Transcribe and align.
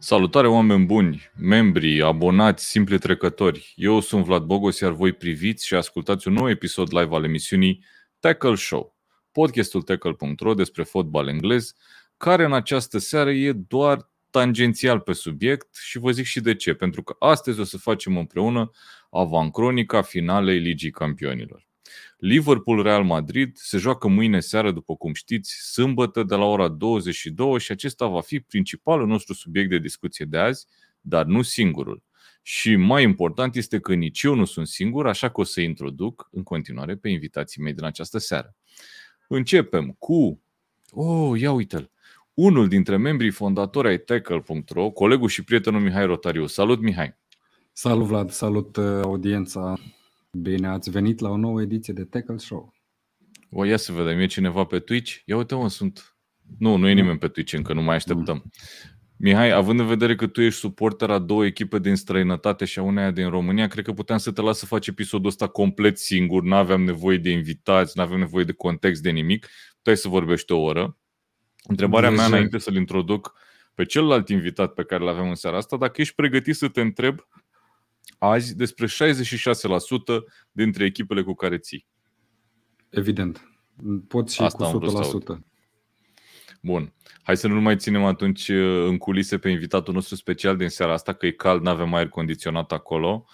Salutare 0.00 0.48
oameni 0.48 0.84
buni, 0.84 1.30
membri, 1.36 2.02
abonați, 2.02 2.70
simpli 2.70 2.98
trecători. 2.98 3.72
Eu 3.76 4.00
sunt 4.00 4.24
Vlad 4.24 4.42
Bogos, 4.42 4.80
iar 4.80 4.92
voi 4.92 5.12
priviți 5.12 5.66
și 5.66 5.74
ascultați 5.74 6.28
un 6.28 6.34
nou 6.34 6.48
episod 6.50 6.94
live 6.94 7.14
al 7.14 7.24
emisiunii 7.24 7.84
Tackle 8.20 8.54
Show, 8.54 8.96
podcastul 9.32 9.82
tackle.ro 9.82 10.54
despre 10.54 10.82
fotbal 10.82 11.28
englez, 11.28 11.74
care 12.16 12.44
în 12.44 12.52
această 12.52 12.98
seară 12.98 13.30
e 13.30 13.52
doar 13.52 14.10
tangențial 14.30 15.00
pe 15.00 15.12
subiect 15.12 15.76
și 15.76 15.98
vă 15.98 16.10
zic 16.10 16.24
și 16.24 16.40
de 16.40 16.54
ce. 16.54 16.74
Pentru 16.74 17.02
că 17.02 17.16
astăzi 17.18 17.60
o 17.60 17.64
să 17.64 17.78
facem 17.78 18.16
împreună 18.16 18.70
avancronica 19.10 20.02
finalei 20.02 20.58
Ligii 20.58 20.90
Campionilor. 20.90 21.67
Liverpool-Real 22.18 23.04
Madrid 23.04 23.56
se 23.56 23.78
joacă 23.78 24.08
mâine 24.08 24.40
seară, 24.40 24.70
după 24.70 24.96
cum 24.96 25.14
știți, 25.14 25.52
sâmbătă 25.72 26.22
de 26.22 26.34
la 26.34 26.44
ora 26.44 26.68
22 26.68 27.58
și 27.58 27.72
acesta 27.72 28.06
va 28.06 28.20
fi 28.20 28.40
principalul 28.40 29.06
nostru 29.06 29.34
subiect 29.34 29.70
de 29.70 29.78
discuție 29.78 30.24
de 30.24 30.38
azi, 30.38 30.66
dar 31.00 31.24
nu 31.24 31.42
singurul. 31.42 32.02
Și 32.42 32.76
mai 32.76 33.02
important 33.02 33.56
este 33.56 33.78
că 33.78 33.94
nici 33.94 34.22
eu 34.22 34.34
nu 34.34 34.44
sunt 34.44 34.66
singur, 34.66 35.06
așa 35.06 35.30
că 35.30 35.40
o 35.40 35.44
să 35.44 35.60
introduc 35.60 36.28
în 36.32 36.42
continuare 36.42 36.96
pe 36.96 37.08
invitații 37.08 37.62
mei 37.62 37.72
din 37.72 37.84
această 37.84 38.18
seară. 38.18 38.54
Începem 39.28 39.96
cu, 39.98 40.42
oh, 40.90 41.40
ia 41.40 41.52
uite-l, 41.52 41.90
unul 42.34 42.68
dintre 42.68 42.96
membrii 42.96 43.30
fondatori 43.30 43.88
ai 43.88 43.98
Tackle.ro, 43.98 44.90
colegul 44.90 45.28
și 45.28 45.44
prietenul 45.44 45.80
Mihai 45.80 46.06
Rotariu. 46.06 46.46
Salut, 46.46 46.80
Mihai! 46.80 47.16
Salut, 47.72 48.06
Vlad! 48.06 48.30
Salut, 48.30 48.76
uh, 48.76 49.00
audiența! 49.02 49.78
Bine 50.30 50.68
ați 50.68 50.90
venit 50.90 51.18
la 51.18 51.28
o 51.28 51.36
nouă 51.36 51.62
ediție 51.62 51.92
de 51.92 52.04
Tackle 52.04 52.36
Show. 52.36 52.72
O, 53.50 53.64
ia 53.64 53.76
să 53.76 53.92
vedem, 53.92 54.18
e 54.18 54.26
cineva 54.26 54.64
pe 54.64 54.78
Twitch? 54.78 55.16
Ia 55.24 55.36
uite, 55.36 55.54
mă, 55.54 55.68
sunt... 55.68 56.16
Nu, 56.58 56.76
nu 56.76 56.88
e 56.88 56.92
nimeni 56.92 57.18
pe 57.18 57.28
Twitch 57.28 57.52
încă, 57.52 57.72
nu 57.72 57.82
mai 57.82 57.94
așteptăm. 57.94 58.36
Mm. 58.44 58.50
Mihai, 59.20 59.50
având 59.50 59.80
în 59.80 59.86
vedere 59.86 60.14
că 60.14 60.26
tu 60.26 60.40
ești 60.40 60.58
suporter 60.58 61.10
a 61.10 61.18
două 61.18 61.44
echipe 61.44 61.78
din 61.78 61.94
străinătate 61.94 62.64
și 62.64 62.78
a 62.78 62.82
uneia 62.82 63.10
din 63.10 63.28
România, 63.28 63.66
cred 63.66 63.84
că 63.84 63.92
puteam 63.92 64.18
să 64.18 64.32
te 64.32 64.40
las 64.40 64.58
să 64.58 64.66
faci 64.66 64.86
episodul 64.86 65.28
ăsta 65.28 65.46
complet 65.46 65.98
singur, 65.98 66.42
nu 66.42 66.54
aveam 66.54 66.82
nevoie 66.82 67.18
de 67.18 67.30
invitați, 67.30 67.92
nu 67.96 68.02
aveam 68.02 68.18
nevoie 68.18 68.44
de 68.44 68.52
context, 68.52 69.02
de 69.02 69.10
nimic. 69.10 69.48
Puteai 69.76 69.96
să 69.96 70.08
vorbești 70.08 70.52
o 70.52 70.60
oră. 70.60 70.98
Întrebarea 71.68 72.10
mea, 72.10 72.24
înainte 72.24 72.58
să-l 72.58 72.76
introduc 72.76 73.34
pe 73.74 73.84
celălalt 73.84 74.28
invitat 74.28 74.72
pe 74.74 74.84
care 74.84 75.04
l 75.04 75.08
avem 75.08 75.28
în 75.28 75.34
seara 75.34 75.56
asta, 75.56 75.76
dacă 75.76 76.00
ești 76.00 76.14
pregătit 76.14 76.56
să 76.56 76.68
te 76.68 76.80
întreb 76.80 77.20
azi 78.18 78.56
despre 78.56 78.86
66% 78.86 78.90
dintre 80.52 80.84
echipele 80.84 81.22
cu 81.22 81.34
care 81.34 81.58
ții. 81.58 81.86
Evident. 82.90 83.48
Pot 84.08 84.30
și 84.30 84.42
Asta 84.42 84.70
cu 84.70 84.86
100%. 85.34 85.48
Bun. 86.62 86.92
Hai 87.22 87.36
să 87.36 87.48
nu 87.48 87.60
mai 87.60 87.76
ținem 87.76 88.04
atunci 88.04 88.48
uh, 88.48 88.86
în 88.86 88.96
culise 88.96 89.38
pe 89.38 89.48
invitatul 89.48 89.94
nostru 89.94 90.16
special 90.16 90.56
din 90.56 90.68
seara 90.68 90.92
asta, 90.92 91.12
că 91.12 91.26
e 91.26 91.30
cald, 91.30 91.62
nu 91.62 91.70
avem 91.70 91.94
aer 91.94 92.08
condiționat 92.08 92.72
acolo. 92.72 93.24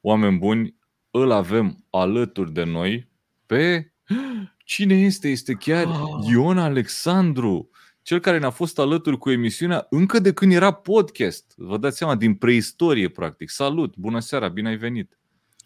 Oameni 0.00 0.38
buni, 0.38 0.76
îl 1.10 1.30
avem 1.30 1.84
alături 1.90 2.52
de 2.52 2.64
noi 2.64 3.08
pe... 3.46 3.92
Cine 4.64 4.94
este? 4.94 5.28
Este 5.28 5.52
chiar 5.52 5.86
ah. 5.86 6.28
Ion 6.30 6.58
Alexandru, 6.58 7.70
cel 8.04 8.18
care 8.18 8.38
ne-a 8.38 8.50
fost 8.50 8.78
alături 8.78 9.18
cu 9.18 9.30
emisiunea 9.30 9.86
încă 9.90 10.18
de 10.18 10.32
când 10.32 10.52
era 10.52 10.72
podcast. 10.72 11.52
Vă 11.56 11.76
dați 11.76 11.96
seama, 11.96 12.14
din 12.14 12.34
preistorie, 12.34 13.08
practic. 13.08 13.50
Salut! 13.50 13.96
Bună 13.96 14.20
seara! 14.20 14.48
Bine 14.48 14.68
ai 14.68 14.76
venit! 14.76 15.18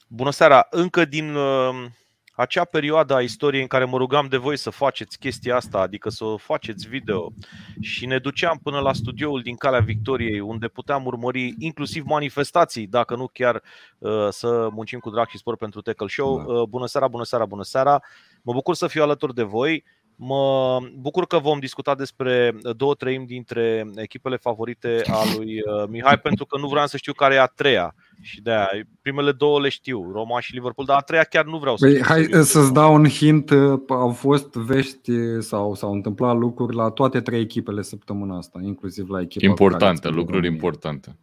Bună 0.09 0.31
seara! 0.31 0.67
Încă 0.71 1.05
din 1.05 1.35
uh, 1.35 1.87
acea 2.33 2.65
perioadă 2.65 3.15
a 3.15 3.21
istoriei 3.21 3.63
în 3.63 3.69
care 3.69 3.85
mă 3.85 3.97
rugam 3.97 4.27
de 4.27 4.37
voi 4.37 4.57
să 4.57 4.71
faceți 4.71 5.19
chestia 5.19 5.57
asta, 5.57 5.79
adică 5.79 6.09
să 6.09 6.25
faceți 6.37 6.89
video 6.89 7.33
și 7.81 8.07
ne 8.07 8.19
duceam 8.19 8.59
până 8.63 8.79
la 8.79 8.93
studioul 8.93 9.43
din 9.43 9.57
Calea 9.57 9.81
Victoriei, 9.81 10.41
unde 10.41 10.69
puteam 10.69 11.07
urmări 11.07 11.55
inclusiv 11.59 12.05
manifestații, 12.05 12.87
dacă 12.87 13.17
nu 13.17 13.27
chiar 13.33 13.63
uh, 13.99 14.29
să 14.31 14.69
muncim 14.73 14.99
cu 14.99 15.11
drag 15.11 15.29
și 15.29 15.39
spor 15.39 15.57
pentru 15.57 15.81
Tackle 15.81 16.09
Show. 16.09 16.39
Da. 16.39 16.53
Uh, 16.53 16.69
bună 16.69 16.87
seara, 16.87 17.09
bună 17.09 17.25
seara, 17.25 17.47
bună 17.47 17.63
seara! 17.63 18.03
Mă 18.43 18.53
bucur 18.53 18.75
să 18.75 18.87
fiu 18.87 19.03
alături 19.03 19.35
de 19.35 19.43
voi. 19.43 19.85
Mă 20.21 20.79
bucur 20.95 21.27
că 21.27 21.39
vom 21.39 21.59
discuta 21.59 21.95
despre 21.95 22.55
două 22.77 22.95
treimi 22.95 23.27
dintre 23.27 23.91
echipele 23.97 24.37
favorite 24.37 25.03
a 25.07 25.23
lui 25.37 25.47
uh, 25.47 25.89
Mihai, 25.89 26.19
pentru 26.19 26.45
că 26.47 26.59
nu 26.59 26.69
vreau 26.69 26.87
să 26.87 26.97
știu 26.97 27.13
care 27.13 27.35
e 27.35 27.41
a 27.41 27.47
treia. 27.47 27.95
Și 28.21 28.41
de 28.41 28.51
aia, 28.51 28.69
primele 29.03 29.33
două 29.33 29.61
le 29.61 29.69
știu, 29.69 30.11
Roma 30.13 30.41
și 30.41 30.55
Liverpool, 30.55 30.87
dar 30.87 30.97
a 30.97 31.01
treia 31.01 31.23
chiar 31.23 31.45
nu 31.45 31.59
vreau 31.59 31.77
să 31.77 31.85
păi, 31.87 31.95
știu. 31.95 32.07
Hai 32.07 32.45
să-ți 32.45 32.73
dau 32.73 32.95
un 32.95 33.09
hint, 33.09 33.51
uh, 33.51 33.81
au 33.89 34.11
fost 34.11 34.53
vești 34.53 35.41
sau 35.41 35.75
s-au 35.75 35.93
întâmplat 35.93 36.37
lucruri 36.37 36.77
la 36.77 36.91
toate 36.91 37.21
trei 37.21 37.41
echipele 37.41 37.83
săptămâna 37.83 38.37
asta, 38.37 38.61
inclusiv 38.63 39.09
la 39.09 39.21
echipa 39.21 39.47
Importante, 39.47 40.09
lucruri 40.09 40.47
importante. 40.47 41.17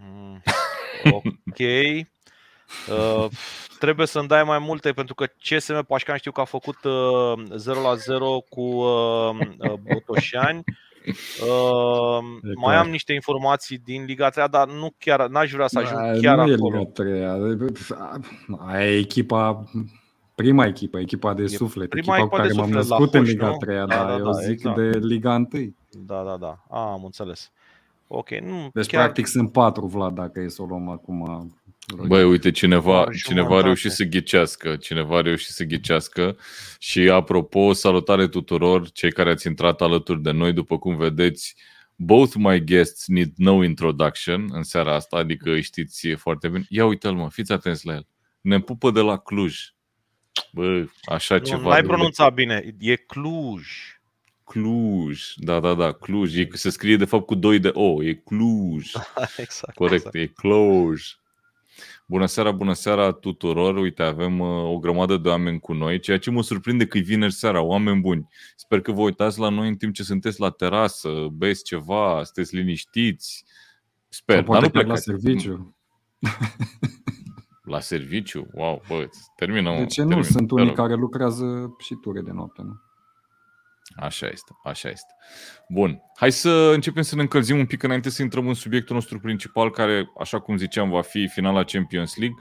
Mm, 0.00 0.42
ok. 1.10 1.58
Uh, 2.90 3.26
trebuie 3.78 4.06
să-mi 4.06 4.28
dai 4.28 4.44
mai 4.44 4.58
multe 4.58 4.92
pentru 4.92 5.14
că 5.14 5.26
CSM 5.48 5.86
Pașcan 5.86 6.16
știu 6.16 6.32
că 6.32 6.40
a 6.40 6.44
făcut 6.44 6.84
uh, 6.84 7.56
0 7.56 7.80
la 7.80 7.94
0 7.94 8.40
cu 8.48 8.60
uh, 8.60 9.30
uh, 9.58 9.72
Botoșani. 9.82 10.64
Uh, 11.42 12.18
mai 12.54 12.76
am 12.76 12.88
niște 12.88 13.12
informații 13.12 13.80
din 13.84 14.04
Liga 14.04 14.28
3, 14.28 14.48
dar 14.50 14.68
nu 14.68 14.94
chiar, 14.98 15.28
n-aș 15.28 15.50
vrea 15.50 15.66
să 15.66 15.78
ajung 15.78 16.00
da, 16.00 16.18
chiar 16.20 16.36
nu 16.36 16.52
acolo. 16.52 16.76
E 16.76 16.78
Liga 16.78 16.90
3. 16.92 17.24
Aia 18.58 18.92
e 18.94 18.98
echipa 18.98 19.64
prima 20.34 20.66
echipă, 20.66 20.98
echipa 20.98 21.34
de 21.34 21.46
suflet, 21.46 21.88
prima 21.88 22.16
echipa 22.16 22.30
cu 22.30 22.36
care 22.36 22.52
m-am 22.52 22.70
născut 22.70 23.14
în 23.14 23.22
Liga 23.22 23.50
3, 23.50 23.76
da, 23.76 23.84
da, 23.86 24.04
da, 24.04 24.16
eu 24.16 24.24
da, 24.24 24.30
zic 24.30 24.50
exact. 24.50 24.76
de 24.76 24.98
Liga 24.98 25.34
1. 25.52 25.74
Da, 25.90 26.22
da, 26.22 26.36
da. 26.36 26.64
A, 26.68 26.92
am 26.92 27.04
înțeles. 27.04 27.50
Ok, 28.06 28.30
nu, 28.30 28.70
deci 28.72 28.86
chiar... 28.86 29.02
practic 29.02 29.26
sunt 29.26 29.52
patru, 29.52 29.86
Vlad, 29.86 30.14
dacă 30.14 30.40
e 30.40 30.48
să 30.48 30.62
o 30.62 30.64
luăm 30.64 30.88
acum 30.88 31.50
Băi, 31.96 32.24
uite, 32.24 32.50
cineva, 32.50 33.06
cineva 33.24 33.58
a 33.58 33.60
reușit 33.60 33.90
să 33.90 34.04
ghicească, 34.04 34.76
cineva 34.76 35.16
a 35.16 35.20
reușit 35.20 35.50
să 35.50 35.64
ghicească 35.64 36.36
și 36.78 37.00
apropo, 37.00 37.72
salutare 37.72 38.28
tuturor 38.28 38.90
cei 38.90 39.12
care 39.12 39.30
ați 39.30 39.46
intrat 39.46 39.80
alături 39.80 40.22
de 40.22 40.30
noi, 40.30 40.52
după 40.52 40.78
cum 40.78 40.96
vedeți, 40.96 41.54
both 41.96 42.34
my 42.34 42.64
guests 42.64 43.06
need 43.06 43.32
no 43.36 43.64
introduction 43.64 44.48
în 44.52 44.62
seara 44.62 44.94
asta, 44.94 45.16
adică 45.16 45.50
îi 45.50 45.62
știți 45.62 46.08
foarte 46.08 46.48
bine. 46.48 46.64
Ia 46.68 46.86
uite-l 46.86 47.12
mă, 47.12 47.30
fiți 47.30 47.52
atenți 47.52 47.86
la 47.86 47.94
el. 47.94 48.06
Ne 48.40 48.60
pupă 48.60 48.90
de 48.90 49.00
la 49.00 49.18
Cluj. 49.18 49.58
Bă, 50.52 50.84
așa 51.04 51.36
nu, 51.36 51.44
ceva. 51.44 51.62
Nu 51.62 51.70
ai 51.70 51.82
pronunțat 51.82 52.34
bine, 52.34 52.74
e 52.78 52.96
Cluj. 52.96 53.68
Cluj, 54.44 55.22
da, 55.36 55.60
da, 55.60 55.74
da, 55.74 55.92
Cluj. 55.92 56.36
E, 56.36 56.48
se 56.52 56.70
scrie 56.70 56.96
de 56.96 57.04
fapt 57.04 57.26
cu 57.26 57.34
doi 57.34 57.58
de 57.58 57.70
O, 57.72 58.02
e 58.02 58.14
Cluj. 58.14 58.92
exact. 59.36 59.74
Corect, 59.74 60.14
exact. 60.14 60.14
e 60.14 60.26
Cluj. 60.26 61.02
Bună 62.10 62.26
seara, 62.26 62.52
bună 62.52 62.72
seara 62.72 63.12
tuturor! 63.12 63.76
Uite, 63.76 64.02
avem 64.02 64.40
uh, 64.40 64.64
o 64.64 64.78
grămadă 64.78 65.16
de 65.16 65.28
oameni 65.28 65.60
cu 65.60 65.72
noi, 65.72 65.98
ceea 65.98 66.18
ce 66.18 66.30
mă 66.30 66.42
surprinde 66.42 66.86
că 66.86 66.98
e 66.98 67.00
vineri 67.00 67.32
seara, 67.32 67.60
oameni 67.60 68.00
buni. 68.00 68.28
Sper 68.56 68.80
că 68.80 68.92
vă 68.92 69.00
uitați 69.00 69.38
la 69.38 69.48
noi 69.48 69.68
în 69.68 69.74
timp 69.74 69.94
ce 69.94 70.02
sunteți 70.02 70.40
la 70.40 70.50
terasă, 70.50 71.08
beți 71.32 71.64
ceva, 71.64 72.22
sunteți 72.24 72.56
liniștiți. 72.56 73.44
Sper, 74.08 74.44
dar 74.44 74.62
nu 74.62 74.68
plecați. 74.68 75.08
la 75.08 75.14
serviciu. 75.14 75.76
La 77.62 77.80
serviciu? 77.80 78.48
Wow, 78.52 78.82
bă, 78.88 79.08
terminăm. 79.36 79.76
De 79.76 79.86
ce 79.86 80.02
nu? 80.02 80.08
Termin, 80.08 80.24
Sunt 80.24 80.50
unii 80.50 80.72
care 80.72 80.94
lucrează 80.94 81.74
și 81.78 81.94
ture 81.94 82.20
de 82.20 82.30
noapte, 82.32 82.62
nu? 82.62 82.80
Așa 83.96 84.26
este, 84.26 84.52
așa 84.64 84.88
este. 84.88 85.14
Bun, 85.68 86.02
hai 86.16 86.32
să 86.32 86.70
începem 86.74 87.02
să 87.02 87.14
ne 87.14 87.20
încălzim 87.20 87.58
un 87.58 87.66
pic 87.66 87.82
înainte 87.82 88.10
să 88.10 88.22
intrăm 88.22 88.48
în 88.48 88.54
subiectul 88.54 88.94
nostru 88.94 89.20
principal, 89.20 89.70
care, 89.70 90.10
așa 90.18 90.40
cum 90.40 90.56
ziceam, 90.56 90.90
va 90.90 91.02
fi 91.02 91.28
finala 91.28 91.64
Champions 91.64 92.16
League. 92.16 92.36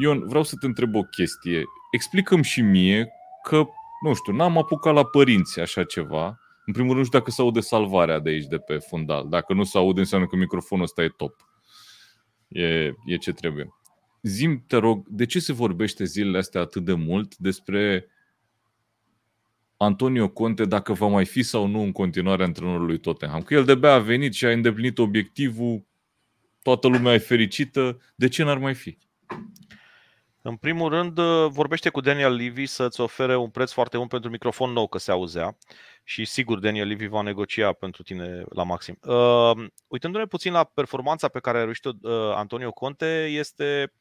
Ion, 0.00 0.28
vreau 0.28 0.42
să 0.42 0.56
te 0.60 0.66
întreb 0.66 0.94
o 0.94 1.02
chestie. 1.02 1.64
Explicăm 1.90 2.42
și 2.42 2.60
mie 2.60 3.12
că, 3.42 3.66
nu 4.02 4.14
știu, 4.14 4.32
n-am 4.32 4.58
apucat 4.58 4.94
la 4.94 5.04
părinți 5.04 5.60
așa 5.60 5.84
ceva. 5.84 6.40
În 6.66 6.72
primul 6.72 6.88
rând, 6.88 6.98
nu 6.98 7.04
știu 7.04 7.18
dacă 7.18 7.30
se 7.30 7.40
aude 7.40 7.60
salvarea 7.60 8.18
de 8.18 8.30
aici, 8.30 8.46
de 8.46 8.58
pe 8.58 8.78
fundal. 8.78 9.28
Dacă 9.28 9.52
nu 9.52 9.64
se 9.64 9.78
aude, 9.78 10.00
înseamnă 10.00 10.26
că 10.26 10.36
microfonul 10.36 10.84
ăsta 10.84 11.02
e 11.02 11.08
top. 11.08 11.48
E, 12.48 12.92
e 13.04 13.16
ce 13.20 13.32
trebuie. 13.32 13.74
Zim, 14.22 14.64
te 14.66 14.76
rog, 14.76 15.06
de 15.08 15.26
ce 15.26 15.38
se 15.38 15.52
vorbește 15.52 16.04
zilele 16.04 16.38
astea 16.38 16.60
atât 16.60 16.84
de 16.84 16.94
mult 16.94 17.36
despre 17.36 18.06
Antonio 19.82 20.28
Conte 20.28 20.64
dacă 20.64 20.92
va 20.92 21.06
mai 21.06 21.24
fi 21.24 21.42
sau 21.42 21.66
nu 21.66 21.80
în 21.80 21.92
continuare 21.92 22.44
antrenorul 22.44 22.86
lui 22.86 22.98
Tottenham. 22.98 23.42
Că 23.42 23.54
el 23.54 23.64
de 23.64 23.86
a 23.86 23.98
venit 23.98 24.34
și 24.34 24.44
a 24.44 24.50
îndeplinit 24.50 24.98
obiectivul, 24.98 25.86
toată 26.62 26.88
lumea 26.88 27.14
e 27.14 27.18
fericită, 27.18 28.00
de 28.14 28.28
ce 28.28 28.42
n-ar 28.42 28.58
mai 28.58 28.74
fi? 28.74 28.98
În 30.42 30.56
primul 30.56 30.88
rând, 30.88 31.20
vorbește 31.48 31.88
cu 31.88 32.00
Daniel 32.00 32.34
Levy 32.34 32.66
să-ți 32.66 33.00
ofere 33.00 33.36
un 33.36 33.50
preț 33.50 33.72
foarte 33.72 33.96
bun 33.96 34.06
pentru 34.06 34.30
microfon 34.30 34.70
nou, 34.70 34.88
că 34.88 34.98
se 34.98 35.10
auzea. 35.10 35.56
Și 36.04 36.24
sigur, 36.24 36.58
Daniel 36.58 36.86
Levy 36.86 37.06
va 37.06 37.22
negocia 37.22 37.72
pentru 37.72 38.02
tine 38.02 38.44
la 38.48 38.62
maxim. 38.62 38.98
Uh, 39.02 39.64
uitându-ne 39.86 40.26
puțin 40.26 40.52
la 40.52 40.64
performanța 40.64 41.28
pe 41.28 41.40
care 41.40 41.58
a 41.58 41.62
reușit-o 41.62 41.90
uh, 42.02 42.12
Antonio 42.34 42.70
Conte, 42.70 43.26
este 43.30 43.92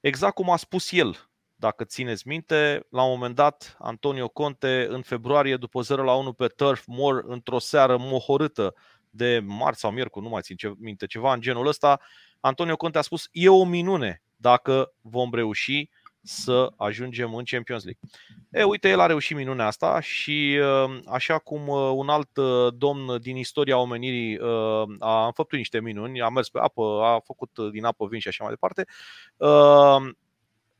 exact 0.00 0.34
cum 0.34 0.50
a 0.50 0.56
spus 0.56 0.92
el 0.92 1.28
dacă 1.56 1.84
țineți 1.84 2.28
minte, 2.28 2.86
la 2.90 3.02
un 3.02 3.10
moment 3.10 3.34
dat, 3.34 3.76
Antonio 3.78 4.28
Conte, 4.28 4.86
în 4.90 5.02
februarie, 5.02 5.56
după 5.56 5.80
0 5.80 6.02
la 6.02 6.14
1 6.14 6.32
pe 6.32 6.46
Turf 6.46 6.84
Moor, 6.86 7.24
într-o 7.26 7.58
seară 7.58 7.96
mohorâtă 7.98 8.74
de 9.10 9.42
marți 9.44 9.80
sau 9.80 9.90
miercuri, 9.90 10.24
nu 10.24 10.30
mai 10.30 10.42
țin 10.42 10.56
minte, 10.78 11.06
ceva 11.06 11.32
în 11.32 11.40
genul 11.40 11.66
ăsta, 11.66 12.00
Antonio 12.40 12.76
Conte 12.76 12.98
a 12.98 13.02
spus 13.02 13.28
e 13.32 13.48
o 13.48 13.64
minune 13.64 14.22
dacă 14.36 14.92
vom 15.00 15.34
reuși 15.34 15.88
să 16.22 16.72
ajungem 16.76 17.34
în 17.34 17.44
Champions 17.44 17.84
League. 17.84 18.00
E, 18.50 18.62
uite, 18.62 18.88
el 18.88 19.00
a 19.00 19.06
reușit 19.06 19.36
minunea 19.36 19.66
asta 19.66 20.00
și 20.00 20.58
uh, 20.60 20.98
așa 21.06 21.38
cum 21.38 21.68
uh, 21.68 21.92
un 21.94 22.08
alt 22.08 22.36
uh, 22.36 22.72
domn 22.76 23.20
din 23.20 23.36
istoria 23.36 23.78
omenirii 23.78 24.38
a 24.98 25.26
înfăptuit 25.26 25.60
niște 25.60 25.80
minuni, 25.80 26.20
a 26.20 26.28
mers 26.28 26.48
pe 26.48 26.58
apă, 26.58 27.00
a 27.02 27.20
făcut 27.24 27.50
din 27.72 27.84
apă 27.84 28.06
vin 28.06 28.20
și 28.20 28.28
așa 28.28 28.44
mai 28.44 28.52
departe, 28.52 28.86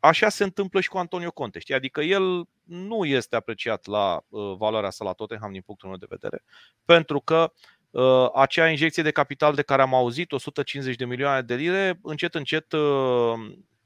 așa 0.04 0.28
se 0.28 0.44
întâmplă 0.44 0.80
și 0.80 0.88
cu 0.88 0.98
Antonio 0.98 1.30
Conte. 1.30 1.58
Știi? 1.58 1.74
Adică 1.74 2.00
el 2.00 2.44
nu 2.64 3.04
este 3.04 3.36
apreciat 3.36 3.86
la 3.86 4.20
valoarea 4.58 4.90
sa 4.90 5.04
la 5.04 5.12
Tottenham 5.12 5.52
din 5.52 5.62
punctul 5.66 5.88
meu 5.88 5.98
de 5.98 6.06
vedere, 6.08 6.44
pentru 6.84 7.20
că 7.20 7.52
acea 8.34 8.70
injecție 8.70 9.02
de 9.02 9.10
capital 9.10 9.54
de 9.54 9.62
care 9.62 9.82
am 9.82 9.94
auzit, 9.94 10.32
150 10.32 10.96
de 10.96 11.04
milioane 11.04 11.42
de 11.42 11.54
lire, 11.54 11.98
încet, 12.02 12.34
încet 12.34 12.74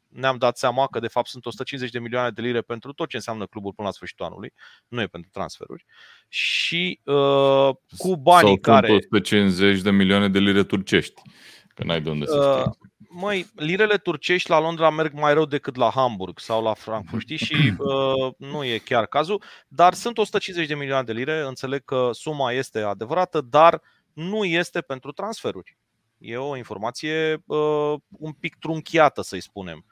ne-am 0.09 0.37
dat 0.37 0.59
seama 0.59 0.87
că 0.87 0.99
de 0.99 1.09
fapt 1.09 1.29
sunt 1.29 1.47
150 1.47 1.91
de 1.91 1.99
milioane 1.99 2.31
de 2.31 2.41
lire 2.41 2.61
pentru 2.61 2.93
tot 2.93 3.09
ce 3.09 3.17
înseamnă 3.17 3.47
clubul 3.47 3.73
până 3.73 3.89
la 3.89 3.95
sfârșitul 3.95 4.25
anului, 4.25 4.53
nu 4.89 5.01
e 5.01 5.07
pentru 5.07 5.31
transferuri. 5.33 5.85
Și 6.29 7.01
uh, 7.05 7.71
cu 7.99 8.17
banii 8.17 8.61
Sau 8.63 8.75
care. 8.75 8.93
150 8.93 9.81
de 9.81 9.91
milioane 9.91 10.29
de 10.29 10.39
lire 10.39 10.63
turcești, 10.63 11.23
că 11.75 11.85
n-ai 11.85 12.01
de 12.01 12.11
unde 12.11 12.27
să 12.27 12.37
uh, 12.37 12.61
știi. 12.61 12.88
Măi, 13.11 13.47
lirele 13.55 13.97
turcești 13.97 14.51
la 14.51 14.61
Londra 14.61 14.91
merg 14.91 15.13
mai 15.13 15.35
rău 15.35 15.45
decât 15.45 15.77
la 15.77 15.91
Hamburg 15.91 16.39
sau 16.39 16.63
la 16.63 16.75
Frankfurt, 16.75 17.23
știi? 17.23 17.37
Și 17.37 17.55
uh, 17.79 18.33
nu 18.39 18.65
e 18.65 18.79
chiar 18.79 19.07
cazul. 19.07 19.43
Dar 19.69 19.95
sunt 19.95 20.19
150 20.19 20.69
de 20.69 20.75
milioane 20.75 21.05
de 21.05 21.13
lire, 21.13 21.41
înțeleg 21.41 21.85
că 21.85 22.11
suma 22.13 22.53
este 22.53 22.81
adevărată, 22.81 23.41
dar 23.41 23.83
nu 24.13 24.45
este 24.45 24.81
pentru 24.81 25.13
transferuri. 25.13 25.79
E 26.19 26.37
o 26.37 26.57
informație 26.57 27.43
uh, 27.47 27.95
un 28.19 28.33
pic 28.33 28.57
trunchiată, 28.59 29.23
să-i 29.23 29.41
spunem. 29.41 29.85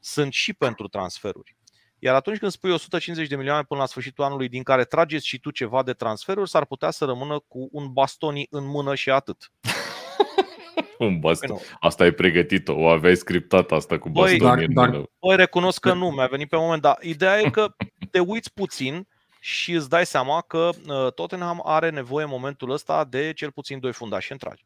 Sunt 0.00 0.32
și 0.32 0.52
pentru 0.52 0.88
transferuri. 0.88 1.56
Iar 1.98 2.14
atunci 2.14 2.38
când 2.38 2.52
spui 2.52 2.70
150 2.70 3.28
de 3.28 3.36
milioane 3.36 3.62
până 3.62 3.80
la 3.80 3.86
sfârșitul 3.86 4.24
anului, 4.24 4.48
din 4.48 4.62
care 4.62 4.84
trageți 4.84 5.26
și 5.26 5.38
tu 5.38 5.50
ceva 5.50 5.82
de 5.82 5.92
transferuri, 5.92 6.50
s-ar 6.50 6.64
putea 6.64 6.90
să 6.90 7.04
rămână 7.04 7.38
cu 7.48 7.68
un 7.72 7.92
bastoni 7.92 8.46
în 8.50 8.64
mână 8.66 8.94
și 8.94 9.10
atât. 9.10 9.52
un 10.98 11.18
baston. 11.18 11.56
Păi 11.56 11.66
asta 11.80 12.04
ai 12.04 12.12
pregătit-o, 12.12 12.74
o 12.74 12.88
aveai 12.88 13.16
scriptat 13.16 13.70
asta 13.70 13.98
cu 13.98 14.08
bastonii 14.08 14.40
băi, 14.40 14.64
în 14.64 14.72
mână. 14.74 15.04
Băi, 15.20 15.36
recunosc 15.36 15.80
că 15.80 15.92
nu, 15.92 16.10
mi-a 16.10 16.26
venit 16.26 16.48
pe 16.48 16.56
moment, 16.56 16.82
dar 16.82 16.98
ideea 17.00 17.40
e 17.40 17.50
că 17.50 17.74
te 18.10 18.18
uiți 18.18 18.52
puțin 18.52 19.06
și 19.40 19.72
îți 19.72 19.88
dai 19.88 20.06
seama 20.06 20.40
că 20.40 20.70
uh, 20.86 21.12
Tottenham 21.12 21.60
are 21.64 21.90
nevoie 21.90 22.24
în 22.24 22.30
momentul 22.30 22.70
ăsta 22.70 23.04
de 23.04 23.32
cel 23.32 23.50
puțin 23.50 23.80
doi 23.80 23.92
fundași 23.92 24.26
centrali 24.26 24.64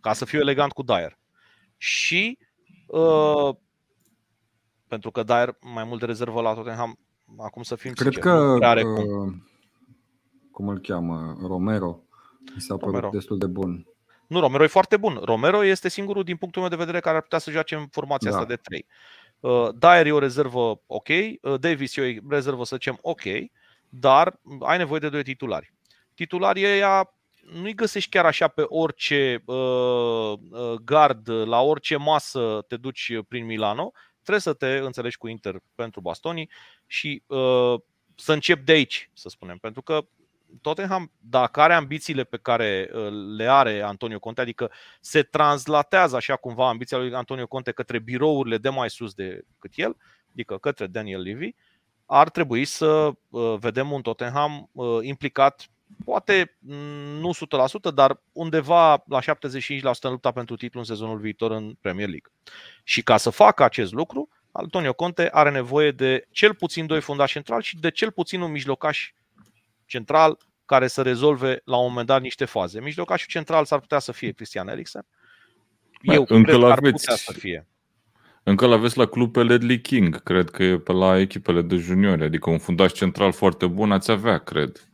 ca 0.00 0.12
să 0.12 0.24
fiu 0.24 0.40
elegant 0.40 0.72
cu 0.72 0.82
Dyer. 0.82 1.18
Și 1.76 2.38
uh, 2.86 3.54
pentru 4.88 5.10
că 5.10 5.22
Dyer 5.22 5.56
mai 5.74 5.84
mult 5.84 6.00
de 6.00 6.06
rezervă 6.06 6.40
la 6.40 6.54
Tottenham, 6.54 6.98
acum 7.38 7.62
să 7.62 7.74
fim 7.74 7.92
Cred 7.92 8.12
sincer, 8.12 8.32
că 8.32 8.58
are 8.60 8.82
cum. 8.82 8.92
Uh, 8.92 9.32
cum 10.50 10.68
îl 10.68 10.78
cheamă, 10.78 11.36
Romero, 11.46 12.02
mi 12.54 12.60
s-a 12.60 12.76
părut 12.76 12.94
Romero. 12.94 13.10
destul 13.12 13.38
de 13.38 13.46
bun. 13.46 13.86
Nu, 14.30 14.40
Romero 14.40 14.64
e 14.64 14.66
foarte 14.66 14.96
bun. 14.96 15.20
Romero 15.24 15.64
este 15.64 15.88
singurul, 15.88 16.22
din 16.22 16.36
punctul 16.36 16.60
meu 16.60 16.70
de 16.70 16.76
vedere, 16.76 17.00
care 17.00 17.16
ar 17.16 17.22
putea 17.22 17.38
să 17.38 17.50
joace 17.50 17.74
în 17.74 17.86
formația 17.86 18.30
da. 18.30 18.36
asta 18.36 18.48
de 18.48 18.56
3. 18.56 18.86
Uh, 19.40 19.68
Dyer 19.78 20.06
e 20.06 20.12
o 20.12 20.18
rezervă 20.18 20.80
ok, 20.86 21.08
uh, 21.08 21.60
Davis 21.60 21.96
e 21.96 22.20
o 22.24 22.28
rezervă, 22.28 22.64
să 22.64 22.76
zicem, 22.76 22.98
ok, 23.00 23.22
dar 23.88 24.40
ai 24.60 24.78
nevoie 24.78 25.00
de 25.00 25.08
doi 25.08 25.22
titulari. 25.22 25.72
Titularii 26.14 26.64
ăia 26.64 27.14
nu-i 27.52 27.74
găsești 27.74 28.10
chiar 28.10 28.26
așa 28.26 28.48
pe 28.48 28.62
orice 28.66 29.42
uh, 29.44 29.56
uh, 30.50 30.72
gard, 30.84 31.28
la 31.28 31.60
orice 31.60 31.96
masă 31.96 32.64
te 32.68 32.76
duci 32.76 33.12
prin 33.28 33.44
Milano. 33.44 33.92
Trebuie 34.12 34.40
să 34.40 34.52
te 34.52 34.76
înțelegi 34.76 35.16
cu 35.16 35.28
Inter 35.28 35.56
pentru 35.74 36.00
Bastoni 36.00 36.50
și 36.86 37.22
uh, 37.26 37.74
să 38.14 38.32
încep 38.32 38.64
de 38.64 38.72
aici, 38.72 39.10
să 39.12 39.28
spunem. 39.28 39.58
Pentru 39.58 39.82
că 39.82 40.06
Tottenham, 40.60 41.12
dacă 41.18 41.60
are 41.60 41.74
ambițiile 41.74 42.24
pe 42.24 42.36
care 42.36 42.90
uh, 42.92 43.08
le 43.36 43.50
are 43.50 43.80
Antonio 43.80 44.18
Conte, 44.18 44.40
adică 44.40 44.70
se 45.00 45.22
translatează 45.22 46.16
așa 46.16 46.36
cumva 46.36 46.68
ambiția 46.68 46.98
lui 46.98 47.14
Antonio 47.14 47.46
Conte 47.46 47.72
către 47.72 47.98
birourile 47.98 48.58
de 48.58 48.68
mai 48.68 48.90
sus 48.90 49.14
decât 49.14 49.72
el, 49.74 49.96
adică 50.32 50.58
către 50.58 50.86
Daniel 50.86 51.20
Levy, 51.20 51.54
ar 52.06 52.30
trebui 52.30 52.64
să 52.64 53.12
uh, 53.28 53.54
vedem 53.58 53.90
un 53.92 54.02
Tottenham 54.02 54.68
uh, 54.72 54.98
implicat 55.02 55.70
poate 56.04 56.56
mm, 56.58 56.76
nu 57.20 57.30
100%, 57.90 57.94
dar 57.94 58.22
undeva 58.32 59.04
la 59.08 59.20
75% 59.20 59.22
în 60.00 60.10
lupta 60.10 60.30
pentru 60.30 60.56
titlu 60.56 60.78
în 60.78 60.86
sezonul 60.86 61.18
viitor 61.18 61.50
în 61.50 61.74
Premier 61.80 62.08
League. 62.08 62.32
Și 62.84 63.02
ca 63.02 63.16
să 63.16 63.30
facă 63.30 63.64
acest 63.64 63.92
lucru, 63.92 64.28
Antonio 64.52 64.92
Conte 64.92 65.28
are 65.32 65.50
nevoie 65.50 65.90
de 65.90 66.26
cel 66.30 66.54
puțin 66.54 66.86
doi 66.86 67.00
fundași 67.00 67.32
centrali 67.32 67.62
și 67.62 67.76
de 67.78 67.90
cel 67.90 68.10
puțin 68.10 68.40
un 68.40 68.50
mijlocaș 68.50 69.12
central 69.90 70.38
care 70.64 70.86
să 70.86 71.02
rezolve 71.02 71.60
la 71.64 71.76
un 71.76 71.88
moment 71.88 72.06
dat 72.06 72.20
niște 72.22 72.44
faze. 72.44 72.80
Mijlocașul 72.80 73.28
central 73.28 73.64
s-ar 73.64 73.80
putea 73.80 73.98
să 73.98 74.12
fie 74.12 74.32
Cristian 74.32 74.68
Eriksen. 74.68 75.06
Eu 76.02 76.24
încă 76.28 76.50
cred 76.50 76.60
că 76.60 76.66
ar 76.66 76.80
putea 76.80 77.16
să 77.16 77.32
fie. 77.32 77.66
Încă 78.42 78.66
l 78.66 78.72
aveți 78.72 78.98
la 78.98 79.06
club 79.06 79.32
pe 79.32 79.42
Ledley 79.42 79.80
King, 79.80 80.22
cred 80.22 80.50
că 80.50 80.62
e 80.62 80.78
pe 80.78 80.92
la 80.92 81.18
echipele 81.18 81.62
de 81.62 81.76
juniori, 81.76 82.24
adică 82.24 82.50
un 82.50 82.58
fundaș 82.58 82.92
central 82.92 83.32
foarte 83.32 83.66
bun 83.66 83.92
ați 83.92 84.10
avea, 84.10 84.38
cred. 84.38 84.90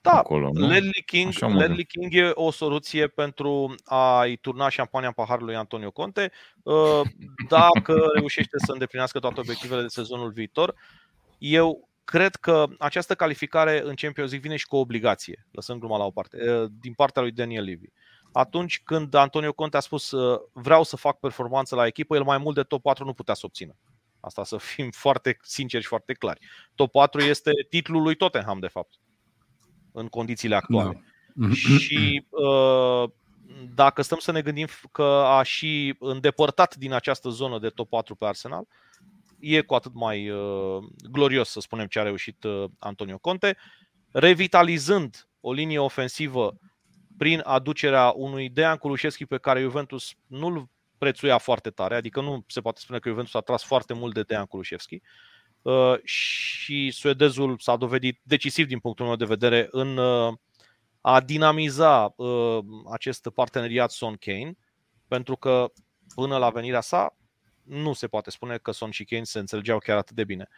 Da, 0.00 0.10
acolo, 0.10 0.50
nu? 0.52 0.66
Ledley 0.66 1.02
King, 1.06 1.32
Ledley 1.38 1.84
King 1.84 2.14
e 2.14 2.30
o 2.34 2.50
soluție 2.50 3.06
pentru 3.06 3.74
a-i 3.84 4.36
turna 4.36 4.68
șampania 4.68 5.08
în 5.08 5.14
paharul 5.14 5.44
lui 5.46 5.56
Antonio 5.56 5.90
Conte. 5.90 6.32
Uh, 6.62 7.00
dacă 7.48 8.10
reușește 8.14 8.56
să 8.66 8.72
îndeplinească 8.72 9.18
toate 9.18 9.40
obiectivele 9.40 9.82
de 9.82 9.88
sezonul 9.88 10.30
viitor, 10.30 10.74
eu 11.38 11.88
cred 12.10 12.34
că 12.34 12.66
această 12.78 13.14
calificare 13.14 13.78
în 13.84 13.94
Champions 13.94 14.30
League 14.30 14.38
vine 14.38 14.56
și 14.56 14.66
cu 14.66 14.76
o 14.76 14.78
obligație, 14.78 15.46
lăsând 15.50 15.80
gluma 15.80 15.96
la 15.98 16.04
o 16.04 16.10
parte, 16.10 16.50
uh, 16.50 16.70
din 16.80 16.92
partea 16.92 17.22
lui 17.22 17.32
Daniel 17.32 17.64
Levy. 17.64 17.92
Atunci 18.32 18.80
când 18.84 19.14
Antonio 19.14 19.52
Conte 19.52 19.76
a 19.76 19.80
spus 19.80 20.10
uh, 20.10 20.40
vreau 20.52 20.82
să 20.82 20.96
fac 20.96 21.18
performanță 21.18 21.74
la 21.74 21.86
echipă, 21.86 22.16
el 22.16 22.22
mai 22.22 22.38
mult 22.38 22.54
de 22.54 22.62
top 22.62 22.82
4 22.82 23.04
nu 23.04 23.12
putea 23.12 23.34
să 23.34 23.40
obțină. 23.44 23.76
Asta 24.20 24.44
să 24.44 24.56
fim 24.56 24.90
foarte 25.04 25.38
sinceri 25.42 25.82
și 25.82 25.88
foarte 25.88 26.12
clari. 26.12 26.40
Top 26.74 26.90
4 26.90 27.20
este 27.20 27.50
titlul 27.68 28.02
lui 28.02 28.14
Tottenham, 28.14 28.58
de 28.58 28.68
fapt 28.68 28.94
în 29.92 30.08
condițiile 30.08 30.54
actuale. 30.54 31.04
Da. 31.34 31.48
Și 31.50 32.26
uh, 32.28 33.10
dacă 33.74 34.02
stăm 34.02 34.18
să 34.18 34.32
ne 34.32 34.42
gândim 34.42 34.66
că 34.92 35.22
a 35.26 35.42
și 35.42 35.96
îndepărtat 35.98 36.76
din 36.76 36.92
această 36.92 37.28
zonă 37.28 37.58
de 37.58 37.68
top 37.68 37.88
4 37.88 38.14
pe 38.14 38.24
Arsenal, 38.24 38.66
e 39.38 39.60
cu 39.60 39.74
atât 39.74 39.94
mai 39.94 40.30
uh, 40.30 40.84
glorios 41.10 41.48
să 41.48 41.60
spunem 41.60 41.86
ce 41.86 41.98
a 41.98 42.02
reușit 42.02 42.44
uh, 42.44 42.64
Antonio 42.78 43.18
Conte, 43.18 43.56
revitalizând 44.10 45.28
o 45.40 45.52
linie 45.52 45.78
ofensivă 45.78 46.58
prin 47.18 47.40
aducerea 47.44 48.12
unui 48.16 48.48
Dejan 48.48 48.76
Kulusevski 48.76 49.26
pe 49.26 49.38
care 49.38 49.60
Juventus 49.60 50.14
nu-l 50.26 50.68
prețuia 50.98 51.38
foarte 51.38 51.70
tare, 51.70 51.94
adică 51.94 52.20
nu 52.20 52.44
se 52.46 52.60
poate 52.60 52.80
spune 52.80 52.98
că 52.98 53.08
Juventus 53.08 53.34
a 53.34 53.40
tras 53.40 53.64
foarte 53.64 53.94
mult 53.94 54.14
de 54.14 54.22
Dejan 54.22 54.46
Kulusevski. 54.46 55.00
Uh, 55.62 55.94
și 56.04 56.90
suedezul 56.90 57.58
s-a 57.58 57.76
dovedit 57.76 58.20
decisiv 58.22 58.66
din 58.66 58.78
punctul 58.78 59.06
meu 59.06 59.16
de 59.16 59.24
vedere 59.24 59.68
în 59.70 59.96
uh, 59.96 60.34
a 61.00 61.20
dinamiza 61.20 62.12
uh, 62.16 62.58
acest 62.92 63.28
parteneriat 63.34 63.90
Son 63.90 64.16
Kane, 64.20 64.56
pentru 65.08 65.36
că 65.36 65.72
până 66.14 66.36
la 66.36 66.50
venirea 66.50 66.80
sa 66.80 67.17
nu 67.68 67.92
se 67.92 68.06
poate 68.06 68.30
spune 68.30 68.56
că 68.56 68.70
Son 68.70 68.90
și 68.90 69.04
Kane 69.04 69.24
se 69.24 69.38
înțelegeau 69.38 69.78
chiar 69.78 69.96
atât 69.96 70.16
de 70.16 70.24
bine. 70.24 70.48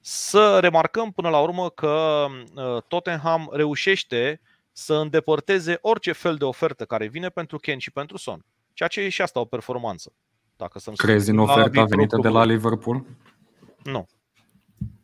Să 0.00 0.58
remarcăm 0.60 1.12
până 1.12 1.28
la 1.28 1.40
urmă 1.40 1.70
că 1.70 2.26
Tottenham 2.88 3.48
reușește 3.52 4.40
să 4.72 4.94
îndepărteze 4.94 5.78
orice 5.80 6.12
fel 6.12 6.36
de 6.36 6.44
ofertă 6.44 6.84
care 6.84 7.06
vine 7.06 7.28
pentru 7.28 7.58
Kane 7.58 7.78
și 7.78 7.90
pentru 7.90 8.16
Son, 8.16 8.44
ceea 8.72 8.88
ce 8.88 9.00
e 9.00 9.08
și 9.08 9.22
asta 9.22 9.40
o 9.40 9.44
performanță. 9.44 10.12
Dacă 10.56 10.80
Crezi 10.96 11.30
în 11.30 11.38
oferta 11.38 11.84
venită 11.84 12.18
de 12.22 12.28
la 12.28 12.44
Liverpool? 12.44 13.04
Nu. 13.82 14.06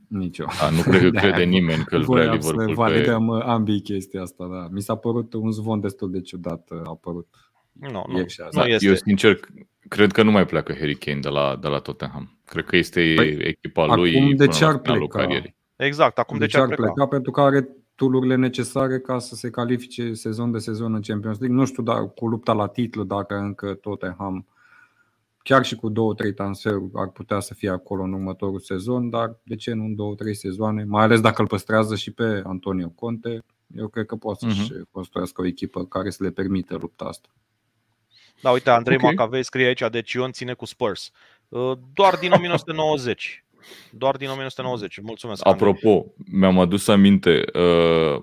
Nici 0.08 0.38
eu. 0.38 0.46
Da, 0.60 0.70
nu 0.70 0.82
cred 0.82 1.02
că 1.02 1.10
crede 1.20 1.44
nimeni 1.44 1.84
că 1.84 1.96
îl 1.96 2.04
vrea 2.04 2.32
Liverpool. 2.32 2.68
Să 2.68 2.74
validăm 2.74 3.26
pe... 3.26 3.32
Uh, 3.32 3.42
ambii 3.44 3.80
chestia 3.80 4.22
asta, 4.22 4.46
da. 4.46 4.68
Mi 4.70 4.82
s-a 4.82 4.94
părut 4.94 5.32
un 5.32 5.50
zvon 5.50 5.80
destul 5.80 6.10
de 6.10 6.20
ciudat, 6.20 6.70
uh, 6.70 6.78
a 6.84 6.88
apărut. 6.90 7.28
Nu, 7.72 8.04
nu, 8.08 8.24
da, 8.50 8.66
este. 8.66 8.86
Eu 8.86 8.94
sincer 8.94 9.40
cred 9.88 10.12
că 10.12 10.22
nu 10.22 10.30
mai 10.30 10.46
pleacă 10.46 10.72
Harry 10.72 10.96
Kane 10.96 11.20
de 11.20 11.28
la, 11.28 11.58
de 11.60 11.68
la 11.68 11.78
Tottenham. 11.78 12.38
Cred 12.44 12.64
că 12.64 12.76
este 12.76 13.12
păi, 13.16 13.28
echipa 13.28 13.82
acum 13.82 13.94
lui 13.94 14.16
Acum 14.16 14.36
de 14.36 14.46
ce 14.46 14.64
ar 14.64 14.78
pleca? 14.78 15.26
Exact, 15.76 16.18
acum 16.18 16.38
de, 16.38 16.44
de 16.44 16.50
ce 16.50 16.58
ar 16.58 16.66
pleca? 16.66 16.82
pleca? 16.82 17.06
Pentru 17.06 17.30
că 17.30 17.40
are 17.40 17.68
tulurile 17.94 18.34
necesare 18.34 18.98
ca 19.00 19.18
să 19.18 19.34
se 19.34 19.50
califice 19.50 20.12
sezon 20.12 20.50
de 20.50 20.58
sezon 20.58 20.94
în 20.94 21.00
Champions 21.00 21.38
League. 21.38 21.56
Nu 21.56 21.64
știu 21.64 21.82
dacă 21.82 22.04
cu 22.04 22.26
lupta 22.26 22.52
la 22.52 22.66
titlu, 22.66 23.04
dacă 23.04 23.34
încă 23.34 23.74
Tottenham 23.74 24.46
chiar 25.42 25.64
și 25.64 25.74
cu 25.74 25.88
două, 25.88 26.14
trei 26.14 26.32
transferuri 26.32 26.90
ar 26.94 27.08
putea 27.08 27.40
să 27.40 27.54
fie 27.54 27.70
acolo 27.70 28.02
în 28.02 28.12
următorul 28.12 28.60
sezon, 28.60 29.10
dar 29.10 29.40
de 29.42 29.56
ce 29.56 29.72
nu 29.72 29.84
în 29.84 29.94
două, 29.94 30.14
trei 30.14 30.34
sezoane, 30.34 30.84
mai 30.84 31.02
ales 31.02 31.20
dacă 31.20 31.40
îl 31.40 31.48
păstrează 31.48 31.96
și 31.96 32.12
pe 32.12 32.42
Antonio 32.44 32.88
Conte, 32.88 33.42
Eu 33.76 33.88
cred 33.88 34.06
că 34.06 34.16
poate 34.16 34.38
să-și 34.48 34.72
uh-huh. 34.72 34.90
construiască 34.90 35.40
o 35.40 35.46
echipă 35.46 35.84
care 35.84 36.10
să 36.10 36.22
le 36.22 36.30
permită 36.30 36.76
lupta 36.80 37.04
asta. 37.04 37.28
Da, 38.42 38.50
uite, 38.50 38.70
Andrei 38.70 38.96
okay. 38.96 39.10
Macavei 39.10 39.42
scrie 39.42 39.66
aici, 39.66 39.82
deci 39.90 40.12
Ion 40.12 40.32
ține 40.32 40.52
cu 40.52 40.64
Spurs. 40.64 41.10
Uh, 41.48 41.78
doar 41.94 42.16
din 42.16 42.32
1990. 42.38 43.44
Doar 43.90 44.16
din 44.16 44.28
1990. 44.28 45.00
Mulțumesc. 45.02 45.46
Apropo, 45.46 45.88
Andrei. 45.88 46.12
mi-am 46.32 46.58
adus 46.58 46.88
aminte, 46.88 47.44
uh, 47.54 48.20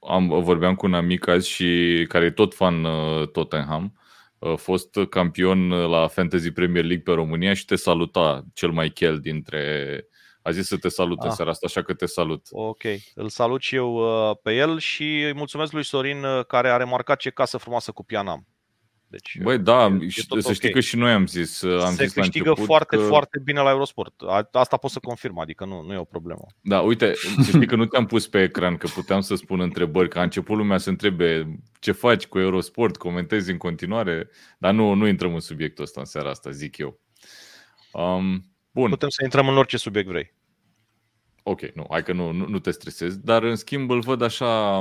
am, 0.00 0.28
vorbeam 0.28 0.74
cu 0.74 0.86
un 0.86 0.94
amic 0.94 1.26
azi 1.26 1.48
și 1.48 2.04
care 2.08 2.24
e 2.24 2.30
tot 2.30 2.54
fan 2.54 2.84
uh, 2.84 3.28
Tottenham, 3.28 3.92
uh, 4.38 4.56
fost 4.56 4.98
campion 5.10 5.68
la 5.68 6.08
Fantasy 6.08 6.50
Premier 6.50 6.84
League 6.84 7.04
pe 7.04 7.12
România 7.12 7.54
și 7.54 7.64
te 7.64 7.76
saluta 7.76 8.44
cel 8.54 8.70
mai 8.70 8.88
chel 8.88 9.18
dintre 9.18 10.04
a 10.42 10.50
zis 10.50 10.66
să 10.66 10.76
te 10.76 10.88
salut 10.88 11.18
ah. 11.18 11.24
în 11.24 11.30
seara 11.30 11.50
asta, 11.50 11.66
așa 11.68 11.82
că 11.82 11.94
te 11.94 12.06
salut. 12.06 12.46
Ok, 12.50 12.82
îl 13.14 13.28
salut 13.28 13.60
și 13.60 13.74
eu 13.74 13.94
uh, 13.94 14.36
pe 14.42 14.54
el 14.54 14.78
și 14.78 15.22
îi 15.22 15.34
mulțumesc 15.34 15.72
lui 15.72 15.84
Sorin 15.84 16.24
uh, 16.24 16.44
care 16.46 16.70
a 16.70 16.76
remarcat 16.76 17.18
ce 17.18 17.30
casă 17.30 17.56
frumoasă 17.56 17.92
cu 17.92 18.04
pianam. 18.04 18.46
Deci, 19.10 19.38
Băi, 19.42 19.58
da, 19.58 19.98
e, 20.00 20.04
e 20.04 20.10
să 20.10 20.26
okay. 20.28 20.54
știi 20.54 20.70
că 20.70 20.80
și 20.80 20.96
noi 20.96 21.12
am 21.12 21.26
zis. 21.26 21.62
Am 21.62 21.94
Se 21.94 22.04
zis 22.04 22.12
câștigă 22.12 22.48
la 22.56 22.64
foarte, 22.64 22.96
că... 22.96 23.02
foarte 23.02 23.38
bine 23.44 23.60
la 23.60 23.70
Eurosport. 23.70 24.14
Asta 24.52 24.76
pot 24.76 24.90
să 24.90 24.98
confirm, 24.98 25.38
adică 25.38 25.64
nu, 25.64 25.82
nu 25.82 25.92
e 25.92 25.96
o 25.96 26.04
problemă. 26.04 26.46
Da, 26.60 26.80
uite, 26.80 27.12
să 27.14 27.42
știi 27.42 27.66
că 27.66 27.76
nu 27.76 27.86
te-am 27.86 28.06
pus 28.06 28.28
pe 28.28 28.42
ecran, 28.42 28.76
că 28.76 28.86
puteam 28.94 29.20
să 29.20 29.34
spun 29.34 29.60
întrebări, 29.60 30.08
că 30.08 30.18
a 30.18 30.22
început 30.22 30.56
lumea 30.56 30.78
să 30.78 30.88
întrebe 30.88 31.58
ce 31.78 31.92
faci 31.92 32.26
cu 32.26 32.38
Eurosport, 32.38 32.96
comentezi 32.96 33.50
în 33.50 33.56
continuare, 33.56 34.30
dar 34.58 34.72
nu, 34.72 34.94
nu 34.94 35.06
intrăm 35.06 35.34
în 35.34 35.40
subiectul 35.40 35.84
ăsta 35.84 36.00
în 36.00 36.06
seara 36.06 36.30
asta, 36.30 36.50
zic 36.50 36.78
eu. 36.78 37.00
Um, 37.92 38.54
bun. 38.70 38.90
Putem 38.90 39.08
să 39.08 39.24
intrăm 39.24 39.48
în 39.48 39.56
orice 39.56 39.76
subiect 39.76 40.08
vrei. 40.08 40.34
Ok, 41.42 41.60
nu, 41.60 41.86
hai 41.90 42.02
că 42.02 42.12
nu, 42.12 42.30
nu, 42.30 42.46
nu 42.46 42.58
te 42.58 42.70
stresezi, 42.70 43.24
dar 43.24 43.42
în 43.42 43.56
schimb 43.56 43.90
îl 43.90 44.00
văd 44.00 44.22
așa, 44.22 44.78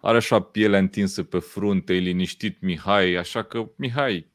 are 0.00 0.16
așa 0.16 0.40
pielea 0.40 0.78
întinsă 0.78 1.22
pe 1.22 1.38
frunte, 1.38 1.94
e 1.94 1.98
liniștit 1.98 2.60
Mihai, 2.60 3.14
așa 3.14 3.42
că, 3.42 3.70
Mihai, 3.76 4.30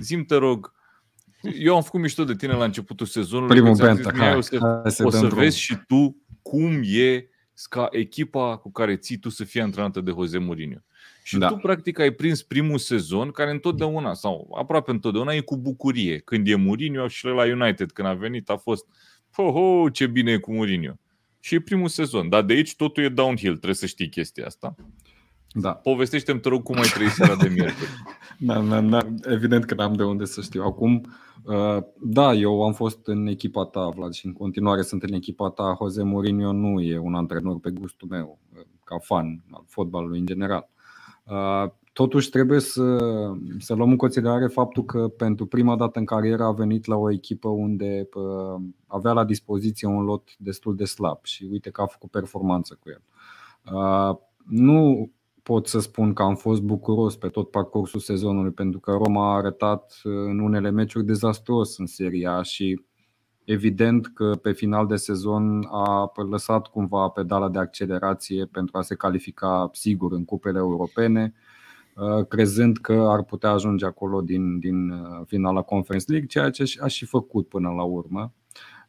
zim 0.00 0.24
te 0.24 0.34
rog, 0.34 0.72
eu 1.58 1.76
am 1.76 1.82
făcut 1.82 2.00
mișto 2.00 2.24
de 2.24 2.34
tine 2.34 2.52
la 2.52 2.64
începutul 2.64 3.06
sezonului. 3.06 3.56
Primul 3.56 3.76
benta, 3.76 4.12
hai, 4.16 4.36
o 4.36 4.40
să, 4.40 4.58
hai 4.82 4.90
să, 4.90 5.04
o 5.04 5.10
să 5.10 5.26
vezi 5.26 5.58
și 5.58 5.76
tu 5.86 6.22
cum 6.42 6.80
e 6.84 7.28
ca 7.68 7.88
echipa 7.90 8.56
cu 8.56 8.72
care 8.72 8.96
ții 8.96 9.16
tu 9.16 9.28
să 9.28 9.44
fii 9.44 9.60
antrenată 9.60 10.00
de 10.00 10.10
Jose 10.10 10.38
Mourinho. 10.38 10.78
Și 11.22 11.38
da. 11.38 11.48
tu, 11.48 11.56
practic, 11.56 11.98
ai 11.98 12.10
prins 12.10 12.42
primul 12.42 12.78
sezon 12.78 13.30
care 13.30 13.50
întotdeauna, 13.50 14.14
sau 14.14 14.56
aproape 14.58 14.90
întotdeauna, 14.90 15.32
e 15.32 15.40
cu 15.40 15.56
bucurie. 15.56 16.18
Când 16.18 16.48
e 16.48 16.54
Mourinho 16.54 17.08
și 17.08 17.24
la 17.24 17.44
United, 17.44 17.92
când 17.92 18.08
a 18.08 18.14
venit, 18.14 18.50
a 18.50 18.56
fost 18.56 18.86
ho, 19.32 19.50
ho, 19.50 19.88
ce 19.88 20.06
bine 20.06 20.32
e 20.32 20.36
cu 20.36 20.52
Mourinho. 20.52 20.92
Și 21.48 21.54
e 21.54 21.60
primul 21.60 21.88
sezon, 21.88 22.28
dar 22.28 22.42
de 22.42 22.52
aici 22.52 22.76
totul 22.76 23.02
e 23.04 23.08
downhill, 23.08 23.52
trebuie 23.52 23.74
să 23.74 23.86
știi 23.86 24.08
chestia 24.08 24.46
asta. 24.46 24.74
Da. 25.52 25.72
Povestește-mi, 25.72 26.40
te 26.40 26.48
rog, 26.48 26.62
cum 26.62 26.76
ai 26.76 26.88
trăit 26.94 27.10
seara 27.10 27.36
de 27.36 27.48
miercuri. 27.48 27.90
da, 28.38 28.60
da, 28.60 28.80
da, 28.80 28.98
evident 29.24 29.64
că 29.64 29.74
n-am 29.74 29.92
de 29.92 30.02
unde 30.02 30.24
să 30.24 30.40
știu. 30.40 30.62
Acum, 30.62 31.04
uh, 31.44 31.82
da, 32.00 32.32
eu 32.32 32.62
am 32.62 32.72
fost 32.72 33.06
în 33.06 33.26
echipa 33.26 33.64
ta, 33.64 33.88
Vlad, 33.88 34.12
și 34.12 34.26
în 34.26 34.32
continuare 34.32 34.82
sunt 34.82 35.02
în 35.02 35.12
echipa 35.12 35.50
ta. 35.50 35.76
Jose 35.80 36.02
Mourinho 36.02 36.52
nu 36.52 36.80
e 36.80 36.98
un 36.98 37.14
antrenor 37.14 37.58
pe 37.58 37.70
gustul 37.70 38.08
meu, 38.08 38.38
uh, 38.54 38.60
ca 38.84 38.98
fan 38.98 39.44
al 39.50 39.64
fotbalului 39.66 40.18
în 40.18 40.26
general. 40.26 40.68
Uh, 41.98 42.04
Totuși 42.04 42.30
trebuie 42.30 42.60
să, 42.60 42.98
să 43.58 43.74
luăm 43.74 43.90
în 43.90 43.96
considerare 43.96 44.46
faptul 44.46 44.84
că 44.84 45.08
pentru 45.08 45.46
prima 45.46 45.76
dată 45.76 45.98
în 45.98 46.04
carieră 46.04 46.44
a 46.44 46.52
venit 46.52 46.86
la 46.86 46.96
o 46.96 47.10
echipă 47.10 47.48
unde 47.48 48.08
avea 48.86 49.12
la 49.12 49.24
dispoziție 49.24 49.88
un 49.88 50.04
lot 50.04 50.28
destul 50.38 50.76
de 50.76 50.84
slab 50.84 51.24
și 51.24 51.48
uite 51.50 51.70
că 51.70 51.80
a 51.80 51.86
făcut 51.86 52.10
performanță 52.10 52.78
cu 52.80 52.88
el. 52.90 53.02
Nu 54.44 55.10
pot 55.42 55.66
să 55.66 55.78
spun 55.80 56.12
că 56.12 56.22
am 56.22 56.34
fost 56.34 56.62
bucuros 56.62 57.16
pe 57.16 57.28
tot 57.28 57.50
parcursul 57.50 58.00
sezonului 58.00 58.52
pentru 58.52 58.80
că 58.80 58.90
Roma 58.90 59.32
a 59.32 59.36
arătat 59.36 60.00
în 60.02 60.38
unele 60.38 60.70
meciuri 60.70 61.04
dezastruos 61.06 61.78
în 61.78 61.86
seria 61.86 62.42
și 62.42 62.84
evident 63.44 64.06
că 64.06 64.38
pe 64.42 64.52
final 64.52 64.86
de 64.86 64.96
sezon 64.96 65.66
a 65.70 66.12
lăsat 66.30 66.66
cumva 66.66 67.08
pedala 67.08 67.48
de 67.48 67.58
accelerație 67.58 68.44
pentru 68.44 68.78
a 68.78 68.82
se 68.82 68.94
califica 68.94 69.70
sigur 69.72 70.12
în 70.12 70.24
cupele 70.24 70.58
europene 70.58 71.34
Uh, 71.34 71.47
crezând 72.28 72.76
că 72.76 72.92
ar 72.92 73.22
putea 73.22 73.50
ajunge 73.50 73.86
acolo 73.86 74.20
din, 74.20 74.58
din 74.58 74.90
uh, 74.90 75.20
finala 75.26 75.62
Conference 75.62 76.04
League, 76.08 76.28
ceea 76.28 76.50
ce 76.50 76.64
a 76.80 76.86
și 76.86 77.04
făcut 77.04 77.48
până 77.48 77.68
la 77.68 77.82
urmă. 77.82 78.32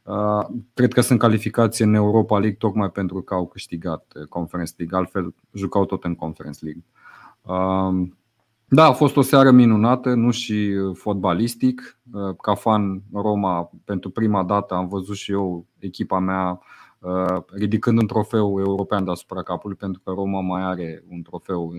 Uh, 0.04 0.46
cred 0.74 0.94
că 0.94 1.02
sunt 1.02 1.20
calificați 1.20 1.82
în 1.82 1.94
Europa 1.94 2.40
League 2.40 2.58
tocmai 2.58 2.90
pentru 2.90 3.22
că 3.22 3.34
au 3.34 3.48
câștigat 3.48 4.14
Conference 4.30 4.74
League, 4.78 4.98
altfel 4.98 5.34
jucau 5.54 5.86
tot 5.86 6.04
în 6.04 6.16
Conference 6.16 6.60
League. 6.66 6.84
Da, 8.72 8.86
a 8.86 8.92
fost 8.92 9.16
o 9.18 9.22
seară 9.22 9.52
minunată, 9.52 10.14
nu 10.14 10.32
și 10.32 10.72
fotbalistic. 10.94 12.00
Ca 12.42 12.56
fan 12.56 13.04
Roma, 13.14 13.72
pentru 13.86 14.10
prima 14.10 14.44
dată 14.44 14.74
am 14.74 14.88
văzut 14.88 15.16
și 15.16 15.32
eu 15.32 15.66
echipa 15.80 16.20
mea 16.20 16.60
ridicând 17.54 17.98
un 17.98 18.08
trofeu 18.08 18.60
european 18.60 19.04
deasupra 19.04 19.44
capului, 19.44 19.76
pentru 19.76 20.02
că 20.04 20.12
Roma 20.12 20.42
mai 20.42 20.64
are 20.64 21.04
un 21.10 21.22
trofeu 21.22 21.74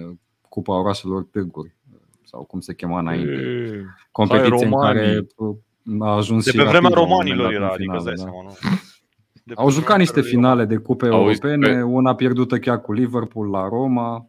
Cupa 0.50 0.78
Orașelor 0.78 1.22
Târguri 1.30 1.74
sau 2.24 2.44
cum 2.44 2.60
se 2.60 2.74
chema 2.74 2.98
înainte. 2.98 3.84
Competiție 4.10 4.66
în 4.66 4.80
care 4.80 5.26
a 5.98 6.14
ajuns 6.16 6.44
de 6.44 6.50
și 6.50 6.56
pe 6.56 6.62
vremea 6.62 6.90
romanilor 6.90 7.52
era, 7.52 7.68
adică 7.68 8.02
da. 8.04 8.12
seama, 8.14 8.42
nu? 8.42 8.54
Au 9.54 9.70
jucat 9.70 9.98
niște 9.98 10.20
finale 10.20 10.64
de 10.64 10.76
cupe 10.76 11.06
europene, 11.06 11.82
una 11.84 12.14
pierdută 12.14 12.58
chiar 12.58 12.80
cu 12.80 12.92
Liverpool 12.92 13.50
la 13.50 13.68
Roma. 13.68 14.28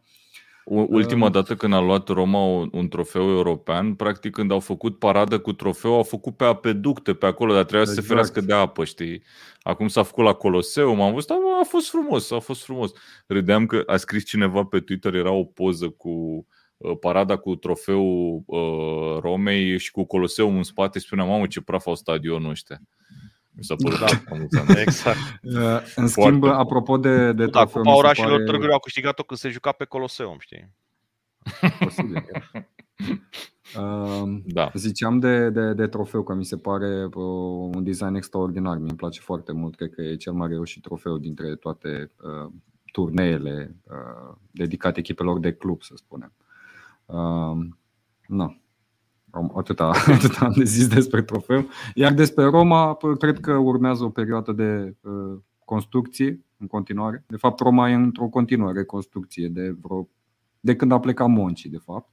Ultima 0.66 1.30
dată 1.30 1.56
când 1.56 1.74
a 1.74 1.80
luat 1.80 2.08
Roma 2.08 2.70
un 2.72 2.88
trofeu 2.90 3.30
european, 3.30 3.94
practic 3.94 4.32
când 4.32 4.52
au 4.52 4.60
făcut 4.60 5.00
paradă 5.00 5.40
cu 5.40 5.54
trofeu, 5.54 5.94
au 5.94 6.04
făcut 6.04 6.38
pe 6.38 6.44
apeducte 6.44 7.14
pe 7.14 7.26
acolo, 7.26 7.54
dar 7.54 7.62
trebuia 7.62 7.82
exact. 7.82 8.00
să 8.00 8.08
se 8.08 8.14
exact. 8.14 8.32
ferească 8.32 8.54
de 8.54 8.62
apă, 8.62 8.84
știi? 8.84 9.24
Acum 9.62 9.88
s-a 9.88 10.04
făcut 10.04 10.24
la 10.24 10.34
Coloseum, 10.34 11.02
am 11.02 11.14
văzut, 11.14 11.30
a, 11.30 11.36
a 11.62 11.64
fost 11.64 11.90
frumos, 11.90 12.32
a 12.32 12.40
fost 12.40 12.64
frumos. 12.64 12.92
Râdeam 13.28 13.66
că 13.66 13.84
a 13.86 13.98
scris 13.98 14.26
cineva 14.26 14.64
pe 14.64 14.80
Twitter, 14.80 15.14
era 15.14 15.32
o 15.32 15.44
poză 15.44 15.90
cu 15.90 16.46
uh, 16.78 16.98
parada 17.00 17.36
cu 17.36 17.56
trofeul 17.56 18.44
uh, 18.46 19.20
Romei 19.20 19.78
și 19.78 19.92
cu 19.92 20.04
Coloseum 20.04 20.56
în 20.56 20.64
spate, 20.64 21.00
spunea, 21.00 21.26
mamă, 21.26 21.48
ce 21.48 21.62
praf 21.62 21.88
au 21.88 21.96
stadionul 21.96 22.50
ăștia. 22.50 22.82
Mi 23.52 23.64
s-a 23.64 23.76
părut 23.76 24.00
da. 24.00 24.80
Exact. 24.82 25.18
Uh, 25.42 25.94
în 25.96 26.08
schimb, 26.08 26.40
Foarte 26.40 26.60
apropo 26.60 26.98
de, 26.98 27.32
de 27.32 27.46
da, 27.46 27.60
trofeu, 27.60 27.82
Cupa 27.82 27.96
orașelor 27.96 28.32
pare... 28.32 28.44
Târgu 28.44 28.72
au 28.72 28.80
câștigat-o 28.80 29.24
când 29.24 29.40
se 29.40 29.50
juca 29.50 29.72
pe 29.72 29.86
Coloseum, 29.86 30.38
știi? 30.40 30.70
Posibil. 31.80 32.26
Uh, 33.78 34.42
da. 34.46 34.72
Ziceam 34.74 35.20
de, 35.20 35.50
de, 35.50 35.74
de 35.74 35.88
trofeu 35.88 36.24
că 36.24 36.34
mi 36.34 36.46
se 36.46 36.58
pare 36.58 37.06
uh, 37.06 37.14
un 37.76 37.84
design 37.84 38.16
extraordinar. 38.16 38.78
Mi-mi 38.78 38.96
place 38.96 39.20
foarte 39.20 39.52
mult. 39.52 39.76
Cred 39.76 39.94
că 39.94 40.02
e 40.02 40.16
cel 40.16 40.34
mai 40.34 40.48
reușit 40.48 40.82
trofeu 40.82 41.18
dintre 41.18 41.56
toate 41.56 42.12
uh, 42.22 42.52
turneele 42.92 43.76
uh, 43.84 44.36
dedicate 44.52 45.00
echipelor 45.00 45.40
de 45.40 45.54
club, 45.54 45.82
să 45.82 45.94
spunem. 45.96 46.34
Uh, 47.06 47.58
no. 48.28 48.54
Atâta, 49.56 49.92
atâta 50.16 50.46
am 50.46 50.54
de 50.58 50.64
zis 50.64 50.88
despre 50.88 51.22
trofeu. 51.22 51.66
Iar 51.96 52.14
despre 52.14 52.44
Roma, 52.44 52.98
cred 53.20 53.40
că 53.40 53.54
urmează 53.54 54.04
o 54.04 54.10
perioadă 54.10 54.52
de 54.52 54.96
uh, 55.02 55.40
construcție 55.66 56.46
în 56.58 56.68
continuare. 56.68 57.24
De 57.28 57.38
fapt, 57.38 57.60
Roma 57.60 57.90
e 57.90 57.94
într-o 57.94 58.28
continuă 58.28 58.72
reconstrucție 58.72 59.48
de 59.48 59.76
vreo 59.82 60.08
de 60.60 60.76
când 60.76 60.92
a 60.92 61.00
plecat 61.00 61.28
Monci, 61.28 61.66
de 61.66 61.78
fapt. 61.78 62.10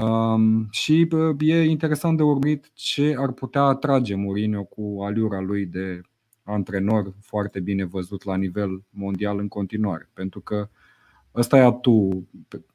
Um, 0.00 0.68
și 0.70 1.08
e 1.38 1.62
interesant 1.62 2.16
de 2.16 2.22
urmărit 2.22 2.70
ce 2.74 3.14
ar 3.18 3.32
putea 3.32 3.62
atrage 3.62 4.14
Mourinho 4.14 4.64
cu 4.64 5.02
aliura 5.02 5.40
lui 5.40 5.66
de 5.66 6.00
antrenor 6.42 7.14
foarte 7.20 7.60
bine 7.60 7.84
văzut 7.84 8.24
la 8.24 8.36
nivel 8.36 8.84
mondial 8.90 9.38
în 9.38 9.48
continuare. 9.48 10.10
Pentru 10.12 10.40
că 10.40 10.68
ăsta 11.34 11.56
e 11.56 11.64
atu 11.64 12.28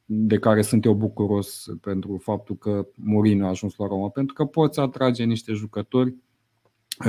de 0.05 0.39
care 0.39 0.61
sunt 0.61 0.85
eu 0.85 0.93
bucuros 0.93 1.65
pentru 1.81 2.17
faptul 2.17 2.55
că 2.57 2.87
Mourinho 2.95 3.45
a 3.45 3.49
ajuns 3.49 3.75
la 3.75 3.87
Roma, 3.87 4.09
pentru 4.09 4.33
că 4.33 4.45
poți 4.45 4.79
atrage 4.79 5.23
niște 5.23 5.53
jucători 5.53 6.15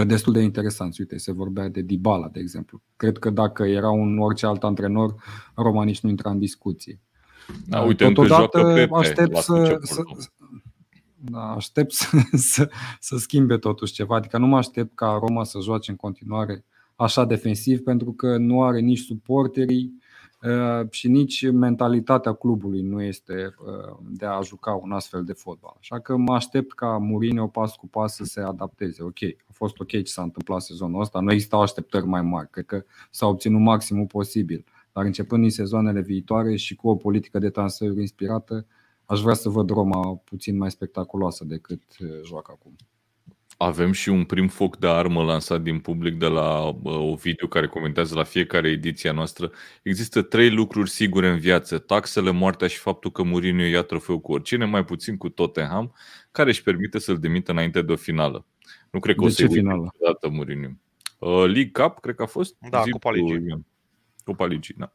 destul 0.06 0.32
de 0.32 0.40
interesanți. 0.40 1.00
Uite, 1.00 1.18
se 1.18 1.32
vorbea 1.32 1.68
de 1.68 1.80
Dybala, 1.80 2.28
de 2.28 2.40
exemplu. 2.40 2.82
Cred 2.96 3.18
că 3.18 3.30
dacă 3.30 3.64
era 3.64 3.90
un 3.90 4.18
orice 4.18 4.46
alt 4.46 4.64
antrenor, 4.64 5.14
Roma 5.54 5.84
nici 5.84 6.00
nu 6.00 6.08
intra 6.08 6.30
în 6.30 6.38
discuție. 6.38 7.00
Da, 7.66 7.80
uite, 7.80 8.04
Totodată 8.12 8.62
Pepe, 8.74 8.94
aștept 8.94 9.36
să, 9.36 9.78
să, 9.82 10.02
da, 11.16 11.52
aștept 11.52 11.92
să, 11.92 12.16
să, 12.52 12.70
să 13.00 13.16
schimbe 13.16 13.56
totuși 13.56 13.92
ceva. 13.92 14.16
Adică 14.16 14.38
nu 14.38 14.46
mă 14.46 14.56
aștept 14.56 14.94
ca 14.94 15.18
Roma 15.20 15.44
să 15.44 15.58
joace 15.62 15.90
în 15.90 15.96
continuare 15.96 16.64
așa 16.96 17.24
defensiv 17.24 17.80
pentru 17.80 18.12
că 18.12 18.36
nu 18.36 18.62
are 18.62 18.80
nici 18.80 18.98
suporterii 18.98 19.92
uh, 19.94 20.07
și 20.90 21.08
nici 21.08 21.50
mentalitatea 21.50 22.32
clubului 22.32 22.80
nu 22.80 23.02
este 23.02 23.54
uh, 23.66 23.96
de 24.10 24.26
a 24.26 24.40
juca 24.40 24.72
un 24.72 24.92
astfel 24.92 25.24
de 25.24 25.32
fotbal. 25.32 25.76
Așa 25.78 26.00
că 26.00 26.16
mă 26.16 26.34
aștept 26.34 26.72
ca 26.72 26.98
Mourinho 26.98 27.46
pas 27.46 27.76
cu 27.76 27.88
pas 27.88 28.14
să 28.14 28.24
se 28.24 28.40
adapteze. 28.40 29.02
Ok, 29.02 29.22
a 29.22 29.52
fost 29.52 29.80
ok 29.80 29.88
ce 29.88 30.02
s-a 30.02 30.22
întâmplat 30.22 30.60
sezonul 30.60 31.00
ăsta, 31.00 31.20
nu 31.20 31.32
existau 31.32 31.60
așteptări 31.60 32.06
mai 32.06 32.22
mari, 32.22 32.50
cred 32.50 32.66
că 32.66 32.84
s-a 33.10 33.26
obținut 33.26 33.60
maximul 33.60 34.06
posibil 34.06 34.64
dar 34.98 35.06
începând 35.06 35.40
din 35.40 35.50
sezoanele 35.50 36.00
viitoare 36.00 36.56
și 36.56 36.74
cu 36.74 36.88
o 36.88 36.96
politică 36.96 37.38
de 37.38 37.50
transferuri 37.50 38.00
inspirată, 38.00 38.66
aș 39.04 39.20
vrea 39.20 39.34
să 39.34 39.48
văd 39.48 39.70
Roma 39.70 40.14
puțin 40.24 40.56
mai 40.56 40.70
spectaculoasă 40.70 41.44
decât 41.44 41.82
uh, 42.00 42.08
joacă 42.24 42.52
acum. 42.54 42.76
Avem 43.60 43.92
și 43.92 44.08
un 44.08 44.24
prim 44.24 44.48
foc 44.48 44.76
de 44.76 44.86
armă 44.88 45.22
lansat 45.22 45.60
din 45.62 45.78
public 45.78 46.14
de 46.18 46.26
la 46.26 46.62
o 46.82 47.14
video 47.14 47.46
care 47.48 47.66
comentează 47.66 48.14
la 48.14 48.22
fiecare 48.22 48.68
ediție 48.68 49.10
a 49.10 49.12
noastră. 49.12 49.50
Există 49.82 50.22
trei 50.22 50.50
lucruri 50.50 50.90
sigure 50.90 51.28
în 51.28 51.38
viață. 51.38 51.78
Taxele, 51.78 52.30
moartea 52.30 52.68
și 52.68 52.78
faptul 52.78 53.10
că 53.10 53.22
Mourinho 53.22 53.62
ia 53.62 53.82
trofeu 53.82 54.18
cu 54.18 54.32
oricine, 54.32 54.64
mai 54.64 54.84
puțin 54.84 55.16
cu 55.16 55.28
Tottenham, 55.28 55.94
care 56.30 56.48
își 56.48 56.62
permite 56.62 56.98
să-l 56.98 57.18
demită 57.18 57.50
înainte 57.52 57.82
de 57.82 57.92
o 57.92 57.96
finală. 57.96 58.46
Nu 58.90 59.00
cred 59.00 59.14
că 59.14 59.20
De 59.20 59.26
o 59.26 59.30
să 59.30 59.46
ce 59.46 59.52
finală? 59.52 59.94
dată 60.04 60.28
Mourinho. 60.28 60.68
Uh, 61.18 61.30
League 61.30 61.70
Cup, 61.72 61.98
cred 62.00 62.14
că 62.14 62.22
a 62.22 62.26
fost? 62.26 62.56
Da, 62.70 62.82
Zi 62.82 62.90
Cupa 62.90 63.08
cu 63.10 63.14
Ligii. 63.16 63.46
Ion. 63.48 63.64
Cupa 64.24 64.46
Ligii, 64.46 64.74
da. 64.78 64.92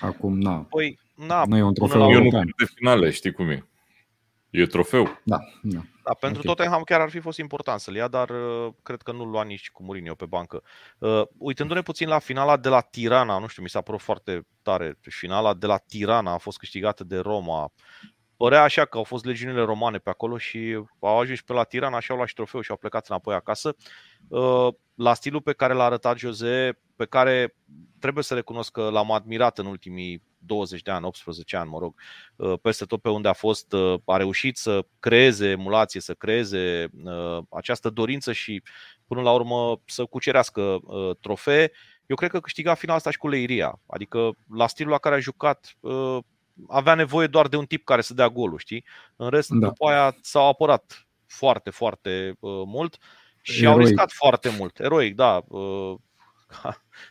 Acum, 0.00 0.38
na. 0.38 0.52
Păi, 0.54 0.98
na, 1.26 1.44
Nu 1.46 1.56
e 1.56 1.62
un 1.62 1.72
până 1.72 1.88
trofeu 1.88 2.00
la 2.00 2.06
Eu 2.06 2.10
urmă, 2.10 2.30
nu 2.30 2.36
european. 2.36 2.52
cred 2.56 2.68
de 2.68 2.74
finale, 2.76 3.10
știi 3.10 3.32
cum 3.32 3.48
e. 3.48 3.64
E 4.50 4.66
trofeu. 4.66 5.20
Da, 5.24 5.38
da. 5.62 5.80
Da, 6.04 6.14
pentru 6.14 6.40
Ok. 6.40 6.46
Tottenham 6.46 6.82
chiar 6.82 7.00
ar 7.00 7.10
fi 7.10 7.18
fost 7.20 7.38
important 7.38 7.80
să-l 7.80 7.94
ia, 7.94 8.08
dar 8.08 8.30
uh, 8.30 8.72
cred 8.82 9.02
că 9.02 9.12
nu-l 9.12 9.28
lua 9.28 9.44
nici 9.44 9.70
cu 9.70 9.82
Mourinho 9.82 10.14
pe 10.14 10.26
bancă. 10.26 10.62
Uh, 10.98 11.22
uitându-ne 11.38 11.82
puțin 11.82 12.08
la 12.08 12.18
finala 12.18 12.56
de 12.56 12.68
la 12.68 12.80
Tirana, 12.80 13.38
nu 13.38 13.46
știu, 13.46 13.62
mi 13.62 13.68
s-a 13.68 13.80
părut 13.80 14.00
foarte 14.00 14.46
tare. 14.62 14.98
Finala 15.00 15.54
de 15.54 15.66
la 15.66 15.76
Tirana 15.76 16.32
a 16.32 16.38
fost 16.38 16.58
câștigată 16.58 17.04
de 17.04 17.18
Roma. 17.18 17.72
Părea 18.40 18.62
așa 18.62 18.84
că 18.84 18.96
au 18.96 19.04
fost 19.04 19.24
legiunile 19.24 19.62
romane 19.62 19.98
pe 19.98 20.10
acolo 20.10 20.38
și 20.38 20.82
au 21.00 21.18
ajuns 21.18 21.40
pe 21.40 21.52
la 21.52 21.64
Tirana 21.64 22.00
și 22.00 22.10
au 22.10 22.16
luat 22.16 22.28
și 22.28 22.34
trofeu 22.34 22.60
și 22.60 22.70
au 22.70 22.76
plecat 22.76 23.06
înapoi 23.08 23.34
acasă. 23.34 23.76
Uh, 24.28 24.68
La 24.94 25.14
stilul 25.14 25.40
pe 25.40 25.52
care 25.52 25.72
l-a 25.72 25.84
arătat 25.84 26.18
Jose, 26.18 26.78
pe 26.96 27.04
care 27.04 27.56
trebuie 27.98 28.24
să 28.24 28.34
recunosc 28.34 28.72
că 28.72 28.88
l-am 28.90 29.12
admirat 29.12 29.58
în 29.58 29.66
ultimii 29.66 30.22
20 30.38 30.82
de 30.82 30.90
ani, 30.90 31.04
18 31.04 31.56
ani, 31.56 31.70
mă 31.70 31.78
rog, 31.78 31.94
uh, 32.36 32.54
peste 32.62 32.84
tot 32.84 33.02
pe 33.02 33.08
unde 33.08 33.28
a 33.28 33.32
fost, 33.32 33.72
uh, 33.72 33.94
a 34.04 34.16
reușit 34.16 34.56
să 34.56 34.86
creeze 35.00 35.48
emulație, 35.48 36.00
să 36.00 36.14
creeze 36.14 36.88
uh, 37.04 37.38
această 37.50 37.90
dorință 37.90 38.32
și 38.32 38.62
până 39.06 39.20
la 39.20 39.32
urmă 39.32 39.80
să 39.84 40.04
cucerească 40.04 40.60
uh, 40.82 41.16
trofee. 41.20 41.72
Eu 42.06 42.16
cred 42.16 42.30
că 42.30 42.40
câștiga 42.40 42.74
finala 42.74 42.98
asta 42.98 43.10
și 43.10 43.18
cu 43.18 43.28
Leiria. 43.28 43.80
Adică 43.86 44.30
la 44.54 44.66
stilul 44.66 44.92
la 44.92 44.98
care 44.98 45.14
a 45.14 45.18
jucat 45.18 45.76
uh, 45.80 46.18
avea 46.68 46.94
nevoie 46.94 47.26
doar 47.26 47.48
de 47.48 47.56
un 47.56 47.64
tip 47.66 47.84
care 47.84 48.00
să 48.00 48.14
dea 48.14 48.28
golul, 48.28 48.58
știi? 48.58 48.84
În 49.16 49.28
rest, 49.28 49.48
Da. 49.50 49.66
după 49.66 49.86
aia 49.88 50.16
s-au 50.20 50.48
apărat 50.48 51.06
foarte, 51.26 51.70
foarte 51.70 52.36
uh, 52.40 52.62
mult 52.66 52.98
și 53.42 53.66
au 53.66 53.72
Eroic. 53.72 53.86
riscat 53.88 54.12
foarte 54.12 54.54
mult. 54.58 54.78
Eroic, 54.80 55.14
da. 55.14 55.42
Uh, 55.48 55.94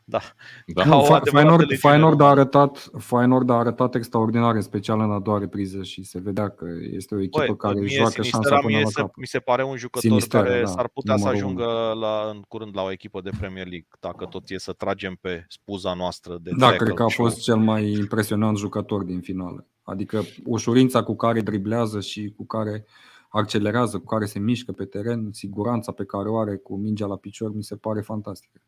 da. 0.06 0.20
Da. 0.66 0.82
Ca 0.82 0.90
Nu, 0.90 1.00
o 1.00 1.04
Fe- 1.04 1.14
adevărată 1.14 1.30
Feyenoord, 1.30 1.60
legiune 1.60 1.78
Feyenoord, 1.78 2.20
a 2.22 2.24
romană. 2.24 2.40
arătat, 2.40 2.90
Feyenoord 2.98 3.50
a 3.50 3.54
arătat 3.54 3.96
extraordinar, 3.96 4.56
în 4.56 4.62
special 4.62 5.00
în 5.00 5.12
a 5.12 5.20
doua 5.20 5.38
repriză 5.40 5.84
și 5.84 6.04
se 6.04 6.20
vedea 6.20 6.50
că 6.50 6.66
este 6.92 7.16
o 7.16 7.20
echipă 7.22 7.46
Băi, 7.46 7.56
care 7.58 7.80
mie 7.80 7.96
joacă 7.98 8.12
șansa 8.12 8.30
Sinistera 8.30 8.56
până 8.60 8.74
mie 8.74 8.84
la 8.84 8.90
se, 8.90 9.02
cap. 9.02 9.16
mi 9.16 9.28
se 9.28 9.40
pare 9.40 9.64
un 9.64 9.76
jucător 9.78 10.10
Sinistera, 10.10 10.44
care 10.44 10.60
da, 10.60 10.66
s-ar 10.66 10.88
putea 10.88 11.18
să 11.18 11.24
numărul 11.24 11.44
ajungă 11.46 11.94
la, 12.00 12.30
în 12.34 12.42
curând 12.48 12.72
la 12.76 12.82
o 12.84 12.92
echipă 12.92 13.22
de 13.22 13.30
Premier 13.40 13.68
League, 13.68 13.88
dacă 14.00 14.26
tot 14.26 14.50
e 14.50 14.58
să 14.58 14.72
tragem 14.74 15.18
pe 15.22 15.46
spuza 15.50 15.94
noastră 15.94 16.38
de 16.42 16.52
Da, 16.58 16.66
tackle 16.66 16.86
cred 16.86 16.96
că 16.98 17.04
a 17.04 17.08
show. 17.08 17.26
fost 17.26 17.42
cel 17.42 17.58
mai 17.58 17.92
impresionant 17.92 18.58
jucător 18.58 19.04
din 19.04 19.20
finală. 19.22 19.66
Adică 19.84 20.22
ușurința 20.46 21.04
cu 21.04 21.16
care 21.16 21.42
driblează 21.42 22.00
și 22.00 22.34
cu 22.38 22.46
care 22.46 22.86
accelerează, 23.30 23.98
cu 23.98 24.06
care 24.06 24.26
se 24.26 24.40
mișcă 24.40 24.72
pe 24.72 24.86
teren, 24.86 25.30
siguranța 25.32 25.92
pe 25.92 26.06
care 26.06 26.30
o 26.30 26.38
are 26.40 26.56
cu 26.58 26.76
mingea 26.76 27.06
la 27.06 27.16
picior, 27.16 27.54
mi 27.56 27.64
se 27.64 27.76
pare 27.76 28.02
fantastică. 28.02 28.62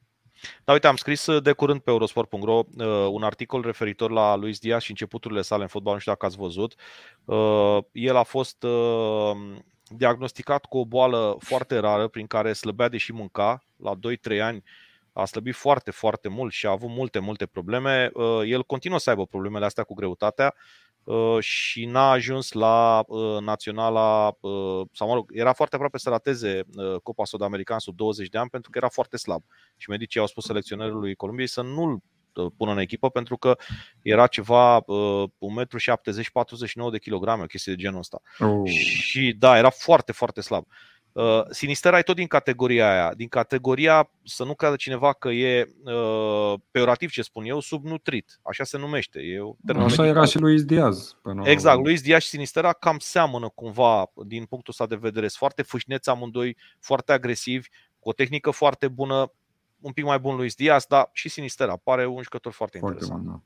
Da, 0.63 0.73
uite, 0.73 0.87
am 0.87 0.95
scris 0.95 1.25
uh, 1.25 1.43
de 1.43 1.51
curând 1.51 1.79
pe 1.79 1.89
Eurosport.ro 1.91 2.63
uh, 2.77 2.85
un 3.09 3.23
articol 3.23 3.61
referitor 3.61 4.11
la 4.11 4.35
Luis 4.35 4.59
Diaz 4.59 4.81
și 4.81 4.89
începuturile 4.89 5.41
sale 5.41 5.61
în 5.61 5.67
fotbal, 5.67 5.93
nu 5.93 5.99
știu 5.99 6.11
dacă 6.11 6.25
ați 6.25 6.37
văzut. 6.37 6.75
Uh, 7.25 7.77
el 7.91 8.15
a 8.15 8.23
fost 8.23 8.63
uh, 8.63 9.31
diagnosticat 9.83 10.65
cu 10.65 10.77
o 10.77 10.85
boală 10.85 11.37
foarte 11.39 11.77
rară 11.77 12.07
prin 12.07 12.27
care 12.27 12.53
slăbea 12.53 12.89
deși 12.89 13.11
mânca. 13.11 13.63
La 13.75 13.93
2-3 14.35 14.41
ani 14.41 14.63
a 15.13 15.25
slăbit 15.25 15.55
foarte, 15.55 15.91
foarte 15.91 16.27
mult 16.27 16.51
și 16.51 16.65
a 16.65 16.69
avut 16.69 16.89
multe, 16.89 17.19
multe 17.19 17.45
probleme. 17.45 18.09
Uh, 18.13 18.41
el 18.45 18.63
continuă 18.63 18.99
să 18.99 19.09
aibă 19.09 19.25
problemele 19.25 19.65
astea 19.65 19.83
cu 19.83 19.93
greutatea 19.93 20.55
uh, 21.03 21.39
și 21.39 21.85
n-a 21.85 22.09
ajuns 22.09 22.51
la 22.51 23.03
uh, 23.07 23.37
naționala, 23.39 24.27
uh, 24.39 24.81
sau 24.91 25.07
mă 25.07 25.13
rog, 25.13 25.31
era 25.33 25.53
foarte 25.53 25.75
aproape 25.75 25.97
să 25.97 26.09
rateze 26.09 26.63
uh, 26.75 26.95
Copa 27.03 27.25
Sud-American 27.25 27.79
sub 27.79 27.95
20 27.95 28.27
de 28.27 28.37
ani 28.37 28.49
pentru 28.49 28.71
că 28.71 28.77
era 28.77 28.89
foarte 28.89 29.17
slab 29.17 29.43
și 29.77 29.89
medicii 29.89 30.19
au 30.19 30.27
spus 30.27 30.45
selecționerului 30.45 31.15
Columbiei 31.15 31.47
să 31.47 31.61
nu-l 31.61 31.99
uh, 32.33 32.51
pună 32.57 32.71
în 32.71 32.77
echipă 32.77 33.09
pentru 33.09 33.37
că 33.37 33.57
era 34.01 34.27
ceva 34.27 34.77
uh, 34.77 35.23
1,70 35.23 35.29
m, 35.37 36.31
49 36.33 36.91
de 36.91 36.99
kilograme, 36.99 37.43
o 37.43 37.45
chestie 37.45 37.73
de 37.73 37.81
genul 37.81 37.99
ăsta. 37.99 38.21
Oh. 38.39 38.69
Și 38.69 39.35
da, 39.39 39.57
era 39.57 39.69
foarte, 39.69 40.11
foarte 40.11 40.41
slab. 40.41 40.65
Uh, 40.67 40.90
Sinistera 41.49 41.97
e 41.97 42.01
tot 42.01 42.15
din 42.15 42.27
categoria 42.27 42.91
aia, 42.91 43.13
din 43.13 43.27
categoria, 43.27 44.09
să 44.23 44.43
nu 44.43 44.55
creadă 44.55 44.75
cineva 44.75 45.13
că 45.13 45.29
e 45.29 45.69
uh, 45.83 46.53
peorativ 46.71 47.09
ce 47.11 47.21
spun 47.21 47.45
eu, 47.45 47.59
subnutrit, 47.59 48.39
așa 48.41 48.63
se 48.63 48.77
numește. 48.77 49.19
E 49.19 49.39
o 49.39 49.55
termen 49.65 49.83
Așa 49.85 50.01
medical. 50.01 50.21
era 50.23 50.31
și 50.31 50.39
Luis 50.39 50.63
Diaz. 50.63 51.15
Până 51.21 51.41
la 51.43 51.49
Exact, 51.49 51.75
urmă. 51.75 51.87
Luis 51.87 52.01
Diaz 52.01 52.21
și 52.21 52.27
Sinistera 52.29 52.73
cam 52.73 52.97
seamănă 52.99 53.49
cumva 53.55 54.11
din 54.25 54.45
punctul 54.45 54.73
ăsta 54.79 54.85
de 54.85 54.95
vedere. 54.95 55.25
Sunt 55.27 55.37
foarte 55.37 55.61
fâșneți 55.61 56.09
amândoi, 56.09 56.57
foarte 56.79 57.11
agresivi, 57.11 57.67
cu 57.99 58.09
o 58.09 58.13
tehnică 58.13 58.51
foarte 58.51 58.87
bună, 58.87 59.31
un 59.79 59.91
pic 59.91 60.03
mai 60.03 60.19
bun 60.19 60.35
Luis 60.35 60.55
Diaz, 60.55 60.85
dar 60.85 61.09
și 61.13 61.29
Sinistera 61.29 61.75
pare 61.83 62.05
un 62.05 62.21
jucător 62.23 62.51
foarte, 62.51 62.77
Foarte 62.79 62.97
interesant. 63.03 63.27
bun, 63.27 63.33
da. 63.33 63.41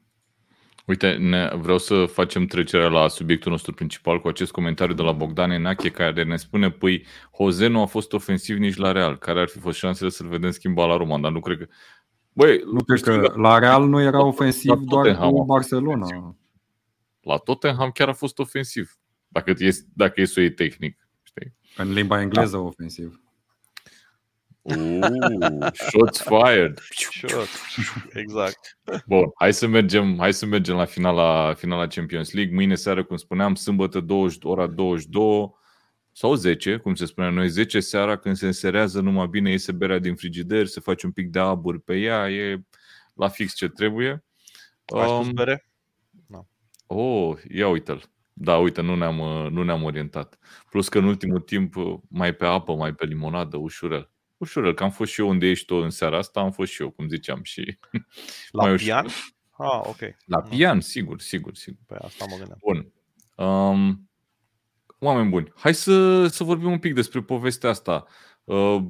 Uite, 0.85 1.11
ne, 1.15 1.51
vreau 1.55 1.77
să 1.77 2.05
facem 2.05 2.45
trecerea 2.45 2.87
la 2.87 3.07
subiectul 3.07 3.51
nostru 3.51 3.73
principal 3.73 4.21
cu 4.21 4.27
acest 4.27 4.51
comentariu 4.51 4.95
de 4.95 5.01
la 5.01 5.11
Bogdan 5.11 5.51
Enache 5.51 5.89
care 5.89 6.23
ne 6.23 6.35
spune, 6.35 6.71
păi, 6.71 7.05
Jose 7.37 7.67
nu 7.67 7.81
a 7.81 7.85
fost 7.85 8.13
ofensiv 8.13 8.57
nici 8.57 8.75
la 8.75 8.91
Real. 8.91 9.17
Care 9.17 9.39
ar 9.39 9.47
fi 9.47 9.59
fost 9.59 9.77
șansele 9.77 10.09
să-l 10.09 10.27
vedem 10.27 10.51
schimba 10.51 10.85
la 10.85 10.97
Roma? 10.97 11.19
Dar 11.19 11.31
nu 11.31 11.39
cred 11.39 11.57
că... 11.57 11.67
Băi, 12.33 12.61
Nu 12.73 12.83
cred 12.83 13.01
că 13.01 13.33
la 13.35 13.59
Real 13.59 13.87
nu 13.87 14.01
era 14.01 14.23
ofensiv 14.25 14.69
la 14.69 14.75
doar 14.75 15.05
Tottenham 15.05 15.27
a 15.27 15.29
cu 15.29 15.35
fost 15.35 15.47
Barcelona. 15.47 16.05
ofensiv. 16.05 16.35
la 17.21 17.37
Tottenham 17.37 17.89
chiar 17.91 18.07
a 18.07 18.13
fost 18.13 18.39
ofensiv. 18.39 18.97
Dacă 19.27 19.53
e, 19.57 19.69
dacă 19.93 20.21
e 20.21 20.25
să 20.25 20.33
o 20.37 20.41
iei 20.41 20.51
tehnic. 20.51 21.07
Știi? 21.23 21.53
În 21.77 21.93
limba 21.93 22.21
engleză 22.21 22.57
ofensiv. 22.57 23.19
Uh, 24.65 25.71
shots 25.73 26.21
fired. 26.21 26.79
Sure. 26.89 27.45
Exact. 28.13 28.77
Bun, 29.05 29.31
hai 29.35 29.53
să 29.53 29.67
mergem, 29.67 30.17
hai 30.17 30.33
să 30.33 30.45
mergem 30.45 30.75
la 30.75 30.85
finala, 30.85 31.53
finala 31.53 31.87
Champions 31.87 32.33
League. 32.33 32.53
Mâine 32.55 32.75
seară, 32.75 33.03
cum 33.03 33.17
spuneam, 33.17 33.55
sâmbătă 33.55 33.99
20, 33.99 34.43
ora 34.43 34.67
22 34.67 35.53
sau 36.11 36.33
10, 36.33 36.77
cum 36.77 36.95
se 36.95 37.05
spune 37.05 37.29
noi, 37.29 37.47
10 37.47 37.79
seara, 37.79 38.17
când 38.17 38.35
se 38.35 38.45
înserează 38.45 39.01
numai 39.01 39.27
bine, 39.27 39.51
iese 39.51 39.71
berea 39.71 39.99
din 39.99 40.15
frigider, 40.15 40.65
se 40.65 40.79
face 40.79 41.05
un 41.05 41.11
pic 41.11 41.29
de 41.29 41.39
abur 41.39 41.79
pe 41.79 41.97
ea, 41.97 42.29
e 42.29 42.61
la 43.13 43.27
fix 43.27 43.53
ce 43.53 43.67
trebuie. 43.67 44.23
Ai 44.85 45.07
spus 45.07 45.27
Um, 45.27 45.33
bere? 45.33 45.69
Oh, 46.87 47.37
ia 47.51 47.67
uite-l. 47.67 48.03
Da, 48.33 48.57
uite, 48.57 48.81
nu 48.81 48.95
ne-am, 48.95 49.19
uh, 49.19 49.51
nu 49.51 49.63
ne-am 49.63 49.83
orientat. 49.83 50.37
Plus 50.69 50.89
că 50.89 50.97
în 50.97 51.03
ultimul 51.03 51.39
timp, 51.39 51.75
uh, 51.75 51.97
mai 52.09 52.33
pe 52.33 52.45
apă, 52.45 52.75
mai 52.75 52.93
pe 52.93 53.05
limonadă, 53.05 53.57
ușurel. 53.57 54.09
Ușurel, 54.37 54.73
că 54.73 54.83
am 54.83 54.91
fost 54.91 55.11
și 55.11 55.21
eu 55.21 55.29
unde 55.29 55.45
ești 55.47 55.65
tu 55.65 55.75
în 55.75 55.89
seara 55.89 56.17
asta, 56.17 56.39
am 56.39 56.51
fost 56.51 56.71
și 56.71 56.81
eu, 56.81 56.89
cum 56.89 57.07
ziceam, 57.07 57.43
și 57.43 57.79
La 58.51 58.63
mai 58.63 58.73
ușor. 58.73 58.85
pian? 58.87 59.05
Ah, 59.57 59.81
ok. 59.83 59.99
la 60.25 60.41
pian, 60.41 60.79
sigur, 60.81 61.19
sigur, 61.19 61.55
sigur. 61.55 61.79
Pe 61.87 61.95
asta 61.99 62.25
mă 62.29 62.35
gândeam. 62.37 62.57
Bun. 62.61 62.91
Um, 63.47 64.09
oameni 64.99 65.29
buni, 65.29 65.51
hai 65.55 65.73
să, 65.73 66.27
să 66.27 66.43
vorbim 66.43 66.71
un 66.71 66.79
pic 66.79 66.93
despre 66.93 67.21
povestea 67.21 67.69
asta. 67.69 68.05
Uh, 68.43 68.83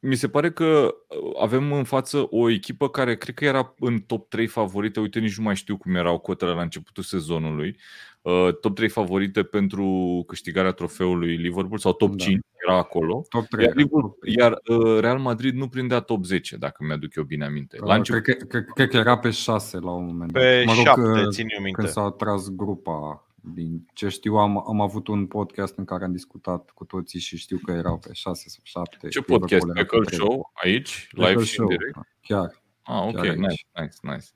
mi 0.00 0.14
se 0.14 0.28
pare 0.28 0.50
că 0.50 0.94
uh, 1.08 1.32
avem 1.40 1.72
în 1.72 1.84
față 1.84 2.26
o 2.30 2.50
echipă 2.50 2.88
care 2.88 3.16
cred 3.16 3.34
că 3.34 3.44
era 3.44 3.74
în 3.78 3.98
top 3.98 4.28
3 4.28 4.46
favorite. 4.46 5.00
Uite, 5.00 5.18
nici 5.18 5.36
nu 5.36 5.44
mai 5.44 5.56
știu 5.56 5.76
cum 5.76 5.94
erau 5.94 6.18
cotele 6.18 6.50
la 6.50 6.62
începutul 6.62 7.02
sezonului. 7.02 7.76
Uh, 8.22 8.48
top 8.60 8.74
3 8.74 8.88
favorite 8.88 9.42
pentru 9.42 9.84
câștigarea 10.26 10.70
trofeului 10.72 11.36
Liverpool 11.36 11.78
sau 11.78 11.92
top 11.92 12.10
Da. 12.10 12.24
5 12.24 12.40
era 12.66 12.76
acolo. 12.76 13.24
Top 13.28 13.46
3. 13.46 13.64
Iar, 13.64 13.74
Liverpool, 13.74 14.16
iar 14.38 14.58
uh, 14.66 15.00
Real 15.00 15.18
Madrid 15.18 15.54
nu 15.54 15.68
prindea 15.68 16.00
top 16.00 16.24
10, 16.24 16.56
dacă 16.56 16.84
mi-aduc 16.86 17.14
eu 17.14 17.22
bine 17.24 17.44
aminte. 17.44 17.76
La 17.80 17.94
început, 17.94 18.22
cred, 18.22 18.36
că, 18.36 18.44
cred, 18.44 18.64
cred 18.74 18.88
că 18.88 18.96
era 18.96 19.18
pe 19.18 19.30
6 19.30 19.78
la 19.78 19.90
un 19.90 20.06
moment 20.06 20.32
dat. 20.32 20.42
Pe 20.42 20.62
Mă 20.66 20.72
rog, 20.74 20.84
șapte, 20.84 21.00
uh, 21.20 21.28
țin 21.28 21.46
eu 21.56 21.62
minte. 21.62 21.80
când 21.80 21.92
s-a 21.92 22.10
tras 22.10 22.48
grupa. 22.48 23.27
Din 23.54 23.86
ce 23.94 24.08
știu, 24.08 24.34
am, 24.34 24.64
am 24.68 24.80
avut 24.80 25.08
un 25.08 25.26
podcast 25.26 25.78
în 25.78 25.84
care 25.84 26.04
am 26.04 26.12
discutat 26.12 26.70
cu 26.70 26.84
toții 26.84 27.20
și 27.20 27.36
știu 27.36 27.58
că 27.58 27.72
erau 27.72 27.98
pe 27.98 28.12
6 28.12 28.48
sau 28.48 28.60
7. 28.62 29.08
ce 29.08 29.20
podcast? 29.20 29.66
Pe 29.72 29.84
Call 29.84 30.06
Show? 30.06 30.50
Aici? 30.54 31.08
Live 31.10 31.44
și 31.44 31.60
în 31.60 31.66
direct? 31.66 31.98
Chiar. 32.20 32.62
Ah, 32.82 33.02
ok, 33.06 33.14
Chiar 33.14 33.24
aici. 33.24 33.36
nice, 33.36 33.64
nice, 33.74 33.96
nice. 34.02 34.26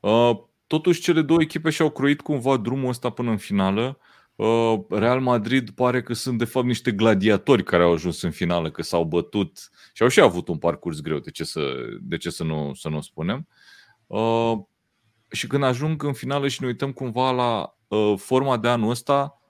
Uh, 0.00 0.38
totuși, 0.66 1.00
cele 1.00 1.22
două 1.22 1.40
echipe 1.40 1.70
și-au 1.70 1.90
croit 1.90 2.20
cumva 2.20 2.56
drumul 2.56 2.88
ăsta 2.88 3.10
până 3.10 3.30
în 3.30 3.36
finală. 3.36 3.98
Uh, 4.34 4.80
Real 4.88 5.20
Madrid 5.20 5.70
pare 5.70 6.02
că 6.02 6.14
sunt 6.14 6.38
de 6.38 6.44
fapt 6.44 6.66
niște 6.66 6.92
gladiatori 6.92 7.64
care 7.64 7.82
au 7.82 7.92
ajuns 7.92 8.22
în 8.22 8.30
finală, 8.30 8.70
că 8.70 8.82
s-au 8.82 9.04
bătut 9.04 9.70
și 9.92 10.02
au 10.02 10.08
și 10.08 10.20
avut 10.20 10.48
un 10.48 10.58
parcurs 10.58 11.00
greu, 11.00 11.18
de 11.18 11.30
ce 11.30 11.44
să, 11.44 11.74
de 12.00 12.16
ce 12.16 12.30
să, 12.30 12.44
nu, 12.44 12.74
să 12.74 12.88
nu 12.88 13.00
spunem. 13.00 13.46
Uh, 14.06 14.58
și 15.30 15.46
când 15.46 15.62
ajung 15.62 16.02
în 16.02 16.12
finală 16.12 16.48
și 16.48 16.60
ne 16.60 16.66
uităm 16.66 16.92
cumva 16.92 17.30
la 17.30 17.60
uh, 17.60 17.81
forma 18.16 18.56
de 18.56 18.68
anul 18.68 18.90
ăsta, 18.90 19.42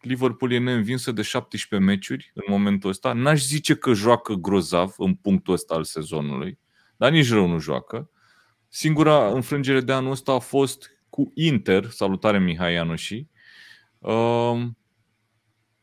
Liverpool 0.00 0.52
e 0.52 0.58
neînvinsă 0.58 1.12
de 1.12 1.22
17 1.22 1.90
meciuri 1.90 2.30
în 2.34 2.44
momentul 2.48 2.90
ăsta. 2.90 3.12
N-aș 3.12 3.44
zice 3.44 3.74
că 3.74 3.92
joacă 3.92 4.34
grozav 4.34 4.94
în 4.96 5.14
punctul 5.14 5.54
ăsta 5.54 5.74
al 5.74 5.84
sezonului, 5.84 6.58
dar 6.96 7.10
nici 7.10 7.30
rău 7.30 7.46
nu 7.46 7.58
joacă. 7.58 8.10
Singura 8.68 9.28
înfrângere 9.28 9.80
de 9.80 9.92
anul 9.92 10.10
ăsta 10.10 10.32
a 10.32 10.38
fost 10.38 10.90
cu 11.08 11.30
Inter, 11.34 11.90
salutare 11.90 12.38
Mihai 12.38 12.72
Ianuși, 12.72 13.26
um, 13.98 14.78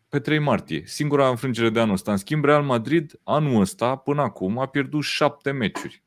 pe 0.09 0.19
3 0.19 0.39
martie. 0.39 0.83
Singura 0.85 1.29
înfrângere 1.29 1.69
de 1.69 1.79
anul 1.79 1.93
ăsta. 1.93 2.11
În 2.11 2.17
schimb, 2.17 2.45
Real 2.45 2.63
Madrid, 2.63 3.19
anul 3.23 3.61
ăsta, 3.61 3.95
până 3.95 4.21
acum, 4.21 4.59
a 4.59 4.65
pierdut 4.65 5.03
7 5.03 5.51
meciuri. 5.51 6.03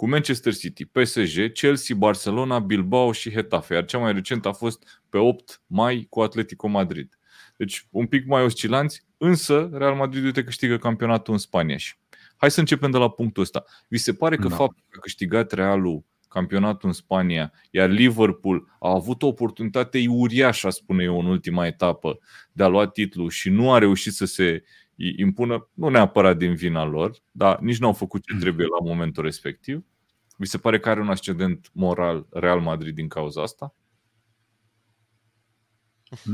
Cu 0.00 0.08
Manchester 0.08 0.54
City, 0.54 0.84
PSG, 0.84 1.52
Chelsea, 1.52 1.96
Barcelona, 1.96 2.58
Bilbao 2.58 3.12
și 3.12 3.32
Hetafe. 3.32 3.74
Iar 3.74 3.84
cea 3.84 3.98
mai 3.98 4.12
recentă 4.12 4.48
a 4.48 4.52
fost 4.52 5.02
pe 5.08 5.18
8 5.18 5.62
mai 5.66 6.06
cu 6.10 6.20
Atletico 6.20 6.68
Madrid. 6.68 7.18
Deci 7.56 7.86
un 7.90 8.06
pic 8.06 8.26
mai 8.26 8.42
oscilanți, 8.42 9.04
însă 9.16 9.70
Real 9.72 9.94
Madrid 9.94 10.24
uite 10.24 10.44
câștigă 10.44 10.78
campionatul 10.78 11.32
în 11.32 11.38
Spania 11.38 11.76
și 11.76 11.94
Hai 12.36 12.50
să 12.50 12.60
începem 12.60 12.90
de 12.90 12.98
la 12.98 13.10
punctul 13.10 13.42
ăsta. 13.42 13.64
Vi 13.88 13.98
se 13.98 14.14
pare 14.14 14.36
că 14.36 14.48
da. 14.48 14.54
faptul 14.54 14.84
că 14.88 14.96
a 14.96 15.00
câștigat 15.00 15.52
Realul 15.52 16.04
campionatul 16.28 16.88
în 16.88 16.94
Spania, 16.94 17.52
iar 17.70 17.88
Liverpool 17.88 18.76
a 18.78 18.90
avut 18.90 19.22
o 19.22 19.26
oportunitate 19.26 20.04
uriașă, 20.08 20.70
spune 20.70 21.04
eu, 21.04 21.18
în 21.18 21.26
ultima 21.26 21.66
etapă 21.66 22.18
de 22.52 22.62
a 22.62 22.68
lua 22.68 22.86
titlul 22.86 23.30
și 23.30 23.50
nu 23.50 23.72
a 23.72 23.78
reușit 23.78 24.12
să 24.12 24.24
se 24.24 24.62
impună, 25.16 25.68
nu 25.74 25.88
neapărat 25.88 26.36
din 26.36 26.54
vina 26.54 26.84
lor, 26.84 27.16
dar 27.30 27.58
nici 27.58 27.78
nu 27.78 27.86
au 27.86 27.92
făcut 27.92 28.24
ce 28.24 28.36
trebuie 28.36 28.66
la 28.66 28.86
momentul 28.86 29.22
respectiv. 29.22 29.84
Vi 30.40 30.46
se 30.46 30.58
pare 30.58 30.78
că 30.80 30.88
are 30.88 31.00
un 31.00 31.08
ascendent 31.08 31.70
moral 31.72 32.26
Real 32.30 32.60
Madrid 32.60 32.94
din 32.94 33.08
cauza 33.08 33.42
asta? 33.42 33.74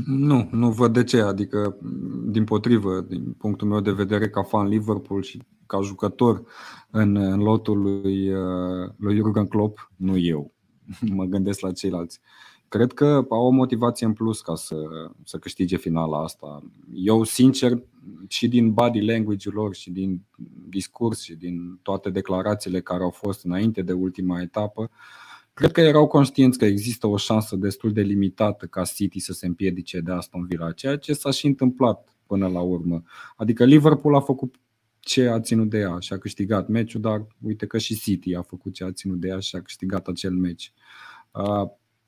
Nu, 0.05 0.49
nu 0.51 0.71
văd 0.71 0.93
de 0.93 1.03
ce. 1.03 1.21
Adică, 1.21 1.77
din 2.27 2.43
potrivă, 2.43 3.01
din 3.01 3.33
punctul 3.33 3.67
meu 3.67 3.79
de 3.79 3.91
vedere, 3.91 4.29
ca 4.29 4.43
fan 4.43 4.67
Liverpool 4.67 5.21
și 5.21 5.41
ca 5.65 5.81
jucător 5.81 6.43
în, 6.91 7.15
în 7.15 7.39
lotul 7.39 7.81
lui, 7.81 8.33
uh, 8.33 8.89
lui 8.97 9.15
Jurgen 9.15 9.47
Klopp, 9.47 9.91
nu 9.95 10.17
eu. 10.17 10.53
Mă 11.15 11.25
gândesc 11.25 11.59
la 11.59 11.71
ceilalți. 11.71 12.19
Cred 12.69 12.93
că 12.93 13.25
au 13.29 13.45
o 13.45 13.49
motivație 13.49 14.05
în 14.05 14.13
plus 14.13 14.41
ca 14.41 14.55
să, 14.55 14.75
să 15.23 15.37
câștige 15.37 15.77
finala 15.77 16.23
asta. 16.23 16.63
Eu, 16.93 17.23
sincer, 17.23 17.83
și 18.27 18.47
din 18.47 18.73
body 18.73 19.01
language-ul 19.01 19.55
lor 19.55 19.75
și 19.75 19.91
din 19.91 20.21
discurs 20.69 21.21
și 21.21 21.35
din 21.35 21.79
toate 21.81 22.09
declarațiile 22.09 22.81
care 22.81 23.03
au 23.03 23.09
fost 23.09 23.45
înainte 23.45 23.81
de 23.81 23.93
ultima 23.93 24.41
etapă, 24.41 24.89
cred 25.53 25.71
că 25.71 25.81
erau 25.81 26.07
conștienți 26.07 26.57
că 26.57 26.65
există 26.65 27.07
o 27.07 27.17
șansă 27.17 27.55
destul 27.55 27.93
de 27.93 28.01
limitată 28.01 28.65
ca 28.65 28.83
City 28.83 29.19
să 29.19 29.33
se 29.33 29.45
împiedice 29.45 29.99
de 29.99 30.11
Aston 30.11 30.45
Villa, 30.45 30.71
ceea 30.71 30.97
ce 30.97 31.13
s-a 31.13 31.31
și 31.31 31.45
întâmplat 31.45 32.07
până 32.25 32.47
la 32.47 32.61
urmă. 32.61 33.03
Adică 33.35 33.65
Liverpool 33.65 34.15
a 34.15 34.19
făcut 34.19 34.55
ce 34.99 35.27
a 35.27 35.39
ținut 35.39 35.69
de 35.69 35.77
ea 35.77 35.99
și 35.99 36.13
a 36.13 36.17
câștigat 36.17 36.67
meciul, 36.67 37.01
dar 37.01 37.27
uite 37.41 37.65
că 37.65 37.77
și 37.77 37.99
City 37.99 38.35
a 38.35 38.41
făcut 38.41 38.73
ce 38.73 38.83
a 38.83 38.91
ținut 38.91 39.19
de 39.19 39.27
ea 39.27 39.39
și 39.39 39.55
a 39.55 39.61
câștigat 39.61 40.07
acel 40.07 40.31
meci. 40.31 40.73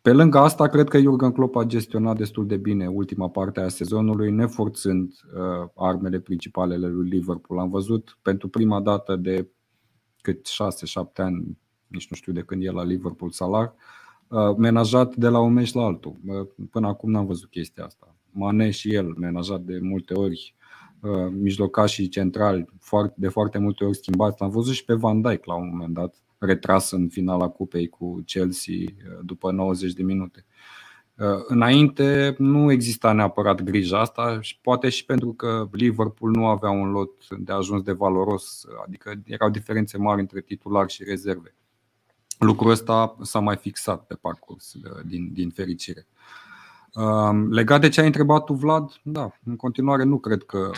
Pe 0.10 0.15
lângă 0.15 0.38
asta, 0.38 0.67
cred 0.67 0.88
că 0.88 1.00
Jurgen 1.00 1.32
Klopp 1.32 1.56
a 1.56 1.63
gestionat 1.63 2.17
destul 2.17 2.48
de 2.48 2.58
bine 2.58 2.88
ultima 2.88 3.30
parte 3.30 3.60
a 3.60 3.67
sezonului, 3.67 4.32
neforțând 4.32 5.13
armele 5.76 6.19
principale 6.19 6.74
ale 6.74 6.88
lui 6.88 7.10
Liverpool. 7.10 7.60
Am 7.60 7.69
văzut 7.69 8.17
pentru 8.22 8.48
prima 8.48 8.82
dată 8.82 9.15
de 9.15 9.48
cât 10.22 10.48
6-7 10.48 11.15
ani, 11.15 11.58
nici 11.88 12.10
nu 12.10 12.15
știu 12.15 12.34
de 12.34 12.41
când 12.41 12.63
e 12.63 12.72
la 12.72 12.84
Liverpool 12.84 13.32
Salah, 13.32 13.69
menajat 14.58 15.15
de 15.15 15.28
la 15.28 15.39
un 15.39 15.54
meci 15.54 15.74
la 15.74 15.84
altul. 15.84 16.15
Până 16.72 16.88
acum 16.88 17.12
n-am 17.12 17.26
văzut 17.26 17.50
chestia 17.50 17.86
asta. 17.86 18.15
Mane 18.32 18.69
și 18.69 18.93
el, 18.93 19.13
menajat 19.17 19.62
de 19.62 19.80
multe 19.82 20.13
ori 20.13 20.56
Uh, 21.02 21.32
mijlocașii 21.32 22.08
centrali 22.08 22.65
de 23.15 23.28
foarte 23.28 23.58
multe 23.58 23.84
ori 23.84 23.98
schimbați. 23.98 24.41
L-am 24.41 24.50
văzut 24.50 24.74
și 24.74 24.86
pe 24.86 24.93
Van 24.93 25.22
Dijk 25.22 25.45
la 25.45 25.56
un 25.56 25.69
moment 25.72 25.93
dat, 25.93 26.15
retras 26.39 26.91
în 26.91 27.10
finala 27.10 27.49
cupei 27.49 27.88
cu 27.89 28.21
Chelsea 28.25 28.73
uh, 28.75 29.19
după 29.21 29.52
90 29.52 29.93
de 29.93 30.04
minute. 30.04 30.45
Uh, 31.15 31.43
înainte 31.47 32.36
nu 32.38 32.71
exista 32.71 33.12
neapărat 33.12 33.62
grija 33.62 33.99
asta 33.99 34.41
și 34.41 34.60
poate 34.62 34.89
și 34.89 35.06
pentru 35.06 35.34
că 35.34 35.69
Liverpool 35.71 36.32
nu 36.32 36.45
avea 36.45 36.69
un 36.69 36.91
lot 36.91 37.28
de 37.38 37.52
ajuns 37.52 37.84
de 37.84 37.91
valoros, 37.91 38.65
adică 38.86 39.13
erau 39.25 39.49
diferențe 39.49 39.97
mari 39.97 40.19
între 40.19 40.41
titulari 40.41 40.91
și 40.91 41.04
rezerve. 41.04 41.56
Lucrul 42.39 42.71
ăsta 42.71 43.15
s-a 43.21 43.39
mai 43.39 43.56
fixat 43.56 44.06
pe 44.06 44.15
parcurs, 44.15 44.73
din, 45.06 45.34
din 45.34 45.49
fericire. 45.49 46.08
Legat 47.49 47.82
de 47.82 47.89
ce 47.89 47.99
ai 47.99 48.06
întrebat 48.06 48.43
tu, 48.43 48.54
Vlad, 48.54 48.91
da, 49.04 49.32
în 49.43 49.56
continuare 49.56 50.04
nu 50.04 50.19
cred 50.19 50.43
că 50.43 50.71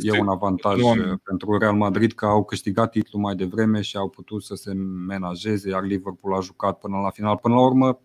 e 0.00 0.20
un 0.20 0.28
avantaj 0.28 0.80
pentru 1.22 1.58
Real 1.58 1.74
Madrid 1.74 2.12
că 2.12 2.26
au 2.26 2.44
câștigat 2.44 2.90
titlul 2.90 3.22
mai 3.22 3.34
devreme 3.34 3.80
și 3.80 3.96
au 3.96 4.08
putut 4.08 4.42
să 4.42 4.54
se 4.54 4.72
menajeze, 5.06 5.68
iar 5.68 5.82
Liverpool 5.82 6.34
a 6.34 6.40
jucat 6.40 6.78
până 6.78 6.96
la 6.98 7.10
final. 7.10 7.36
Până 7.36 7.54
la 7.54 7.60
urmă, 7.60 8.00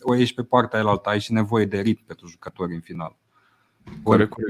o 0.00 0.14
ieși 0.14 0.34
pe 0.34 0.42
partea 0.42 0.78
aia 0.78 1.00
ai 1.02 1.20
și 1.20 1.32
nevoie 1.32 1.64
de 1.64 1.80
ritm 1.80 2.04
pentru 2.06 2.26
jucători 2.26 2.74
în 2.74 2.80
final. 2.80 3.16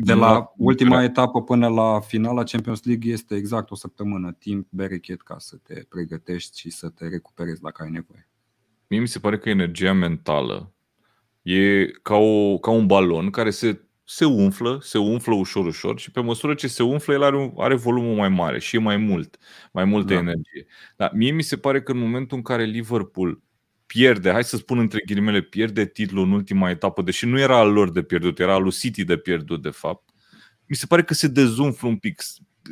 De 0.05 0.15
la 0.15 0.53
ultima 0.57 1.03
etapă 1.03 1.43
până 1.43 1.69
la 1.69 2.01
finala 2.01 2.43
Champions 2.43 2.85
League 2.85 3.13
este 3.13 3.35
exact 3.35 3.71
o 3.71 3.75
săptămână 3.75 4.33
timp 4.33 4.67
berechet 4.71 5.23
ca 5.23 5.37
să 5.39 5.57
te 5.63 5.83
pregătești 5.89 6.59
și 6.59 6.71
să 6.71 6.89
te 6.89 7.09
recuperezi 7.09 7.61
dacă 7.61 7.83
ai 7.83 7.91
nevoie. 7.91 8.29
Mie 8.89 9.01
mi 9.01 9.09
se 9.09 9.19
pare 9.19 9.39
că 9.39 9.49
energia 9.49 9.93
mentală 9.93 10.72
E 11.43 11.87
ca, 12.03 12.15
o, 12.15 12.59
ca 12.59 12.71
un 12.71 12.87
balon 12.87 13.31
care 13.31 13.51
se, 13.51 13.81
se 14.05 14.25
umflă, 14.25 14.79
se 14.83 14.99
umflă 14.99 15.35
ușor, 15.35 15.67
ușor 15.67 15.99
și 15.99 16.11
pe 16.11 16.21
măsură 16.21 16.55
ce 16.55 16.67
se 16.67 16.83
umflă, 16.83 17.15
el 17.15 17.23
are, 17.23 17.37
un, 17.37 17.53
are 17.57 17.75
volumul 17.75 18.17
mai 18.17 18.29
mare 18.29 18.59
și 18.59 18.77
e 18.77 18.79
mai 18.79 18.97
mult, 18.97 19.39
mai 19.73 19.85
multă 19.85 20.13
da. 20.13 20.19
energie. 20.19 20.67
Dar 20.97 21.11
mie 21.15 21.31
mi 21.31 21.43
se 21.43 21.57
pare 21.57 21.83
că 21.83 21.93
în 21.93 21.99
momentul 21.99 22.37
în 22.37 22.43
care 22.43 22.65
Liverpool 22.65 23.43
pierde, 23.87 24.31
hai 24.31 24.45
să 24.45 24.57
spun 24.57 24.79
între 24.79 25.03
ghilimele, 25.07 25.41
pierde 25.41 25.87
titlul 25.87 26.25
în 26.25 26.33
ultima 26.33 26.71
etapă, 26.71 27.03
deși 27.03 27.27
nu 27.27 27.39
era 27.39 27.59
al 27.59 27.73
lor 27.73 27.91
de 27.91 28.03
pierdut, 28.03 28.39
era 28.39 28.55
al 28.55 28.63
lui 28.63 28.73
City 28.73 29.05
de 29.05 29.17
pierdut, 29.17 29.63
de 29.63 29.71
fapt, 29.71 30.09
mi 30.67 30.77
se 30.77 30.87
pare 30.87 31.03
că 31.03 31.15
se 31.15 31.29
dezumflă 31.29 31.89
un 31.89 31.97
pic, 31.97 32.23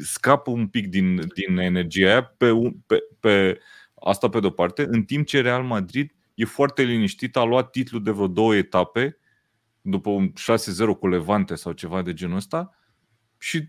scapă 0.03 0.51
un 0.51 0.67
pic 0.67 0.89
din, 0.89 1.15
din 1.35 1.59
energia 1.59 2.09
aia 2.09 2.23
pe, 2.23 2.53
pe, 2.87 2.99
pe 3.21 3.59
asta 3.95 4.29
pe 4.29 4.41
de-o 4.41 4.51
parte, 4.51 4.87
în 4.91 5.03
timp 5.03 5.27
ce 5.27 5.41
Real 5.41 5.63
Madrid 5.63 6.15
e 6.41 6.45
foarte 6.45 6.83
liniștit, 6.83 7.37
a 7.37 7.43
luat 7.43 7.71
titlul 7.71 8.03
de 8.03 8.11
vreo 8.11 8.27
două 8.27 8.55
etape, 8.55 9.19
după 9.81 10.11
un 10.11 10.33
6-0 10.33 10.33
cu 10.99 11.09
Levante 11.09 11.55
sau 11.55 11.73
ceva 11.73 12.03
de 12.03 12.13
genul 12.13 12.37
ăsta, 12.37 12.77
și 13.39 13.69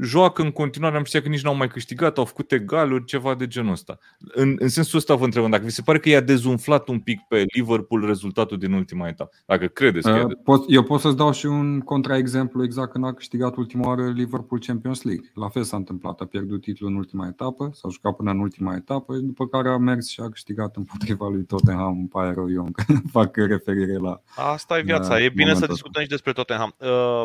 joacă 0.00 0.42
în 0.42 0.50
continuare, 0.50 0.96
am 0.96 1.04
știut 1.04 1.22
că 1.22 1.28
nici 1.28 1.42
n-au 1.42 1.56
mai 1.56 1.68
câștigat, 1.68 2.18
au 2.18 2.24
făcut 2.24 2.52
egaluri, 2.52 3.04
ceva 3.04 3.34
de 3.34 3.46
genul 3.46 3.72
ăsta. 3.72 3.98
În, 4.18 4.56
în 4.58 4.68
sensul 4.68 4.98
ăsta 4.98 5.14
vă 5.14 5.24
întrebăm, 5.24 5.50
dacă 5.50 5.64
vi 5.64 5.70
se 5.70 5.82
pare 5.82 5.98
că 5.98 6.08
i-a 6.08 6.20
dezumflat 6.20 6.88
un 6.88 7.00
pic 7.00 7.20
pe 7.28 7.44
Liverpool 7.54 8.06
rezultatul 8.06 8.58
din 8.58 8.72
ultima 8.72 9.08
etapă, 9.08 9.30
dacă 9.46 9.66
credeți 9.66 10.08
că 10.08 10.26
uh, 10.44 10.64
Eu 10.68 10.82
pot 10.82 11.00
să-ți 11.00 11.16
dau 11.16 11.32
și 11.32 11.46
un 11.46 11.80
contraexemplu 11.80 12.64
exact 12.64 12.92
când 12.92 13.04
a 13.04 13.12
câștigat 13.12 13.56
ultima 13.56 13.86
oară 13.86 14.10
Liverpool 14.10 14.60
Champions 14.66 15.02
League. 15.02 15.30
La 15.34 15.48
fel 15.48 15.62
s-a 15.62 15.76
întâmplat, 15.76 16.20
a 16.20 16.24
pierdut 16.24 16.60
titlul 16.60 16.90
în 16.90 16.96
ultima 16.96 17.26
etapă, 17.26 17.70
s-a 17.72 17.88
jucat 17.88 18.16
până 18.16 18.30
în 18.30 18.38
ultima 18.38 18.74
etapă, 18.74 19.14
după 19.14 19.46
care 19.46 19.68
a 19.68 19.76
mers 19.76 20.08
și 20.08 20.20
a 20.20 20.28
câștigat 20.28 20.76
împotriva 20.76 21.28
lui 21.28 21.44
Tottenham, 21.44 21.98
îmi 21.98 22.08
pare 22.08 22.32
rău 22.34 22.52
eu 22.52 22.68
fac 23.12 23.36
referire 23.36 23.96
la 23.96 24.22
Asta 24.36 24.78
e 24.78 24.82
viața, 24.82 25.20
e 25.20 25.28
bine 25.28 25.54
să 25.54 25.66
discutăm 25.66 26.02
și 26.02 26.08
despre 26.08 26.32
Tottenham. 26.32 26.74
Uh, 26.78 27.22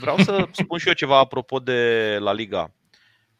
Vreau 0.00 0.18
să 0.18 0.48
spun 0.52 0.78
și 0.78 0.88
eu 0.88 0.94
ceva 0.94 1.18
apropo 1.18 1.58
de 1.58 2.16
La 2.20 2.32
Liga. 2.32 2.74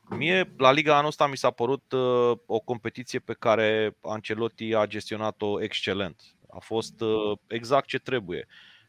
Mie, 0.09 0.55
La 0.57 0.73
Liga 0.73 0.97
anul 0.97 1.09
ăsta 1.09 1.27
mi 1.27 1.37
s-a 1.37 1.51
părut 1.51 1.93
uh, 1.93 2.39
o 2.47 2.59
competiție 2.59 3.19
pe 3.19 3.33
care 3.33 3.97
Ancelotti 4.01 4.75
a 4.75 4.87
gestionat-o 4.87 5.63
excelent. 5.63 6.23
A 6.51 6.59
fost 6.59 7.01
uh, 7.01 7.39
exact 7.47 7.87
ce 7.87 7.99
trebuie. 7.99 8.47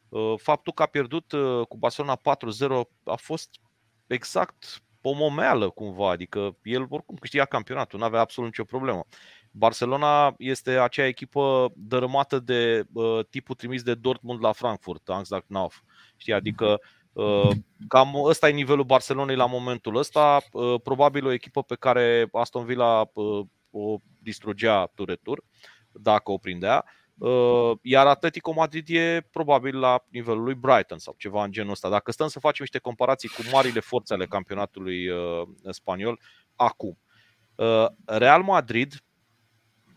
Uh, 0.09 0.33
faptul 0.37 0.73
că 0.73 0.81
a 0.81 0.85
pierdut 0.85 1.31
uh, 1.31 1.67
cu 1.67 1.77
Barcelona 1.77 2.21
4-0 2.21 2.21
a 3.03 3.15
fost 3.15 3.49
exact 4.07 4.79
o 5.01 5.13
momeală 5.13 5.69
cumva, 5.69 6.09
adică 6.09 6.57
el 6.63 6.85
oricum 6.89 7.15
câștiga 7.15 7.45
campionatul, 7.45 7.99
nu 7.99 8.05
avea 8.05 8.19
absolut 8.19 8.49
nicio 8.49 8.63
problemă. 8.63 9.05
Barcelona 9.51 10.35
este 10.37 10.71
acea 10.79 11.05
echipă 11.05 11.71
dărâmată 11.75 12.39
de 12.39 12.85
uh, 12.93 13.25
tipul 13.29 13.55
trimis 13.55 13.83
de 13.83 13.95
Dortmund 13.95 14.43
la 14.43 14.51
Frankfurt, 14.51 15.09
Angst 15.09 15.33
Knauf. 15.47 15.81
Știi, 16.17 16.33
adică 16.33 16.65
Uh, 16.65 16.79
cam 17.87 18.15
ăsta 18.23 18.49
e 18.49 18.51
nivelul 18.51 18.83
Barcelonei 18.83 19.35
la 19.35 19.45
momentul 19.45 19.95
ăsta. 19.95 20.41
Uh, 20.51 20.81
probabil 20.83 21.25
o 21.25 21.31
echipă 21.31 21.63
pe 21.63 21.75
care 21.75 22.27
Aston 22.31 22.65
Villa 22.65 23.09
uh, 23.13 23.45
o 23.71 23.97
distrugea 24.21 24.85
turetur, 24.85 25.43
dacă 25.91 26.31
o 26.31 26.37
prindea. 26.37 26.85
Iar 27.81 28.07
Atletico 28.07 28.53
Madrid 28.53 28.87
e 28.89 29.27
probabil 29.31 29.79
la 29.79 30.03
nivelul 30.09 30.43
lui 30.43 30.53
Brighton 30.53 30.97
sau 30.97 31.15
ceva 31.17 31.43
în 31.43 31.51
genul 31.51 31.71
ăsta. 31.71 31.89
Dacă 31.89 32.11
stăm 32.11 32.27
să 32.27 32.39
facem 32.39 32.57
niște 32.59 32.77
comparații 32.77 33.29
cu 33.29 33.41
marile 33.51 33.79
forțe 33.79 34.13
ale 34.13 34.25
campionatului 34.25 35.09
spaniol 35.69 36.19
acum. 36.55 36.99
Real 38.05 38.43
Madrid 38.43 39.03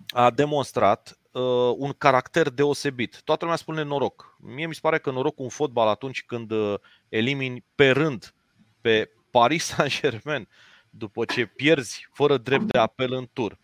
a 0.09 0.31
demonstrat 0.31 1.19
uh, 1.31 1.75
un 1.77 1.93
caracter 1.93 2.51
deosebit. 2.51 3.23
Toată 3.23 3.45
lumea 3.45 3.59
spune 3.59 3.83
noroc. 3.83 4.37
Mie 4.39 4.67
mi 4.67 4.75
se 4.75 4.81
pare 4.83 4.99
că 4.99 5.11
norocul 5.11 5.45
în 5.45 5.51
fotbal 5.51 5.89
atunci 5.89 6.25
când 6.25 6.51
uh, 6.51 6.75
elimini 7.09 7.65
pe 7.75 7.91
rând 7.91 8.35
pe 8.81 9.11
Paris 9.31 9.65
Saint-Germain 9.65 10.49
după 10.91 11.25
ce 11.25 11.47
pierzi 11.47 12.09
fără 12.13 12.37
drept 12.37 12.65
de 12.65 12.79
apel 12.79 13.13
în 13.13 13.29
tur, 13.33 13.59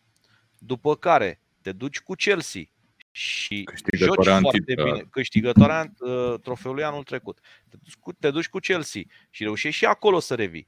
după 0.59 0.97
care 0.97 1.41
te 1.63 1.73
duci 1.73 2.01
cu 2.01 2.15
Chelsea 2.15 2.63
și 3.11 3.65
joci 3.93 4.25
foarte 4.25 4.61
bine, 4.65 5.07
câștigătoarea 5.11 5.93
uh, 5.99 6.35
trofeului 6.43 6.85
anul 6.85 7.03
trecut. 7.03 7.39
Te 7.69 7.77
duci, 7.83 7.97
cu, 7.97 8.13
te 8.13 8.31
duci 8.31 8.49
cu 8.49 8.59
Chelsea 8.59 9.03
și 9.31 9.43
reușești 9.43 9.79
și 9.79 9.85
acolo 9.85 10.19
să 10.19 10.35
revii. 10.35 10.67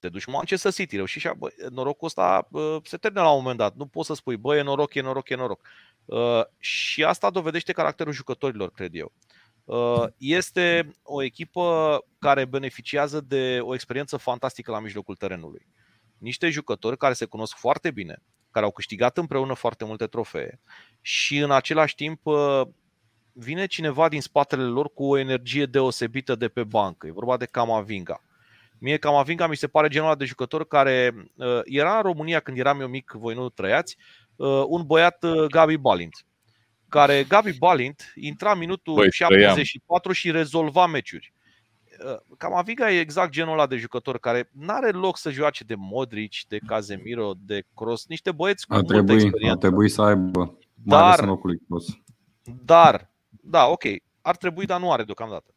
Te 0.00 0.08
duci 0.08 0.24
cu 0.24 0.30
Manchester 0.30 0.72
City, 0.72 0.96
reușești 0.96 1.28
și 1.28 1.34
bă, 1.36 1.48
norocul 1.70 2.06
ăsta 2.06 2.48
uh, 2.50 2.76
se 2.82 2.96
termină 2.96 3.22
la 3.22 3.30
un 3.30 3.36
moment 3.40 3.58
dat. 3.58 3.74
Nu 3.76 3.86
poți 3.86 4.06
să 4.06 4.14
spui, 4.14 4.36
bă, 4.36 4.56
e 4.56 4.62
noroc, 4.62 4.94
e 4.94 5.00
noroc, 5.00 5.28
e 5.28 5.34
noroc. 5.34 5.66
Uh, 6.08 6.42
și 6.58 7.04
asta 7.04 7.30
dovedește 7.30 7.72
caracterul 7.72 8.12
jucătorilor, 8.12 8.70
cred 8.70 8.94
eu. 8.94 9.12
Uh, 9.64 10.04
este 10.16 10.90
o 11.02 11.22
echipă 11.22 11.98
care 12.18 12.44
beneficiază 12.44 13.20
de 13.20 13.58
o 13.60 13.74
experiență 13.74 14.16
fantastică 14.16 14.70
la 14.70 14.80
mijlocul 14.80 15.16
terenului. 15.16 15.66
Niște 16.18 16.50
jucători 16.50 16.96
care 16.96 17.12
se 17.12 17.24
cunosc 17.24 17.56
foarte 17.56 17.90
bine, 17.90 18.22
care 18.50 18.64
au 18.64 18.70
câștigat 18.70 19.18
împreună 19.18 19.54
foarte 19.54 19.84
multe 19.84 20.06
trofee 20.06 20.60
și 21.00 21.38
în 21.38 21.50
același 21.50 21.94
timp 21.94 22.26
uh, 22.26 22.62
vine 23.32 23.66
cineva 23.66 24.08
din 24.08 24.20
spatele 24.20 24.62
lor 24.62 24.92
cu 24.92 25.04
o 25.04 25.18
energie 25.18 25.66
deosebită 25.66 26.34
de 26.34 26.48
pe 26.48 26.64
bancă. 26.64 27.06
E 27.06 27.12
vorba 27.12 27.36
de 27.36 27.46
Camavinga. 27.46 28.22
Mie 28.78 28.96
Camavinga 28.96 29.46
mi 29.46 29.56
se 29.56 29.68
pare 29.68 29.88
genul 29.88 30.16
de 30.16 30.24
jucător 30.24 30.66
care 30.66 31.14
uh, 31.36 31.60
era 31.64 31.96
în 31.96 32.02
România 32.02 32.40
când 32.40 32.58
eram 32.58 32.80
eu 32.80 32.88
mic, 32.88 33.10
voi 33.10 33.34
nu 33.34 33.48
trăiați, 33.48 33.96
uh, 33.98 34.27
un 34.68 34.82
băiat 34.86 35.24
Gabi 35.48 35.76
Balint 35.76 36.26
care 36.88 37.24
Gabi 37.28 37.58
Balint 37.58 38.12
intra 38.14 38.54
minutul 38.54 38.94
Băi, 38.94 39.12
74 39.12 40.00
trăiam. 40.00 40.12
și 40.12 40.30
rezolva 40.30 40.86
meciuri. 40.86 41.32
Camavinga 42.38 42.92
e 42.92 43.00
exact 43.00 43.30
genul 43.30 43.52
ăla 43.52 43.66
de 43.66 43.76
jucător 43.76 44.18
care 44.18 44.50
nu 44.52 44.72
are 44.72 44.90
loc 44.90 45.18
să 45.18 45.30
joace 45.30 45.64
de 45.64 45.74
Modric, 45.78 46.32
de 46.48 46.58
Casemiro, 46.66 47.32
de 47.38 47.64
Cross, 47.74 48.06
niște 48.06 48.32
băieți 48.32 48.66
cu 48.66 48.74
ar 48.74 48.80
multă 48.80 48.94
trebui, 48.94 49.14
experiență. 49.14 49.52
Ar 49.52 49.58
trebui 49.58 49.88
să 49.88 50.02
aibă, 50.02 50.58
dar, 50.74 51.20
în 51.20 51.28
locul 51.28 51.50
lui 51.50 51.60
Cross. 51.68 51.98
Dar, 52.64 53.10
da, 53.28 53.66
ok, 53.66 53.84
ar 54.20 54.36
trebui, 54.36 54.66
dar 54.66 54.80
nu 54.80 54.92
are 54.92 55.02
deocamdată. 55.02 55.54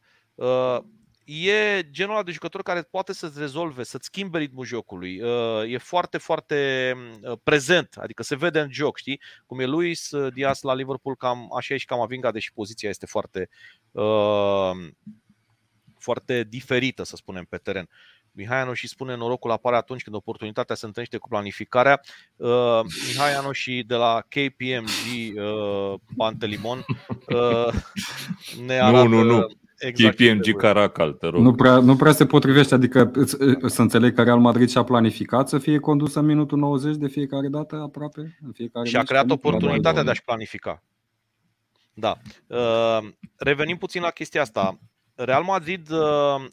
Uh, 1.32 1.48
e 1.48 1.88
genul 1.92 2.14
ăla 2.14 2.24
de 2.24 2.32
jucător 2.32 2.62
care 2.62 2.82
poate 2.82 3.14
să-ți 3.14 3.40
rezolve, 3.40 3.84
să-ți 3.84 4.06
schimbe 4.06 4.38
ritmul 4.38 4.66
jocului. 4.66 5.22
Uh, 5.22 5.72
e 5.72 5.78
foarte, 5.78 6.18
foarte 6.18 6.94
uh, 7.22 7.38
prezent, 7.44 7.96
adică 8.00 8.24
se 8.24 8.36
vede 8.36 8.60
în 8.60 8.72
joc, 8.72 8.98
știi? 8.98 9.22
Cum 9.46 9.60
e 9.60 9.66
Luis 9.66 10.10
Diaz 10.34 10.62
la 10.62 10.74
Liverpool, 10.74 11.16
cam 11.16 11.56
așa 11.58 11.74
e 11.74 11.78
și 11.78 11.86
Camavinga, 11.86 12.32
deși 12.32 12.54
poziția 12.54 12.90
este 12.90 13.06
foarte 13.06 13.50
foarte 15.98 16.44
diferită, 16.44 17.04
să 17.04 17.16
spunem, 17.16 17.46
pe 17.50 17.58
teren. 17.58 17.90
Mihai 18.32 18.72
și 18.74 18.88
spune 18.88 19.16
norocul 19.16 19.52
apare 19.52 19.76
atunci 19.76 20.04
când 20.04 20.16
oportunitatea 20.16 20.76
se 20.76 20.86
întâlnește 20.86 21.18
cu 21.18 21.28
planificarea. 21.28 22.02
Uh, 22.36 22.80
Mihai 23.08 23.54
și 23.54 23.84
de 23.88 23.96
la 23.96 24.22
KPMG 24.22 25.38
uh, 25.38 25.94
Pantelimon 26.18 26.86
uh, 27.28 27.74
ne 28.66 28.80
arată 28.80 29.08
nu, 29.08 29.24
nu, 29.24 29.24
nu. 29.24 29.48
Exact 29.82 30.16
KPMG 30.16 30.56
Caracal, 30.56 31.12
te 31.12 31.28
rog. 31.28 31.42
Nu 31.42 31.54
prea, 31.54 31.80
nu 31.80 31.96
prea 31.96 32.12
se 32.12 32.26
potrivește, 32.26 32.74
adică 32.74 33.12
să 33.66 33.82
înțeleg 33.82 34.16
că 34.16 34.24
Real 34.24 34.40
Madrid 34.40 34.70
și-a 34.70 34.84
planificat 34.84 35.50
să 35.50 35.58
fie 35.58 35.80
condusă 35.80 36.20
în 36.20 36.26
minutul 36.26 36.58
90 36.58 36.96
de 36.96 37.08
fiecare 37.08 37.48
dată 37.48 37.76
aproape? 37.76 38.38
În 38.46 38.52
fiecare 38.52 38.88
și 38.88 38.96
a 38.96 39.04
creat 39.04 39.30
oportunitatea 39.30 40.04
de 40.04 40.10
a-și 40.10 40.24
planifica. 40.24 40.84
Da. 41.94 42.18
Uh, 42.48 43.08
revenim 43.38 43.78
puțin 43.78 44.02
la 44.02 44.10
chestia 44.10 44.42
asta. 44.42 44.80
Real 45.16 45.44
Madrid 45.44 45.92
uh, 45.92 46.00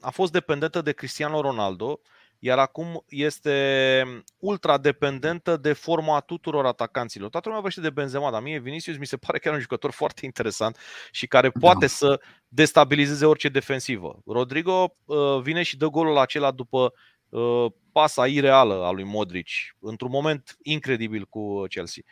a 0.01 0.11
fost 0.11 0.33
dependentă 0.33 0.81
de 0.81 0.93
Cristiano 0.93 1.41
Ronaldo, 1.41 2.01
iar 2.39 2.59
acum 2.59 3.05
este 3.09 4.05
ultra 4.39 4.79
dependentă 4.79 5.57
de 5.57 5.73
forma 5.73 6.21
tuturor 6.21 6.67
atacanților. 6.67 7.31
Toată 7.31 7.49
lumea 7.49 7.63
vorbește 7.63 7.89
de 7.91 8.01
Benzema, 8.01 8.31
dar 8.31 8.43
mie 8.43 8.59
Vinicius 8.59 8.97
mi 8.97 9.07
se 9.07 9.17
pare 9.27 9.39
că 9.39 9.49
e 9.49 9.53
un 9.53 9.61
jucător 9.61 9.91
foarte 9.91 10.25
interesant 10.25 10.79
și 11.11 11.27
care 11.27 11.49
da. 11.49 11.61
poate 11.61 11.79
da. 11.81 11.87
să 11.87 12.21
destabilizeze 12.49 13.27
orice 13.27 13.49
defensivă. 13.49 14.23
Rodrigo 14.27 14.95
uh, 15.05 15.41
vine 15.43 15.63
și 15.63 15.77
dă 15.77 15.87
golul 15.87 16.19
acela 16.19 16.51
după 16.51 16.93
uh, 17.29 17.67
pasa 17.93 18.27
ireală 18.27 18.85
a 18.85 18.91
lui 18.91 19.05
Modric, 19.05 19.49
într-un 19.79 20.11
moment 20.11 20.57
incredibil 20.63 21.25
cu 21.25 21.65
Chelsea. 21.67 22.03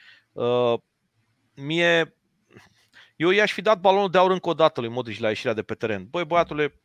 Mie 1.54 2.16
eu 3.16 3.30
i-aș 3.30 3.52
fi 3.52 3.62
dat 3.62 3.80
balonul 3.80 4.10
de 4.10 4.18
aur 4.18 4.30
încă 4.30 4.48
o 4.48 4.54
dată 4.54 4.80
lui 4.80 4.88
Modric 4.88 5.18
la 5.18 5.28
ieșirea 5.28 5.52
de 5.52 5.62
pe 5.62 5.74
teren. 5.74 6.06
Băi, 6.10 6.24
băiatule, 6.24 6.82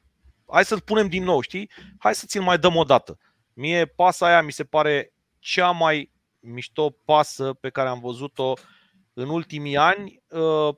hai 0.47 0.65
să-l 0.65 0.81
punem 0.81 1.07
din 1.07 1.23
nou, 1.23 1.41
știi? 1.41 1.69
Hai 1.97 2.15
să 2.15 2.25
ți-l 2.27 2.41
mai 2.41 2.57
dăm 2.57 2.75
o 2.75 2.83
dată. 2.83 3.17
Mie 3.61 3.85
pasa 3.85 4.25
aia 4.25 4.41
mi 4.41 4.51
se 4.51 4.63
pare 4.63 5.13
cea 5.39 5.71
mai 5.71 6.11
mișto 6.39 6.89
pasă 7.05 7.53
pe 7.53 7.69
care 7.69 7.89
am 7.89 7.99
văzut-o 7.99 8.53
în 9.13 9.29
ultimii 9.29 9.77
ani. 9.77 10.21
Uh, 10.29 10.75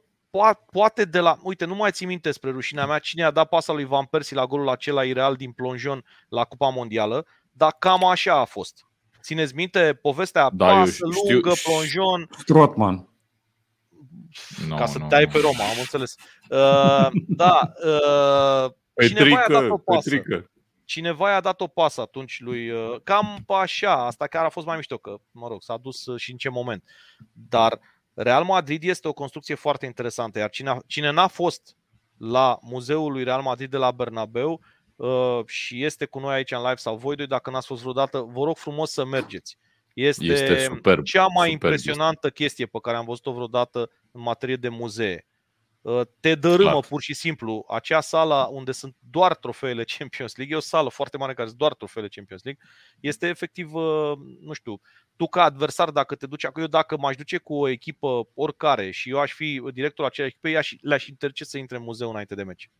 poate 0.71 1.05
de 1.05 1.19
la... 1.19 1.37
Uite, 1.43 1.65
nu 1.65 1.75
mai 1.75 1.91
țin 1.91 2.07
minte 2.07 2.31
spre 2.31 2.49
rușinea 2.49 2.85
mea 2.85 2.99
cine 2.99 3.23
a 3.23 3.31
dat 3.31 3.49
pasa 3.49 3.73
lui 3.73 3.85
Van 3.85 4.05
Persie 4.05 4.37
la 4.37 4.45
golul 4.45 4.69
acela 4.69 5.03
ireal 5.03 5.35
din 5.35 5.51
plonjon 5.51 6.05
la 6.29 6.43
Cupa 6.43 6.69
Mondială, 6.69 7.25
dar 7.51 7.75
cam 7.79 8.05
așa 8.05 8.39
a 8.39 8.45
fost. 8.45 8.85
Țineți 9.21 9.55
minte 9.55 9.99
povestea 10.01 10.49
da, 10.53 10.65
pasă 10.65 11.05
lungă, 11.05 11.53
știu. 11.53 11.71
plonjon. 11.71 12.29
Strotman 12.37 13.07
no, 14.67 14.75
ca 14.75 14.85
să 14.85 14.97
no, 14.97 15.07
dai 15.07 15.23
no. 15.23 15.29
pe 15.31 15.39
Roma, 15.39 15.63
am 15.63 15.79
înțeles. 15.79 16.15
Uh, 16.49 17.07
da, 17.27 17.73
uh, 17.85 18.71
Petrică, 18.93 19.21
cineva 19.21 19.39
i-a 19.39 19.61
dat 19.61 19.69
o 19.69 19.77
pasă. 19.77 20.09
Petrică. 20.09 20.51
Cineva 20.93 21.29
i-a 21.29 21.41
dat 21.41 21.61
o 21.61 21.67
pasă 21.67 22.01
atunci 22.01 22.39
lui, 22.39 22.69
uh, 22.69 22.95
cam 23.03 23.43
așa, 23.47 24.05
asta 24.05 24.27
chiar 24.27 24.45
a 24.45 24.49
fost 24.49 24.65
mai 24.65 24.75
mișto, 24.75 24.97
că, 24.97 25.17
mă 25.31 25.47
rog, 25.47 25.61
s-a 25.61 25.77
dus 25.77 26.05
uh, 26.05 26.19
și 26.19 26.31
în 26.31 26.37
ce 26.37 26.49
moment. 26.49 26.83
Dar 27.31 27.79
Real 28.13 28.43
Madrid 28.43 28.83
este 28.83 29.07
o 29.07 29.13
construcție 29.13 29.55
foarte 29.55 29.85
interesantă, 29.85 30.39
iar 30.39 30.49
cine, 30.49 30.77
cine 30.87 31.11
n-a 31.11 31.27
fost 31.27 31.75
la 32.17 32.57
muzeul 32.61 33.11
lui 33.11 33.23
Real 33.23 33.41
Madrid 33.41 33.69
de 33.69 33.77
la 33.77 33.91
Bernabeu 33.91 34.61
uh, 34.95 35.39
și 35.45 35.83
este 35.83 36.05
cu 36.05 36.19
noi 36.19 36.33
aici 36.33 36.51
în 36.51 36.61
live 36.61 36.75
sau 36.75 36.95
voi 36.95 37.15
doi, 37.15 37.27
dacă 37.27 37.49
n-ați 37.49 37.67
fost 37.67 37.81
vreodată, 37.81 38.19
vă 38.19 38.43
rog 38.43 38.57
frumos 38.57 38.91
să 38.91 39.05
mergeți. 39.05 39.57
Este, 39.93 40.25
este 40.25 40.63
superb, 40.63 41.03
cea 41.03 41.27
mai 41.27 41.49
superb. 41.49 41.51
impresionantă 41.51 42.29
chestie 42.29 42.65
pe 42.65 42.79
care 42.81 42.97
am 42.97 43.05
văzut-o 43.05 43.33
vreodată 43.33 43.89
în 44.11 44.21
materie 44.21 44.55
de 44.55 44.69
muzee. 44.69 45.27
Uh, 45.83 46.01
te 46.19 46.35
dărâmă 46.35 46.69
Clar. 46.69 46.85
pur 46.87 47.01
și 47.01 47.13
simplu. 47.13 47.65
Acea 47.69 48.01
sală 48.01 48.49
unde 48.51 48.71
sunt 48.71 48.95
doar 48.99 49.35
trofeele 49.35 49.83
Champions 49.97 50.35
League, 50.35 50.55
e 50.55 50.57
o 50.57 50.61
sală 50.61 50.89
foarte 50.89 51.17
mare 51.17 51.33
care 51.33 51.47
sunt 51.47 51.59
doar 51.59 51.73
trofeele 51.73 52.07
Champions 52.07 52.43
League, 52.43 52.61
este 52.99 53.27
efectiv, 53.27 53.73
uh, 53.73 54.11
nu 54.39 54.53
știu, 54.53 54.81
tu 55.15 55.27
ca 55.27 55.43
adversar 55.43 55.89
dacă 55.91 56.15
te 56.15 56.27
duci 56.27 56.45
acolo, 56.45 56.63
eu 56.63 56.69
dacă 56.69 56.97
m-aș 56.97 57.15
duce 57.15 57.37
cu 57.37 57.53
o 57.53 57.67
echipă 57.67 58.27
oricare 58.33 58.91
și 58.91 59.09
eu 59.09 59.19
aș 59.19 59.33
fi 59.33 59.61
directorul 59.73 60.09
acelei 60.09 60.29
echipe, 60.29 60.77
le-aș 60.81 61.07
interce 61.07 61.43
să 61.43 61.57
intre 61.57 61.77
în 61.77 61.83
muzeu 61.83 62.09
înainte 62.09 62.35
de 62.35 62.43
meci. 62.43 62.71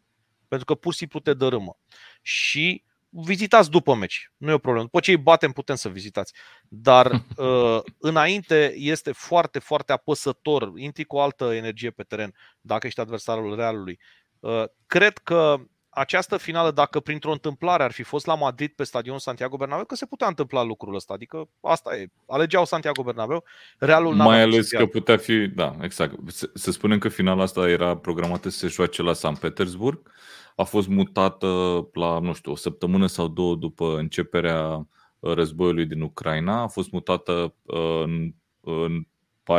Pentru 0.47 0.65
că 0.65 0.75
pur 0.75 0.91
și 0.91 0.97
simplu 0.97 1.19
te 1.19 1.33
dărâmă. 1.33 1.77
Și 2.21 2.83
vizitați 3.13 3.69
după 3.69 3.95
meci, 3.95 4.31
nu 4.37 4.49
e 4.49 4.53
o 4.53 4.57
problemă. 4.57 4.85
După 4.85 4.99
ce 4.99 5.11
îi 5.11 5.17
batem, 5.17 5.51
putem 5.51 5.75
să 5.75 5.89
vizitați. 5.89 6.33
Dar 6.67 7.11
uh, 7.37 7.79
înainte 7.97 8.73
este 8.77 9.11
foarte, 9.11 9.59
foarte 9.59 9.91
apăsător. 9.91 10.71
Intri 10.75 11.03
cu 11.03 11.15
o 11.15 11.21
altă 11.21 11.53
energie 11.53 11.91
pe 11.91 12.03
teren 12.03 12.33
dacă 12.61 12.87
ești 12.87 12.99
adversarul 12.99 13.55
Realului. 13.55 13.99
Uh, 14.39 14.63
cred 14.87 15.17
că 15.17 15.59
această 15.89 16.37
finală, 16.37 16.71
dacă 16.71 16.99
printr-o 16.99 17.31
întâmplare 17.31 17.83
ar 17.83 17.91
fi 17.91 18.03
fost 18.03 18.25
la 18.25 18.35
Madrid 18.35 18.71
pe 18.71 18.83
stadion 18.83 19.19
Santiago 19.19 19.57
Bernabeu, 19.57 19.85
că 19.85 19.95
se 19.95 20.05
putea 20.05 20.27
întâmpla 20.27 20.63
lucrul 20.63 20.95
ăsta. 20.95 21.13
Adică 21.13 21.49
asta 21.61 21.95
e. 21.95 22.07
Alegeau 22.27 22.65
Santiago 22.65 23.03
Bernabeu, 23.03 23.43
Realul 23.77 24.13
Mai 24.13 24.41
ales 24.41 24.69
că 24.69 24.85
putea 24.85 25.17
fi, 25.17 25.47
da, 25.47 25.75
exact. 25.81 26.15
Să 26.53 26.71
spunem 26.71 26.99
că 26.99 27.09
finala 27.09 27.43
asta 27.43 27.69
era 27.69 27.97
programată 27.97 28.49
să 28.49 28.57
se 28.57 28.67
joace 28.67 29.01
la 29.01 29.13
San 29.13 29.35
Petersburg 29.35 30.11
a 30.55 30.63
fost 30.63 30.87
mutată 30.87 31.47
la, 31.93 32.19
nu 32.19 32.33
știu, 32.33 32.51
o 32.51 32.55
săptămână 32.55 33.07
sau 33.07 33.27
două 33.27 33.55
după 33.55 33.97
începerea 33.97 34.87
uh, 35.19 35.33
războiului 35.33 35.85
din 35.85 36.01
Ucraina. 36.01 36.61
A 36.61 36.67
fost 36.67 36.91
mutată 36.91 37.55
uh, 37.61 38.01
în, 38.03 38.33
în, 38.61 39.07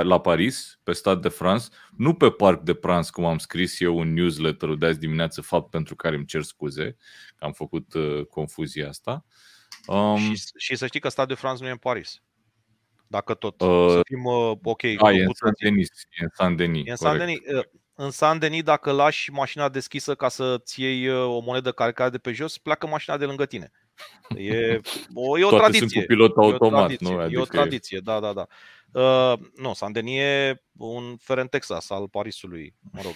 la 0.03 0.21
Paris, 0.21 0.79
pe 0.83 0.93
Stade 0.93 1.21
de 1.21 1.29
France, 1.29 1.69
nu 1.97 2.15
pe 2.15 2.31
Parc 2.31 2.63
de 2.63 2.75
Prance, 2.75 3.11
cum 3.13 3.25
am 3.25 3.39
scris 3.39 3.81
eu 3.81 4.01
în 4.01 4.13
newsletter 4.13 4.75
de 4.75 4.87
azi 4.87 4.99
dimineață, 4.99 5.41
fapt 5.41 5.71
pentru 5.71 5.97
care 5.97 6.17
îmi 6.17 6.25
cer 6.25 6.43
scuze, 6.43 6.97
că 7.37 7.45
am 7.45 7.53
făcut 7.53 7.95
uh, 7.95 8.27
confuzia 8.27 8.89
asta. 8.89 9.25
Um, 9.87 10.35
și, 10.35 10.43
și 10.57 10.77
să 10.77 10.87
știi 10.87 11.01
că 11.01 11.09
Stade 11.09 11.33
de 11.35 11.41
France 11.41 11.63
nu 11.63 11.69
e 11.69 11.73
în 11.73 11.77
Paris. 11.77 12.23
Dacă 13.07 13.35
tot, 13.35 13.61
uh, 13.61 13.89
să 13.89 14.01
fim 14.05 14.25
uh, 14.25 14.53
ok. 14.63 14.83
Da, 14.83 15.13
e 15.13 15.25
în 15.25 15.33
Saint-Denis. 15.33 15.89
E 16.11 16.23
în 16.23 16.31
Saint-Denis, 16.35 16.87
e 16.87 16.91
în 16.91 16.97
Saint-Denis. 16.97 17.39
Uh, 17.97 18.05
în 18.05 18.11
Saint-Denis, 18.11 18.63
dacă 18.63 18.91
lași 18.91 19.31
mașina 19.31 19.69
deschisă 19.69 20.15
ca 20.15 20.29
să-ți 20.29 20.81
iei 20.81 21.09
uh, 21.09 21.37
o 21.37 21.39
monedă 21.39 21.73
care 21.73 21.93
cade 21.93 22.11
de 22.11 22.19
pe 22.19 22.33
jos, 22.33 22.59
pleacă 22.59 22.87
mașina 22.87 23.17
de 23.17 23.25
lângă 23.25 23.47
tine. 23.47 23.71
E 24.37 24.81
o, 25.15 25.39
e 25.39 25.45
o 25.45 25.49
Toate 25.49 25.65
tradiție. 25.65 25.89
sunt 25.89 25.93
cu 25.93 26.07
pilot 26.07 26.37
automat, 26.37 26.81
e 26.81 26.83
o 26.83 26.87
tradiție, 26.87 27.15
nu? 27.15 27.21
Adică 27.21 27.39
e 27.39 27.43
o 27.43 27.45
tradiție, 27.45 27.99
da, 27.99 28.21
da, 28.21 28.33
da. 28.33 28.47
Uh, 28.93 29.39
nu, 29.57 29.75
Sandeni 29.75 30.19
e 30.19 30.63
un 30.77 31.17
Feren 31.17 31.47
Texas 31.47 31.91
al 31.91 32.09
Parisului, 32.09 32.75
mă 32.93 33.01
rog, 33.03 33.15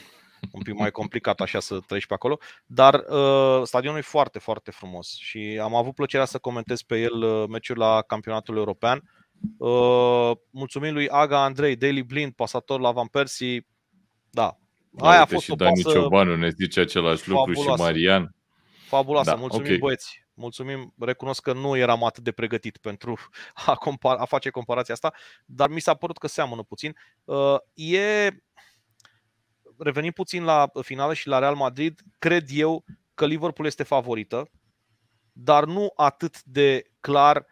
un 0.52 0.62
pic 0.62 0.74
mai 0.74 0.90
complicat 0.90 1.40
așa 1.40 1.60
să 1.60 1.78
treci 1.86 2.06
pe 2.06 2.14
acolo, 2.14 2.38
dar 2.66 2.94
uh, 2.94 3.62
stadionul 3.64 3.98
e 3.98 4.02
foarte, 4.02 4.38
foarte 4.38 4.70
frumos 4.70 5.16
și 5.16 5.58
am 5.62 5.74
avut 5.74 5.94
plăcerea 5.94 6.24
să 6.24 6.38
comentez 6.38 6.82
pe 6.82 7.00
el 7.00 7.22
uh, 7.22 7.48
meciul 7.48 7.78
la 7.78 8.02
campionatul 8.02 8.56
european. 8.56 9.02
Uh, 9.56 10.30
mulțumim 10.50 10.92
lui 10.92 11.08
Aga 11.08 11.42
Andrei, 11.42 11.76
Daily 11.76 12.02
Blind, 12.02 12.32
pasator 12.32 12.80
la 12.80 12.92
Van 12.92 13.06
Persie. 13.06 13.66
Da, 14.30 14.58
da 14.90 15.08
aia 15.08 15.20
a 15.20 15.26
fost 15.26 15.44
și 15.44 15.50
o 15.50 15.54
Dani 15.54 15.82
pasă 15.82 15.98
Ciobanu 15.98 16.36
ne 16.36 16.48
zice 16.48 16.80
același 16.80 17.28
lucru 17.28 17.52
fabuloasă. 17.52 17.82
și 17.82 17.88
Marian. 17.88 18.34
Fabuloasă, 18.86 19.30
da, 19.30 19.36
mulțumim 19.36 19.64
okay. 19.66 19.78
băieți. 19.78 20.26
Mulțumim, 20.34 20.94
recunosc 20.98 21.42
că 21.42 21.52
nu 21.52 21.76
eram 21.76 22.04
atât 22.04 22.24
de 22.24 22.32
pregătit 22.32 22.76
pentru 22.76 23.18
a, 23.66 23.74
compara, 23.74 24.20
a 24.20 24.24
face 24.24 24.50
comparația 24.50 24.94
asta, 24.94 25.12
dar 25.44 25.68
mi 25.68 25.80
s-a 25.80 25.94
părut 25.94 26.18
că 26.18 26.26
seamănă 26.26 26.62
puțin. 26.62 26.96
Uh, 27.24 27.56
e, 27.74 28.30
revenim 29.78 30.12
puțin 30.12 30.44
la 30.44 30.70
finală 30.82 31.14
și 31.14 31.28
la 31.28 31.38
Real 31.38 31.54
Madrid, 31.54 32.00
cred 32.18 32.48
eu 32.50 32.84
că 33.14 33.26
Liverpool 33.26 33.68
este 33.68 33.82
favorită, 33.82 34.50
dar 35.32 35.64
nu 35.64 35.92
atât 35.96 36.42
de 36.42 36.82
clar 37.00 37.46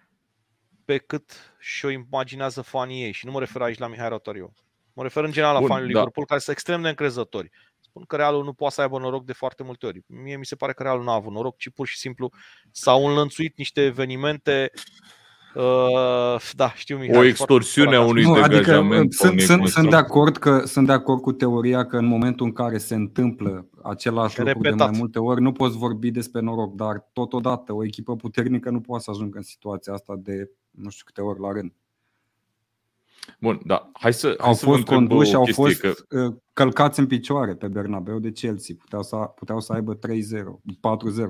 pe 0.85 0.99
cât 0.99 1.57
și-o 1.59 1.89
imaginează 1.89 2.63
fanii 2.63 3.03
ei. 3.03 3.13
Și 3.13 3.27
nu 3.27 3.33
mă 3.33 3.39
refer 3.39 3.63
aici 3.63 3.79
la 3.79 3.87
Mihai 3.87 4.09
Rotoriu. 4.09 4.53
Mă 4.97 5.03
refer 5.03 5.25
în 5.25 5.33
general 5.33 5.55
la 5.55 5.61
Bun, 5.61 5.69
fanii 5.69 5.93
da. 5.93 5.99
Liverpool, 5.99 6.27
care 6.27 6.41
sunt 6.41 6.57
extrem 6.57 6.83
de 6.83 6.89
încrezători. 6.89 7.51
Spun 7.81 8.05
că 8.05 8.17
Realul 8.17 8.45
nu 8.45 8.53
poate 8.53 8.75
să 8.75 8.81
aibă 8.81 8.99
noroc 8.99 9.25
de 9.25 9.33
foarte 9.33 9.63
multe 9.63 9.87
ori. 9.87 10.03
Mie 10.07 10.37
mi 10.37 10.45
se 10.45 10.57
pare 10.57 10.73
că 10.73 10.83
Realul 10.83 11.03
nu 11.03 11.11
a 11.11 11.15
avut 11.15 11.33
noroc, 11.33 11.57
ci 11.57 11.71
pur 11.71 11.87
și 11.87 11.99
simplu 11.99 12.31
s-au 12.71 13.07
înlănțuit 13.07 13.57
niște 13.57 13.85
evenimente 13.85 14.71
Uh, 15.57 16.41
da, 16.55 16.73
știu 16.75 16.99
Mihai, 16.99 17.19
O 17.19 17.25
extorsiune 17.25 17.97
a 17.97 18.01
unui 18.01 18.23
nu, 18.23 18.35
degajament. 18.35 19.01
Adică, 19.01 19.27
sunt, 19.27 19.41
sunt, 19.41 19.69
sunt, 19.69 19.91
de 19.91 19.97
acord 19.97 20.37
că, 20.37 20.65
sunt 20.65 20.87
de 20.87 20.93
acord 20.93 21.21
cu 21.21 21.33
teoria 21.33 21.87
că 21.87 21.97
în 21.97 22.07
momentul 22.07 22.47
în 22.47 22.53
care 22.53 22.79
se 22.79 22.95
întâmplă 22.95 23.69
același 23.83 24.41
lucru 24.41 24.61
de 24.61 24.71
mai 24.71 24.91
multe 24.93 25.19
ori, 25.19 25.41
nu 25.41 25.53
poți 25.53 25.77
vorbi 25.77 26.11
despre 26.11 26.41
noroc, 26.41 26.75
dar 26.75 27.09
totodată 27.13 27.73
o 27.73 27.85
echipă 27.85 28.17
puternică 28.17 28.71
nu 28.71 28.81
poate 28.81 29.03
să 29.05 29.11
ajungă 29.11 29.37
în 29.37 29.43
situația 29.43 29.93
asta 29.93 30.15
de 30.19 30.51
nu 30.71 30.91
știu 30.91 31.05
câte 31.07 31.21
ori 31.21 31.41
la 31.41 31.53
rând. 31.53 31.73
Bun, 33.41 33.61
da. 33.65 33.91
Hai 33.93 34.13
să, 34.13 34.35
au 34.39 34.45
hai 34.45 34.55
fost 34.55 34.87
să 34.87 34.95
conduși, 34.95 35.35
au 35.35 35.49
fost 35.53 35.81
că... 35.81 35.93
Uh, 36.11 36.35
călcați 36.53 36.99
în 36.99 37.07
picioare 37.07 37.55
pe 37.55 37.69
Bernabeu 37.69 38.19
de 38.19 38.31
Chelsea. 38.31 38.75
Puteau 38.79 39.03
să, 39.03 39.17
puteau 39.17 39.61
să 39.61 39.73
aibă 39.73 39.97
3-0, 39.97 39.99
4-0, 39.99 40.01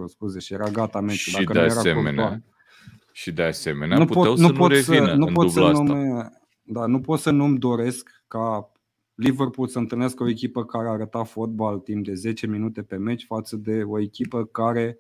scuze, 0.07 0.39
și 0.39 0.53
era 0.53 0.69
gata 0.69 1.01
meciul. 1.01 1.33
Și 1.33 1.45
Dacă 1.45 1.53
de 1.53 1.59
asemenea, 1.59 2.43
și 3.13 3.33
de 3.33 3.43
asemenea, 3.43 3.99
nu 3.99 4.05
puteau 4.05 4.25
pot, 4.25 4.39
să 4.39 4.47
nu, 4.47 4.53
pot 4.53 4.71
revină 4.71 5.07
să, 5.07 5.15
nu 5.15 5.27
în 5.27 5.33
pot 5.33 5.51
să 5.51 5.61
asta. 5.61 5.83
Nume, 5.83 6.31
da, 6.63 6.87
nu 6.87 7.01
pot 7.01 7.19
să 7.19 7.31
nu-mi 7.31 7.59
doresc 7.59 8.23
ca 8.29 8.73
Liverpool 9.15 9.69
să 9.69 9.79
întâlnească 9.79 10.23
o 10.23 10.29
echipă 10.29 10.65
care 10.65 10.89
arăta 10.89 11.25
fotbal 11.25 11.79
timp 11.79 12.05
de 12.05 12.15
10 12.15 12.47
minute 12.47 12.83
pe 12.83 12.97
meci 12.97 13.25
față 13.25 13.57
de 13.57 13.83
o 13.83 14.01
echipă 14.01 14.45
care 14.45 14.99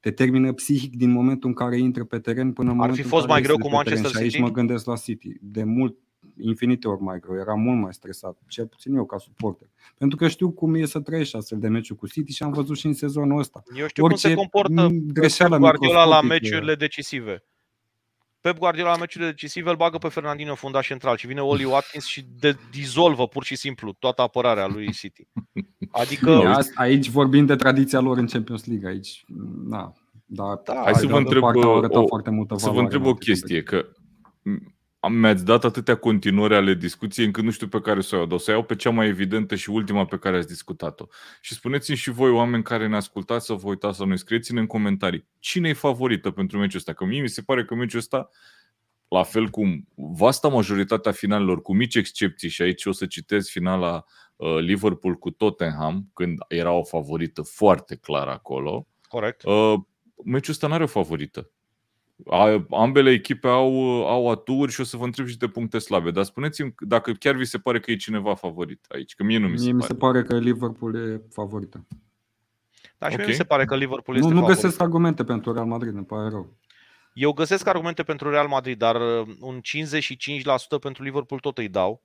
te 0.00 0.10
termină 0.10 0.52
psihic 0.52 0.96
din 0.96 1.10
momentul 1.10 1.48
în 1.48 1.54
care 1.54 1.78
intră 1.78 2.04
pe 2.04 2.18
teren 2.18 2.52
până 2.52 2.70
în 2.70 2.80
Ar 2.80 2.92
fi 2.92 3.02
fost 3.02 3.26
mai 3.26 3.42
greu 3.42 3.58
cu 3.58 3.70
Manchester 3.70 4.10
City? 4.10 4.16
Și 4.16 4.22
aici 4.22 4.38
mă 4.38 4.50
gândesc 4.50 4.86
la 4.86 4.96
City. 4.96 5.32
De 5.40 5.64
mult, 5.64 5.96
infinite 6.40 6.88
ori 6.88 7.02
mai 7.02 7.18
greu. 7.20 7.38
Era 7.38 7.54
mult 7.54 7.80
mai 7.80 7.94
stresat, 7.94 8.38
cel 8.48 8.66
puțin 8.66 8.94
eu 8.94 9.04
ca 9.04 9.18
suporter. 9.18 9.68
Pentru 9.98 10.16
că 10.16 10.28
știu 10.28 10.50
cum 10.50 10.74
e 10.74 10.84
să 10.84 11.00
trăiești 11.00 11.36
astfel 11.36 11.58
de 11.58 11.68
meciuri 11.68 11.98
cu 11.98 12.08
City 12.08 12.32
și 12.32 12.42
am 12.42 12.52
văzut 12.52 12.76
și 12.76 12.86
în 12.86 12.92
sezonul 12.92 13.38
ăsta. 13.38 13.62
Eu 13.74 13.86
știu 13.86 14.04
Orice 14.04 14.28
cum 14.28 14.36
se 14.36 14.48
comportă 14.48 14.88
Pep 15.14 15.58
Guardiola 15.58 16.04
la 16.04 16.20
meciurile 16.20 16.74
decisive. 16.74 17.44
Pep 18.40 18.58
Guardiola 18.58 18.90
la 18.90 18.96
meciurile 18.96 19.30
decisive 19.30 19.70
îl 19.70 19.76
bagă 19.76 19.98
pe 19.98 20.08
Fernandinho 20.08 20.54
fundaș 20.54 20.86
central 20.86 21.16
și 21.16 21.26
vine 21.26 21.40
Oli 21.40 21.64
Watkins 21.64 22.04
și 22.04 22.26
de- 22.38 22.58
dizolvă 22.70 23.26
pur 23.26 23.44
și 23.44 23.56
simplu 23.56 23.92
toată 23.98 24.22
apărarea 24.22 24.66
lui 24.66 24.92
City. 24.92 25.28
Adică 25.90 26.58
aici 26.74 27.08
vorbim 27.08 27.46
de 27.46 27.56
tradiția 27.56 28.00
lor 28.00 28.18
în 28.18 28.26
Champions 28.26 28.66
League 28.66 28.88
aici. 28.88 29.24
Da, 29.68 29.92
da, 30.24 30.60
da 30.64 30.80
Hai 30.84 30.94
să 30.94 31.06
vă 31.06 31.18
întreb, 31.18 31.42
o, 31.42 32.06
foarte 32.06 32.30
multă 32.30 32.54
să 32.56 32.70
vă 32.70 32.80
întreb 32.80 33.06
o 33.06 33.14
chestie, 33.14 33.62
că 33.62 33.86
mi-ați 35.08 35.44
dat 35.44 35.64
atâtea 35.64 35.96
continuări 35.96 36.54
ale 36.54 36.74
discuției 36.74 37.26
încât 37.26 37.44
nu 37.44 37.50
știu 37.50 37.68
pe 37.68 37.80
care 37.80 38.00
să 38.00 38.14
o 38.14 38.18
iau, 38.18 38.26
dar 38.26 38.36
o 38.36 38.40
să 38.40 38.50
iau 38.50 38.62
pe 38.62 38.76
cea 38.76 38.90
mai 38.90 39.06
evidentă 39.06 39.54
și 39.54 39.70
ultima 39.70 40.04
pe 40.04 40.18
care 40.18 40.36
ați 40.36 40.46
discutat-o. 40.46 41.06
Și 41.40 41.54
spuneți-mi 41.54 41.96
și 41.96 42.10
voi, 42.10 42.30
oameni 42.30 42.62
care 42.62 42.86
ne 42.86 42.96
ascultați, 42.96 43.46
să 43.46 43.52
vă 43.52 43.68
uitați 43.68 43.96
să 43.96 44.06
ne 44.06 44.16
scrieți 44.16 44.52
în 44.52 44.66
comentarii. 44.66 45.26
Cine 45.38 45.68
e 45.68 45.72
favorită 45.72 46.30
pentru 46.30 46.58
meciul 46.58 46.78
ăsta? 46.78 46.92
Că 46.92 47.04
mie 47.04 47.20
mi 47.20 47.28
se 47.28 47.42
pare 47.42 47.64
că 47.64 47.74
meciul 47.74 47.98
ăsta, 47.98 48.28
la 49.08 49.22
fel 49.22 49.48
cum 49.48 49.88
vasta 49.94 50.48
majoritatea 50.48 51.12
finalelor, 51.12 51.62
cu 51.62 51.74
mici 51.74 51.94
excepții, 51.94 52.48
și 52.48 52.62
aici 52.62 52.84
o 52.84 52.92
să 52.92 53.06
citez 53.06 53.48
finala 53.48 54.04
uh, 54.36 54.56
Liverpool 54.58 55.14
cu 55.14 55.30
Tottenham, 55.30 56.10
când 56.14 56.38
era 56.48 56.72
o 56.72 56.84
favorită 56.84 57.42
foarte 57.42 57.96
clară 57.96 58.30
acolo. 58.30 58.86
Corect. 59.08 59.42
Uh, 59.42 59.74
meciul 60.24 60.52
ăsta 60.52 60.66
nu 60.66 60.74
are 60.74 60.82
o 60.82 60.86
favorită 60.86 61.50
ambele 62.70 63.10
echipe 63.10 63.48
au, 63.48 64.06
au 64.06 64.30
aturi 64.30 64.72
și 64.72 64.80
o 64.80 64.84
să 64.84 64.96
vă 64.96 65.04
întreb 65.04 65.26
și 65.26 65.36
de 65.36 65.48
puncte 65.48 65.78
slabe. 65.78 66.10
Dar 66.10 66.24
spuneți-mi 66.24 66.74
dacă 66.78 67.12
chiar 67.12 67.34
vi 67.34 67.44
se 67.44 67.58
pare 67.58 67.80
că 67.80 67.90
e 67.90 67.96
cineva 67.96 68.34
favorit 68.34 68.84
aici, 68.88 69.14
că 69.14 69.22
mie 69.24 69.38
nu 69.38 69.48
mi 69.48 69.58
se 69.58 69.64
mie 69.64 69.72
pare. 69.72 69.82
mi 69.82 69.88
se 69.88 69.94
pare 69.94 70.22
că 70.22 70.38
Liverpool 70.38 70.94
e 70.94 71.22
favorită. 71.32 71.86
Da, 72.98 73.08
și 73.08 73.12
okay. 73.12 73.16
mie 73.16 73.26
mi 73.26 73.32
se 73.32 73.44
pare 73.44 73.64
că 73.64 73.76
Liverpool 73.76 74.16
este 74.16 74.28
Nu, 74.28 74.40
nu 74.40 74.46
găsesc 74.46 74.80
argumente 74.80 75.24
pentru 75.24 75.52
Real 75.52 75.66
Madrid, 75.66 75.94
îmi 75.94 76.04
pare 76.04 76.28
rău. 76.28 76.56
Eu 77.12 77.32
găsesc 77.32 77.66
argumente 77.66 78.02
pentru 78.02 78.30
Real 78.30 78.48
Madrid, 78.48 78.78
dar 78.78 78.96
uh, 78.96 79.26
un 79.40 79.60
55% 80.76 80.80
pentru 80.80 81.02
Liverpool 81.02 81.40
tot 81.40 81.58
îi 81.58 81.68
dau. 81.68 82.02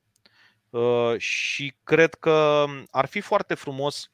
Uh, 0.69 1.13
și 1.17 1.75
cred 1.83 2.13
că 2.13 2.65
ar 2.91 3.05
fi 3.05 3.19
foarte 3.19 3.53
frumos 3.53 4.11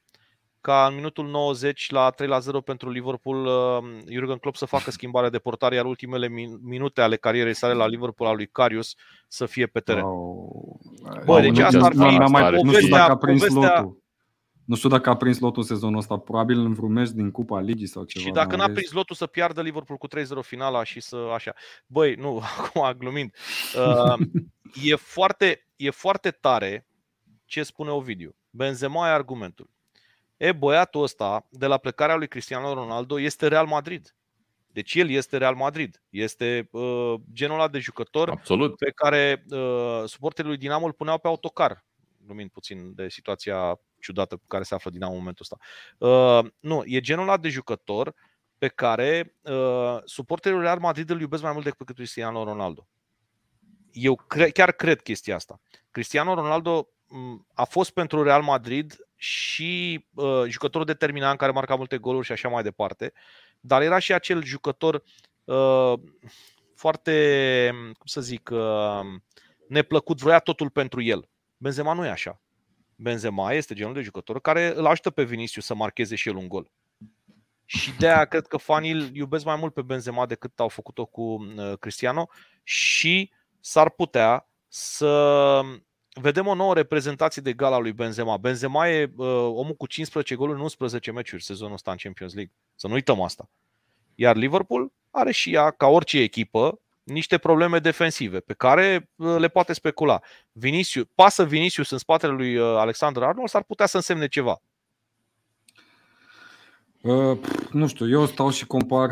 ca 0.67 0.85
în 0.89 0.95
minutul 0.95 1.27
90 1.27 1.91
la 1.91 2.09
3 2.09 2.27
la 2.27 2.39
0 2.39 2.61
pentru 2.61 2.89
Liverpool 2.89 3.45
uh, 3.45 4.03
Jurgen 4.11 4.37
Klopp 4.37 4.55
să 4.55 4.65
facă 4.65 4.91
schimbarea 4.97 5.29
de 5.29 5.39
portare, 5.39 5.75
iar 5.75 5.85
ultimele 5.85 6.27
minute 6.61 7.01
ale 7.01 7.15
carierei 7.15 7.53
sale 7.53 7.73
la 7.73 7.87
Liverpool 7.87 8.29
al 8.29 8.35
lui 8.35 8.47
Carius 8.47 8.95
să 9.27 9.45
fie 9.45 9.67
pe 9.67 9.79
teren. 9.79 10.03
Wow. 10.03 10.79
Bă, 11.25 11.39
deci 11.41 11.59
asta 11.59 11.85
ar 11.85 11.91
fi 11.91 12.17
mai, 12.31 12.61
nu 12.61 12.73
știu 12.73 12.87
dacă 12.89 13.11
a 13.11 13.17
prins 13.17 13.39
povestea, 13.39 13.79
lotul. 13.79 14.03
Nu 14.65 14.75
știu 14.75 14.89
dacă 14.89 15.09
a 15.09 15.15
prins 15.15 15.39
lotul 15.39 15.63
sezonul 15.63 15.97
ăsta, 15.97 16.17
probabil 16.17 16.59
în 16.59 16.73
vreun 16.73 16.91
meci 16.91 17.09
din 17.09 17.31
Cupa 17.31 17.59
Ligii 17.59 17.87
sau 17.87 18.03
ceva. 18.03 18.25
Și 18.25 18.31
dacă 18.31 18.55
n-a 18.55 18.69
prins 18.69 18.91
lotul 18.91 19.15
să 19.15 19.25
piardă 19.25 19.61
Liverpool 19.61 19.97
cu 19.97 20.07
3-0 20.07 20.21
finala 20.41 20.83
și 20.83 20.99
să 20.99 21.15
așa. 21.33 21.53
Băi, 21.85 22.15
nu, 22.15 22.41
acum 22.57 22.97
glumind. 22.97 23.33
Uh, 23.77 24.25
e, 24.91 24.95
foarte, 24.95 25.67
e 25.75 25.89
foarte 25.89 26.29
tare 26.31 26.87
ce 27.45 27.63
spune 27.63 27.89
Ovidiu. 27.89 28.35
Benzema 28.49 29.03
ai 29.03 29.13
argumentul. 29.13 29.75
E, 30.37 30.51
băiatul 30.51 31.03
ăsta, 31.03 31.47
de 31.49 31.65
la 31.65 31.77
plecarea 31.77 32.15
lui 32.15 32.27
Cristiano 32.27 32.73
Ronaldo, 32.73 33.19
este 33.19 33.47
Real 33.47 33.65
Madrid. 33.65 34.15
Deci 34.67 34.93
el 34.95 35.09
este 35.09 35.37
Real 35.37 35.55
Madrid. 35.55 36.01
Este 36.09 36.69
uh, 36.71 37.13
genul 37.33 37.55
ăla 37.55 37.67
de 37.67 37.79
jucător 37.79 38.29
Absolut. 38.29 38.75
pe 38.75 38.91
care 38.91 39.45
uh, 39.49 40.03
suporterii 40.05 40.49
lui 40.49 40.59
Dinamo 40.59 40.85
îl 40.85 40.93
puneau 40.93 41.17
pe 41.17 41.27
autocar. 41.27 41.85
Lumind 42.27 42.49
puțin 42.49 42.95
de 42.95 43.09
situația 43.09 43.79
ciudată 43.99 44.35
pe 44.35 44.43
care 44.47 44.63
se 44.63 44.75
află 44.75 44.91
Dinamo 44.91 45.11
în 45.11 45.17
momentul 45.17 45.45
ăsta. 45.49 45.57
Uh, 46.07 46.51
nu, 46.59 46.81
e 46.85 46.99
genul 46.99 47.23
ăla 47.23 47.37
de 47.37 47.49
jucător 47.49 48.13
pe 48.57 48.67
care 48.67 49.35
uh, 49.41 49.97
suporterii 50.05 50.57
lui 50.57 50.65
Real 50.65 50.79
Madrid 50.79 51.09
îl 51.09 51.19
iubesc 51.19 51.43
mai 51.43 51.51
mult 51.51 51.63
decât 51.63 51.95
Cristiano 51.95 52.43
Ronaldo. 52.43 52.87
Eu 53.91 54.15
cre- 54.15 54.49
chiar 54.49 54.71
cred 54.71 55.01
chestia 55.01 55.35
asta. 55.35 55.61
Cristiano 55.91 56.33
Ronaldo 56.33 56.89
a 57.53 57.63
fost 57.63 57.91
pentru 57.91 58.23
Real 58.23 58.41
Madrid 58.41 59.06
și 59.17 60.05
uh, 60.13 60.43
jucător 60.47 60.83
determinant 60.83 61.37
care 61.37 61.51
marca 61.51 61.75
multe 61.75 61.97
goluri 61.97 62.25
și 62.25 62.31
așa 62.31 62.49
mai 62.49 62.63
departe, 62.63 63.13
dar 63.59 63.81
era 63.81 63.99
și 63.99 64.13
acel 64.13 64.43
jucător 64.43 65.03
uh, 65.43 65.93
foarte, 66.75 67.69
cum 67.73 68.05
să 68.05 68.21
zic, 68.21 68.49
uh, 68.53 68.99
neplăcut, 69.67 70.19
vroia 70.19 70.39
totul 70.39 70.69
pentru 70.69 71.01
el. 71.01 71.29
Benzema 71.57 71.93
nu 71.93 72.05
e 72.05 72.09
așa. 72.09 72.41
Benzema 72.95 73.53
este 73.53 73.73
genul 73.73 73.93
de 73.93 74.01
jucător 74.01 74.41
care 74.41 74.73
îl 74.75 74.85
ajută 74.85 75.09
pe 75.09 75.23
Vinicius 75.23 75.65
să 75.65 75.75
marcheze 75.75 76.15
și 76.15 76.29
el 76.29 76.35
un 76.35 76.47
gol. 76.47 76.71
Și 77.65 77.91
de 77.97 78.07
aia 78.07 78.25
cred 78.25 78.47
că 78.47 78.57
fanii 78.57 78.91
îl 78.91 79.15
iubesc 79.15 79.45
mai 79.45 79.55
mult 79.55 79.73
pe 79.73 79.81
Benzema 79.81 80.25
decât 80.25 80.59
au 80.59 80.67
făcut-o 80.67 81.05
cu 81.05 81.21
uh, 81.21 81.77
Cristiano 81.79 82.29
și 82.63 83.31
s-ar 83.59 83.89
putea 83.89 84.49
să 84.67 85.61
vedem 86.21 86.47
o 86.47 86.55
nouă 86.55 86.73
reprezentație 86.73 87.41
de 87.41 87.53
gala 87.53 87.77
lui 87.77 87.91
Benzema. 87.91 88.37
Benzema 88.37 88.89
e 88.89 89.11
uh, 89.15 89.27
omul 89.53 89.73
cu 89.77 89.87
15 89.87 90.35
goluri 90.35 90.57
în 90.57 90.63
11 90.63 91.11
meciuri 91.11 91.43
sezonul 91.43 91.73
ăsta 91.73 91.91
în 91.91 91.97
Champions 91.97 92.33
League. 92.33 92.53
Să 92.75 92.87
nu 92.87 92.93
uităm 92.93 93.21
asta. 93.21 93.49
Iar 94.15 94.35
Liverpool 94.35 94.91
are 95.11 95.31
și 95.31 95.53
ea, 95.53 95.71
ca 95.71 95.87
orice 95.87 96.19
echipă, 96.19 96.79
niște 97.03 97.37
probleme 97.37 97.79
defensive 97.79 98.39
pe 98.39 98.53
care 98.53 99.09
uh, 99.15 99.35
le 99.37 99.47
poate 99.47 99.73
specula. 99.73 100.21
Vinicius, 100.51 101.05
pasă 101.15 101.45
Vinicius 101.45 101.89
în 101.89 101.97
spatele 101.97 102.33
lui 102.33 102.55
uh, 102.55 102.63
Alexander 102.63 103.23
Arnold 103.23 103.49
s-ar 103.49 103.63
putea 103.63 103.85
să 103.85 103.95
însemne 103.95 104.27
ceva. 104.27 104.61
Uh, 107.01 107.37
nu 107.71 107.87
știu, 107.87 108.09
eu 108.09 108.25
stau 108.25 108.49
și 108.49 108.65
compar 108.65 109.11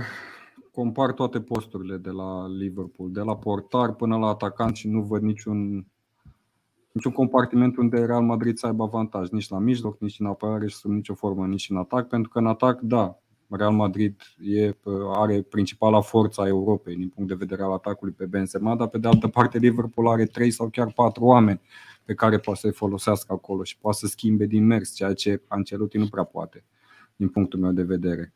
compar 0.75 1.11
toate 1.11 1.41
posturile 1.41 1.97
de 1.97 2.09
la 2.09 2.47
Liverpool, 2.47 3.11
de 3.11 3.19
la 3.19 3.37
portar 3.37 3.93
până 3.93 4.17
la 4.17 4.27
atacant 4.27 4.75
și 4.75 4.87
nu 4.87 5.01
văd 5.01 5.21
niciun, 5.21 5.87
niciun 6.95 7.11
compartiment 7.11 7.77
unde 7.77 8.05
Real 8.05 8.21
Madrid 8.21 8.57
să 8.57 8.65
aibă 8.65 8.83
avantaj, 8.83 9.29
nici 9.29 9.49
la 9.49 9.59
mijloc, 9.59 9.99
nici 9.99 10.19
în 10.19 10.25
apărare 10.25 10.67
și 10.67 10.75
sub 10.75 10.91
nicio 10.91 11.13
formă, 11.13 11.45
nici 11.45 11.69
în 11.69 11.77
atac, 11.77 12.07
pentru 12.07 12.29
că 12.29 12.39
în 12.39 12.47
atac, 12.47 12.79
da, 12.79 13.19
Real 13.49 13.71
Madrid 13.71 14.21
e, 14.39 14.75
are 15.15 15.41
principala 15.41 16.01
forță 16.01 16.41
a 16.41 16.47
Europei 16.47 16.95
din 16.95 17.09
punct 17.09 17.29
de 17.29 17.35
vedere 17.35 17.63
al 17.63 17.71
atacului 17.71 18.13
pe 18.13 18.25
Benzema, 18.25 18.75
dar 18.75 18.87
pe 18.87 18.97
de 18.97 19.07
altă 19.07 19.27
parte 19.27 19.57
Liverpool 19.57 20.07
are 20.07 20.25
trei 20.25 20.51
sau 20.51 20.69
chiar 20.69 20.91
patru 20.91 21.23
oameni 21.23 21.61
pe 22.03 22.13
care 22.13 22.37
poate 22.37 22.59
să-i 22.59 22.71
folosească 22.71 23.33
acolo 23.33 23.63
și 23.63 23.77
poate 23.77 23.97
să 23.97 24.07
schimbe 24.07 24.45
din 24.45 24.65
mers, 24.65 24.93
ceea 24.93 25.13
ce 25.13 25.41
Ancelotti 25.47 25.97
nu 25.97 26.07
prea 26.07 26.23
poate, 26.23 26.65
din 27.15 27.29
punctul 27.29 27.59
meu 27.59 27.71
de 27.71 27.83
vedere. 27.83 28.33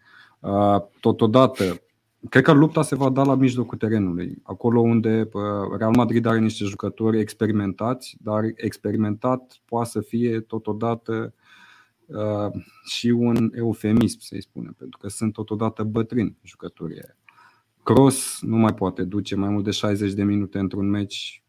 Totodată, 1.00 1.82
cred 2.30 2.44
că 2.44 2.52
lupta 2.52 2.82
se 2.82 2.96
va 2.96 3.10
da 3.10 3.24
la 3.24 3.36
mijlocul 3.36 3.78
terenului, 3.78 4.38
acolo 4.44 4.80
unde 4.80 5.30
Real 5.78 5.96
Madrid 5.96 6.26
are 6.26 6.40
niște 6.40 6.64
jucători 6.64 7.20
experimentați, 7.20 8.18
dar 8.22 8.44
experimentat 8.56 9.60
poate 9.66 9.90
să 9.90 10.02
fie 10.02 10.40
totodată 10.40 11.34
și 12.86 13.08
un 13.08 13.52
eufemism, 13.54 14.20
să-i 14.20 14.42
spunem, 14.42 14.74
pentru 14.78 15.00
că 15.00 15.08
sunt 15.10 15.34
totodată 15.34 15.84
bătrâni 15.84 16.38
jucătorii 16.44 17.02
Cross 17.84 18.42
nu 18.42 18.58
mai 18.58 18.74
poate 18.74 19.04
duce 19.04 19.36
mai 19.36 19.50
mult 19.50 19.64
de 19.64 19.72
60 19.72 20.14
de 20.14 20.24
minute 20.24 20.60
într-un 20.60 20.90
meci 20.90 21.44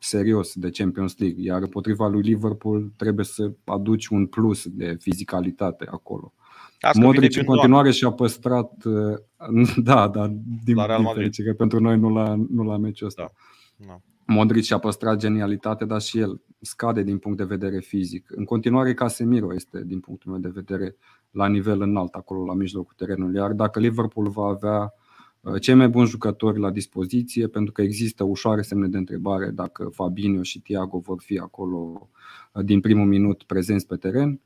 serios 0.00 0.54
de 0.54 0.70
Champions 0.70 1.18
League, 1.18 1.42
iar 1.42 1.62
împotriva 1.62 2.08
lui 2.08 2.22
Liverpool 2.22 2.92
trebuie 2.96 3.24
să 3.24 3.52
aduci 3.64 4.06
un 4.06 4.26
plus 4.26 4.66
de 4.68 4.96
fizicalitate 5.00 5.86
acolo. 5.90 6.32
Asta 6.80 7.02
Modric 7.02 7.36
în 7.36 7.44
continuare 7.44 7.90
și-a 7.90 8.10
păstrat, 8.10 8.84
da, 9.76 10.08
da, 10.08 10.26
din, 10.64 10.74
din 10.74 11.12
fericire 11.14 11.52
pentru 11.52 11.80
noi 11.80 11.98
nu 11.98 12.08
la, 12.08 12.34
nu 12.50 12.62
la 12.62 12.76
meciul 12.76 13.06
ăsta. 13.06 13.32
Da. 13.76 13.86
Da. 13.86 14.00
Modric 14.34 14.62
și-a 14.62 14.78
păstrat 14.78 15.18
genialitate, 15.18 15.84
dar 15.84 16.00
și 16.00 16.18
el 16.18 16.40
scade 16.60 17.02
din 17.02 17.18
punct 17.18 17.38
de 17.38 17.44
vedere 17.44 17.80
fizic. 17.80 18.26
În 18.30 18.44
continuare, 18.44 18.94
Casemiro 18.94 19.54
este, 19.54 19.82
din 19.84 20.00
punctul 20.00 20.30
meu 20.30 20.40
de 20.40 20.48
vedere, 20.48 20.96
la 21.30 21.48
nivel 21.48 21.80
înalt 21.80 22.14
acolo, 22.14 22.44
la 22.44 22.54
mijlocul 22.54 22.94
terenului. 22.96 23.36
Iar 23.36 23.52
dacă 23.52 23.80
Liverpool 23.80 24.28
va 24.28 24.46
avea 24.46 24.92
uh, 25.40 25.60
cei 25.60 25.74
mai 25.74 25.88
buni 25.88 26.06
jucători 26.06 26.58
la 26.58 26.70
dispoziție, 26.70 27.46
pentru 27.46 27.72
că 27.72 27.82
există 27.82 28.24
ușoare 28.24 28.62
semne 28.62 28.86
de 28.86 28.96
întrebare 28.96 29.50
dacă 29.50 29.88
Fabinho 29.92 30.42
și 30.42 30.60
Thiago 30.60 30.98
vor 30.98 31.20
fi 31.20 31.38
acolo 31.38 32.08
uh, 32.52 32.64
din 32.64 32.80
primul 32.80 33.06
minut 33.06 33.42
prezenți 33.42 33.86
pe 33.86 33.96
teren, 33.96 34.40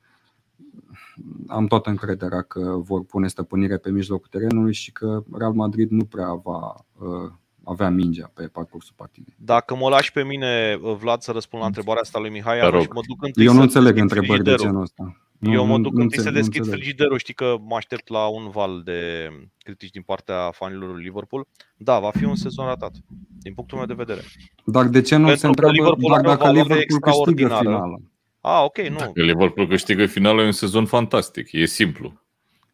am 1.47 1.67
toată 1.67 1.91
încrederea 1.91 2.43
că 2.43 2.61
vor 2.61 3.05
pune 3.05 3.29
stăpânire 3.29 3.77
pe 3.77 3.91
mijlocul 3.91 4.29
terenului 4.31 4.73
și 4.73 4.93
că 4.93 5.23
Real 5.33 5.53
Madrid 5.53 5.91
nu 5.91 6.05
prea 6.05 6.35
va 6.35 6.75
uh, 6.99 7.33
avea 7.65 7.91
mingea 7.91 8.31
pe 8.35 8.47
parcursul 8.47 8.95
partidei. 8.97 9.35
Dacă 9.39 9.77
mă 9.77 9.89
lași 9.89 10.13
pe 10.13 10.25
mine, 10.25 10.79
Vlad, 10.99 11.21
să 11.21 11.33
răspund 11.33 11.63
la 11.63 11.69
întrebarea 11.69 12.01
asta 12.01 12.19
lui 12.19 12.31
Mihai, 12.31 12.61
atunci 12.61 12.89
mă 12.95 13.01
duc 13.07 13.25
întâi 13.25 13.45
Eu 13.45 13.53
nu 13.53 13.61
înțeleg 13.61 13.97
întrebări 13.97 14.43
de 14.43 14.55
genul 14.55 14.83
ăsta. 14.83 15.17
Eu 15.39 15.67
mă 15.67 15.79
duc 15.79 15.99
întâi 15.99 16.23
să 16.23 16.31
deschid 16.31 16.69
frigiderul. 16.69 17.19
Știi 17.19 17.35
că 17.35 17.57
mă 17.61 17.77
aștept 17.77 18.09
la 18.09 18.27
un 18.27 18.51
val 18.51 18.83
de 18.85 19.29
critici 19.59 19.91
din 19.91 20.03
partea 20.03 20.51
fanilor 20.51 20.93
lui 20.95 21.03
Liverpool. 21.03 21.47
Da, 21.77 21.99
va 21.99 22.11
fi 22.11 22.25
un 22.25 22.35
sezon 22.35 22.67
ratat, 22.67 22.93
din 23.41 23.55
punctul 23.55 23.79
meu 23.79 23.87
de 23.87 23.95
vedere. 23.95 24.21
Dar 24.65 24.87
de 24.87 25.01
ce 25.01 25.17
nu 25.17 25.23
Pentru 25.23 25.41
se 25.41 25.47
întreabă 25.47 25.73
Liverpool 25.73 26.21
dacă 26.23 26.51
Liverpool 26.51 27.01
câștigă 27.01 27.57
finala? 27.59 27.97
Ah, 28.45 28.62
ok, 28.64 28.78
nu. 28.78 28.97
Dacă 28.97 29.22
Liverpool 29.22 29.68
câștigă 29.68 30.07
finala, 30.07 30.43
e 30.43 30.45
un 30.45 30.53
sezon 30.53 30.86
fantastic. 30.86 31.53
E 31.53 31.64
simplu. 31.64 32.20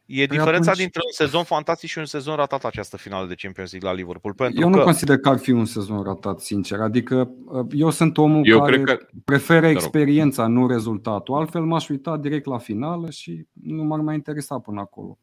E 0.07 0.27
păi 0.27 0.37
diferența 0.37 0.71
atunci... 0.71 0.77
dintre 0.77 1.01
un 1.05 1.27
sezon 1.27 1.45
fantastic 1.45 1.89
și 1.89 1.99
un 1.99 2.05
sezon 2.05 2.37
ratat 2.37 2.65
această 2.65 2.97
finală 2.97 3.27
de 3.27 3.35
Champions 3.35 3.71
League 3.71 3.91
la 3.91 3.95
Liverpool. 3.95 4.35
Pentru 4.35 4.61
eu 4.61 4.71
că... 4.71 4.77
nu 4.77 4.83
consider 4.83 5.19
că 5.19 5.29
ar 5.29 5.39
fi 5.39 5.51
un 5.51 5.65
sezon 5.65 6.03
ratat, 6.03 6.41
sincer. 6.41 6.81
Adică 6.81 7.31
uh, 7.45 7.67
eu 7.71 7.91
sunt 7.91 8.19
omul 8.19 8.47
eu 8.47 8.61
care 8.61 8.81
că... 8.81 8.99
preferă 9.25 9.67
experiența, 9.67 10.47
nu 10.47 10.67
rezultatul. 10.67 11.35
Altfel 11.35 11.63
m-aș 11.63 11.89
uita 11.89 12.17
direct 12.17 12.47
la 12.47 12.59
finală 12.59 13.11
și 13.11 13.47
nu 13.53 13.83
m-ar 13.83 14.01
mai 14.01 14.15
interesa 14.15 14.59
până 14.59 14.81
acolo. 14.81 15.19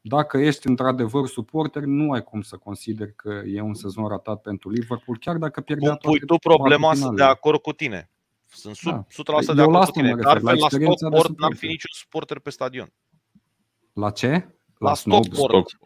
Dacă 0.00 0.38
ești 0.38 0.68
într-adevăr 0.68 1.26
suporter, 1.26 1.82
nu 1.82 2.10
ai 2.10 2.22
cum 2.22 2.40
să 2.40 2.56
consideri 2.56 3.14
că 3.16 3.42
e 3.46 3.60
un 3.60 3.74
sezon 3.74 4.06
ratat 4.08 4.40
pentru 4.40 4.70
Liverpool, 4.70 5.18
chiar 5.20 5.36
dacă 5.36 5.60
pierdea 5.60 5.94
toate 5.94 6.18
Pui 6.18 6.26
tu 6.26 6.36
problema 6.36 6.94
să 6.94 7.10
de 7.14 7.22
acord 7.22 7.60
cu 7.60 7.72
tine. 7.72 8.10
Sunt 8.50 8.76
100% 8.76 9.46
da. 9.46 9.54
de 9.54 9.62
acord 9.62 9.84
cu 9.84 9.90
tine. 9.90 10.14
Dar 10.14 10.40
la 10.40 10.68
Stockport 10.68 11.38
n-ar 11.38 11.54
fi 11.54 11.66
niciun 11.66 11.90
suporter 11.92 12.38
pe 12.38 12.50
stadion. 12.50 12.92
La 13.92 14.10
ce? 14.10 14.30
La, 14.78 14.88
la 14.88 14.94
Stockport. 14.94 15.78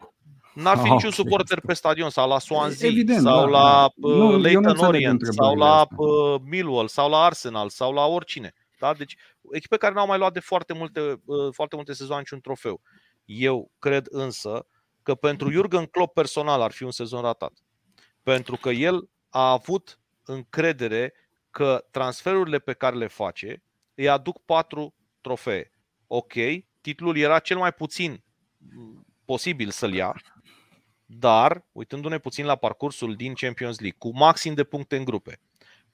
N-ar 0.55 0.77
fi 0.77 0.87
ah, 0.87 0.91
niciun 0.91 1.09
okay. 1.09 1.11
suporter 1.11 1.59
pe 1.59 1.73
stadion 1.73 2.09
sau 2.09 2.27
la 2.27 2.39
Swansea 2.39 2.89
Evident, 2.89 3.21
sau 3.21 3.39
da, 3.39 3.49
la 3.49 3.89
da. 3.95 4.07
uh, 4.07 4.41
Leyton 4.41 4.77
Orient 4.77 5.21
sau 5.29 5.55
la 5.55 5.87
uh, 5.95 6.41
Millwall 6.43 6.87
sau 6.87 7.09
la 7.09 7.23
Arsenal 7.23 7.69
sau 7.69 7.93
la 7.93 8.05
oricine. 8.05 8.53
Da? 8.79 8.93
Deci 8.93 9.15
echipe 9.51 9.77
care 9.77 9.93
n-au 9.93 10.07
mai 10.07 10.17
luat 10.17 10.33
de 10.33 10.39
foarte 10.39 10.73
multe, 10.73 11.21
uh, 11.25 11.53
foarte 11.53 11.75
multe 11.75 11.93
sezoane 11.93 12.19
niciun 12.19 12.39
trofeu. 12.39 12.81
Eu 13.25 13.71
cred 13.79 14.07
însă 14.09 14.65
că 15.03 15.15
pentru 15.15 15.51
Jurgen 15.51 15.85
Klopp 15.85 16.13
personal 16.13 16.61
ar 16.61 16.71
fi 16.71 16.83
un 16.83 16.91
sezon 16.91 17.21
ratat. 17.21 17.53
Pentru 18.23 18.55
că 18.55 18.69
el 18.69 19.09
a 19.29 19.51
avut 19.51 19.99
încredere 20.23 21.13
că 21.55 21.85
transferurile 21.91 22.59
pe 22.59 22.73
care 22.73 22.95
le 22.95 23.07
face 23.07 23.63
îi 23.93 24.09
aduc 24.09 24.41
patru 24.45 24.93
trofee. 25.21 25.71
Ok, 26.07 26.33
titlul 26.81 27.17
era 27.17 27.39
cel 27.39 27.57
mai 27.57 27.73
puțin 27.73 28.23
posibil 29.25 29.69
să-l 29.69 29.93
ia, 29.93 30.15
dar, 31.05 31.65
uitându-ne 31.71 32.17
puțin 32.17 32.45
la 32.45 32.55
parcursul 32.55 33.15
din 33.15 33.33
Champions 33.33 33.79
League, 33.79 33.97
cu 33.99 34.17
maxim 34.17 34.53
de 34.53 34.63
puncte 34.63 34.97
în 34.97 35.03
grupe, 35.03 35.39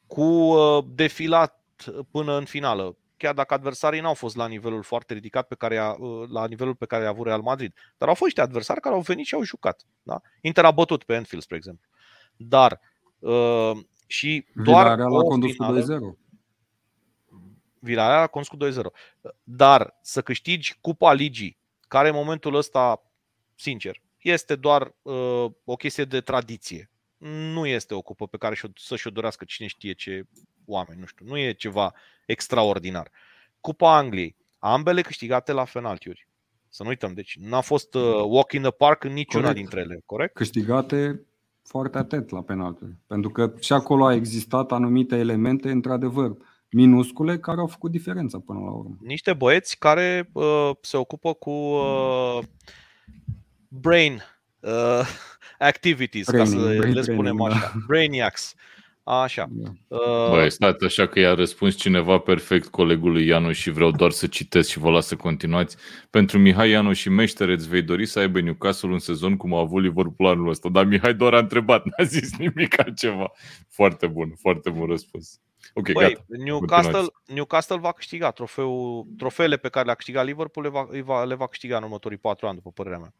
cu 0.07 0.23
uh, 0.23 0.85
defilat 0.87 1.63
până 2.11 2.37
în 2.37 2.45
finală, 2.45 2.97
chiar 3.17 3.33
dacă 3.33 3.53
adversarii 3.53 4.01
n-au 4.01 4.13
fost 4.13 4.35
la 4.35 4.47
nivelul 4.47 4.83
foarte 4.83 5.13
ridicat 5.13 5.47
pe 5.47 5.55
care 5.55 5.77
a, 5.77 5.91
uh, 5.91 6.29
la 6.29 6.47
nivelul 6.47 6.75
pe 6.75 6.85
care 6.85 7.05
a 7.05 7.09
avut 7.09 7.25
Real 7.25 7.41
Madrid, 7.41 7.73
dar 7.97 8.07
au 8.07 8.13
fost 8.13 8.25
niște 8.25 8.41
adversari 8.41 8.81
care 8.81 8.95
au 8.95 9.01
venit 9.01 9.25
și 9.25 9.33
au 9.33 9.43
jucat. 9.43 9.81
Da? 10.03 10.21
Inter 10.41 10.65
a 10.65 10.71
bătut 10.71 11.03
pe 11.03 11.15
Anfield, 11.15 11.43
spre 11.43 11.55
exemplu. 11.55 11.89
Dar 12.35 12.79
uh, 13.19 13.71
și 14.11 14.45
doar 14.53 14.83
Villarreal 14.83 15.19
a 15.19 15.21
condus 15.21 15.55
cu 15.55 15.63
2-0. 15.63 16.17
Villarreal 17.79 18.21
a 18.21 18.27
condus 18.27 18.49
cu 18.49 18.57
2-0. 18.57 18.71
Dar 19.43 19.97
să 20.01 20.21
câștigi 20.21 20.77
Cupa 20.81 21.13
Ligii, 21.13 21.57
care 21.87 22.07
în 22.07 22.15
momentul 22.15 22.55
ăsta, 22.55 23.01
sincer, 23.55 24.01
este 24.17 24.55
doar 24.55 24.95
uh, 25.01 25.45
o 25.63 25.75
chestie 25.75 26.05
de 26.05 26.21
tradiție. 26.21 26.89
Nu 27.53 27.65
este 27.65 27.93
o 27.93 28.01
cupă 28.01 28.27
pe 28.27 28.37
care 28.37 28.55
să-și 28.75 29.07
o 29.07 29.11
dorească 29.11 29.45
cine 29.45 29.67
știe 29.67 29.93
ce 29.93 30.23
oameni, 30.65 30.99
nu 30.99 31.05
știu. 31.05 31.25
Nu 31.25 31.37
e 31.37 31.51
ceva 31.51 31.93
extraordinar. 32.25 33.11
Cupa 33.59 33.95
Angliei, 33.97 34.35
ambele 34.59 35.01
câștigate 35.01 35.51
la 35.51 35.63
penaltiuri. 35.63 36.27
Să 36.69 36.83
nu 36.83 36.89
uităm, 36.89 37.13
deci 37.13 37.37
n-a 37.39 37.61
fost 37.61 37.93
uh, 37.93 38.03
walk 38.25 38.51
in 38.51 38.61
the 38.61 38.71
park 38.71 39.03
în 39.03 39.13
niciuna 39.13 39.47
corect. 39.47 39.59
dintre 39.59 39.79
ele, 39.79 40.01
corect? 40.05 40.33
Câștigate 40.33 41.25
foarte 41.71 41.97
atent 41.97 42.29
la 42.29 42.41
penaltiuri. 42.41 42.95
Pentru 43.07 43.29
că 43.29 43.53
și 43.59 43.73
acolo 43.73 44.05
a 44.05 44.13
existat 44.13 44.71
anumite 44.71 45.15
elemente, 45.15 45.71
într-adevăr, 45.71 46.35
minuscule 46.69 47.39
care 47.39 47.59
au 47.59 47.67
făcut 47.67 47.91
diferența 47.91 48.39
până 48.45 48.59
la 48.59 48.71
urmă. 48.71 48.97
Niște 49.01 49.33
băieți 49.33 49.77
care 49.77 50.29
uh, 50.31 50.69
se 50.81 50.97
ocupă 50.97 51.33
cu 51.33 51.49
uh, 51.49 52.39
brain 53.67 54.21
uh, 54.59 55.07
activities, 55.71 56.25
Training, 56.25 56.53
ca 56.53 56.61
să 56.61 56.77
brain 56.77 56.93
le 56.93 57.01
spunem 57.01 57.35
training, 57.35 57.47
așa. 57.47 57.71
Da. 57.73 57.83
Brainiacs. 57.87 58.55
Așa. 59.03 59.47
Da. 59.49 59.69
Uh, 59.87 60.29
Băi, 60.29 60.51
stați 60.51 60.85
așa 60.85 61.07
că 61.07 61.19
i-a 61.19 61.33
răspuns 61.33 61.75
cineva 61.75 62.17
perfect 62.17 62.67
colegului 62.67 63.27
Ianu 63.27 63.51
și 63.51 63.69
vreau 63.69 63.91
doar 63.91 64.11
să 64.11 64.27
citesc 64.27 64.69
și 64.69 64.79
vă 64.79 64.89
las 64.89 65.07
să 65.07 65.15
continuați. 65.15 65.77
Pentru 66.09 66.39
Mihai 66.39 66.69
Ianu 66.69 66.93
și 66.93 67.09
Meștere, 67.09 67.53
îți 67.53 67.69
vei 67.69 67.81
dori 67.81 68.05
să 68.05 68.19
aibă 68.19 68.41
Newcastle 68.41 68.91
un 68.91 68.99
sezon 68.99 69.37
cum 69.37 69.53
a 69.53 69.59
avut 69.59 69.81
Liverpool 69.81 70.29
anul 70.29 70.49
ăsta. 70.49 70.69
Dar 70.69 70.85
Mihai 70.85 71.13
doar 71.13 71.33
a 71.33 71.39
întrebat, 71.39 71.85
n-a 71.85 72.03
zis 72.03 72.37
nimic 72.37 72.79
altceva. 72.79 73.31
Foarte 73.69 74.07
bun, 74.07 74.33
foarte 74.39 74.69
bun 74.69 74.87
răspuns. 74.87 75.39
Ok, 75.73 75.91
Băi, 75.91 76.13
gata. 76.13 76.23
Newcastle, 76.27 77.05
Newcastle 77.25 77.77
va 77.77 77.91
câștiga 77.91 78.31
trofeul, 78.31 79.07
trofeele 79.17 79.57
pe 79.57 79.69
care 79.69 79.85
le-a 79.85 79.95
câștigat 79.95 80.25
Liverpool, 80.25 80.65
le 80.65 80.71
va, 80.71 80.87
le 80.91 81.01
va, 81.01 81.23
le 81.23 81.35
va 81.35 81.47
câștiga 81.47 81.77
în 81.77 81.83
următorii 81.83 82.17
patru 82.17 82.47
ani, 82.47 82.55
după 82.55 82.71
părerea 82.71 82.97
mea. 82.97 83.13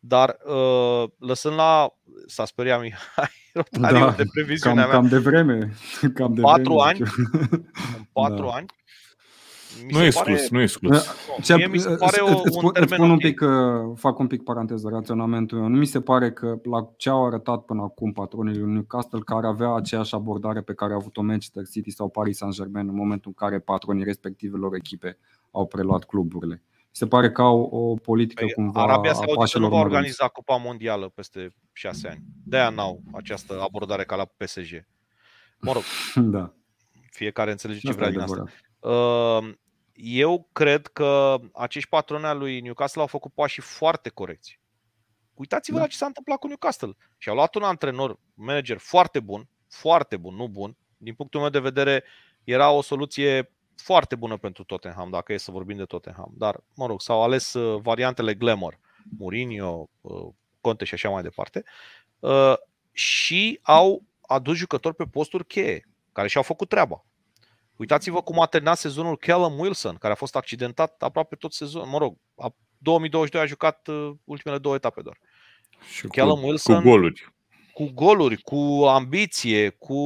Dar 0.00 0.36
uh, 0.46 1.04
lăsând 1.18 1.54
la, 1.54 1.94
s-a 2.26 2.44
speriat 2.44 2.80
Mihai, 2.80 3.30
Rotariu 3.54 3.98
da, 3.98 4.10
de 4.10 4.24
previziunea 4.32 4.82
cam, 4.82 4.90
mea. 4.90 5.00
Cam 5.00 5.08
de 5.08 5.18
vreme. 5.18 5.72
Cam 6.14 6.34
de 6.34 6.40
patru 6.40 6.74
vreme, 6.74 6.88
ani? 6.88 7.00
În 7.96 8.04
patru 8.12 8.44
da. 8.44 8.50
ani? 8.52 8.66
Mi 9.86 9.92
nu 9.92 10.02
exclus, 10.02 10.40
pare... 10.40 10.48
nu 10.50 10.60
exclus. 10.60 11.06
Ce, 11.42 11.54
mie 11.54 11.66
mi 11.66 11.78
se 11.78 11.94
pare 11.94 12.20
o, 12.20 12.40
îți, 12.44 12.64
un 12.64 12.72
termen 12.72 12.98
spun 12.98 13.10
un 13.10 13.18
pic, 13.18 13.40
uh, 13.40 13.48
fac 13.94 14.18
un 14.18 14.26
pic 14.26 14.42
paranteză 14.42 14.88
raționamentul 14.88 15.58
meu. 15.58 15.68
Nu 15.68 15.76
mi 15.76 15.86
se 15.86 16.00
pare 16.00 16.32
că 16.32 16.60
la 16.62 16.92
ce 16.96 17.08
au 17.08 17.26
arătat 17.26 17.64
până 17.64 17.82
acum 17.82 18.12
patronii 18.12 18.58
lui 18.58 18.72
Newcastle, 18.72 19.20
care 19.24 19.46
avea 19.46 19.74
aceeași 19.74 20.14
abordare 20.14 20.60
pe 20.60 20.74
care 20.74 20.92
a 20.92 20.96
avut-o 20.96 21.22
Manchester 21.22 21.66
City 21.66 21.90
sau 21.90 22.08
Paris 22.08 22.36
Saint-Germain 22.36 22.88
în 22.88 22.94
momentul 22.94 23.32
în 23.36 23.46
care 23.46 23.58
patronii 23.58 24.04
respectivelor 24.04 24.74
echipe 24.74 25.18
au 25.50 25.66
preluat 25.66 26.04
cluburile. 26.04 26.62
Se 26.90 27.06
pare 27.06 27.32
că 27.32 27.42
au 27.42 27.60
o 27.60 27.94
politică 27.94 28.44
păi, 28.44 28.52
cumva 28.52 28.82
Arabia 28.82 29.12
Saudită 29.12 29.58
nu 29.58 29.68
va 29.68 29.78
organiza 29.78 30.28
Cupa 30.28 30.56
Mondială 30.56 31.08
peste 31.08 31.54
șase 31.72 32.08
ani. 32.08 32.22
De-aia 32.44 32.70
n-au 32.70 33.02
această 33.12 33.60
abordare 33.60 34.04
ca 34.04 34.16
la 34.16 34.24
PSG. 34.24 34.86
Mă 35.58 35.72
rog, 35.72 35.82
da. 36.36 36.54
fiecare 37.10 37.50
înțelege 37.50 37.80
ce 37.80 37.92
vrea 37.92 38.10
din 38.10 38.20
asta. 38.20 38.44
Uh, 38.78 39.54
eu 39.92 40.48
cred 40.52 40.86
că 40.86 41.38
acești 41.52 41.88
patroni 41.88 42.24
al 42.24 42.38
lui 42.38 42.60
Newcastle 42.60 43.00
au 43.00 43.06
făcut 43.06 43.32
pași 43.32 43.60
foarte 43.60 44.08
corecți. 44.08 44.60
Uitați-vă 45.34 45.76
da. 45.76 45.82
la 45.82 45.88
ce 45.88 45.96
s-a 45.96 46.06
întâmplat 46.06 46.38
cu 46.38 46.46
Newcastle. 46.46 46.96
Și 47.18 47.28
au 47.28 47.34
luat 47.34 47.54
un 47.54 47.62
antrenor, 47.62 48.18
manager 48.34 48.78
foarte 48.78 49.20
bun, 49.20 49.48
foarte 49.68 50.16
bun, 50.16 50.34
nu 50.34 50.48
bun. 50.48 50.76
Din 50.96 51.14
punctul 51.14 51.40
meu 51.40 51.50
de 51.50 51.58
vedere, 51.58 52.04
era 52.44 52.70
o 52.70 52.82
soluție 52.82 53.52
foarte 53.80 54.14
bună 54.14 54.36
pentru 54.36 54.64
Tottenham, 54.64 55.10
dacă 55.10 55.32
e 55.32 55.36
să 55.36 55.50
vorbim 55.50 55.76
de 55.76 55.84
Tottenham. 55.84 56.32
Dar, 56.36 56.60
mă 56.74 56.86
rog, 56.86 57.00
s-au 57.00 57.22
ales 57.22 57.52
uh, 57.52 57.80
variantele 57.82 58.34
Glamour, 58.34 58.78
Mourinho, 59.18 59.88
uh, 60.00 60.28
Conte 60.60 60.84
și 60.84 60.94
așa 60.94 61.08
mai 61.08 61.22
departe. 61.22 61.64
Uh, 62.18 62.54
și 62.92 63.60
au 63.62 64.02
adus 64.20 64.56
jucători 64.56 64.94
pe 64.94 65.04
posturi 65.04 65.46
cheie, 65.46 65.88
care 66.12 66.28
și-au 66.28 66.42
făcut 66.42 66.68
treaba. 66.68 67.04
Uitați-vă 67.76 68.22
cum 68.22 68.40
a 68.40 68.46
terminat 68.46 68.78
sezonul 68.78 69.16
Callum 69.16 69.58
Wilson, 69.58 69.96
care 69.96 70.12
a 70.12 70.16
fost 70.16 70.36
accidentat 70.36 71.02
aproape 71.02 71.36
tot 71.36 71.52
sezonul. 71.52 71.88
Mă 71.88 71.98
rog, 71.98 72.16
2022 72.78 73.42
a 73.42 73.46
jucat 73.46 73.88
ultimele 74.24 74.58
două 74.60 74.74
etape 74.74 75.02
doar. 75.02 75.18
Și 75.92 76.06
Callum 76.06 76.40
cu, 76.40 76.46
Wilson, 76.46 76.82
cu 76.82 76.88
goluri. 76.88 77.32
Cu 77.72 77.90
goluri, 77.94 78.36
cu 78.36 78.84
ambiție, 78.88 79.68
cu 79.68 79.98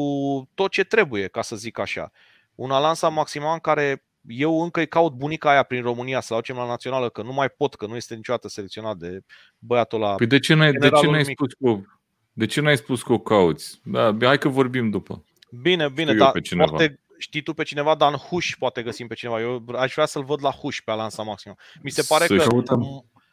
tot 0.54 0.70
ce 0.70 0.84
trebuie, 0.84 1.28
ca 1.28 1.42
să 1.42 1.56
zic 1.56 1.78
așa. 1.78 2.12
Un 2.54 2.70
Alansa 2.70 3.08
Maximan 3.08 3.58
care 3.58 4.04
eu 4.26 4.62
încă 4.62 4.80
îi 4.80 4.88
caut 4.88 5.12
bunica 5.12 5.50
aia 5.50 5.62
prin 5.62 5.82
România 5.82 6.20
să 6.20 6.34
aducem 6.34 6.56
la 6.56 6.66
națională, 6.66 7.08
că 7.08 7.22
nu 7.22 7.32
mai 7.32 7.48
pot, 7.48 7.74
că 7.74 7.86
nu 7.86 7.96
este 7.96 8.14
niciodată 8.14 8.48
selecționat 8.48 8.96
de 8.96 9.20
băiatul 9.58 10.02
ăla. 10.02 10.14
Păi 10.14 10.26
de 10.26 10.38
ce 10.38 10.54
n-ai, 10.54 10.72
de 10.72 10.88
ce 10.88 11.06
n-ai 11.06 11.24
spus 11.24 11.52
cu, 11.52 11.86
de 12.32 12.46
ce 12.46 12.60
n-ai 12.60 12.76
spus 12.76 13.02
că 13.02 13.12
o 13.12 13.18
cauți? 13.18 13.80
Da, 13.84 14.16
hai 14.20 14.38
că 14.38 14.48
vorbim 14.48 14.90
după. 14.90 15.24
Bine, 15.50 15.88
bine, 15.88 16.14
dar 16.14 16.32
poate 16.56 17.00
știi 17.18 17.42
tu 17.42 17.54
pe 17.54 17.62
cineva, 17.62 17.94
dar 17.94 18.12
în 18.12 18.18
Huș 18.18 18.56
poate 18.58 18.82
găsim 18.82 19.06
pe 19.06 19.14
cineva. 19.14 19.40
Eu 19.40 19.64
aș 19.76 19.92
vrea 19.92 20.06
să-l 20.06 20.24
văd 20.24 20.42
la 20.42 20.50
Huș 20.50 20.80
pe 20.80 20.90
Alansa 20.90 21.22
Maxim. 21.22 21.56
Mi 21.82 21.90
se 21.90 22.04
pare 22.08 22.26
să 22.26 22.36
că 22.36 22.78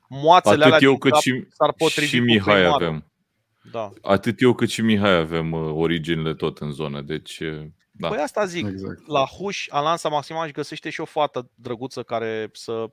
moațele 0.10 0.54
Atât 0.54 0.66
alea 0.66 0.80
eu 0.82 0.98
cât 0.98 1.16
și, 1.16 1.46
s-ar 1.50 1.74
potrivi 1.74 2.08
și 2.08 2.20
Mihai 2.20 2.66
avem. 2.66 3.12
Da. 3.72 3.92
Atât 4.02 4.42
eu 4.42 4.54
cât 4.54 4.70
și 4.70 4.82
Mihai 4.82 5.16
avem 5.16 5.52
uh, 5.52 5.72
originile 5.74 6.34
tot 6.34 6.58
în 6.58 6.72
zonă, 6.72 7.02
deci... 7.02 7.42
Uh, 8.02 8.10
da. 8.10 8.16
Păi 8.16 8.24
asta 8.24 8.46
zic, 8.46 8.68
exact. 8.68 9.08
la 9.08 9.26
Huș, 9.26 9.68
Alansa 9.70 10.10
Maxima 10.10 10.44
își 10.44 10.54
găsește 10.54 10.90
și 10.90 11.02
o 11.02 11.06
fată 11.06 11.50
drăguță 11.56 12.04
care 12.04 12.50
să 12.54 12.90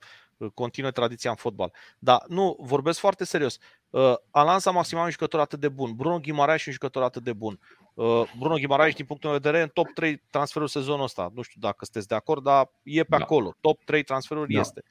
continue 0.55 0.91
tradiția 0.91 1.31
în 1.31 1.37
fotbal. 1.37 1.73
Dar 1.99 2.25
nu, 2.29 2.57
vorbesc 2.61 2.99
foarte 2.99 3.25
serios. 3.25 3.59
Uh, 3.91 4.15
Alansa 4.31 4.71
Maxima 4.71 5.01
e 5.01 5.05
un 5.05 5.11
jucător 5.11 5.41
atât 5.41 5.61
de 5.61 5.69
bun. 5.69 5.93
Bruno 5.95 6.19
Ghimaraes 6.19 6.61
e 6.61 6.65
un 6.67 6.73
jucător 6.73 7.03
atât 7.03 7.23
de 7.23 7.33
bun. 7.33 7.59
Uh, 7.95 8.23
Bruno 8.39 8.55
Ghimaraes, 8.55 8.95
din 8.95 9.05
punctul 9.05 9.31
meu 9.31 9.39
de 9.39 9.49
vedere, 9.49 9.65
în 9.65 9.71
top 9.73 9.89
3 9.95 10.23
transferul 10.31 10.69
sezonul 10.69 11.05
ăsta. 11.05 11.31
Nu 11.35 11.43
știu 11.43 11.61
dacă 11.61 11.85
sunteți 11.85 12.09
de 12.09 12.15
acord, 12.15 12.43
dar 12.43 12.71
e 12.83 13.03
pe 13.03 13.17
da. 13.17 13.23
acolo. 13.23 13.57
Top 13.61 13.85
3 13.85 14.03
transferuri 14.03 14.53
da. 14.53 14.61
este. 14.61 14.83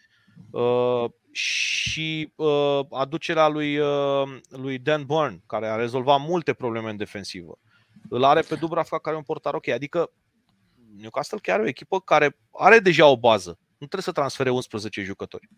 Uh, 0.52 1.06
și 1.32 2.34
uh, 2.36 2.80
aducerea 2.92 3.48
lui, 3.48 3.78
uh, 3.78 4.40
lui 4.50 4.78
Dan 4.78 5.06
Burn, 5.06 5.44
care 5.46 5.68
a 5.68 5.76
rezolvat 5.76 6.20
multe 6.20 6.54
probleme 6.54 6.90
în 6.90 6.98
defensivă. 6.98 7.58
Îl 8.10 8.24
are 8.24 8.42
pe 8.42 8.56
Dubravka, 8.56 9.00
care 9.00 9.16
e 9.16 9.20
un 9.20 9.24
portar 9.24 9.54
ok. 9.54 9.68
Adică 9.68 10.12
Newcastle 10.98 11.38
chiar 11.42 11.60
e 11.60 11.64
o 11.64 11.68
echipă 11.68 12.00
care 12.00 12.38
are 12.52 12.80
deja 12.80 13.08
o 13.08 13.18
bază. 13.18 13.50
Nu 13.68 13.88
trebuie 13.88 14.02
să 14.02 14.12
transfere 14.12 14.50
11 14.50 15.04
jucători. 15.04 15.50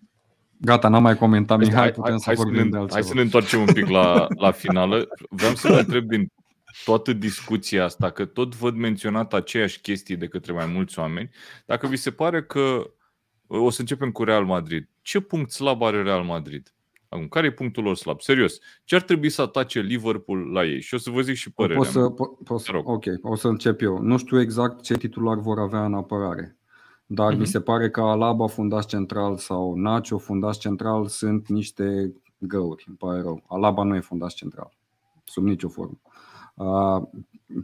Gata, 0.57 0.87
n-am 0.87 1.01
mai 1.01 1.17
comentat, 1.17 1.57
Mihai, 1.57 1.75
hai, 1.75 1.91
putem 1.91 2.11
hai, 2.11 2.19
să 2.19 2.25
hai 2.25 2.35
vorbim 2.35 2.57
să 2.57 2.63
ne, 2.63 2.69
de 2.69 2.77
altceva. 2.77 2.99
Hai 2.99 3.09
să 3.09 3.13
ne 3.13 3.21
întoarcem 3.21 3.59
un 3.59 3.73
pic 3.73 3.87
la, 3.87 4.27
la 4.45 4.51
finală. 4.51 5.07
Vreau 5.29 5.55
să 5.55 5.67
vă 5.67 5.79
întreb 5.79 6.07
din 6.07 6.31
toată 6.83 7.13
discuția 7.13 7.83
asta, 7.83 8.09
că 8.09 8.25
tot 8.25 8.55
văd 8.55 8.75
menționat 8.75 9.33
aceeași 9.33 9.79
chestii 9.79 10.15
de 10.15 10.27
către 10.27 10.53
mai 10.53 10.65
mulți 10.65 10.99
oameni, 10.99 11.29
dacă 11.65 11.87
vi 11.87 11.95
se 11.95 12.11
pare 12.11 12.43
că 12.43 12.91
o 13.47 13.69
să 13.69 13.81
începem 13.81 14.11
cu 14.11 14.23
Real 14.23 14.45
Madrid. 14.45 14.89
Ce 15.01 15.19
punct 15.19 15.51
slab 15.51 15.81
are 15.81 16.03
Real 16.03 16.23
Madrid? 16.23 16.73
Acum, 17.09 17.27
care 17.27 17.47
e 17.47 17.51
punctul 17.51 17.83
lor 17.83 17.95
slab? 17.95 18.21
Serios, 18.21 18.59
ce 18.83 18.95
ar 18.95 19.01
trebui 19.01 19.29
să 19.29 19.41
atace 19.41 19.79
Liverpool 19.79 20.51
la 20.51 20.65
ei? 20.65 20.81
Și 20.81 20.93
o 20.93 20.97
să 20.97 21.09
vă 21.09 21.21
zic 21.21 21.35
și 21.35 21.51
părerea. 21.51 21.77
Pot 21.77 21.87
să, 21.87 22.13
po- 22.13 22.43
pot 22.43 22.59
să, 22.59 22.71
ok, 22.83 23.03
o 23.21 23.35
să 23.35 23.47
încep 23.47 23.81
eu. 23.81 24.01
Nu 24.01 24.17
știu 24.17 24.39
exact 24.39 24.81
ce 24.81 24.97
titular 24.97 25.37
vor 25.37 25.59
avea 25.59 25.85
în 25.85 25.93
apărare. 25.93 26.57
Dar 27.05 27.33
uh-huh. 27.33 27.37
mi 27.37 27.47
se 27.47 27.61
pare 27.61 27.89
că 27.89 28.01
Alaba, 28.01 28.47
fundaș 28.47 28.85
central, 28.85 29.37
sau 29.37 29.75
Nacho, 29.75 30.17
fundaș 30.17 30.57
central, 30.57 31.07
sunt 31.07 31.47
niște 31.47 32.13
găuri, 32.37 32.83
îmi 32.87 32.97
pare 32.97 33.21
rău. 33.21 33.43
Alaba 33.47 33.83
nu 33.83 33.95
e 33.95 33.99
fundaș 33.99 34.33
central, 34.33 34.71
sub 35.23 35.43
nicio 35.43 35.67
formă. 35.67 36.01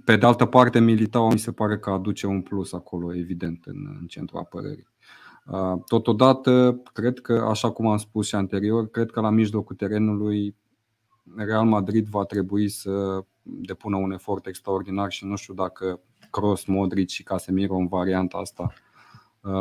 Pe 0.06 0.16
de 0.16 0.26
altă 0.26 0.46
parte, 0.46 0.80
Militao 0.80 1.32
mi 1.32 1.40
se 1.40 1.52
pare 1.52 1.78
că 1.78 1.90
aduce 1.90 2.28
un 2.28 2.42
plus 2.42 2.74
acolo, 2.74 3.16
evident, 3.16 3.66
în, 3.66 3.98
în 4.00 4.08
centrul 4.08 4.40
apărării. 4.40 4.88
Totodată, 5.88 6.82
cred 6.94 7.20
că, 7.20 7.46
așa 7.50 7.72
cum 7.72 7.88
am 7.88 7.98
spus 7.98 8.28
și 8.28 8.36
anterior, 8.36 8.90
cred 8.90 9.12
că 9.12 9.20
la 9.20 9.30
mijlocul 9.30 9.76
terenului 9.76 10.56
Real 11.36 11.66
Madrid 11.66 12.08
va 12.08 12.24
trebui 12.24 12.70
să 12.70 13.24
depună 13.42 13.98
un 13.98 14.12
efort 14.12 14.48
extraordinar 14.48 15.12
și 15.12 15.26
nu 15.26 15.36
știu 15.36 15.54
dacă 15.54 16.00
Cross, 16.30 16.66
Modric 16.66 17.10
și 17.10 17.24
Casemiro 17.24 17.76
în 17.76 17.88
varianta 17.88 18.38
asta 18.38 18.74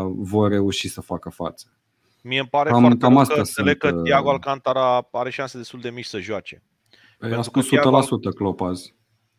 vor 0.06 0.50
reuși 0.50 0.88
să 0.88 1.00
facă 1.00 1.28
față. 1.28 1.66
Mie 2.22 2.38
îmi 2.38 2.48
pare 2.48 2.70
cam, 2.70 2.80
foarte 2.80 2.98
cam 2.98 3.16
asta 3.16 3.32
că 3.32 3.38
înțeleg 3.38 3.76
că 3.76 3.92
Thiago 3.92 4.30
Alcantara 4.30 5.08
are 5.12 5.30
șanse 5.30 5.58
destul 5.58 5.80
de 5.80 5.90
mici 5.90 6.04
să 6.04 6.18
joace. 6.18 6.62
Păi 7.18 7.32
a 7.32 7.42
spus 7.42 7.64
100% 7.64 7.68
Thiago... 7.68 8.06
Klopp 8.34 8.60
azi. 8.60 8.94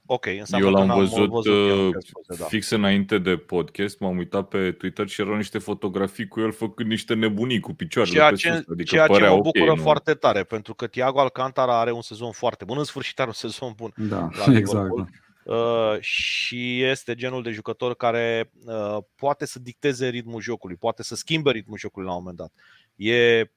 Ok, 0.06 0.26
Eu 0.60 0.70
l-am 0.70 0.88
văzut, 0.88 1.30
văzut 1.30 1.96
uh, 1.96 2.04
spuse, 2.08 2.42
da. 2.42 2.46
fix 2.46 2.70
înainte 2.70 3.18
de 3.18 3.38
podcast, 3.38 4.00
m-am 4.00 4.18
uitat 4.18 4.48
pe 4.48 4.72
Twitter 4.72 5.08
și 5.08 5.22
erau 5.22 5.36
niște 5.36 5.58
fotografii 5.58 6.28
cu 6.28 6.40
el 6.40 6.52
făcănd 6.52 6.90
niște 6.90 7.14
nebunii 7.14 7.60
cu 7.60 7.74
picioarele 7.74 8.16
ceea 8.16 8.30
pe 8.30 8.36
ce, 8.36 8.48
sus. 8.48 8.64
Adică 8.72 8.96
ceea 8.96 9.08
ce 9.08 9.28
mă 9.28 9.40
bucură 9.42 9.72
okay, 9.72 9.84
foarte 9.84 10.12
nu? 10.12 10.18
tare, 10.18 10.44
pentru 10.44 10.74
că 10.74 10.88
Thiago 10.88 11.20
Alcantara 11.20 11.80
are 11.80 11.92
un 11.92 12.02
sezon 12.02 12.32
foarte 12.32 12.66
bun, 12.66 12.78
în 12.78 12.84
sfârșit 12.84 13.20
are 13.20 13.28
un 13.28 13.34
sezon 13.50 13.74
bun. 13.76 13.94
Da, 13.96 14.30
exact. 14.58 14.90
Da. 14.96 15.06
Uh, 15.54 16.00
și 16.00 16.84
este 16.84 17.16
genul 17.16 17.44
de 17.44 17.52
jucător 17.52 17.96
care 17.96 18.52
uh, 18.66 18.98
poate 19.16 19.46
să 19.46 19.60
dicteze 19.60 20.08
ritmul 20.08 20.42
jocului, 20.42 20.76
poate 20.76 21.04
să 21.04 21.16
schimbe 21.16 21.52
ritmul 21.52 21.78
jocului 21.78 22.08
la 22.08 22.14
un 22.14 22.20
moment 22.20 22.38
dat. 22.38 22.52
E 22.96 23.50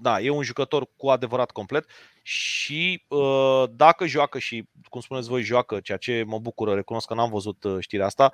da, 0.00 0.20
e 0.20 0.30
un 0.30 0.42
jucător 0.42 0.88
cu 0.96 1.08
adevărat 1.08 1.50
complet 1.50 1.86
și 2.22 3.04
uh, 3.08 3.64
dacă 3.70 4.06
joacă 4.06 4.38
și, 4.38 4.68
cum 4.88 5.00
spuneți 5.00 5.28
voi, 5.28 5.42
joacă, 5.42 5.80
ceea 5.80 5.98
ce 5.98 6.22
mă 6.26 6.38
bucură, 6.38 6.74
recunosc 6.74 7.06
că 7.06 7.14
n-am 7.14 7.30
văzut 7.30 7.64
uh, 7.64 7.76
știrea 7.80 8.06
asta, 8.06 8.32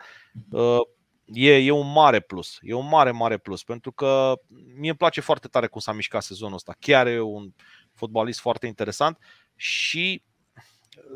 uh, 0.51 0.79
e, 1.25 1.57
e 1.57 1.71
un 1.71 1.93
mare 1.93 2.21
plus. 2.21 2.59
E 2.61 2.75
un 2.75 2.89
mare, 2.89 3.11
mare 3.11 3.39
plus, 3.39 3.63
pentru 3.63 3.93
că 3.93 4.33
mie 4.77 4.89
îmi 4.89 4.99
place 4.99 5.21
foarte 5.21 5.49
tare 5.49 5.67
cum 5.67 5.81
s-a 5.81 5.93
mișcat 5.93 6.23
sezonul 6.23 6.55
ăsta. 6.55 6.77
Chiar 6.79 7.07
e 7.07 7.21
un 7.21 7.53
fotbalist 7.93 8.41
foarte 8.41 8.67
interesant 8.67 9.19
și, 9.57 10.23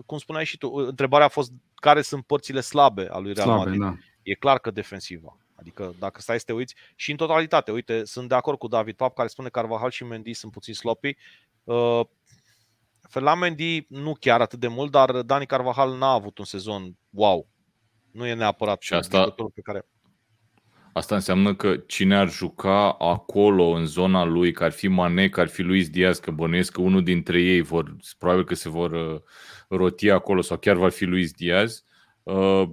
cum 0.06 0.18
spuneai 0.18 0.44
și 0.44 0.58
tu, 0.58 0.70
întrebarea 0.72 1.26
a 1.26 1.28
fost 1.28 1.52
care 1.74 2.02
sunt 2.02 2.24
părțile 2.26 2.60
slabe 2.60 3.08
a 3.10 3.18
lui 3.18 3.32
Real 3.32 3.46
slabe, 3.46 3.64
Madrid. 3.64 3.80
Da. 3.80 3.96
E 4.22 4.34
clar 4.34 4.58
că 4.58 4.70
defensiva. 4.70 5.38
Adică 5.64 5.94
dacă 5.98 6.20
stai 6.20 6.38
să 6.38 6.44
te 6.44 6.52
uiți 6.52 6.74
și 6.94 7.10
în 7.10 7.16
totalitate, 7.16 7.72
uite, 7.72 8.04
sunt 8.04 8.28
de 8.28 8.34
acord 8.34 8.58
cu 8.58 8.68
David 8.68 8.96
Pap 8.96 9.14
care 9.14 9.28
spune 9.28 9.48
că 9.48 9.60
Carvajal 9.60 9.90
și 9.90 10.04
Mendy 10.04 10.34
sunt 10.34 10.52
puțin 10.52 10.74
sloppy. 10.74 11.16
Uh, 11.64 12.00
la 13.12 13.34
Mendy 13.34 13.86
nu 13.88 14.14
chiar 14.20 14.40
atât 14.40 14.60
de 14.60 14.68
mult, 14.68 14.90
dar 14.90 15.22
Dani 15.22 15.46
Carvajal 15.46 15.96
n-a 15.96 16.12
avut 16.12 16.38
un 16.38 16.44
sezon 16.44 16.96
wow. 17.10 17.48
Nu 18.10 18.26
e 18.26 18.34
neapărat 18.34 18.82
și 18.82 18.94
asta, 18.94 19.34
pe 19.54 19.60
care... 19.60 19.86
Asta 20.92 21.14
înseamnă 21.14 21.54
că 21.54 21.76
cine 21.76 22.16
ar 22.16 22.30
juca 22.30 22.92
acolo, 22.92 23.64
în 23.64 23.86
zona 23.86 24.24
lui, 24.24 24.52
că 24.52 24.64
ar 24.64 24.72
fi 24.72 24.88
Mane, 24.88 25.28
că 25.28 25.40
ar 25.40 25.48
fi 25.48 25.62
Luis 25.62 25.88
Diaz, 25.88 26.18
că 26.18 26.30
bănuiesc 26.30 26.72
că 26.72 26.80
unul 26.80 27.02
dintre 27.02 27.40
ei 27.40 27.60
vor, 27.60 27.96
probabil 28.18 28.44
că 28.44 28.54
se 28.54 28.68
vor 28.68 28.92
uh, 28.92 29.20
roti 29.68 30.10
acolo 30.10 30.40
sau 30.40 30.58
chiar 30.58 30.76
va 30.76 30.88
fi 30.88 31.04
Luis 31.04 31.32
Diaz, 31.32 31.84
uh, 32.22 32.68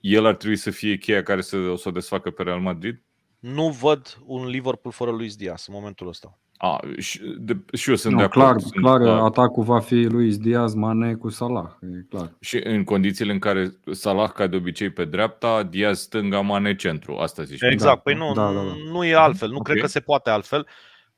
el 0.00 0.26
ar 0.26 0.36
trebui 0.36 0.56
să 0.56 0.70
fie 0.70 0.96
cheia 0.96 1.22
care 1.22 1.40
să 1.40 1.56
o 1.56 1.76
să 1.76 1.88
o 1.88 1.92
desfacă 1.92 2.30
pe 2.30 2.42
Real 2.42 2.60
Madrid? 2.60 3.02
Nu 3.38 3.68
văd 3.68 4.18
un 4.26 4.46
Liverpool 4.46 4.94
fără 4.94 5.10
Luis 5.10 5.36
Diaz 5.36 5.64
în 5.68 5.74
momentul 5.74 6.08
ăsta. 6.08 6.38
A, 6.60 6.80
și, 6.98 7.20
de, 7.38 7.56
și 7.72 7.90
eu 7.90 7.96
sunt 7.96 8.12
no, 8.12 8.18
de 8.18 8.24
acord. 8.24 8.44
Clar, 8.44 8.60
sunt, 8.60 8.72
clar 8.72 9.00
da. 9.00 9.24
atacul 9.24 9.62
va 9.62 9.80
fi 9.80 10.04
Luis 10.04 10.38
Diaz, 10.38 10.74
Mane 10.74 11.14
cu 11.14 11.28
Salah, 11.28 11.70
e 11.80 12.06
clar. 12.08 12.36
Și 12.40 12.60
în 12.64 12.84
condițiile 12.84 13.32
în 13.32 13.38
care 13.38 13.72
Salah, 13.90 14.30
ca 14.30 14.46
de 14.46 14.56
obicei, 14.56 14.90
pe 14.90 15.04
dreapta, 15.04 15.62
Diaz 15.62 16.00
stânga, 16.00 16.40
Mane 16.40 16.76
centru. 16.76 17.16
Asta 17.16 17.42
zici. 17.42 17.62
Exact, 17.62 17.94
da, 17.94 18.00
păi 18.00 18.14
nu, 18.14 18.32
da, 18.32 18.52
da, 18.52 18.62
da. 18.62 18.74
nu 18.92 19.04
e 19.04 19.14
altfel. 19.14 19.48
Nu 19.48 19.56
okay. 19.56 19.72
cred 19.72 19.84
că 19.84 19.90
se 19.90 20.00
poate 20.00 20.30
altfel. 20.30 20.66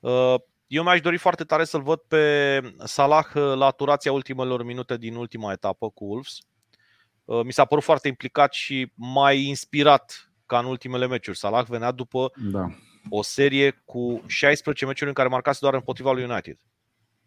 Uh, 0.01 0.35
eu 0.67 0.83
mi-aș 0.83 1.01
dori 1.01 1.17
foarte 1.17 1.45
tare 1.45 1.65
să-l 1.65 1.83
văd 1.83 1.99
pe 2.09 2.61
Salah 2.85 3.27
uh, 3.35 3.53
la 3.55 3.71
turația 3.71 4.13
ultimelor 4.13 4.65
minute 4.65 4.97
din 4.97 5.15
ultima 5.15 5.53
etapă 5.53 5.91
cu 5.91 6.05
Wolves. 6.05 6.39
Uh, 7.31 7.45
mi 7.45 7.53
s-a 7.53 7.65
părut 7.65 7.85
foarte 7.85 8.09
implicat 8.09 8.53
și 8.53 8.93
mai 8.95 9.43
inspirat 9.43 10.31
ca 10.47 10.59
în 10.59 10.65
ultimele 10.65 11.07
meciuri. 11.07 11.39
Salah 11.39 11.67
venea 11.69 11.91
după 11.91 12.33
da. 12.53 12.67
o 13.09 13.23
serie 13.23 13.83
cu 13.85 14.23
16 14.27 14.85
meciuri 14.85 15.09
în 15.09 15.15
care 15.15 15.29
marcase 15.29 15.59
doar 15.61 15.75
împotriva 15.75 16.13
lui 16.13 16.23
United. 16.25 16.57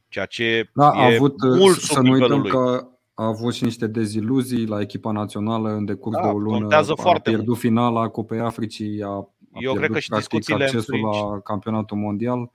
Ceea 0.09 0.25
ce 0.25 0.69
Da, 0.73 0.89
a 0.89 1.09
e 1.11 1.15
avut, 1.15 1.43
mult 1.43 1.77
să 1.79 1.93
sub 1.93 2.03
nu 2.03 2.13
nivelul 2.13 2.31
uităm 2.31 2.41
lui. 2.41 2.49
că 2.49 2.87
a 3.13 3.25
avut 3.25 3.53
și 3.53 3.63
niște 3.63 3.87
deziluzii 3.87 4.65
la 4.65 4.81
echipa 4.81 5.11
națională 5.11 5.69
în 5.69 5.85
decurs 5.85 6.15
Da, 6.15 6.21
de 6.21 6.27
o 6.27 6.37
lună. 6.37 6.57
contează 6.59 6.91
a 6.91 7.01
foarte 7.01 7.29
pierdut 7.29 7.57
finala 7.57 8.09
Cupei 8.09 8.39
Africii, 8.39 9.01
a, 9.03 9.07
a 9.07 9.09
Eu 9.11 9.73
cred 9.73 9.73
pierdut 9.73 9.91
că 9.93 9.99
și 9.99 10.09
practic 10.09 10.29
discuțiile 10.29 10.63
în 10.63 10.69
accesul 10.69 10.93
prin- 10.93 11.05
la 11.31 11.39
campionatul 11.39 11.97
mondial. 11.97 12.51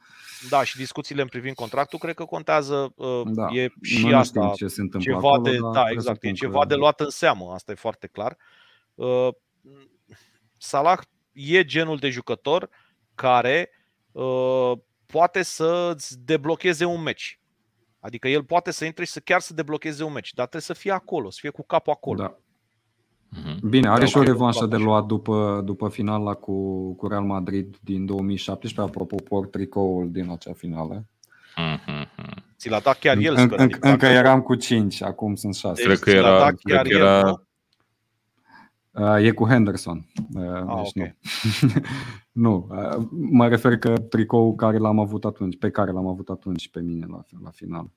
Da, 0.49 0.65
și 0.65 0.77
discuțiile 0.77 1.23
în 1.23 1.29
privind 1.29 1.55
contractul 1.55 1.99
cred 1.99 2.15
că 2.15 2.25
contează. 2.25 2.93
uh, 2.97 3.23
Da. 3.25 3.47
E 3.53 3.69
și 3.83 4.01
Noi 4.03 4.11
nu 4.11 4.19
asta 4.19 4.41
știm 4.41 4.53
ce 4.55 4.75
se 4.75 4.81
întâmplă 4.81 5.13
ceva 5.13 5.29
acolo, 5.29 5.43
de, 5.43 5.59
dar 5.59 5.71
da, 5.73 5.91
exact, 5.91 6.17
e 6.17 6.19
presupun 6.19 6.35
ceva 6.35 6.61
că- 6.61 6.67
de 6.67 6.75
luat 6.75 7.01
în 7.01 7.11
seamă, 7.11 7.53
asta 7.53 7.73
e 7.73 7.75
foarte 7.75 8.07
clar. 8.07 8.37
Uh, 8.95 9.29
Salah 10.57 10.99
e 11.33 11.65
genul 11.65 11.97
de 11.97 12.09
jucător 12.11 12.69
care 13.15 13.71
uh, 14.13 14.73
poate 15.07 15.43
să-ți 15.43 16.19
deblocheze 16.25 16.85
un 16.85 17.03
meci. 17.03 17.41
Adică 18.01 18.29
el 18.29 18.45
poate 18.45 18.71
să 18.71 18.85
intre 18.85 19.05
și 19.05 19.11
să 19.13 19.21
chiar 19.21 19.41
să 19.41 19.55
deblocheze 19.55 20.05
un 20.05 20.13
meci, 20.13 20.33
dar 20.33 20.47
trebuie 20.47 20.63
să 20.77 20.83
fie 20.83 20.93
acolo, 20.93 21.31
să 21.31 21.39
fie 21.41 21.51
cu 21.51 21.65
capul 21.67 21.93
acolo. 21.93 22.23
Da. 22.23 22.39
Mhm. 23.31 23.69
Bine, 23.69 23.89
are 23.89 24.01
Da, 24.01 24.07
și 24.07 24.17
o 24.17 24.21
ok, 24.21 24.27
revanșă 24.27 24.59
foarte 24.59 24.77
de 24.77 24.83
așa. 24.83 24.91
luat 24.91 25.05
după, 25.07 25.63
după 25.65 25.89
finala 25.89 26.35
cu, 26.35 26.93
cu 26.95 27.07
Real 27.09 27.25
Madrid 27.25 27.77
din 27.81 28.07
2017. 28.07 28.81
Apropo, 28.95 29.17
port 29.29 29.51
tricoul 29.51 30.11
din 30.11 30.31
acea 30.31 30.53
finală. 30.53 31.05
Mhm. 31.57 32.09
Ți 32.59 32.69
l-a 32.71 32.81
dat 32.81 32.99
chiar 32.99 33.17
el, 33.17 33.35
în, 33.37 33.47
sper. 33.47 33.59
în, 33.59 33.65
adică 33.65 33.89
încă 33.89 34.07
dacă- 34.07 34.19
eram 34.19 34.41
cu 34.41 34.55
5, 34.55 35.03
acum 35.03 35.35
sunt 35.35 35.55
6. 35.55 35.83
Cred 35.83 35.99
că 35.99 36.11
ți 36.11 36.17
l-a 36.17 36.29
era- 36.29 36.39
dat 36.39 36.55
cred 36.55 36.75
chiar 36.77 36.87
că 36.87 36.93
el, 36.93 36.99
era- 37.01 37.23
nu? 37.23 37.47
Uh, 38.91 39.25
e 39.27 39.31
cu 39.31 39.47
Henderson. 39.47 40.07
Uh, 40.35 40.43
Ah, 40.67 40.81
deci 40.95 41.05
ok. 41.05 41.15
nu. 41.63 41.81
nu 42.45 42.69
uh, 42.71 43.07
mă 43.31 43.49
refer 43.49 43.77
că 43.79 43.99
tricoul 43.99 44.55
care 44.55 44.79
l-am 44.79 44.99
avut 44.99 45.25
atunci, 45.25 45.59
pe 45.59 45.71
care 45.71 45.91
l-am 45.91 46.07
avut 46.07 46.29
atunci 46.29 46.69
pe 46.71 46.81
mine 46.81 47.07
la, 47.09 47.21
la 47.45 47.51
final. 47.51 47.91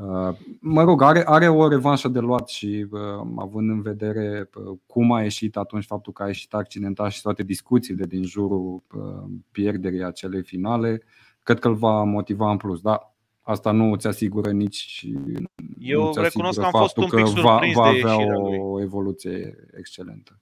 Uh, 0.00 0.36
mă 0.60 0.82
rog, 0.82 1.02
are, 1.02 1.22
are 1.26 1.48
o 1.48 1.68
revanșă 1.68 2.08
de 2.08 2.18
luat 2.18 2.48
și 2.48 2.86
uh, 2.90 3.00
având 3.36 3.70
în 3.70 3.82
vedere 3.82 4.50
uh, 4.54 4.78
cum 4.86 5.12
a 5.12 5.22
ieșit 5.22 5.56
atunci 5.56 5.84
faptul 5.84 6.12
că 6.12 6.22
a 6.22 6.26
ieșit 6.26 6.54
accidentat 6.54 7.10
și 7.10 7.22
toate 7.22 7.42
discuțiile 7.42 8.06
din 8.06 8.24
jurul 8.24 8.82
uh, 8.94 9.30
pierderii 9.50 10.04
acelei 10.04 10.42
finale, 10.42 11.02
cred 11.42 11.58
că 11.58 11.68
îl 11.68 11.74
va 11.74 12.02
motiva 12.02 12.50
în 12.50 12.56
plus. 12.56 12.80
Dar 12.80 13.14
asta 13.42 13.70
nu 13.70 13.96
ți 13.96 14.06
asigură 14.06 14.50
nici 14.50 15.06
Eu 15.78 16.04
nu 16.04 16.12
ți 16.12 16.20
recunosc 16.20 16.60
că 16.60 16.64
asigură 16.64 16.64
am 16.64 16.70
fost 16.70 16.94
faptul 16.94 17.02
un 17.02 17.24
pic 17.24 17.34
că 17.34 17.40
va, 17.40 17.50
surprins 17.50 17.74
va 17.74 17.82
de 17.82 17.88
avea 17.98 18.12
ieșirea 18.12 18.38
o, 18.38 18.48
lui. 18.48 18.58
o 18.58 18.80
evoluție 18.80 19.54
excelentă. 19.78 20.40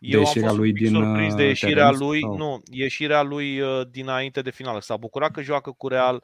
Eu 0.00 0.18
am 0.18 0.24
ieșirea 0.24 0.48
fost 0.48 0.60
lui 0.60 0.68
un 0.68 0.74
pic 0.74 0.86
din, 0.86 0.94
surprins 0.94 1.34
de 1.34 1.42
uh, 1.42 1.48
ieșirea 1.48 1.90
teren 1.90 2.06
lui, 2.06 2.20
sau? 2.20 2.36
nu, 2.36 2.62
ieșirea 2.70 3.22
lui 3.22 3.60
uh, 3.60 3.80
dinainte 3.90 4.40
de 4.40 4.50
finală. 4.50 4.80
S-a 4.80 4.96
bucurat 4.96 5.30
că 5.30 5.42
joacă 5.42 5.74
cu 5.76 5.88
Real, 5.88 6.22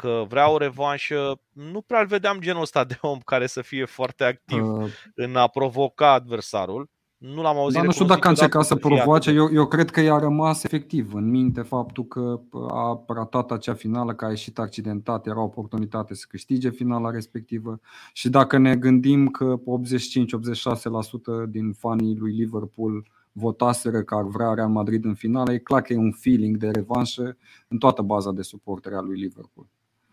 că 0.00 0.24
vrea 0.28 0.50
o 0.50 0.56
revanșă. 0.56 1.40
Nu 1.52 1.80
prea 1.80 2.00
îl 2.00 2.06
vedeam 2.06 2.40
genul 2.40 2.62
ăsta 2.62 2.84
de 2.84 2.98
om 3.00 3.18
care 3.24 3.46
să 3.46 3.62
fie 3.62 3.84
foarte 3.84 4.24
activ 4.24 4.62
Uh, 4.62 4.84
în 5.14 5.36
a 5.36 5.46
provoca 5.46 6.12
adversarul. 6.12 6.90
Nu 7.16 7.42
l-am 7.42 7.56
auzit 7.56 7.76
Dar 7.76 7.84
nu 7.84 7.92
știu 7.92 8.04
recunoscut 8.04 8.06
dacă 8.06 8.26
a 8.26 8.30
încercat 8.30 8.62
niciodată 8.62 8.68
să 8.68 8.74
fie 8.74 8.84
atât 8.86 8.96
provoace, 8.96 9.30
de- 9.30 9.36
eu, 9.36 9.48
eu 9.52 9.66
cred 9.66 9.90
că 9.90 10.00
i-a 10.00 10.18
rămas 10.18 10.64
efectiv 10.64 11.14
în 11.14 11.30
minte 11.30 11.60
faptul 11.62 12.04
că 12.04 12.40
a 12.68 13.04
ratat 13.06 13.50
acea 13.50 13.74
finală, 13.74 14.14
că 14.14 14.24
a 14.24 14.28
ieșit 14.28 14.58
accidentat, 14.58 15.26
era 15.26 15.40
o 15.40 15.44
oportunitate 15.44 16.14
să 16.14 16.24
câștige 16.28 16.70
finala 16.70 17.10
respectivă 17.10 17.80
și 18.12 18.28
dacă 18.28 18.58
ne 18.58 18.76
gândim 18.76 19.28
că 19.28 19.56
85-86% 19.56 19.60
din 21.48 21.72
fanii 21.72 22.16
lui 22.16 22.32
Liverpool 22.32 23.06
votaseră 23.32 24.02
că 24.02 24.14
ar 24.14 24.24
vrea 24.24 24.54
Real 24.54 24.68
Madrid 24.68 25.04
în 25.04 25.14
finală, 25.14 25.52
e 25.52 25.58
clar 25.58 25.82
că 25.82 25.92
e 25.92 25.96
un 25.96 26.12
feeling 26.12 26.56
de 26.56 26.70
revanșă 26.70 27.36
în 27.68 27.78
toată 27.78 28.02
baza 28.02 28.32
de 28.32 28.42
suporteri 28.42 28.94
a 28.94 29.00
lui 29.00 29.18
Liverpool. 29.18 29.66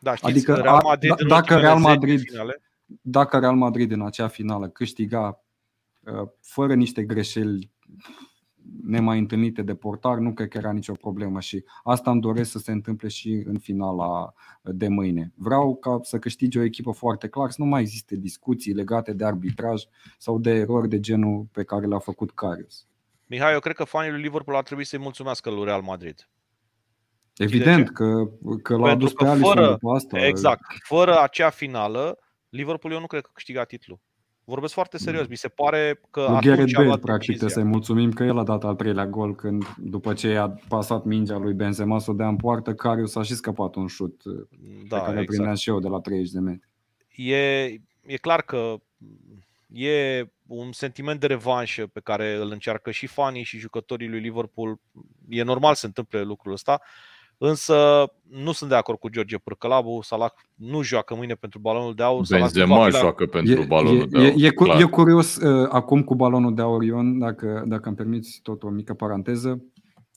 Da, 0.05 0.15
știți, 0.15 0.31
adică 0.31 0.53
Real 0.53 0.75
a- 0.75 0.81
Madrid 0.83 1.09
da- 1.09 1.15
în 1.19 1.27
dacă 1.27 1.53
ultimele 1.53 1.61
Real 1.65 1.77
10 1.79 1.89
Madrid- 1.97 2.19
finale, 2.29 2.61
Dacă 3.01 3.39
Real 3.39 3.55
Madrid 3.55 3.91
în 3.91 4.01
acea 4.01 4.27
finală 4.27 4.67
câștiga 4.69 5.43
uh, 5.99 6.27
fără 6.41 6.73
niște 6.75 7.03
greșeli 7.03 7.71
nemai 8.83 9.19
întâlnite 9.19 9.61
de 9.61 9.75
portar, 9.75 10.17
nu 10.17 10.33
cred 10.33 10.47
că 10.47 10.57
era 10.57 10.71
nicio 10.71 10.93
problemă 10.93 11.39
și 11.39 11.63
asta 11.83 12.11
îmi 12.11 12.21
doresc 12.21 12.51
să 12.51 12.57
se 12.59 12.71
întâmple 12.71 13.07
și 13.07 13.43
în 13.45 13.57
finala 13.59 14.33
de 14.61 14.87
mâine. 14.87 15.31
Vreau 15.35 15.75
ca 15.75 15.99
să 16.01 16.19
câștige 16.19 16.59
o 16.59 16.63
echipă 16.63 16.91
foarte 16.91 17.27
clar, 17.27 17.49
să 17.49 17.55
nu 17.59 17.65
mai 17.67 17.81
existe 17.81 18.15
discuții 18.15 18.73
legate 18.73 19.13
de 19.13 19.25
arbitraj 19.25 19.83
sau 20.17 20.39
de 20.39 20.51
erori 20.51 20.89
de 20.89 20.99
genul 20.99 21.45
pe 21.51 21.63
care 21.63 21.85
le-a 21.85 21.99
făcut 21.99 22.31
Carius. 22.31 22.85
Mihai, 23.27 23.53
eu 23.53 23.59
cred 23.59 23.75
că 23.75 23.83
fanii 23.83 24.11
lui 24.11 24.21
Liverpool 24.21 24.57
ar 24.57 24.63
trebui 24.63 24.83
să-i 24.85 24.99
mulțumească 24.99 25.49
lui 25.49 25.63
Real 25.63 25.81
Madrid. 25.81 26.29
Evident 27.37 27.89
că, 27.89 28.05
că 28.63 28.75
l-a 28.75 28.81
Pentru 28.81 28.85
adus 28.89 29.11
că 29.13 29.23
pe 29.23 29.29
Alisson 29.29 29.53
fără- 29.53 29.69
după 29.69 29.91
asta. 29.95 30.25
Exact. 30.25 30.61
Fără 30.83 31.19
acea 31.21 31.49
finală, 31.49 32.17
Liverpool 32.49 32.93
eu 32.93 32.99
nu 32.99 33.07
cred 33.07 33.21
că 33.21 33.29
câștiga 33.33 33.63
titlul. 33.63 33.99
Vorbesc 34.43 34.73
foarte 34.73 34.97
serios. 34.97 35.27
Mi 35.27 35.35
se 35.37 35.47
pare 35.47 35.99
că 36.11 36.19
Lui 36.19 36.27
atunci 36.29 36.45
Gareth 36.45 36.71
a 36.73 36.77
Bale, 36.77 36.87
luat 36.87 36.99
practic, 36.99 37.25
trebuie 37.27 37.39
decizia. 37.47 37.61
să-i 37.63 37.71
mulțumim 37.71 38.11
că 38.11 38.23
el 38.23 38.37
a 38.37 38.43
dat 38.43 38.63
al 38.63 38.75
treilea 38.75 39.05
gol 39.07 39.35
când, 39.35 39.63
după 39.77 40.13
ce 40.13 40.35
a 40.35 40.47
pasat 40.67 41.03
mingea 41.03 41.37
lui 41.37 41.53
Benzema 41.53 41.99
să 41.99 42.11
o 42.11 42.13
dea 42.13 42.27
în 42.27 42.35
poartă, 42.35 42.73
Carius 42.73 43.15
a 43.15 43.21
și 43.23 43.33
scăpat 43.35 43.75
un 43.75 43.87
șut 43.87 44.21
Da, 44.87 44.97
pe 44.97 45.03
care 45.03 45.11
îl 45.11 45.11
exact. 45.11 45.25
prindeam 45.27 45.55
și 45.55 45.69
eu 45.69 45.79
de 45.79 45.87
la 45.87 45.99
30 45.99 46.31
de 46.31 46.39
metri. 46.39 46.69
e, 47.15 47.63
e 48.05 48.17
clar 48.21 48.41
că 48.41 48.75
e 49.67 50.25
un 50.47 50.71
sentiment 50.71 51.19
de 51.19 51.27
revanșă 51.27 51.87
pe 51.87 51.99
care 51.99 52.35
îl 52.35 52.51
încearcă 52.51 52.91
și 52.91 53.07
fanii 53.07 53.43
și 53.43 53.57
jucătorii 53.57 54.09
lui 54.09 54.19
Liverpool. 54.19 54.79
E 55.29 55.43
normal 55.43 55.73
să 55.73 55.79
se 55.79 55.85
întâmple 55.85 56.21
lucrul 56.21 56.53
ăsta, 56.53 56.81
însă 57.37 58.05
nu 58.29 58.51
sunt 58.51 58.69
de 58.69 58.75
acord 58.75 58.99
cu 58.99 59.09
George 59.09 59.37
Pârcălabu. 59.37 59.99
Salah 60.03 60.29
nu 60.55 60.81
joacă 60.81 61.15
mâine 61.15 61.33
pentru 61.33 61.59
balonul 61.59 61.95
de 61.95 62.03
aur. 62.03 62.25
Salah 62.25 62.41
nu 62.43 62.47
va 62.49 62.59
Benzema 62.65 62.85
fi 62.85 62.91
la- 62.91 62.99
joacă 62.99 63.25
pentru 63.25 63.63
balonul 63.63 64.01
e, 64.01 64.05
de 64.05 64.17
aur. 64.17 64.25
e, 64.25 64.45
e, 64.45 64.49
cu, 64.49 64.63
clar. 64.63 64.81
e 64.81 64.83
curios 64.83 65.35
uh, 65.35 65.67
acum 65.71 66.03
cu 66.03 66.15
balonul 66.15 66.53
de 66.55 66.61
aur, 66.61 66.83
Ion, 66.83 67.19
dacă, 67.19 67.63
dacă 67.67 67.87
îmi 67.87 67.97
permiți 67.97 68.39
tot 68.43 68.63
o 68.63 68.69
mică 68.69 68.93
paranteză. 68.93 69.63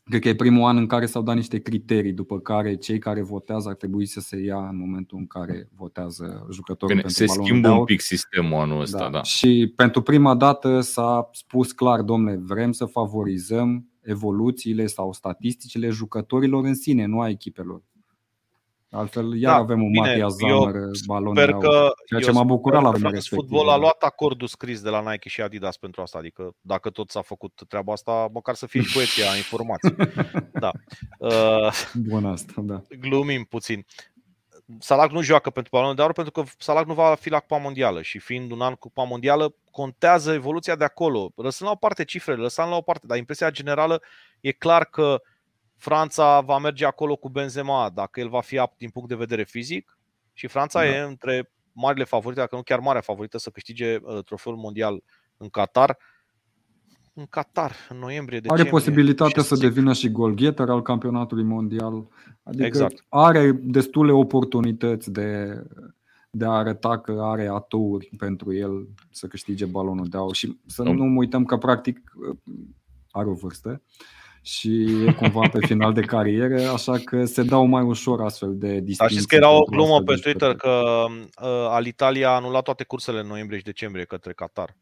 Cred 0.04 0.20
că 0.20 0.28
e 0.28 0.34
primul 0.34 0.64
an 0.68 0.76
în 0.76 0.86
care 0.86 1.06
s-au 1.06 1.22
dat 1.22 1.34
niște 1.34 1.58
criterii 1.58 2.12
după 2.12 2.38
care 2.38 2.74
cei 2.76 2.98
care 2.98 3.22
votează 3.22 3.68
ar 3.68 3.74
trebui 3.74 4.06
să 4.06 4.20
se 4.20 4.36
ia 4.36 4.68
în 4.70 4.78
momentul 4.78 5.18
în 5.18 5.26
care 5.26 5.68
votează 5.76 6.46
jucătorul 6.52 6.94
Bine, 6.96 7.00
pentru 7.00 7.18
se 7.18 7.24
balonul 7.26 7.46
schimbă 7.46 7.66
de 7.66 7.72
aur. 7.72 7.78
un 7.80 7.84
pic 7.86 8.00
sistemul 8.00 8.58
anul 8.60 8.80
ăsta, 8.80 9.10
da. 9.10 9.22
Și 9.22 9.72
pentru 9.76 10.02
prima 10.02 10.34
dată 10.34 10.80
s-a 10.80 11.28
spus 11.32 11.72
clar, 11.72 12.00
domnule, 12.02 12.36
vrem 12.42 12.72
să 12.72 12.84
favorizăm 12.84 13.87
evoluțiile 14.08 14.86
sau 14.86 15.12
statisticile 15.12 15.88
jucătorilor 15.88 16.64
în 16.64 16.74
sine, 16.74 17.04
nu 17.04 17.20
a 17.20 17.28
echipelor. 17.28 17.82
Altfel, 18.90 19.36
iar 19.36 19.52
Da, 19.54 19.58
avem 19.58 19.82
un 19.82 19.90
bine, 19.90 20.06
Matia 20.06 20.18
eu 20.22 20.28
Zammer 20.28 20.74
balon 21.06 21.34
de 21.34 21.40
Sper 21.40 21.52
aur. 21.54 21.62
că, 21.62 21.92
Ceea 22.06 22.20
ce 22.20 22.26
eu 22.26 22.34
m-a 22.34 22.42
bucurat 22.42 22.80
sper 22.80 22.84
la 22.84 22.90
că 22.92 22.98
vremea 22.98 23.10
France 23.10 23.14
respectivă. 23.14 23.40
Football 23.56 23.68
a 23.76 23.80
luat 23.80 24.02
acordul 24.02 24.46
scris 24.46 24.80
de 24.80 24.88
la 24.88 25.10
Nike 25.10 25.28
și 25.28 25.40
Adidas 25.40 25.76
pentru 25.76 26.02
asta. 26.02 26.18
Adică 26.18 26.54
dacă 26.60 26.90
tot 26.90 27.10
s-a 27.10 27.22
făcut 27.22 27.62
treaba 27.68 27.92
asta, 27.92 28.28
măcar 28.32 28.54
să 28.54 28.66
fie 28.66 28.82
și 28.82 28.92
poeția 28.94 29.36
informații. 29.42 29.94
Da. 30.52 30.70
Uh, 31.18 31.72
Bun 31.94 32.24
asta, 32.24 32.52
da. 32.56 32.82
glumim 33.00 33.44
puțin. 33.44 33.84
Salah 34.78 35.10
nu 35.10 35.22
joacă 35.22 35.50
pentru 35.50 35.70
balonul 35.72 35.94
de 35.94 36.02
aur 36.02 36.12
pentru 36.12 36.32
că 36.32 36.42
Salah 36.58 36.86
nu 36.86 36.94
va 36.94 37.14
fi 37.14 37.30
la 37.30 37.40
Cupa 37.40 37.56
Mondială 37.56 38.02
și 38.02 38.18
fiind 38.18 38.50
un 38.50 38.60
an 38.60 38.74
Cupa 38.74 39.02
Mondială, 39.02 39.54
contează 39.70 40.32
evoluția 40.32 40.76
de 40.76 40.84
acolo. 40.84 41.32
Lăsând 41.36 41.68
la 41.68 41.74
o 41.74 41.78
parte 41.78 42.04
cifrele, 42.04 42.40
lăsând 42.40 42.68
la 42.68 42.76
o 42.76 42.80
parte, 42.80 43.06
dar 43.06 43.18
impresia 43.18 43.50
generală 43.50 44.02
e 44.40 44.52
clar 44.52 44.84
că 44.84 45.22
Franța 45.76 46.40
va 46.40 46.58
merge 46.58 46.84
acolo 46.84 47.16
cu 47.16 47.28
Benzema 47.28 47.90
dacă 47.94 48.20
el 48.20 48.28
va 48.28 48.40
fi 48.40 48.58
apt 48.58 48.78
din 48.78 48.90
punct 48.90 49.08
de 49.08 49.14
vedere 49.14 49.44
fizic 49.44 49.98
și 50.32 50.46
Franța 50.46 50.80
Da. 50.80 50.86
e 50.86 50.98
între 50.98 51.50
marile 51.72 52.04
favorite, 52.04 52.40
dacă 52.40 52.56
nu 52.56 52.62
chiar 52.62 52.78
marea 52.78 53.00
favorită 53.00 53.38
să 53.38 53.50
câștige 53.50 53.96
uh, 54.02 54.24
trofeul 54.24 54.56
mondial 54.56 55.02
în 55.36 55.48
Qatar. 55.48 55.98
În 57.18 57.26
Qatar, 57.30 57.72
în 57.88 57.98
noiembrie, 57.98 58.38
Are 58.38 58.46
decembrie. 58.46 58.70
posibilitatea 58.70 59.42
Ce 59.42 59.48
să 59.48 59.54
zic? 59.54 59.64
devină 59.68 59.92
și 59.92 60.10
golgheter 60.10 60.68
al 60.68 60.82
campionatului 60.82 61.44
mondial. 61.44 62.06
Adică 62.42 62.64
Exact. 62.64 63.04
are 63.08 63.52
destule 63.62 64.12
oportunități 64.12 65.10
de, 65.10 65.62
de 66.30 66.44
a 66.44 66.50
arăta 66.50 66.98
că 66.98 67.20
are 67.22 67.48
atouri 67.48 68.10
pentru 68.18 68.54
el 68.54 68.88
să 69.10 69.26
câștige 69.26 69.64
balonul 69.64 70.08
de 70.08 70.16
aur. 70.16 70.34
Și 70.34 70.58
să 70.66 70.82
Om. 70.82 70.96
nu 70.96 71.18
uităm 71.18 71.44
că 71.44 71.56
practic 71.56 72.00
are 73.10 73.28
o 73.28 73.32
vârstă 73.34 73.82
și 74.42 75.04
e 75.06 75.12
cumva 75.12 75.48
pe 75.48 75.66
final 75.66 75.92
de 75.92 76.00
carieră, 76.00 76.68
așa 76.68 76.98
că 76.98 77.24
se 77.24 77.42
dau 77.42 77.66
mai 77.66 77.82
ușor 77.82 78.20
astfel 78.22 78.56
de 78.58 78.68
distinții. 78.68 78.96
Dar 78.98 79.10
știți 79.10 79.28
că 79.28 79.34
era 79.34 79.50
o 79.50 79.62
pentru 79.62 79.74
glumă 79.74 79.94
astfel 79.94 80.14
de 80.14 80.20
pe 80.20 80.28
Twitter 80.28 80.50
jucători. 80.50 81.10
că 81.36 81.46
uh, 81.46 81.68
Alitalia 81.70 82.28
a 82.30 82.34
anulat 82.34 82.62
toate 82.62 82.84
cursele 82.84 83.20
în 83.20 83.26
noiembrie 83.26 83.58
și 83.58 83.64
decembrie 83.64 84.04
către 84.04 84.32
Qatar. 84.32 84.76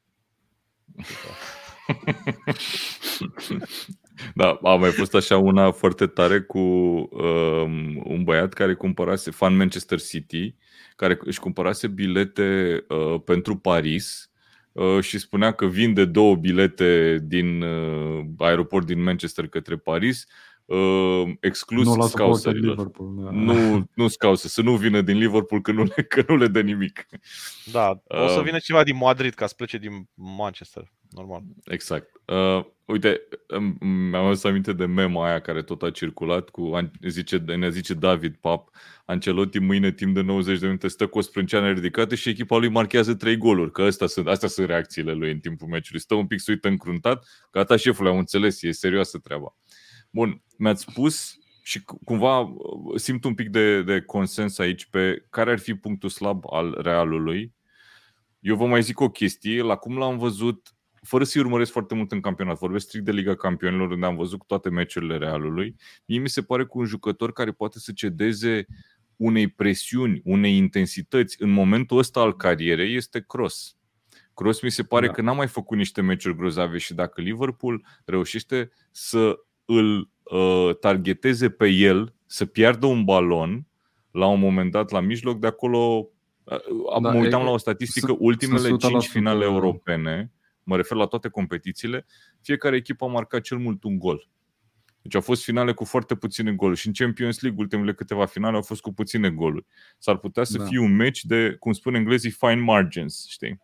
Da, 4.37 4.59
a 4.63 4.75
mai 4.75 4.91
fost 4.91 5.15
așa 5.15 5.37
una 5.37 5.71
foarte 5.71 6.07
tare 6.07 6.41
cu 6.41 6.59
um, 6.59 8.03
un 8.05 8.23
băiat 8.25 8.53
care 8.53 8.75
cumpărase, 8.75 9.31
fan 9.31 9.57
Manchester 9.57 10.01
City, 10.01 10.55
care 10.97 11.19
își 11.25 11.41
cumpărase 11.41 11.87
bilete 11.87 12.85
uh, 12.89 13.21
pentru 13.25 13.57
Paris 13.57 14.31
uh, 14.73 15.01
și 15.01 15.19
spunea 15.19 15.53
că 15.53 15.67
vinde 15.67 16.05
două 16.05 16.35
bilete 16.35 17.19
din 17.23 17.63
uh, 17.63 18.25
aeroport 18.39 18.87
din 18.87 19.03
Manchester 19.03 19.49
către 19.49 19.77
Paris 19.77 20.27
uh, 20.67 21.23
exclus 21.41 21.85
Nu 21.87 21.95
la 21.97 22.07
scouserilor. 22.07 22.77
Liverpool. 22.77 23.15
Da. 23.25 23.31
Nu, 23.31 23.89
nu 23.95 24.09
scouse, 24.09 24.49
să 24.49 24.63
nu 24.63 24.77
vină 24.77 25.01
din 25.01 25.19
Liverpool 25.19 25.61
că 25.61 25.73
nu 25.73 25.83
le, 25.83 26.03
că 26.03 26.25
nu 26.29 26.37
le 26.37 26.47
dă 26.47 26.61
nimic. 26.61 27.07
Da, 27.73 28.03
o 28.09 28.29
să 28.29 28.39
Uh, 28.39 28.45
vină 28.45 28.59
ceva 28.59 28.85
din 28.85 28.97
Madrid 28.97 29.35
ca 29.35 29.47
să 29.47 29.55
plece 29.57 29.79
din 29.79 30.09
Manchester. 30.15 30.93
Normal. 31.11 31.43
Exact. 31.65 32.11
Uh, 32.25 32.65
uite, 32.85 33.21
îmi- 33.47 33.77
mi-am 33.81 34.25
adus 34.25 34.45
aminte 34.45 34.73
de 34.73 34.87
mema 34.87 35.27
aia 35.29 35.41
care 35.41 35.63
tot 35.63 35.83
a 35.83 35.91
circulat 35.91 36.49
cu, 36.49 36.71
an- 36.75 36.91
zice, 37.09 37.37
ne 37.37 37.71
zice 37.71 37.95
David 37.95 38.37
Pap, 38.41 38.69
Ancelotti 39.05 39.59
mâine 39.59 39.93
timp 39.93 40.15
de 40.15 40.21
90 40.21 40.59
de 40.59 40.67
minute 40.67 40.89
stă 40.89 41.07
cu 41.07 41.19
o 41.19 41.21
sprânceană 41.21 41.71
ridicată 41.73 42.15
și 42.15 42.29
echipa 42.29 42.57
lui 42.57 42.69
marchează 42.69 43.15
3 43.15 43.37
goluri, 43.37 43.73
că 43.73 43.83
astea 43.83 44.07
sunt, 44.07 44.27
astea 44.27 44.49
sunt 44.49 44.67
reacțiile 44.67 45.13
lui 45.13 45.31
în 45.31 45.39
timpul 45.39 45.69
meciului. 45.69 46.01
Stă 46.01 46.15
un 46.15 46.27
pic 46.27 46.41
să 46.41 46.51
uită 46.51 46.69
încruntat, 46.69 47.27
gata 47.53 47.77
șeful, 47.77 48.07
am 48.07 48.19
înțeles, 48.19 48.63
e 48.63 48.71
serioasă 48.71 49.19
treaba. 49.19 49.57
Bun, 50.17 50.43
mi-ați 50.59 50.83
spus 50.91 51.39
și 51.63 51.83
cu- 51.85 51.99
cumva 52.05 52.39
uh, 52.39 52.55
simt 52.95 53.25
un 53.25 53.35
pic 53.35 53.49
de, 53.49 53.83
de 53.83 54.01
consens 54.01 54.59
aici 54.59 54.87
pe 54.87 55.25
care 55.31 55.51
ar 55.51 55.59
fi 55.59 55.75
punctul 55.75 56.09
slab 56.09 56.43
al 56.51 56.79
Realului. 56.83 57.55
Eu 58.41 58.57
vă 58.57 58.67
mai 58.67 58.83
zic 58.83 59.01
o 59.01 59.11
chestie, 59.11 59.63
la 59.63 59.77
cum 59.77 59.99
l-am 59.99 60.19
văzut, 60.19 60.75
fără 61.03 61.25
să-i 61.25 61.41
urmăresc 61.41 61.73
foarte 61.73 61.95
mult 61.95 62.13
în 62.13 62.21
campionat, 62.21 62.59
vorbesc 62.59 62.87
strict 62.87 63.05
de 63.05 63.13
Liga 63.13 63.35
Campionilor, 63.35 63.91
unde 63.91 64.07
am 64.07 64.17
văzut 64.17 64.47
toate 64.47 64.71
meciurile 64.71 65.17
Realului, 65.17 65.77
mie 66.05 66.19
mi 66.19 66.29
se 66.29 66.43
pare 66.43 66.63
că 66.63 66.71
un 66.73 66.85
jucător 66.85 67.33
care 67.33 67.53
poate 67.53 67.79
să 67.79 67.93
cedeze 67.93 68.67
unei 69.17 69.49
presiuni, 69.49 70.21
unei 70.25 70.57
intensități 70.57 71.43
în 71.43 71.51
momentul 71.51 71.99
ăsta 71.99 72.21
al 72.21 72.37
carierei 72.37 72.95
este 72.95 73.25
Cross. 73.27 73.77
Cross 74.35 74.61
mi 74.61 74.71
se 74.71 74.83
pare 74.83 75.07
Da. 75.07 75.13
că 75.13 75.21
n-a 75.21 75.33
mai 75.33 75.47
făcut 75.49 75.77
niște 75.77 76.01
meciuri 76.01 76.37
grozave 76.37 76.79
și 76.79 76.95
dacă 76.95 77.21
Liverpool 77.21 77.87
reușește 78.05 78.71
să 78.91 79.39
îl 79.67 80.11
uh, 80.23 80.77
targeteze 80.81 81.51
pe 81.51 81.69
el, 81.69 82.15
să 82.27 82.47
piardă 82.47 82.87
un 82.87 83.05
balon 83.05 83.67
la 84.11 84.27
un 84.27 84.41
moment 84.41 84.71
dat 84.71 84.91
la 84.91 85.01
mijloc, 85.01 85.39
de 85.41 85.47
acolo 85.47 86.09
uh, 86.45 87.01
Da, 87.03 87.11
mă 87.13 87.19
uitam 87.19 87.41
e- 87.41 87.45
la 87.45 87.51
o 87.51 87.57
statistică, 87.57 88.07
sunt- 88.07 88.19
ultimele 88.21 88.69
sunt 88.69 88.81
5 88.81 89.05
100% 89.07 89.11
finale 89.11 89.45
europene, 89.45 90.33
mă 90.63 90.77
refer 90.77 90.97
la 90.99 91.07
toate 91.07 91.29
competițiile, 91.29 92.07
fiecare 92.41 92.77
echipă 92.77 93.05
a 93.05 93.09
marcat 93.09 93.41
cel 93.41 93.59
mult 93.59 93.85
un 93.85 93.99
gol. 93.99 94.29
Deci 95.03 95.15
au 95.15 95.21
fost 95.21 95.43
finale 95.45 95.73
cu 95.73 95.85
foarte 95.85 96.15
puține 96.15 96.53
goluri 96.53 96.79
și 96.79 96.87
în 96.87 96.93
Champions 96.93 97.41
League 97.41 97.61
ultimele 97.61 97.95
câteva 97.95 98.25
finale 98.27 98.57
au 98.57 98.63
fost 98.63 98.81
cu 98.81 98.93
puține 98.93 99.31
goluri. 99.31 99.67
S-ar 99.99 100.17
putea 100.19 100.45
să 100.45 100.59
Da. 100.59 100.65
fie 100.65 100.79
un 100.79 100.97
meci 100.97 101.25
de, 101.25 101.57
cum 101.59 101.73
spun 101.73 101.95
englezii, 101.95 102.31
fine 102.31 102.55
margins, 102.55 103.27
știi? 103.29 103.61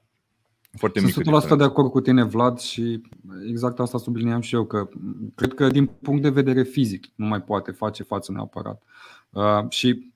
Foarte 0.78 0.98
Sunt 0.98 1.16
mică 1.16 1.30
100% 1.30 1.32
de 1.32 1.38
diferență. 1.38 1.64
acord 1.64 1.90
cu 1.90 2.00
tine, 2.00 2.24
Vlad, 2.24 2.58
și 2.58 3.00
exact 3.48 3.78
asta 3.78 3.98
subliniam 3.98 4.40
și 4.40 4.54
eu, 4.54 4.64
că 4.64 4.88
cred 5.34 5.54
că 5.54 5.68
din 5.68 5.86
punct 5.86 6.22
de 6.22 6.30
vedere 6.30 6.62
fizic 6.62 7.06
nu 7.14 7.26
mai 7.26 7.42
poate 7.42 7.70
face 7.70 8.02
față 8.02 8.32
neapărat. 8.32 8.82
Uh, 9.30 9.68
și 9.68 10.12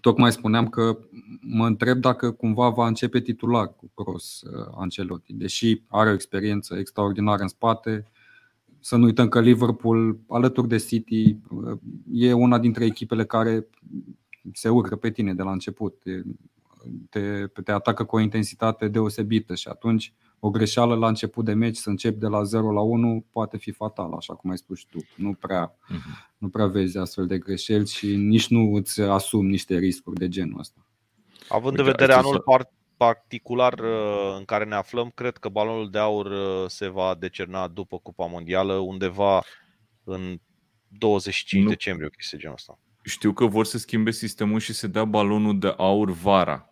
tocmai 0.00 0.32
spuneam 0.32 0.68
că 0.68 0.98
mă 1.40 1.66
întreb 1.66 1.98
dacă 1.98 2.30
cumva 2.30 2.68
va 2.68 2.86
începe 2.86 3.20
titular 3.20 3.74
cu 3.74 3.90
Cross 3.94 4.42
uh, 4.42 4.66
Ancelotti, 4.76 5.32
deși 5.32 5.82
are 5.86 6.10
o 6.10 6.12
experiență 6.14 6.74
extraordinară 6.78 7.42
în 7.42 7.48
spate. 7.48 8.06
Să 8.80 8.96
nu 8.96 9.04
uităm 9.04 9.28
că 9.28 9.40
Liverpool, 9.40 10.18
alături 10.28 10.68
de 10.68 10.76
City, 10.76 11.36
uh, 11.50 11.78
e 12.12 12.32
una 12.32 12.58
dintre 12.58 12.84
echipele 12.84 13.24
care 13.24 13.66
se 14.52 14.68
urcă 14.68 14.96
pe 14.96 15.10
tine 15.10 15.34
de 15.34 15.42
la 15.42 15.52
început. 15.52 16.02
E- 16.04 16.22
te, 17.10 17.46
te 17.64 17.72
atacă 17.72 18.04
cu 18.04 18.16
o 18.16 18.20
intensitate 18.20 18.88
deosebită 18.88 19.54
și 19.54 19.68
atunci 19.68 20.12
o 20.40 20.50
greșeală 20.50 20.94
la 20.94 21.08
început 21.08 21.44
de 21.44 21.52
meci 21.52 21.76
să 21.76 21.88
începi 21.88 22.18
de 22.18 22.26
la 22.26 22.42
0 22.42 22.72
la 22.72 22.80
1 22.80 23.24
poate 23.30 23.56
fi 23.56 23.70
fatal, 23.70 24.12
așa 24.12 24.34
cum 24.34 24.50
ai 24.50 24.56
spus 24.58 24.78
și 24.78 24.86
tu. 24.86 24.98
Nu 25.16 25.32
prea, 25.34 25.74
Mhm. 25.88 26.28
nu 26.38 26.48
prea 26.48 26.66
vezi 26.66 26.98
astfel 26.98 27.26
de 27.26 27.38
greșeli 27.38 27.86
și 27.86 28.16
nici 28.16 28.48
nu 28.48 28.74
îți 28.74 29.00
asumi 29.00 29.48
niște 29.50 29.78
riscuri 29.78 30.18
de 30.18 30.28
genul 30.28 30.58
ăsta. 30.58 30.86
Având 31.48 31.70
Uite, 31.78 31.80
în 31.80 31.86
vedere 31.90 32.12
astăzi 32.12 32.28
anul 32.28 32.40
par- 32.42 32.72
particular 32.96 33.72
uh, 33.78 34.34
în 34.38 34.44
care 34.44 34.64
ne 34.64 34.74
aflăm, 34.74 35.10
cred 35.14 35.36
că 35.36 35.48
balonul 35.48 35.90
de 35.90 35.98
aur 35.98 36.26
uh, 36.26 36.64
se 36.66 36.88
va 36.88 37.16
decerna 37.18 37.68
după 37.68 37.98
Cupa 37.98 38.26
Mondială, 38.26 38.72
undeva 38.72 39.42
în 40.04 40.40
25 40.88 41.62
Nu. 41.62 41.68
decembrie, 41.68 42.06
o 42.06 42.10
chestie 42.16 42.38
genul 42.38 42.54
ăsta. 42.54 42.78
Știu 43.04 43.32
că 43.32 43.46
vor 43.46 43.64
să 43.64 43.78
schimbe 43.78 44.10
sistemul 44.10 44.58
și 44.60 44.72
să 44.72 44.86
dea 44.86 45.04
balonul 45.04 45.58
de 45.58 45.74
aur 45.76 46.10
vara. 46.10 46.71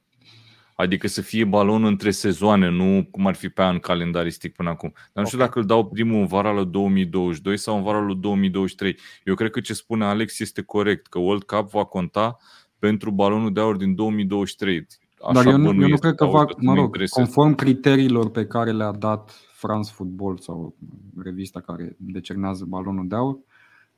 Adică 0.80 1.08
să 1.08 1.20
fie 1.20 1.44
balon 1.44 1.84
între 1.84 2.10
sezoane, 2.10 2.70
nu 2.70 3.08
cum 3.10 3.26
ar 3.26 3.34
fi 3.34 3.48
pe 3.48 3.62
an 3.62 3.78
calendaristic 3.78 4.54
până 4.54 4.68
acum. 4.68 4.92
Dar 5.12 5.22
nu 5.22 5.24
știu 5.24 5.38
Ok. 5.38 5.44
dacă 5.44 5.58
îl 5.58 5.64
dau 5.66 5.86
primul 5.88 6.20
în 6.20 6.26
vara 6.26 6.50
la 6.50 6.64
2022 6.64 7.56
sau 7.56 7.76
în 7.76 7.82
vara 7.82 8.00
lui 8.00 8.16
2023. 8.16 8.96
Eu 9.24 9.34
cred 9.34 9.50
că 9.50 9.60
ce 9.60 9.72
spune 9.74 10.04
Alex 10.04 10.38
este 10.40 10.62
corect, 10.62 11.06
că 11.06 11.18
World 11.18 11.42
Cup 11.42 11.70
va 11.70 11.84
conta 11.84 12.36
pentru 12.78 13.10
balonul 13.10 13.52
de 13.52 13.60
aur 13.60 13.76
din 13.76 13.94
2023. 13.94 14.86
Așa 15.22 15.32
Dar 15.32 15.46
eu 15.46 15.56
nu, 15.56 15.64
eu 15.64 15.70
bănuiesc, 15.70 15.90
nu 15.92 15.98
cred 15.98 16.14
că 16.14 16.24
Paul, 16.24 16.36
va, 16.36 16.44
tu 16.44 16.56
mă 16.58 16.70
mă 16.70 16.74
rog, 16.74 16.84
interesezi. 16.84 17.12
conform 17.12 17.54
criteriilor 17.54 18.30
pe 18.30 18.46
care 18.46 18.70
le-a 18.70 18.92
dat 18.92 19.30
France 19.52 19.92
Football 19.94 20.38
sau 20.38 20.74
revista 21.22 21.60
care 21.60 21.96
decernează 21.98 22.64
balonul 22.68 23.08
de 23.08 23.14
aur, 23.14 23.38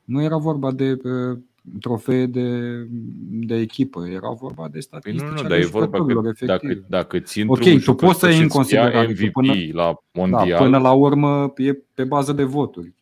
nu 0.05 0.23
era 0.23 0.37
vorba 0.37 0.73
de 0.73 0.91
uh, 0.93 1.39
trofee 1.81 2.27
de, 2.27 2.77
de 3.47 3.55
echipă, 3.57 4.07
era 4.09 4.31
vorba 4.31 4.65
de 4.65 4.71
Păi 4.71 4.83
statistici 4.83 5.21
nu, 5.23 5.31
nu, 5.33 5.39
ale 5.39 5.49
dar 5.49 5.59
e 5.59 5.65
vorba 5.65 5.97
jucătorilor, 5.97 6.35
că 6.35 6.45
dacă, 6.45 6.67
efectiv. 6.67 6.87
dacă 6.89 7.19
țin 7.21 7.49
Ok, 7.49 7.83
tu 7.85 7.95
poți 7.95 8.19
să 8.19 8.29
iei 8.29 8.41
în 8.41 8.49
considerare 8.49 8.93
că 9.07 9.11
MVP 9.13 9.33
până- 9.33 9.53
la 9.73 9.85
Da, 9.85 9.99
mondial, 10.13 10.59
până 10.63 10.79
la 10.79 10.93
urmă 10.93 11.53
e 11.57 11.73
pe 11.95 12.05
bază 12.05 12.33
de 12.33 12.43
voturi. 12.43 12.93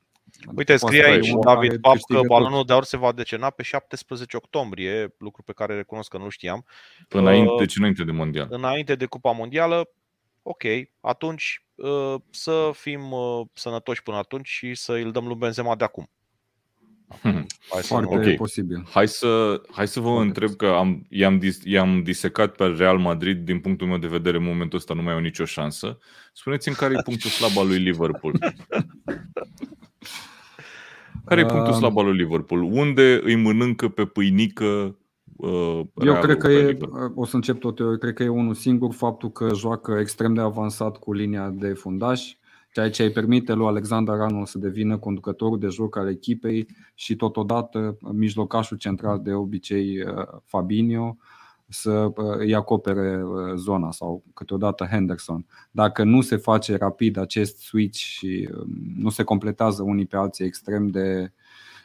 Uite, 0.56 0.74
Poate 0.74 0.76
scrie 0.76 1.02
să 1.02 1.08
aici 1.08 1.22
fie 1.24 1.30
unul 1.32 1.44
David 1.44 1.68
care 1.68 1.80
Pap 1.80 1.92
câștigă 1.92 2.20
că 2.20 2.26
tot. 2.26 2.36
balonul 2.36 2.64
de 2.64 2.72
aur 2.72 2.84
se 2.84 2.96
va 2.96 3.12
decerna 3.12 3.50
pe 3.50 3.62
17 3.62 4.36
octombrie, 4.36 5.14
lucru 5.18 5.42
pe 5.42 5.52
care 5.52 5.74
recunosc 5.74 6.10
că 6.10 6.18
nu 6.18 6.28
știam, 6.28 6.64
înainte, 7.08 7.50
uh, 7.50 7.58
deci 7.58 7.76
înainte 7.76 8.04
de 8.04 8.12
mondial. 8.12 8.46
înainte 8.50 8.94
de 8.94 9.06
Cupa 9.06 9.30
Mondială. 9.30 9.88
Ok, 10.42 10.62
atunci 11.00 11.64
uh, 11.74 12.14
să 12.30 12.70
fim 12.74 13.12
uh, 13.12 13.40
sănătoși 13.52 14.02
până 14.02 14.16
atunci 14.16 14.48
și 14.48 14.74
să 14.74 14.92
îl 14.92 15.10
dăm 15.12 15.26
lui 15.26 15.36
Benzema 15.36 15.76
de 15.76 15.84
acum. 15.84 16.08
Hmm. 17.22 17.46
Hai 17.70 17.80
să 17.80 17.86
Foarte 17.86 18.14
nu... 18.14 18.30
Ok. 18.30 18.36
posibil. 18.36 18.86
Hai 18.90 19.08
să, 19.08 19.62
hai 19.70 19.88
să 19.88 20.00
vă 20.00 20.08
Foarte 20.08 20.26
întreb 20.26 20.50
că 20.50 20.66
am, 20.66 21.06
i-am, 21.08 21.38
dis, 21.38 21.60
i-am 21.64 22.02
disecat 22.02 22.54
pe 22.56 22.64
Real 22.64 22.98
Madrid, 22.98 23.44
din 23.44 23.60
punctul 23.60 23.86
meu 23.86 23.98
de 23.98 24.06
vedere, 24.06 24.36
în 24.36 24.44
momentul 24.44 24.78
ăsta 24.78 24.94
nu 24.94 25.02
mai 25.02 25.12
au 25.12 25.18
nicio 25.18 25.44
șansă. 25.44 25.98
Spuneți-mi 26.32 26.74
care 26.74 26.94
e 26.98 27.02
punctul 27.04 27.30
slab 27.30 27.58
al 27.58 27.66
lui 27.66 27.78
Liverpool. 27.78 28.38
Care 31.24 31.40
e 31.40 31.46
punctul 31.52 31.72
Um, 31.72 31.78
slab 31.78 31.98
al 31.98 32.04
lui 32.04 32.16
Liverpool? 32.16 32.62
Unde 32.62 33.20
îi 33.22 33.36
mănâncă 33.36 33.88
pe 33.88 34.04
pâinică 34.04 34.98
uh, 35.36 35.50
Eu 35.50 35.90
Realul 35.94 36.22
cred 36.22 36.36
că 36.36 36.46
pe 36.46 36.52
e, 36.52 36.66
Liverpool? 36.66 37.12
o 37.14 37.24
să 37.24 37.36
încep 37.36 37.58
tot 37.58 37.78
eu, 37.78 37.96
cred 37.96 38.14
că 38.14 38.22
e 38.22 38.28
unul 38.28 38.54
singur 38.54 38.92
faptul 38.92 39.30
că 39.30 39.48
joacă 39.54 39.96
extrem 40.00 40.34
de 40.34 40.40
avansat 40.40 40.96
cu 40.96 41.12
linia 41.12 41.48
de 41.48 41.72
fundaș, 41.72 42.34
ceea 42.72 42.90
ce 42.90 43.02
îi 43.02 43.10
permite 43.10 43.52
lui 43.52 43.66
Alexander 43.66 44.14
Arnold 44.14 44.46
să 44.46 44.58
devină 44.58 44.98
conducătorul 44.98 45.58
de 45.58 45.66
joc 45.66 45.96
al 45.96 46.08
echipei 46.08 46.66
și 46.94 47.16
totodată 47.16 47.98
mijlocașul 48.12 48.76
central 48.76 49.20
de 49.22 49.32
obicei 49.32 50.02
uh, 50.02 50.26
Fabinho 50.44 51.16
să 51.68 51.90
uh, 51.90 52.36
îi 52.38 52.54
acopere 52.54 53.22
uh, 53.24 53.54
zona 53.54 53.90
sau 53.90 54.24
câteodată 54.34 54.84
Henderson. 54.84 55.46
Dacă 55.70 56.04
nu 56.04 56.20
se 56.20 56.36
face 56.36 56.76
rapid 56.76 57.16
acest 57.16 57.58
switch 57.58 57.98
și 57.98 58.48
um, 58.52 58.66
nu 58.96 59.08
se 59.08 59.22
completează 59.22 59.82
unii 59.82 60.06
pe 60.06 60.16
alții 60.16 60.44
extrem 60.44 60.86
de 60.86 61.32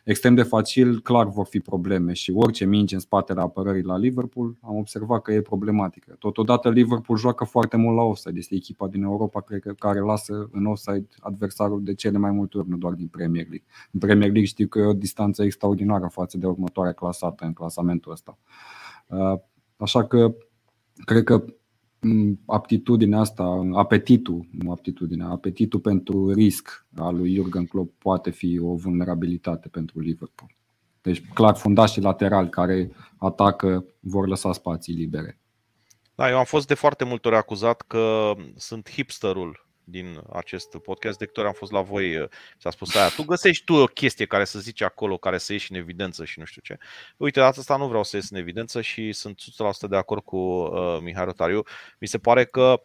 extrem 0.06 0.36
de 0.36 0.44
facil, 0.44 1.00
clar 1.00 1.28
vor 1.28 1.46
fi 1.46 1.60
probleme 1.60 2.14
și 2.14 2.32
orice 2.36 2.66
minge 2.66 2.94
în 2.94 3.02
spatele 3.02 3.42
apărării 3.42 3.84
la 3.84 3.98
Liverpool 3.98 4.58
am 4.62 4.76
observat 4.76 5.22
că 5.22 5.34
e 5.34 5.42
problematică. 5.42 6.16
Totodată 6.20 6.70
Liverpool 6.70 7.18
joacă 7.18 7.44
foarte 7.44 7.78
mult 7.78 7.96
la 7.96 8.04
offside, 8.04 8.38
este 8.38 8.56
echipa 8.56 8.88
din 8.88 9.04
Europa 9.04 9.42
cred 9.42 9.60
că, 9.60 9.74
care 9.74 10.00
lasă 10.00 10.50
în 10.52 10.66
offside 10.66 11.08
adversarul 11.20 11.84
de 11.84 11.94
cele 11.94 12.18
mai 12.18 12.32
multe 12.32 12.58
ori, 12.58 12.70
nu 12.70 12.78
doar 12.78 12.94
din 12.94 13.08
Premier 13.08 13.48
League. 13.50 13.66
În 13.92 14.00
Premier 14.00 14.30
League 14.30 14.46
știu 14.46 14.68
că 14.68 14.80
e 14.80 14.86
o 14.86 14.94
distanță 14.94 15.44
extraordinară 15.44 16.08
față 16.12 16.38
de 16.38 16.46
următoarea 16.46 16.94
clasată 16.94 17.46
în 17.46 17.54
clasamentul 17.54 18.12
ăsta. 18.12 18.38
Uh, 19.08 19.40
Așa 19.78 20.06
că 20.06 20.36
cred 21.06 21.24
că 21.24 21.36
m, 21.36 21.56
aptitudinea 22.46 23.20
asta, 23.20 23.70
apetitul, 23.74 24.48
nu 24.52 24.72
aptitudinea, 24.72 25.28
apetitul 25.28 25.80
pentru 25.80 26.32
risc 26.32 26.86
al 26.96 27.16
lui 27.16 27.34
Jurgen 27.34 27.66
Klopp 27.66 27.94
poate 27.98 28.30
fi 28.30 28.60
o 28.60 28.76
vulnerabilitate 28.76 29.68
pentru 29.68 30.00
Liverpool. 30.00 30.50
Deci, 31.02 31.22
clar, 31.34 31.56
fundașii 31.56 32.02
laterali 32.02 32.50
care 32.50 32.92
atacă 33.18 33.86
vor 34.00 34.28
lăsa 34.28 34.54
spații 34.54 34.94
libere. 34.94 35.40
Da, 36.16 36.30
eu 36.30 36.38
am 36.38 36.44
fost 36.44 36.68
de 36.68 36.74
foarte 36.74 37.04
multe 37.04 37.28
ori 37.28 37.38
acuzat 37.38 37.82
că 37.82 38.34
sunt 38.56 38.90
hipsterul 38.90 39.65
din 39.86 40.22
acest 40.34 40.78
podcast. 40.78 41.18
De 41.18 41.26
câte 41.26 41.40
ori 41.40 41.50
am 41.50 41.56
fost 41.56 41.72
la 41.72 41.82
voi, 41.82 42.18
uh, 42.18 42.30
s-a 42.58 42.70
spus 42.70 42.96
aia, 42.96 43.10
tu 43.10 43.24
găsești 43.24 43.64
tu 43.64 43.74
o 43.74 43.86
chestie 43.86 44.26
care 44.26 44.46
să 44.46 44.60
zici 44.60 44.82
acolo, 44.82 45.18
care 45.18 45.38
să 45.38 45.52
ieși 45.52 45.72
în 45.72 45.78
evidență 45.78 46.26
și 46.26 46.40
nu 46.40 46.46
știu 46.46 46.62
ce. 46.62 46.78
Uite, 47.18 47.40
de 47.40 47.46
data 47.46 47.60
asta 47.60 47.78
nu 47.78 47.88
vreau 47.88 48.04
să 48.04 48.16
ies 48.16 48.30
în 48.30 48.38
evidență 48.38 48.82
și 48.82 49.12
sunt 49.12 49.42
100% 49.86 49.90
de 49.90 49.96
acord 49.96 50.24
cu 50.24 50.38
uh, 50.38 50.98
Mihai 51.02 51.26
Rotariu. 51.26 51.64
Mi 52.00 52.08
se 52.08 52.18
pare 52.18 52.46
că 52.46 52.84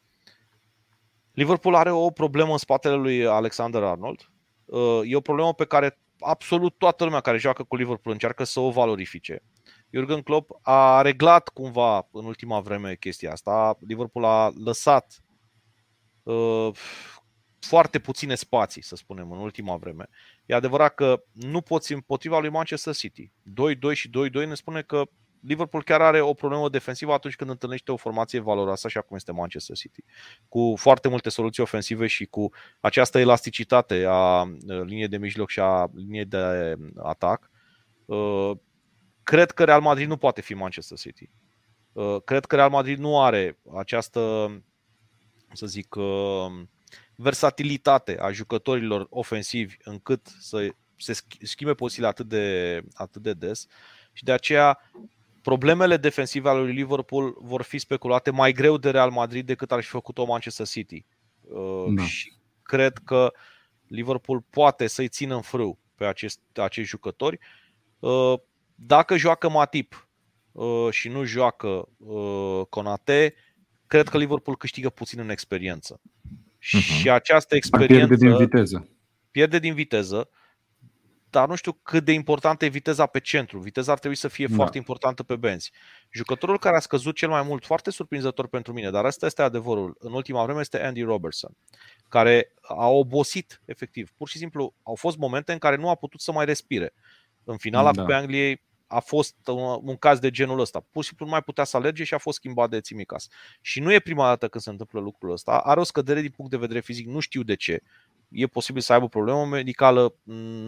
Liverpool 1.33 1.75
are 1.75 1.91
o 1.91 2.11
problemă 2.11 2.53
în 2.53 2.59
spatele 2.59 2.95
lui 2.95 3.27
Alexander 3.27 3.83
Arnold. 3.83 4.31
Uh, 4.65 5.01
e 5.05 5.17
o 5.17 5.21
problemă 5.21 5.55
pe 5.55 5.65
care 5.65 5.99
absolut 6.19 6.79
toată 6.79 7.05
lumea 7.05 7.21
care 7.21 7.39
joacă 7.39 7.63
cu 7.63 7.77
Liverpool 7.77 8.15
încearcă 8.15 8.45
să 8.45 8.61
o 8.61 8.71
valorifice. 8.71 9.43
Jurgen 9.91 10.21
Klopp 10.23 10.51
a 10.63 11.03
reglat 11.03 11.49
cumva 11.49 12.09
în 12.13 12.25
ultima 12.25 12.61
vreme 12.61 12.95
chestia 12.95 13.33
asta. 13.33 13.77
Liverpool 13.87 14.25
a 14.25 14.51
lăsat 14.65 15.17
uh, 15.19 15.30
foarte 17.59 17.99
puține 17.99 18.35
spații, 18.35 18.83
să 18.83 18.97
spunem, 18.97 19.33
în 19.33 19.39
ultima 19.39 19.77
vreme. 19.77 20.09
E 20.47 20.55
adevărat 20.55 20.95
că 20.95 21.23
nu 21.33 21.61
poți 21.61 21.93
împotriva 21.93 22.39
lui 22.39 22.51
Manchester 22.51 22.95
City. 22.95 23.33
2-2 23.93 23.93
și 23.93 24.09
2-2 24.09 24.13
ne 24.47 24.55
spune 24.55 24.83
că 24.83 25.03
Liverpool 25.43 25.83
chiar 25.83 26.01
are 26.01 26.21
o 26.21 26.35
problemă 26.35 26.69
defensivă 26.69 27.13
atunci 27.13 27.37
când 27.37 27.51
întâlnește 27.51 27.93
o 27.93 27.97
formație 27.97 28.41
valoroasă, 28.41 28.87
așa 28.87 29.01
cum 29.01 29.17
este 29.17 29.33
Manchester 29.33 29.77
City, 29.77 30.05
cu 30.49 30.75
foarte 30.77 31.09
multe 31.09 31.29
soluții 31.29 31.63
ofensive 31.63 32.07
și 32.07 32.25
cu 32.25 32.53
această 32.81 33.19
elasticitate 33.19 34.05
a 34.09 34.45
liniei 34.67 35.09
de 35.09 35.17
mijloc 35.17 35.49
și 35.49 35.61
a 35.61 35.91
liniei 35.95 36.25
de 36.25 36.75
atac. 36.97 37.51
Cred 39.23 39.51
că 39.51 39.65
Real 39.65 39.81
Madrid 39.81 40.09
nu 40.09 40.17
poate 40.17 40.41
fi 40.41 40.55
Manchester 40.55 40.99
City. 40.99 41.31
Cred 42.25 42.45
că 42.45 42.57
Real 42.57 42.71
Madrid 42.71 42.99
nu 42.99 43.23
are 43.23 43.59
această, 43.77 44.51
să 45.53 45.67
zic, 45.67 45.97
versatilitate 47.15 48.19
a 48.19 48.31
jucătorilor 48.31 49.07
ofensivi 49.11 49.77
încât 49.85 50.27
să 50.39 50.73
se 50.97 51.21
schimbe 51.43 51.75
pozițiile 51.75 52.09
atât 52.09 52.29
de, 52.29 52.81
atât 52.95 53.23
de 53.23 53.33
des 53.33 53.67
și 54.13 54.25
de 54.25 54.33
aceea 54.33 54.79
problemele 55.43 55.97
defensive 55.97 56.49
ale 56.49 56.61
lui 56.61 56.73
Liverpool 56.73 57.37
vor 57.41 57.63
fi 57.63 57.79
speculate 57.79 58.31
mai 58.31 58.53
greu 58.53 58.77
de 58.77 58.91
Real 58.91 59.11
Madrid 59.11 59.47
decât 59.47 59.73
ar 59.73 59.81
fi 59.81 59.89
făcut-o 59.89 60.25
Manchester 60.25 60.67
City. 60.67 61.05
Uh, 61.41 61.93
da. 61.95 62.03
Și 62.03 62.33
cred 62.63 62.99
că 63.05 63.33
Liverpool 63.87 64.45
poate 64.51 64.87
să-i 64.87 65.09
țină 65.09 65.35
în 65.35 65.43
frâu 65.43 65.79
pe 65.95 66.05
acest, 66.05 66.41
acești 66.55 66.91
jucători. 66.91 67.39
Uh, 67.99 68.35
dacă 68.75 69.17
joacă 69.17 69.49
Matip 69.49 70.09
uh, 70.53 70.89
și 70.91 71.09
nu 71.09 71.25
joacă 71.25 71.89
Conate, 72.69 73.35
cred 73.91 74.09
că 74.09 74.19
Liverpool 74.19 74.57
câștigă 74.57 74.91
puțin 74.91 75.21
în 75.21 75.31
experiență. 75.31 76.01
Uh-huh. 76.01 77.01
Și 77.01 77.11
această 77.11 77.55
experiență 77.55 78.07
pierde 78.07 78.27
din 78.27 78.37
viteză. 78.37 78.89
Pierde 79.31 79.59
din 79.59 79.75
viteză 79.75 80.29
dar 81.31 81.49
nu 81.49 81.55
știu 81.55 81.73
cât 81.73 82.05
de 82.05 82.13
importantă 82.13 82.65
e 82.65 82.69
viteza 82.69 83.07
pe 83.07 83.21
centru. 83.21 83.59
Viteza 83.59 83.93
ar 83.93 83.99
trebui 83.99 84.17
să 84.17 84.29
fie 84.29 84.47
da. 84.47 84.55
foarte 84.55 84.77
importantă 84.77 85.23
pe 85.23 85.37
benzi. 85.37 85.73
Jucătorul 86.11 86.59
care 86.59 86.77
a 86.77 86.81
scăzut 86.81 87.17
cel 87.17 87.29
mai 87.29 87.43
mult, 87.43 87.65
foarte 87.65 87.91
surprinzător 87.91 88.49
pentru 88.49 88.73
mine, 88.73 88.91
dar 88.91 89.05
asta 89.05 89.27
este 89.27 89.43
adevărul, 89.43 89.97
în 89.99 90.13
ultima 90.13 90.45
vreme 90.45 90.61
este 90.61 90.83
Andy 90.83 91.03
Robertson, 91.03 91.57
care 92.09 92.55
a 92.61 92.89
obosit 92.89 93.63
efectiv. 93.65 94.11
Pur 94.17 94.29
și 94.29 94.39
simplu 94.39 94.75
au 94.83 94.95
fost 94.95 95.17
momente 95.17 95.53
în 95.53 95.59
care 95.59 95.77
nu 95.77 95.89
a 95.89 95.95
putut 95.95 96.21
să 96.21 96.33
mai 96.33 96.45
respire. 96.45 96.93
În 97.45 97.57
finala 97.57 97.93
da. 97.93 98.01
Cupei 98.01 98.17
Angliei 98.17 98.63
a 98.93 99.01
fost 99.01 99.35
un, 99.47 99.79
un 99.83 99.97
caz 99.97 100.19
de 100.19 100.31
genul 100.31 100.61
ăsta. 100.61 100.85
Pur 100.91 101.03
și 101.03 101.09
simplu 101.09 101.27
nu 101.27 101.31
mai 101.31 101.43
putea 101.43 101.65
să 101.65 101.77
alerge 101.77 102.05
și 102.05 102.15
a 102.15 102.19
fost 102.19 102.37
schimbat 102.37 102.71
de 102.71 102.81
Țimicas. 102.81 103.29
Și 103.61 103.81
nu 103.81 103.93
e 103.93 103.99
prima 103.99 104.27
dată 104.27 104.49
când 104.49 104.65
se 104.65 104.71
întâmplă 104.71 105.01
lucrul 105.01 105.33
ăsta. 105.33 105.53
Are 105.53 105.81
o 105.81 105.85
scădere 105.85 106.21
din 106.21 106.33
punct 106.37 106.51
de 106.51 106.57
vedere 106.57 106.81
fizic, 106.81 107.07
nu 107.07 107.21
știu 107.21 107.43
de 107.43 107.55
ce 107.55 107.83
e 108.31 108.47
posibil 108.47 108.81
să 108.81 108.93
aibă 108.93 109.05
o 109.05 109.09
problemă 109.09 109.47
medicală, 109.51 110.15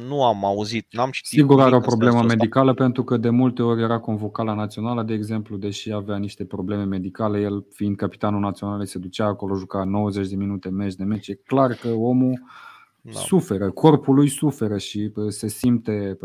nu 0.06 0.24
am 0.24 0.44
auzit, 0.44 0.86
n-am 0.90 1.10
citit. 1.10 1.38
Sigur 1.38 1.60
are 1.60 1.76
o 1.76 1.80
problemă 1.80 2.22
medicală 2.22 2.74
pentru 2.74 3.04
că 3.04 3.16
de 3.16 3.30
multe 3.30 3.62
ori 3.62 3.82
era 3.82 3.98
convocat 3.98 4.46
la 4.46 4.54
națională, 4.54 5.02
de 5.02 5.14
exemplu, 5.14 5.56
deși 5.56 5.92
avea 5.92 6.16
niște 6.16 6.44
probleme 6.44 6.84
medicale, 6.84 7.40
el 7.40 7.66
fiind 7.70 7.96
capitanul 7.96 8.40
național 8.40 8.86
se 8.86 8.98
ducea 8.98 9.26
acolo, 9.26 9.54
juca 9.54 9.84
90 9.84 10.28
de 10.28 10.36
minute 10.36 10.68
meci 10.68 10.94
de 10.94 11.04
meci. 11.04 11.28
E 11.28 11.34
clar 11.34 11.72
că 11.72 11.88
omul 11.88 12.42
da. 13.04 13.18
suferă, 13.18 13.70
corpul 13.70 14.14
lui 14.14 14.28
suferă 14.28 14.78
și 14.78 15.12
se 15.28 15.48
simte, 15.48 16.18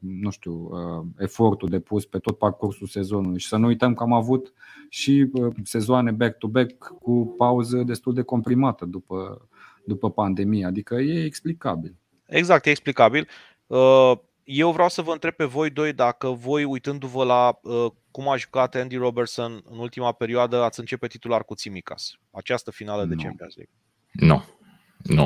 nu 0.00 0.30
știu, 0.30 0.70
efortul 1.18 1.68
depus 1.68 2.06
pe 2.06 2.18
tot 2.18 2.38
parcursul 2.38 2.86
sezonului. 2.86 3.38
Și 3.38 3.48
să 3.48 3.56
nu 3.56 3.66
uităm 3.66 3.94
că 3.94 4.02
am 4.02 4.12
avut 4.12 4.52
și 4.88 5.30
sezoane 5.62 6.10
back-to-back 6.10 6.94
cu 7.00 7.34
pauză 7.38 7.82
destul 7.82 8.14
de 8.14 8.22
comprimată 8.22 8.84
după 8.84 9.48
după 9.84 10.10
pandemie. 10.10 10.66
Adică 10.66 10.94
e 10.94 11.24
explicabil. 11.24 11.94
Exact, 12.26 12.66
e 12.66 12.70
explicabil. 12.70 13.28
Uh, 13.66 14.12
eu 14.44 14.72
vreau 14.72 14.88
să 14.88 15.02
vă 15.02 15.12
întreb 15.12 15.34
pe 15.34 15.44
voi 15.44 15.70
doi 15.70 15.92
dacă 15.92 16.28
voi, 16.28 16.64
uitându-vă 16.64 17.24
la 17.24 17.58
uh, 17.62 17.86
cum 18.10 18.28
a 18.28 18.36
jucat 18.36 18.74
Andy 18.74 18.96
Robertson 18.96 19.62
în 19.70 19.78
ultima 19.78 20.12
perioadă, 20.12 20.62
ați 20.62 20.80
începe 20.80 21.06
titular 21.06 21.44
cu 21.44 21.54
Țimicas, 21.54 22.18
această 22.30 22.70
finală 22.70 23.04
de 23.04 23.14
Champions 23.14 23.54
League. 23.56 23.74
Nu. 24.12 24.26
No, 24.26 24.40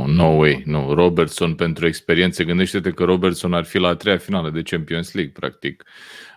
no 0.06 0.24
way. 0.24 0.62
No. 0.66 0.94
Robertson 0.94 1.54
pentru 1.54 1.86
experiențe. 1.86 2.44
Gândește-te 2.44 2.90
că 2.90 3.04
Robertson 3.04 3.52
ar 3.52 3.64
fi 3.64 3.78
la 3.78 3.88
a 3.88 3.94
treia 3.94 4.18
finală 4.18 4.50
de 4.50 4.62
Champions 4.62 5.12
League, 5.12 5.32
practic. 5.32 5.84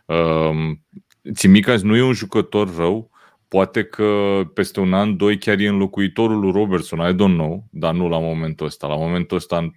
Um, 0.05 0.85
Țimicas 1.33 1.81
nu 1.81 1.95
e 1.95 2.01
un 2.01 2.13
jucător 2.13 2.75
rău, 2.75 3.11
Poate 3.51 3.83
că 3.83 4.41
peste 4.53 4.79
un 4.79 4.93
an, 4.93 5.17
doi, 5.17 5.37
chiar 5.37 5.59
e 5.59 5.67
înlocuitorul 5.67 6.39
lui 6.39 6.51
Robertson, 6.51 6.99
I 6.99 7.13
don't 7.13 7.35
know, 7.35 7.67
dar 7.71 7.93
nu 7.93 8.09
la 8.09 8.19
momentul 8.19 8.65
ăsta. 8.65 8.87
La 8.87 8.95
momentul 8.95 9.37
ăsta, 9.37 9.71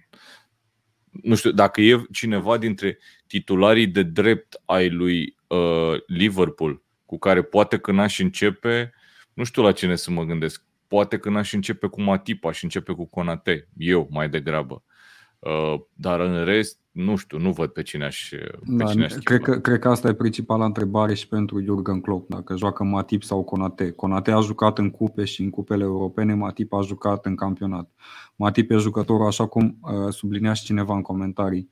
nu 1.09 1.35
știu, 1.35 1.51
dacă 1.51 1.81
e 1.81 2.01
cineva 2.11 2.57
dintre 2.57 2.97
titularii 3.27 3.87
de 3.87 4.03
drept 4.03 4.61
ai 4.65 4.89
lui 4.89 5.35
uh, 5.47 5.93
Liverpool, 6.07 6.83
cu 7.05 7.17
care 7.17 7.41
poate 7.41 7.77
că 7.77 7.91
n-aș 7.91 8.19
începe, 8.19 8.93
nu 9.33 9.43
știu 9.43 9.61
la 9.61 9.71
cine 9.71 9.95
să 9.95 10.11
mă 10.11 10.23
gândesc. 10.23 10.63
Poate 10.87 11.17
că 11.17 11.29
n-aș 11.29 11.53
începe 11.53 11.87
cu 11.87 12.01
Matip, 12.01 12.45
aș 12.45 12.63
începe 12.63 12.93
cu 12.93 13.05
Conate, 13.05 13.67
eu 13.77 14.07
mai 14.11 14.29
degrabă. 14.29 14.83
Uh, 15.39 15.81
dar 15.93 16.19
în 16.19 16.43
rest, 16.43 16.79
nu 16.91 17.15
știu, 17.15 17.37
nu 17.37 17.51
văd 17.51 17.69
pe 17.69 17.81
cine 17.81 18.05
aș, 18.05 18.29
pe 18.29 18.57
da, 18.65 18.85
cine 18.85 19.03
aș 19.03 19.13
cred, 19.13 19.41
că, 19.41 19.59
cred 19.59 19.79
că 19.79 19.89
asta 19.89 20.07
e 20.07 20.13
principala 20.13 20.65
întrebare 20.65 21.13
și 21.13 21.27
pentru 21.27 21.61
Jurgen 21.63 22.01
Klopp, 22.01 22.29
dacă 22.29 22.55
joacă 22.55 22.83
Matip 22.83 23.23
sau 23.23 23.43
Conate. 23.43 23.91
Conate 23.91 24.31
a 24.31 24.39
jucat 24.39 24.77
în 24.77 24.89
cupe 24.89 25.23
și 25.23 25.41
în 25.41 25.49
cupele 25.49 25.83
europene, 25.83 26.33
Matip 26.33 26.73
a 26.73 26.81
jucat 26.81 27.25
în 27.25 27.35
campionat. 27.35 27.91
Matip 28.35 28.71
e 28.71 28.75
jucătorul, 28.75 29.25
așa 29.25 29.45
cum 29.45 29.77
uh, 29.81 30.13
sublinea 30.13 30.53
și 30.53 30.63
cineva 30.63 30.95
în 30.95 31.01
comentarii, 31.01 31.69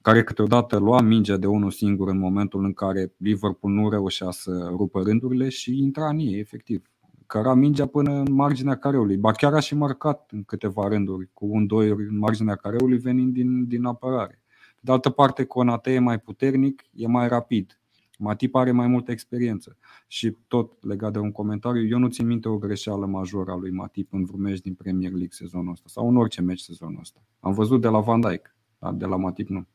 care 0.00 0.24
câteodată 0.24 0.78
lua 0.78 1.00
mingea 1.00 1.36
de 1.36 1.46
unul 1.46 1.70
singur 1.70 2.08
în 2.08 2.18
momentul 2.18 2.64
în 2.64 2.72
care 2.72 3.12
Liverpool 3.16 3.72
nu 3.72 3.90
reușea 3.90 4.30
să 4.30 4.68
rupă 4.76 5.02
rândurile 5.02 5.48
și 5.48 5.78
intra 5.78 6.08
în 6.08 6.18
ei, 6.18 6.38
efectiv 6.38 6.90
căra 7.30 7.54
mingea 7.54 7.86
până 7.86 8.12
în 8.12 8.32
marginea 8.32 8.76
careului. 8.76 9.16
Ba 9.16 9.32
chiar 9.32 9.54
a 9.54 9.60
și 9.60 9.74
marcat 9.74 10.30
în 10.32 10.42
câteva 10.44 10.88
rânduri, 10.88 11.28
cu 11.32 11.46
un 11.46 11.66
doi 11.66 11.88
în 11.88 12.18
marginea 12.18 12.54
careului 12.54 12.98
venind 12.98 13.32
din, 13.32 13.66
din 13.66 13.84
apărare. 13.84 14.42
De 14.80 14.92
altă 14.92 15.10
parte, 15.10 15.44
Conate 15.44 15.92
e 15.92 15.98
mai 15.98 16.18
puternic, 16.18 16.82
e 16.92 17.06
mai 17.06 17.28
rapid. 17.28 17.80
Matip 18.18 18.54
are 18.54 18.72
mai 18.72 18.86
multă 18.86 19.10
experiență. 19.10 19.76
Și 20.06 20.36
tot 20.46 20.84
legat 20.84 21.12
de 21.12 21.18
un 21.18 21.32
comentariu, 21.32 21.86
eu 21.86 21.98
nu 21.98 22.08
țin 22.08 22.26
minte 22.26 22.48
o 22.48 22.58
greșeală 22.58 23.06
majoră 23.06 23.50
a 23.50 23.56
lui 23.56 23.70
Matip 23.70 24.12
în 24.12 24.24
vreun 24.24 24.42
meci 24.42 24.60
din 24.60 24.74
Premier 24.74 25.10
League 25.10 25.30
sezonul 25.30 25.72
ăsta 25.72 25.88
sau 25.88 26.08
în 26.08 26.16
orice 26.16 26.40
meci 26.40 26.60
sezonul 26.60 27.00
ăsta. 27.00 27.20
Am 27.40 27.52
văzut 27.52 27.80
de 27.80 27.88
la 27.88 28.00
Van 28.00 28.20
Dijk, 28.20 28.56
dar 28.78 28.92
de 28.92 29.06
la 29.06 29.16
Matip 29.16 29.48
nu. 29.48 29.66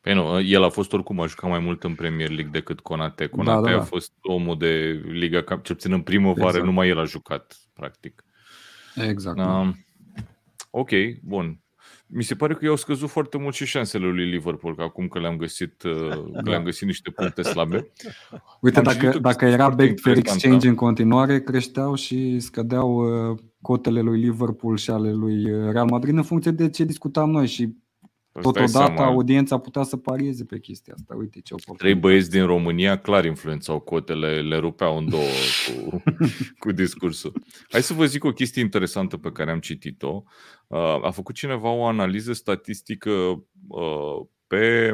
Păi 0.00 0.14
nu, 0.14 0.40
el 0.40 0.62
a 0.62 0.68
fost 0.68 0.92
oricum, 0.92 1.20
a 1.20 1.26
jucat 1.26 1.50
mai 1.50 1.58
mult 1.58 1.84
în 1.84 1.94
Premier 1.94 2.28
League 2.28 2.50
decât 2.52 2.80
Conate. 2.80 3.26
Da, 3.26 3.36
Conate 3.36 3.60
da, 3.60 3.66
da, 3.66 3.76
da. 3.76 3.82
a 3.82 3.84
fost 3.84 4.12
omul 4.22 4.58
de 4.58 5.02
Liga 5.08 5.42
Cup, 5.42 5.64
cel 5.64 5.74
puțin 5.74 5.92
în 5.92 6.00
primăvară, 6.00 6.48
exact. 6.48 6.64
numai 6.64 6.88
el 6.88 6.98
a 6.98 7.04
jucat, 7.04 7.56
practic. 7.72 8.24
Exact. 8.94 9.38
Uh, 9.38 9.68
ok, 10.70 10.90
bun. 11.22 11.60
Mi 12.06 12.22
se 12.22 12.34
pare 12.34 12.54
că 12.54 12.64
i-au 12.64 12.76
scăzut 12.76 13.08
foarte 13.08 13.38
mult 13.38 13.54
și 13.54 13.64
șansele 13.66 14.06
lui 14.06 14.30
Liverpool, 14.30 14.74
că 14.74 14.82
acum 14.82 15.08
că 15.08 15.18
le-am 15.18 15.36
găsit, 15.36 15.82
uh, 15.82 16.24
da. 16.32 16.50
le-am 16.50 16.62
găsit 16.62 16.86
niște 16.86 17.10
puncte 17.10 17.42
slabe. 17.42 17.92
Uite, 18.60 18.80
dacă, 18.80 19.18
dacă 19.18 19.44
era 19.44 19.68
back 19.68 20.00
fair 20.00 20.16
exchange 20.16 20.68
în 20.68 20.74
continuare, 20.74 21.40
creșteau 21.40 21.94
și 21.94 22.38
scădeau 22.38 22.90
uh, 23.30 23.38
cotele 23.60 24.00
lui 24.00 24.20
Liverpool 24.20 24.76
și 24.76 24.90
ale 24.90 25.12
lui 25.12 25.50
uh, 25.50 25.70
Real 25.72 25.86
Madrid 25.90 26.16
în 26.16 26.22
funcție 26.22 26.50
de 26.50 26.70
ce 26.70 26.84
discutam 26.84 27.30
noi 27.30 27.46
și 27.46 27.74
Totodată 28.40 29.02
audiența 29.02 29.58
putea 29.58 29.82
să 29.82 29.96
parieze 29.96 30.44
pe 30.44 30.58
chestia 30.58 30.94
asta. 30.96 31.14
Uite 31.14 31.40
ce 31.40 31.54
Trei 31.76 31.94
băieți 31.94 32.30
din 32.30 32.46
România 32.46 32.98
clar 32.98 33.24
influențau 33.24 33.80
cotele, 33.80 34.40
le 34.40 34.56
rupeau 34.56 34.96
în 34.96 35.08
două 35.08 35.22
cu, 35.66 36.02
cu 36.58 36.72
discursul. 36.72 37.32
Hai 37.68 37.82
să 37.82 37.94
vă 37.94 38.06
zic 38.06 38.24
o 38.24 38.32
chestie 38.32 38.62
interesantă 38.62 39.16
pe 39.16 39.32
care 39.32 39.50
am 39.50 39.60
citit-o. 39.60 40.22
Uh, 40.66 41.04
a 41.04 41.10
făcut 41.10 41.34
cineva 41.34 41.68
o 41.68 41.86
analiză 41.86 42.32
statistică 42.32 43.10
uh, 43.68 44.26
pe 44.46 44.92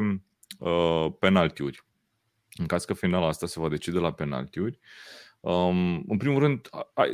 uh, 0.59 1.07
penaltiuri. 1.19 1.85
În 2.59 2.67
caz 2.67 2.85
că 2.85 2.95
finala 2.95 3.27
asta 3.27 3.47
se 3.47 3.61
va 3.61 3.69
decide 3.69 3.99
la 3.99 4.13
penaltiuri. 4.13 4.79
Um, 5.41 6.05
în 6.09 6.17
primul 6.19 6.39
rând, 6.39 6.69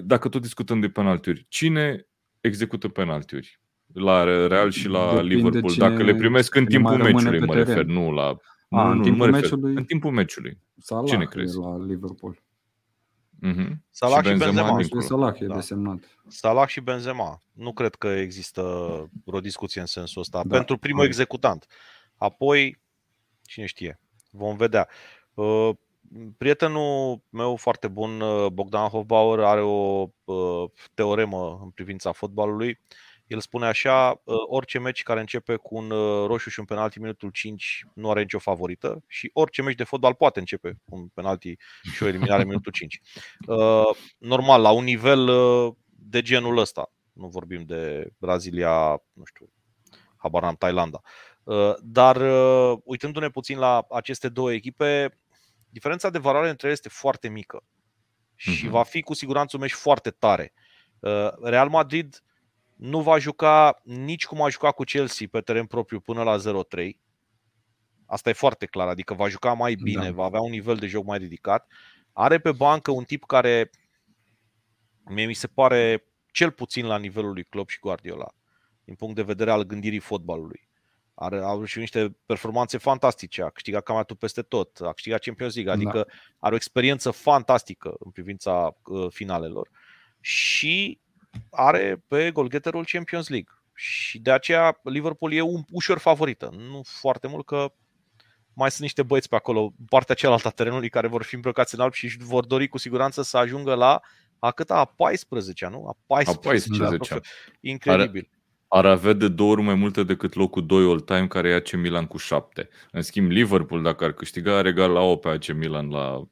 dacă 0.05 0.28
tot 0.28 0.41
discutăm 0.41 0.80
de 0.80 0.89
penaltiuri, 0.89 1.47
cine 1.49 2.07
execută 2.41 2.89
penaltiuri? 2.89 3.62
La 3.93 4.24
Real 4.47 4.70
și 4.70 4.88
la 4.88 5.14
Depinde 5.14 5.34
Liverpool. 5.34 5.74
Dacă 5.76 6.03
le 6.03 6.14
primesc 6.14 6.55
în 6.55 6.66
timpul 6.66 6.97
meciului, 6.97 7.40
mă 7.40 7.47
teren. 7.47 7.64
refer, 7.64 7.84
nu 7.84 8.11
la. 8.11 8.36
A, 8.70 8.84
nu, 8.84 8.90
în, 8.90 9.03
timpul 9.03 9.18
mă 9.18 9.24
refer, 9.26 9.43
meciului, 9.43 9.74
în 9.74 9.84
timpul 9.84 10.11
meciului. 10.11 10.59
Salah 10.78 11.11
Cine 11.11 11.24
crezi? 11.24 11.59
la 11.59 11.84
Liverpool. 11.84 12.43
Mm-hmm. 13.47 13.70
Salah 13.90 14.24
și 14.24 14.34
Benzema. 14.36 14.80
Și 14.80 14.88
Salah 14.99 15.40
e 15.40 15.47
da. 15.47 15.55
desemnat. 15.55 15.99
Salah 16.28 16.68
și 16.68 16.80
Benzema. 16.80 17.38
Nu 17.53 17.72
cred 17.72 17.95
că 17.95 18.09
există 18.09 18.62
vreo 19.24 19.40
discuție 19.40 19.80
în 19.80 19.86
sensul 19.86 20.20
ăsta. 20.20 20.43
Da. 20.45 20.57
Pentru 20.57 20.76
primul 20.76 21.05
executant. 21.05 21.66
Apoi, 22.16 22.80
cine 23.43 23.66
știe, 23.66 24.01
vom 24.30 24.57
vedea. 24.57 24.88
Uh, 25.34 25.70
prietenul 26.38 27.20
meu 27.30 27.57
foarte 27.57 27.88
bun, 27.88 28.20
uh, 28.20 28.47
Bogdan 28.47 28.88
Hofbauer, 28.88 29.40
are 29.40 29.61
o 29.61 30.09
uh, 30.24 30.70
teoremă 30.95 31.61
în 31.62 31.70
privința 31.70 32.12
fotbalului. 32.12 32.78
El 33.27 33.41
spune 33.41 33.66
așa, 33.66 34.23
orice 34.49 34.79
meci 34.79 35.03
care 35.03 35.20
începe 35.20 35.57
cu 35.57 35.77
un 35.77 35.89
roșu 36.27 36.51
și 36.51 36.59
un 36.59 36.64
penalti 36.64 36.99
minutul 36.99 37.31
5 37.31 37.85
nu 37.95 38.11
are 38.11 38.20
nicio 38.20 38.39
favorită 38.39 39.03
și 39.07 39.31
orice 39.33 39.62
meci 39.62 39.75
de 39.75 39.85
fotbal 39.85 40.14
poate 40.14 40.39
începe 40.39 40.79
cu 40.85 40.97
un 40.97 41.09
penalti 41.09 41.57
și 41.95 42.03
o 42.03 42.07
eliminare 42.07 42.45
minutul 42.45 42.73
5. 42.73 43.01
Normal, 44.18 44.62
la 44.62 44.70
un 44.70 44.85
nivel 44.85 45.31
de 45.89 46.23
genul 46.23 46.59
ăsta. 46.59 46.93
Nu 47.12 47.29
vorbim 47.29 47.64
de 47.64 48.12
Brazilia, 48.18 49.03
nu 49.12 49.25
știu, 49.25 49.53
habar 50.16 50.43
n-am, 50.43 50.57
Thailanda. 50.57 51.01
Dar 51.81 52.16
uitându-ne 52.85 53.29
puțin 53.29 53.59
la 53.59 53.87
aceste 53.91 54.29
două 54.29 54.53
echipe, 54.53 55.18
diferența 55.68 56.11
de 56.11 56.18
valoare 56.18 56.49
între 56.49 56.66
ele 56.66 56.77
este 56.77 56.89
foarte 56.89 57.29
mică 57.29 57.64
și 58.35 58.66
mm-hmm. 58.66 58.70
va 58.70 58.83
fi 58.83 59.03
cu 59.03 59.14
siguranță 59.14 59.57
un 59.57 59.62
meci 59.62 59.73
foarte 59.73 60.11
tare. 60.11 60.53
Uh, 60.99 61.29
Real 61.43 61.68
Madrid 61.68 62.23
nu 62.77 63.01
va 63.01 63.18
juca 63.18 63.81
nici 63.85 64.27
cum 64.27 64.43
a 64.43 64.49
jucat 64.49 64.75
cu 64.75 64.83
Chelsea 64.83 65.27
pe 65.31 65.41
teren 65.41 65.66
propriu 65.66 66.01
până 66.01 66.23
la 66.23 66.37
0-3. 66.39 66.91
Asta 68.07 68.29
e 68.29 68.33
foarte 68.33 68.66
clar, 68.66 68.89
adică 68.89 69.14
va 69.14 69.29
juca 69.29 69.53
mai 69.53 69.75
bine, 69.75 70.05
da. 70.05 70.11
va 70.11 70.25
avea 70.25 70.41
un 70.41 70.51
nivel 70.51 70.77
de 70.77 70.87
joc 70.87 71.05
mai 71.05 71.18
ridicat. 71.18 71.66
Are 72.12 72.39
pe 72.39 72.53
bancă 72.53 72.91
un 72.91 73.05
tip 73.05 73.25
care 73.25 73.70
mie 75.05 75.27
mi 75.27 75.35
se 75.35 75.47
pare 75.47 76.05
cel 76.33 76.51
puțin 76.51 76.87
la 76.87 76.99
nivelul 76.99 77.33
lui 77.33 77.45
Klopp 77.45 77.68
și 77.68 77.79
Guardiola, 77.79 78.35
din 78.85 78.95
punct 78.95 79.14
de 79.14 79.23
vedere 79.23 79.51
al 79.51 79.62
gândirii 79.62 79.99
fotbalului. 79.99 80.68
Are, 81.14 81.39
au 81.39 81.64
și 81.64 81.79
niște 81.79 82.16
performanțe 82.27 82.79
fantastice, 82.79 83.43
a 83.43 83.51
câștigat 83.51 83.83
campionatul 83.83 84.16
peste 84.16 84.43
tot, 84.43 84.81
a 84.81 84.93
câștigat 84.93 85.20
Champions 85.20 85.55
League, 85.55 85.73
adică 85.73 86.05
da. 86.07 86.14
are 86.39 86.53
o 86.53 86.57
experiență 86.57 87.11
fantastică 87.11 87.95
în 87.99 88.11
privința 88.11 88.77
uh, 88.85 89.07
finalelor 89.11 89.68
și 90.20 91.01
are 91.51 92.05
pe 92.09 92.30
golgeterul 92.30 92.85
Champions 92.93 93.28
League. 93.28 93.53
Și 93.74 94.18
de 94.18 94.33
aceea 94.33 94.80
Liverpool 94.83 95.33
e 95.33 95.41
un 95.41 95.62
ușor 95.70 95.99
favorită. 95.99 96.51
Nu 96.70 96.83
foarte 96.85 97.28
mult 97.28 97.47
că 97.47 97.72
mai 98.55 98.70
sunt 98.70 98.83
niște 98.83 99.03
băieți 99.03 99.28
pe 99.28 99.37
acolo, 99.37 99.72
partea 99.89 100.14
cealaltă 100.14 100.49
a 100.49 100.51
terenului, 100.51 100.89
care 100.89 101.07
vor 101.07 101.22
fi 101.22 101.35
îmbrăcați 101.35 101.74
în 101.74 101.80
alb 101.80 101.93
și 101.93 102.16
vor 102.18 102.47
dori 102.47 102.68
cu 102.68 102.78
siguranță 102.78 103.22
să 103.22 103.37
ajungă 103.37 103.74
la 103.74 104.01
a 104.39 104.51
câta? 104.51 104.76
A 104.76 104.85
14 104.85 105.68
nu? 105.68 105.87
A 105.87 105.97
14 106.07 106.83
a 106.83 106.87
14 106.87 107.28
Incredibil. 107.61 108.28
Are, 108.68 108.85
ar 108.85 108.87
avea 108.87 109.12
de 109.12 109.28
două 109.28 109.51
ori 109.51 109.62
mai 109.62 109.74
multe 109.74 110.03
decât 110.03 110.35
locul 110.35 110.66
2 110.66 110.91
all-time 110.91 111.26
care 111.26 111.49
e 111.49 111.55
AC 111.55 111.72
Milan 111.72 112.07
cu 112.07 112.16
7. 112.16 112.68
În 112.91 113.03
schimb, 113.03 113.30
Liverpool, 113.30 113.83
dacă 113.83 114.05
ar 114.05 114.12
câștiga, 114.12 114.57
are 114.57 114.68
egal 114.68 114.91
la 114.91 115.01
o 115.01 115.16
pe 115.16 115.28
AC 115.28 115.53
Milan 115.53 115.89
la, 115.89 116.22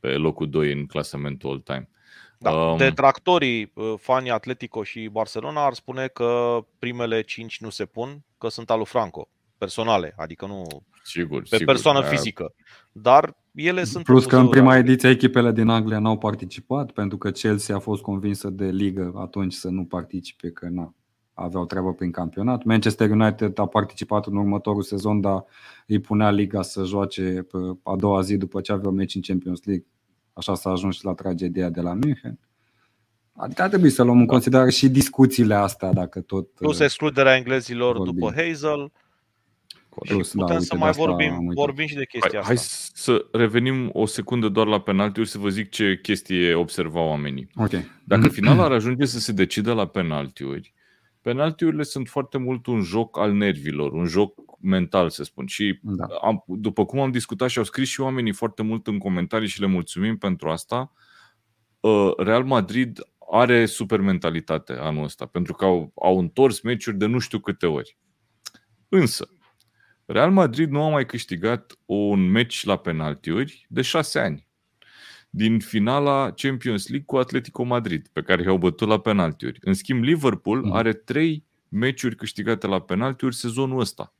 pe 0.00 0.08
locul 0.08 0.50
2 0.50 0.72
în 0.72 0.86
clasamentul 0.86 1.50
all-time. 1.50 1.90
Da, 2.38 2.50
um, 2.50 2.76
detractorii, 2.76 3.72
uh, 3.74 3.94
fanii 3.98 4.30
Atletico 4.30 4.82
și 4.82 5.08
Barcelona 5.12 5.64
ar 5.64 5.74
spune 5.74 6.06
că 6.06 6.58
primele 6.78 7.22
5 7.22 7.60
nu 7.60 7.70
se 7.70 7.84
pun, 7.84 8.24
că 8.38 8.48
sunt 8.48 8.70
alu 8.70 8.84
Franco, 8.84 9.28
personale, 9.58 10.14
adică 10.16 10.46
nu 10.46 10.66
sigur, 11.04 11.40
pe 11.40 11.56
sigur, 11.56 11.72
persoană 11.72 11.98
aia... 11.98 12.08
fizică. 12.08 12.54
Dar 12.92 13.36
ele 13.54 13.84
sunt 13.84 14.04
Plus 14.04 14.26
că 14.26 14.36
în 14.36 14.48
prima 14.48 14.76
ediție 14.76 15.08
echipele 15.08 15.52
din 15.52 15.68
Anglia 15.68 15.98
n-au 15.98 16.18
participat 16.18 16.90
pentru 16.90 17.18
că 17.18 17.30
Chelsea 17.30 17.76
a 17.76 17.78
fost 17.78 18.02
convinsă 18.02 18.50
de 18.50 18.66
ligă 18.66 19.12
atunci 19.16 19.52
să 19.52 19.68
nu 19.68 19.84
participe, 19.84 20.50
că 20.50 20.68
n-a 20.70 20.94
aveau 21.34 21.66
treabă 21.66 21.92
prin 21.92 22.10
campionat. 22.10 22.64
Manchester 22.64 23.10
United 23.10 23.58
a 23.58 23.66
participat 23.66 24.26
în 24.26 24.36
următorul 24.36 24.82
sezon, 24.82 25.20
dar 25.20 25.44
îi 25.86 26.00
punea 26.00 26.30
liga 26.30 26.62
să 26.62 26.84
joace 26.84 27.46
pe 27.50 27.58
a 27.82 27.96
doua 27.96 28.20
zi 28.20 28.36
după 28.36 28.60
ce 28.60 28.72
aveau 28.72 28.92
meci 28.92 29.14
în 29.14 29.20
Champions 29.20 29.64
League. 29.64 29.86
Așa 30.36 30.54
s-a 30.54 30.70
ajuns 30.70 30.96
și 30.96 31.04
la 31.04 31.14
tragedia 31.14 31.68
de 31.68 31.80
la 31.80 31.92
München. 31.92 32.38
Adică 33.32 33.62
ar 33.62 33.68
trebui 33.68 33.90
să 33.90 34.02
luăm 34.02 34.18
în 34.18 34.26
considerare 34.26 34.70
și 34.70 34.88
discuțiile 34.88 35.54
astea, 35.54 35.92
dacă 35.92 36.20
tot. 36.20 36.50
Plus 36.50 36.78
uh, 36.78 36.84
excluderea 36.84 37.36
englezilor 37.36 37.96
vorbim. 37.96 38.14
după 38.14 38.32
Hazel. 38.36 38.92
Plus, 39.98 40.34
da, 40.34 40.42
putem 40.42 40.56
da, 40.58 40.62
să 40.62 40.76
mai 40.76 40.92
vorbim, 40.92 41.50
vorbim 41.54 41.86
și 41.86 41.94
de 41.94 42.04
chestia 42.04 42.40
hai, 42.42 42.52
asta. 42.52 42.74
Hai 42.74 42.90
să 42.94 43.26
revenim 43.32 43.90
o 43.92 44.06
secundă 44.06 44.48
doar 44.48 44.66
la 44.66 44.80
penaltiuri 44.80 45.28
să 45.28 45.38
vă 45.38 45.48
zic 45.48 45.70
ce 45.70 45.98
chestie 46.02 46.54
observau 46.54 47.08
oamenii. 47.08 47.50
Okay. 47.54 47.84
Dacă 48.04 48.28
finala 48.38 48.64
ar 48.64 48.72
ajunge 48.72 49.04
să 49.04 49.18
se 49.18 49.32
decide 49.32 49.70
la 49.70 49.86
penaltiuri, 49.86 50.74
penaltiurile 51.26 51.82
sunt 51.82 52.08
foarte 52.08 52.38
mult 52.38 52.66
un 52.66 52.82
joc 52.82 53.18
al 53.18 53.32
nervilor, 53.32 53.92
un 53.92 54.06
joc 54.06 54.34
mental, 54.60 55.10
să 55.10 55.24
spun. 55.24 55.46
Și 55.46 55.80
da. 55.82 56.04
am, 56.04 56.44
după 56.46 56.84
cum 56.84 57.00
am 57.00 57.10
discutat 57.10 57.48
și 57.48 57.58
au 57.58 57.64
scris 57.64 57.88
și 57.88 58.00
oamenii 58.00 58.32
foarte 58.32 58.62
mult 58.62 58.86
în 58.86 58.98
comentarii 58.98 59.48
și 59.48 59.60
le 59.60 59.66
mulțumim 59.66 60.16
pentru 60.18 60.50
asta, 60.50 60.92
uh, 61.80 62.12
Real 62.16 62.44
Madrid 62.44 62.98
are 63.30 63.66
super 63.66 64.00
mentalitate 64.00 64.72
anul 64.72 65.04
ăsta, 65.04 65.26
pentru 65.26 65.54
că 65.54 65.64
au, 65.64 65.92
au 65.94 66.18
întors 66.18 66.60
meciuri 66.60 66.96
de 66.96 67.06
nu 67.06 67.18
știu 67.18 67.38
câte 67.38 67.66
ori. 67.66 67.98
Însă, 68.88 69.28
Real 70.04 70.30
Madrid 70.30 70.70
nu 70.70 70.82
a 70.82 70.88
mai 70.88 71.06
câștigat 71.06 71.78
un 71.84 72.30
meci 72.30 72.64
la 72.64 72.76
penaltiuri 72.76 73.66
de 73.68 73.82
șase 73.82 74.18
ani 74.18 74.45
din 75.36 75.58
finala 75.58 76.30
Champions 76.30 76.88
League 76.88 77.06
cu 77.06 77.16
Atletico 77.16 77.62
Madrid, 77.62 78.08
pe 78.12 78.22
care 78.22 78.42
i-au 78.42 78.58
bătut 78.58 78.88
la 78.88 79.00
penaltiuri. 79.00 79.58
În 79.62 79.74
schimb, 79.74 80.02
Liverpool 80.02 80.62
mm. 80.62 80.72
are 80.72 80.92
trei 80.92 81.44
meciuri 81.68 82.16
câștigate 82.16 82.66
la 82.66 82.80
penaltiuri 82.80 83.34
sezonul 83.34 83.80
ăsta. 83.80 84.14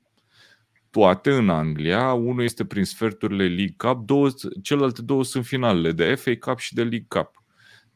Toate 0.90 1.32
în 1.32 1.48
Anglia, 1.48 2.12
unul 2.12 2.42
este 2.42 2.64
prin 2.64 2.84
sferturile 2.84 3.46
League 3.46 3.74
Cup, 3.76 4.06
două, 4.06 4.28
celelalte 4.62 5.02
două 5.02 5.24
sunt 5.24 5.46
finalele 5.46 5.92
de 5.92 6.14
FA 6.14 6.32
Cup 6.40 6.58
și 6.58 6.74
de 6.74 6.82
League 6.82 7.06
Cup. 7.08 7.44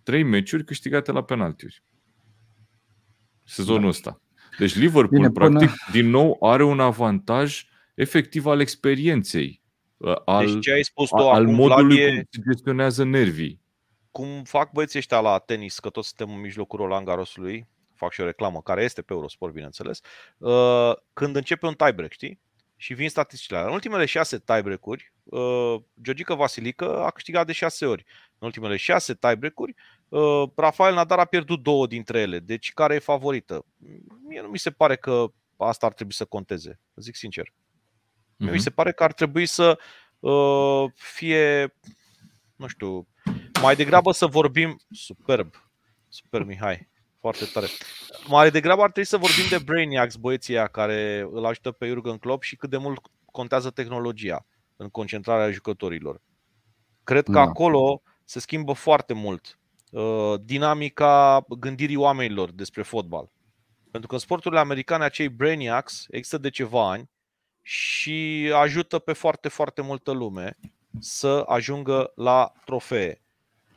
Trei 0.03 0.23
meciuri 0.23 0.65
câștigate 0.65 1.13
la 1.13 1.23
penaltiuri. 1.23 1.83
Sezonul 3.45 3.81
da. 3.81 3.89
ăsta. 3.89 4.21
Deci 4.59 4.75
Liverpool, 4.75 5.21
Bine, 5.21 5.31
practic, 5.31 5.59
până... 5.59 5.73
din 5.93 6.11
nou 6.11 6.37
are 6.41 6.65
un 6.65 6.81
avantaj 6.81 7.65
efectiv 7.95 8.47
al 8.47 8.61
experienței 8.61 9.60
Uh, 9.60 9.60
al, 10.25 10.47
deci 10.47 10.61
ce 10.61 10.73
ai 10.73 10.83
spus 10.83 11.09
tu 11.09 11.17
al 11.17 11.43
acum, 11.43 11.55
modului 11.55 11.97
Vlad, 11.97 12.15
cum 12.15 12.25
se 12.31 12.41
gestionează 12.51 13.05
nervii. 13.05 13.61
Cum 14.11 14.43
fac 14.45 14.73
băieții 14.73 14.99
ăștia 14.99 15.21
la 15.21 15.39
tenis, 15.39 15.79
că 15.79 15.89
toți 15.89 16.09
suntem 16.09 16.35
în 16.35 16.41
mijlocul 16.41 16.79
Roland 16.79 17.07
Garrosului, 17.07 17.69
fac 17.95 18.13
și 18.13 18.21
o 18.21 18.25
reclamă, 18.25 18.63
care 18.63 18.83
este 18.83 19.03
pe 19.03 19.13
Eurosport, 19.13 19.53
bineînțeles, 19.53 20.01
uh, 20.39 20.93
când 21.13 21.37
începe 21.37 21.67
un 21.67 21.75
tiebreak, 21.75 22.13
știi? 22.13 22.41
Și 22.77 22.95
vin 22.95 23.09
statisticile. 23.09 23.59
În 23.59 23.73
ultimele 23.73 24.05
șase 24.05 24.39
tiebreak-uri, 24.39 25.13
uh, 25.25 25.75
Georgica 26.03 26.35
Vasilică 26.35 27.05
a 27.05 27.11
câștigat 27.11 27.47
de 27.47 27.53
șase 27.53 27.87
ori. 27.87 28.05
În 28.39 28.47
ultimele 28.47 28.77
șase 28.77 29.15
tiebreak-uri, 29.15 29.75
Rafael 30.57 30.95
Nadal 30.95 31.19
a 31.19 31.25
pierdut 31.25 31.63
două 31.63 31.87
dintre 31.87 32.21
ele. 32.21 32.39
Deci 32.39 32.73
care 32.73 32.95
e 32.95 32.99
favorită? 32.99 33.65
Mie 34.29 34.41
nu 34.41 34.49
mi 34.49 34.59
se 34.59 34.71
pare 34.71 34.97
că 34.97 35.27
asta 35.57 35.87
ar 35.87 35.93
trebui 35.93 36.13
să 36.13 36.25
conteze, 36.25 36.81
zic 36.95 37.15
sincer. 37.15 37.53
Uh-huh. 38.41 38.49
Mi 38.49 38.51
mhm. 38.51 38.59
se 38.59 38.71
pare 38.71 38.93
că 38.93 39.03
ar 39.03 39.13
trebui 39.13 39.47
să 39.47 39.79
uh, 40.19 40.85
fie, 40.95 41.75
nu 42.57 42.67
știu, 42.67 43.09
mai 43.63 43.77
degrabă 43.77 44.13
să 44.13 44.27
vorbim 44.27 44.81
superb. 44.91 45.55
Super 46.09 46.45
Mihai, 46.45 46.89
foarte 47.21 47.45
tare. 47.45 47.67
Mai 48.29 48.51
degrabă 48.51 48.83
ar 48.83 48.91
trebui 48.91 49.09
să 49.09 49.17
vorbim 49.17 49.45
de 49.51 49.65
Brainiacs, 49.65 50.17
băieții 50.17 50.57
aia 50.57 50.67
care 50.67 51.29
îl 51.33 51.45
ajută 51.45 51.71
pe 51.71 51.87
Jurgen 51.87 52.19
Klopp 52.19 52.43
și 52.43 52.57
cât 52.57 52.71
de 52.71 52.77
mult 52.77 53.01
contează 53.31 53.71
tehnologia 53.71 54.47
în 54.77 54.89
concentrarea 54.89 55.51
jucătorilor. 55.51 56.21
Cred 57.05 57.25
că 57.25 57.31
da. 57.33 57.41
acolo 57.41 58.03
se 58.25 58.41
schimbă 58.41 58.73
foarte 58.73 59.13
mult 59.13 59.59
uh, 59.91 60.35
dinamica 60.43 61.45
gândirii 61.59 61.97
oamenilor 61.97 62.51
despre 62.53 62.83
fotbal. 62.83 63.31
Pentru 63.91 64.09
că 64.09 64.15
în 64.15 64.21
sporturile 64.21 64.61
americane 64.61 65.05
acei 65.05 65.29
Brainiacs 65.29 66.07
există 66.11 66.39
de 66.39 66.51
ceva 66.51 66.91
ani 66.91 67.11
și 67.63 68.51
ajută 68.55 68.99
pe 68.99 69.13
foarte, 69.13 69.49
foarte 69.49 69.83
multă 69.83 70.11
lume 70.11 70.57
să 70.99 71.45
ajungă 71.47 72.13
la 72.15 72.53
trofee. 72.65 73.21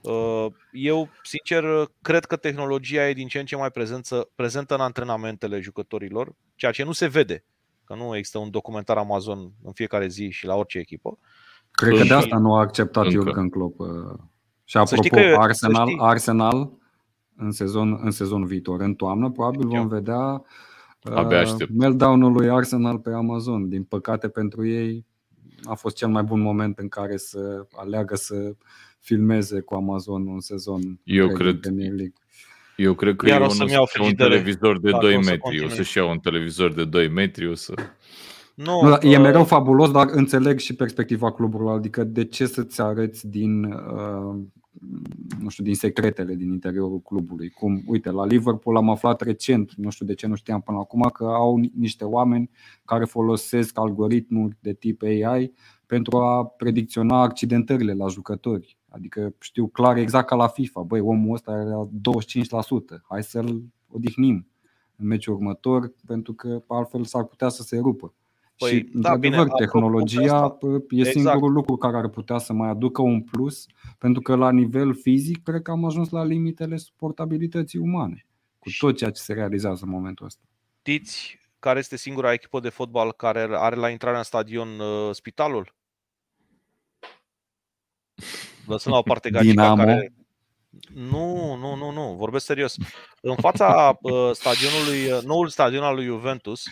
Uh, 0.02 0.46
eu, 0.72 1.10
sincer, 1.24 1.64
cred 2.02 2.26
că 2.26 2.36
tehnologia 2.36 3.10
e 3.10 3.14
din 3.14 3.28
ce 3.28 3.40
în 3.40 3.46
ce 3.46 3.56
mai 3.56 3.72
prezență, 3.72 4.30
prezentă 4.36 4.74
în 4.74 4.80
antrenamentele 4.80 5.60
jucătorilor, 5.60 6.36
ceea 6.56 6.72
ce 6.72 6.84
nu 6.84 6.92
se 6.92 7.08
vede, 7.08 7.44
că 7.86 7.96
nu 7.96 8.16
există 8.16 8.38
un 8.38 8.50
documentar 8.50 8.98
Amazon 8.98 9.52
în 9.64 9.72
fiecare 9.72 10.08
zi 10.08 10.30
și 10.30 10.46
la 10.46 10.56
orice 10.56 10.78
echipă. 10.78 11.18
Cred 11.72 11.98
că 11.98 12.04
de 12.04 12.14
asta 12.14 12.38
nu 12.38 12.56
a 12.56 12.60
acceptat 12.60 13.06
Încă. 13.06 13.16
Jurgen 13.16 13.50
Klopp. 13.50 13.80
Uh, 13.80 13.88
și 14.64 14.78
apropo, 14.78 15.08
că, 15.08 15.36
Arsenal, 15.40 16.00
Arsenal 16.00 16.72
în, 17.38 17.52
sezon, 17.52 18.00
în 18.04 18.12
sezonul 18.12 18.48
viitor, 18.48 18.82
în 18.82 18.94
toamnă, 18.94 19.30
probabil 19.32 19.68
vom 19.68 19.88
vedea 19.88 20.44
Abia 21.04 21.38
uh, 21.38 21.44
aștept. 21.44 21.72
Meltdown-ul 21.74 22.32
lui 22.32 22.50
Arsenal 22.50 23.00
pe 23.00 23.12
Amazon. 23.12 23.70
Din 23.70 23.84
păcate 23.84 24.28
pentru 24.28 24.68
ei 24.68 25.06
a 25.64 25.74
fost 25.74 25.96
cel 25.96 26.08
mai 26.08 26.24
bun 26.24 26.42
moment 26.42 26.80
în 26.80 26.88
care 26.88 27.18
să 27.18 27.66
aleagă 27.72 28.16
să 28.16 28.56
filmeze 29.00 29.60
cu 29.60 29.76
Amazon 29.76 30.28
un 30.28 30.40
sezon. 30.40 31.00
Eu 31.04 31.28
cred, 31.28 31.60
eu 32.76 32.94
cred 32.94 33.16
că 33.16 33.28
Iar 33.28 33.42
eu 33.42 33.46
o 33.48 33.50
să-mi 33.50 33.72
iau 33.72 33.88
un 34.04 34.14
televizor 34.14 34.80
de 34.80 34.92
2 35.02 35.18
metri. 35.18 35.64
O 35.64 35.70
să-și 35.70 35.98
iau 35.98 36.10
un 36.10 36.20
televizor 36.20 36.74
de 36.74 36.86
2 36.86 37.10
metri, 37.10 37.48
o 37.48 37.56
să 37.56 37.74
Nu, 38.54 38.82
nu, 38.82 38.98
e 39.02 39.18
mereu 39.18 39.44
fabulos, 39.44 39.92
dar 39.92 40.08
înțeleg 40.12 40.60
și 40.60 40.76
perspectiva 40.76 41.32
clubului. 41.32 41.74
Adică 41.74 42.04
de 42.04 42.26
ce 42.26 42.46
să-ți 42.46 42.82
arăți 42.82 43.28
din, 43.28 43.64
uh, 43.64 44.36
nu 45.40 45.50
știu, 45.50 45.64
din 45.64 45.76
secretele 45.76 46.36
din 46.36 46.52
interiorul 46.52 47.02
clubului. 47.02 47.50
Cum, 47.50 47.84
uite, 47.86 48.10
la 48.12 48.26
Liverpool 48.26 48.76
am 48.76 48.90
aflat 48.90 49.22
recent, 49.22 49.74
nu 49.74 49.90
știu 49.90 50.06
de 50.06 50.14
ce 50.14 50.28
nu 50.28 50.36
știam 50.36 50.62
până 50.62 50.78
acum, 50.78 51.02
că 51.14 51.24
au 51.24 51.58
niște 51.76 52.04
oameni 52.04 52.50
care 52.86 53.06
folosesc 53.06 53.80
algoritmuri 53.80 54.58
de 54.60 54.74
tip 54.74 55.02
AI 55.02 55.54
pentru 55.86 56.18
a 56.18 56.46
predicționa 56.46 57.22
accidentările 57.22 57.94
la 57.94 58.08
jucători. 58.08 58.78
Adică 58.90 59.36
știu 59.40 59.68
clar 59.68 59.98
exact 59.98 60.28
ca 60.28 60.36
la 60.36 60.48
FIFA, 60.48 60.82
băi, 60.82 61.00
omul 61.00 61.34
ăsta 61.34 61.52
era 61.52 61.90
25%, 62.98 63.02
hai 63.10 63.24
să-l 63.24 63.64
odihnim 63.88 64.48
în 64.96 65.08
meciul 65.08 65.34
următor, 65.34 65.94
pentru 66.06 66.34
că 66.34 66.64
altfel 66.68 67.04
s-ar 67.04 67.24
putea 67.24 67.50
să 67.50 67.64
se 67.64 67.78
rupă. 67.78 68.14
Păi, 68.64 68.78
și, 68.78 68.90
da, 68.94 69.12
într-adevăr, 69.12 69.46
bine, 69.46 69.58
tehnologia 69.58 70.44
asta, 70.44 70.68
e 70.90 71.00
exact. 71.00 71.18
singurul 71.18 71.52
lucru 71.52 71.76
care 71.76 71.98
ar 71.98 72.08
putea 72.08 72.38
să 72.38 72.54
mai 72.54 72.70
aducă 72.70 73.02
un 73.02 73.22
plus, 73.22 73.66
pentru 73.98 74.22
că 74.22 74.36
la 74.36 74.52
nivel 74.52 74.96
fizic 74.96 75.44
cred 75.44 75.62
că 75.62 75.72
am 75.72 75.86
ajuns 75.86 76.10
la 76.10 76.24
limitele 76.24 76.78
suportabilității 76.78 77.80
umane, 77.80 78.26
cu 78.60 78.70
tot 78.80 78.98
ceea 78.98 79.12
ce 79.12 79.22
se 79.22 79.34
realizează 79.34 79.84
în 79.84 79.90
momentul 79.90 80.26
ăsta. 80.26 80.42
Știți 80.80 81.40
care 81.60 81.80
este 81.80 81.98
singura 81.98 82.34
echipă 82.34 82.60
de 82.60 82.70
fotbal 82.70 83.14
care 83.14 83.48
are 83.52 83.76
la 83.76 83.90
intrarea 83.90 84.18
în 84.18 84.24
stadion 84.24 84.80
uh, 84.80 85.10
spitalul? 85.12 85.76
Lăsând 88.68 88.94
la 88.94 89.00
o 89.00 89.04
parte 89.04 89.30
Gagica 89.30 89.76
care... 89.76 90.14
Nu, 90.94 91.56
nu, 91.56 91.76
nu, 91.76 91.92
nu, 91.92 92.16
vorbesc 92.18 92.46
serios. 92.46 92.76
În 93.22 93.36
fața 93.36 93.98
uh, 94.02 94.32
stadionului, 94.32 95.12
uh, 95.12 95.22
noul 95.24 95.48
stadion 95.48 95.84
al 95.84 95.96
lui 95.96 96.06
Juventus, 96.06 96.66
uh, 96.66 96.72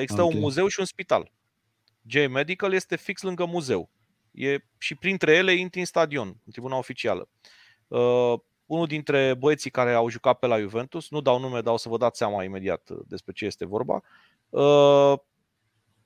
există 0.00 0.22
okay. 0.22 0.34
un 0.34 0.40
muzeu 0.40 0.66
și 0.66 0.80
un 0.80 0.86
spital. 0.86 1.30
J 2.06 2.26
Medical 2.26 2.72
este 2.72 2.96
fix 2.96 3.22
lângă 3.22 3.44
muzeu. 3.44 3.90
E, 4.30 4.58
și 4.78 4.94
printre 4.94 5.32
ele 5.32 5.52
intri 5.52 5.80
în 5.80 5.86
stadion, 5.86 6.26
în 6.26 6.52
tribuna 6.52 6.76
oficială. 6.76 7.28
Uh, 7.88 8.34
unul 8.66 8.86
dintre 8.86 9.34
băieții 9.34 9.70
care 9.70 9.92
au 9.92 10.08
jucat 10.08 10.38
pe 10.38 10.46
la 10.46 10.58
Juventus, 10.58 11.10
nu 11.10 11.20
dau 11.20 11.38
nume, 11.38 11.60
dar 11.60 11.72
o 11.72 11.76
să 11.76 11.88
vă 11.88 11.96
dați 11.96 12.18
seama 12.18 12.44
imediat 12.44 12.88
uh, 12.90 12.98
despre 13.06 13.32
ce 13.32 13.44
este 13.44 13.66
vorba, 13.66 14.02
uh, 14.48 15.18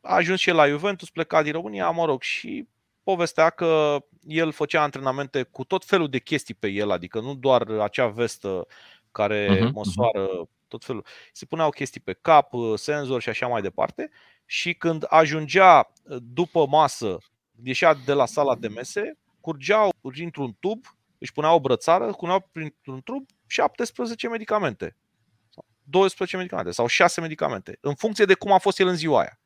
a 0.01 0.15
ajuns 0.15 0.41
și 0.41 0.49
el 0.49 0.57
la 0.57 0.69
Juventus, 0.69 1.11
pleca 1.11 1.43
din 1.43 1.53
România, 1.53 1.91
mă 1.91 2.05
rog, 2.05 2.23
și 2.23 2.69
povestea 3.03 3.51
că 3.51 3.99
el 4.27 4.53
făcea 4.53 4.83
antrenamente 4.83 5.43
cu 5.43 5.65
tot 5.65 5.85
felul 5.85 6.09
de 6.09 6.19
chestii 6.19 6.55
pe 6.55 6.69
el, 6.69 6.91
adică 6.91 7.21
nu 7.21 7.35
doar 7.35 7.69
acea 7.69 8.07
vestă 8.07 8.67
care 9.13 9.57
uh-huh, 9.57 9.73
măsoară 9.73 10.29
uh-huh. 10.29 10.62
Tot 10.73 10.85
felul. 10.85 11.05
Se 11.33 11.45
puneau 11.45 11.71
chestii 11.71 12.01
pe 12.01 12.13
cap, 12.13 12.53
senzor 12.75 13.21
și 13.21 13.29
așa 13.29 13.47
mai 13.47 13.63
departe 13.63 14.11
și 14.45 14.75
când 14.75 15.07
ajungea 15.09 15.93
după 16.23 16.67
masă, 16.67 17.19
ieșea 17.63 17.95
de 17.95 18.13
la 18.13 18.27
sala 18.27 18.57
de 18.57 18.69
mese, 18.69 19.19
curgeau 19.41 19.93
printr-un 20.01 20.57
tub, 20.61 20.85
își 21.19 21.33
puneau 21.33 21.55
o 21.55 21.61
brățară, 21.61 22.13
cuneau 22.13 22.49
printr-un 22.53 23.01
tub 23.01 23.27
17 23.47 24.29
medicamente. 24.29 24.97
12 25.85 26.37
medicamente 26.37 26.71
sau 26.71 26.87
6 26.87 27.21
medicamente, 27.21 27.79
în 27.81 27.95
funcție 27.95 28.25
de 28.25 28.35
cum 28.35 28.53
a 28.53 28.59
fost 28.59 28.79
el 28.81 28.87
în 28.87 28.97
ziua 28.97 29.21
aia 29.21 29.43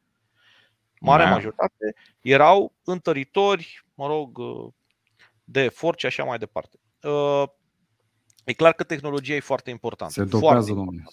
mare 1.00 1.22
da. 1.22 1.30
majoritate, 1.30 1.94
erau 2.20 2.74
întăritori, 2.84 3.84
mă 3.94 4.06
rog, 4.06 4.38
de 5.44 5.60
efort 5.60 5.98
și 5.98 6.06
așa 6.06 6.24
mai 6.24 6.38
departe. 6.38 6.78
Uh, 8.46 8.52
e 8.52 8.52
clar 8.52 8.72
că 8.72 8.82
tehnologia 8.82 9.34
e 9.34 9.40
foarte 9.40 9.70
importantă. 9.70 10.12
Se 10.12 10.24
dopează, 10.24 10.72
domnule. 10.72 11.04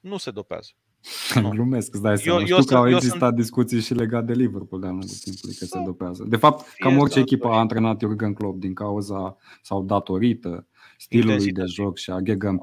Nu 0.00 0.16
se 0.16 0.30
dopează. 0.30 0.70
Nu. 1.40 1.48
Glumesc, 1.48 1.94
îți 1.94 2.02
dai 2.02 2.18
seama. 2.18 2.38
Eu, 2.38 2.44
Știu 2.44 2.56
eu 2.56 2.62
că 2.62 2.68
sunt, 2.68 2.78
au 2.78 2.88
existat 2.88 3.28
sunt... 3.28 3.40
discuții 3.40 3.80
și 3.80 3.94
legate 3.94 4.24
de 4.24 4.32
Liverpool 4.32 4.80
de-a 4.80 4.90
lungul 4.90 5.08
timpului 5.22 5.54
că 5.54 5.64
se 5.64 5.82
dopează. 5.84 6.24
De 6.28 6.36
fapt, 6.36 6.66
cam 6.78 6.98
orice 6.98 7.18
echipă 7.18 7.48
a 7.48 7.58
antrenat 7.58 8.00
Jurgen 8.00 8.32
Klopp 8.32 8.60
din 8.60 8.74
cauza 8.74 9.36
sau 9.62 9.82
datorită 9.82 10.66
stilului 10.98 11.52
de 11.52 11.64
joc 11.64 11.96
și 11.96 12.10
a 12.10 12.20
Gegan 12.20 12.58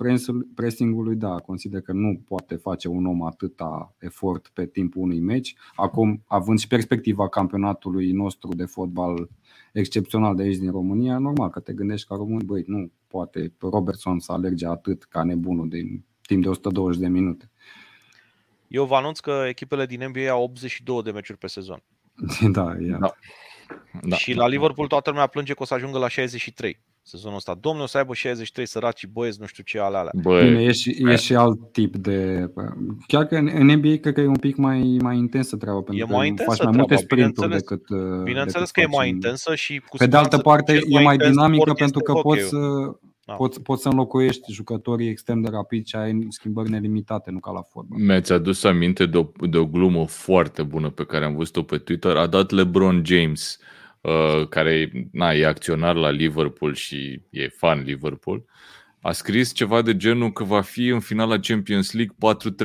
pressing-ului, 0.56 1.16
da, 1.16 1.36
consider 1.36 1.82
că 1.82 1.92
nu 1.92 2.22
poate 2.28 2.56
face 2.56 2.88
un 2.88 3.06
om 3.06 3.24
atâta 3.24 3.96
efort 4.00 4.52
pe 4.54 4.66
timpul 4.66 5.02
unui 5.02 5.20
meci. 5.20 5.56
Acum, 5.76 6.24
având 6.28 6.60
și 6.60 6.68
perspectiva 6.68 7.30
campionatului 7.30 8.12
nostru 8.12 8.56
de 8.56 8.66
fotbal 8.66 9.30
excepțional 9.80 10.36
de 10.36 10.44
aici 10.44 10.58
din 10.58 10.72
România, 10.72 11.18
normal 11.18 11.50
că 11.50 11.60
te 11.60 11.74
gândești 11.74 12.08
ca 12.08 12.16
român, 12.16 12.42
băi, 12.46 12.64
nu 12.68 12.92
poate 13.08 13.54
Robertson 13.60 14.20
să 14.20 14.32
alerge 14.32 14.68
atât 14.68 15.04
ca 15.04 15.24
nebunul 15.24 15.70
din 15.70 16.06
timp 16.22 16.44
de 16.44 16.50
120 16.50 17.00
de 17.00 17.08
minute. 17.08 17.52
Eu 18.68 18.86
vă 18.86 18.96
anunț 18.96 19.20
că 19.20 19.46
echipele 19.48 19.86
din 19.86 20.08
NBA 20.08 20.30
au 20.30 20.44
82 20.44 21.04
de 21.04 21.12
meciuri 21.12 21.38
pe 21.38 21.48
sezon. 21.48 21.84
Da, 22.52 22.76
ia. 22.88 22.98
da. 22.98 23.14
da. 24.02 24.16
Și 24.16 24.34
la 24.34 24.48
Liverpool 24.48 24.88
toată 24.88 25.10
lumea 25.10 25.28
plânge 25.28 25.54
că 25.54 25.62
o 25.64 25.66
să 25.66 25.74
ajungă 25.74 25.98
la 25.98 26.08
63 26.08 26.80
sezonul 27.04 27.38
ăsta. 27.38 27.58
Domnul 27.62 27.84
o 27.84 27.88
să 27.88 27.98
aibă 27.98 28.14
63 28.14 28.68
săraci 28.68 29.08
băieți, 29.08 29.40
nu 29.40 29.46
știu 29.46 29.64
ce 29.64 29.80
ale 29.80 29.98
alea. 29.98 30.12
Băi, 30.22 30.48
Bine, 30.48 30.64
e 30.64 30.72
și, 30.72 31.04
e 31.10 31.16
și 31.16 31.36
alt 31.36 31.72
tip 31.72 31.96
de... 31.96 32.48
Chiar 33.08 33.26
că 33.26 33.36
în 33.36 33.66
NBA 33.66 33.96
cred 34.02 34.14
că 34.14 34.22
e 34.22 34.28
un 34.28 34.36
pic 34.36 34.56
mai, 34.56 34.98
mai 35.02 35.18
intensă 35.18 35.58
treaba, 35.58 35.82
pentru 35.82 36.06
e 36.06 36.16
mai 36.16 36.28
intensă 36.28 36.52
faci 36.52 36.64
mai 36.64 36.74
multe 36.76 36.96
sprinturi 36.96 37.50
decât 37.50 37.82
Bineînțeles 38.24 38.72
decât 38.72 38.72
că 38.72 38.82
e 38.82 38.98
mai 38.98 39.10
intensă 39.10 39.56
și 39.56 39.82
cu 39.90 39.98
Pe 39.98 40.08
de 40.08 40.18
altă 40.18 40.38
parte 40.38 40.80
e 40.88 41.00
mai 41.00 41.18
dinamică 41.18 41.74
pentru 41.74 42.00
că 42.00 42.14
poți 42.14 42.48
să, 42.48 42.58
da. 43.26 43.34
poți, 43.34 43.62
poți 43.62 43.82
să 43.82 43.90
înlocuiești 43.90 44.52
jucătorii 44.52 45.10
extrem 45.10 45.42
de 45.42 45.50
rapid 45.52 45.86
și 45.86 45.96
ai 45.96 46.26
schimbări 46.30 46.70
nelimitate, 46.70 47.32
nu 47.32 47.40
ca 47.40 47.52
la 47.52 47.62
fotbal. 47.62 48.00
Mi-ați 48.00 48.32
adus 48.32 48.64
aminte 48.64 49.06
de 49.06 49.18
o, 49.18 49.48
de 49.48 49.58
o 49.58 49.66
glumă 49.66 50.06
foarte 50.08 50.64
bună 50.64 50.90
pe 50.90 51.06
care 51.06 51.26
am 51.26 51.36
văzut-o 51.36 51.62
pe 51.62 51.78
Twitter. 51.78 52.16
A 52.16 52.28
dat 52.28 52.52
LeBron 52.52 53.02
James 53.06 53.60
uh, 53.60 53.66
Uh, 53.66 53.83
care 54.50 54.92
na, 55.12 55.34
e 55.34 55.46
acționar 55.46 55.96
la 55.96 56.10
Liverpool 56.10 56.74
și 56.74 57.22
e 57.30 57.48
fan 57.48 57.84
Liverpool, 57.84 58.46
a 59.02 59.12
scris 59.12 59.54
ceva 59.54 59.82
de 59.82 59.98
genul 59.98 60.32
că 60.32 60.44
va 60.44 60.62
fi 60.62 60.88
în 60.88 61.00
finala 61.00 61.40
Champions 61.40 61.94
League 61.94 62.16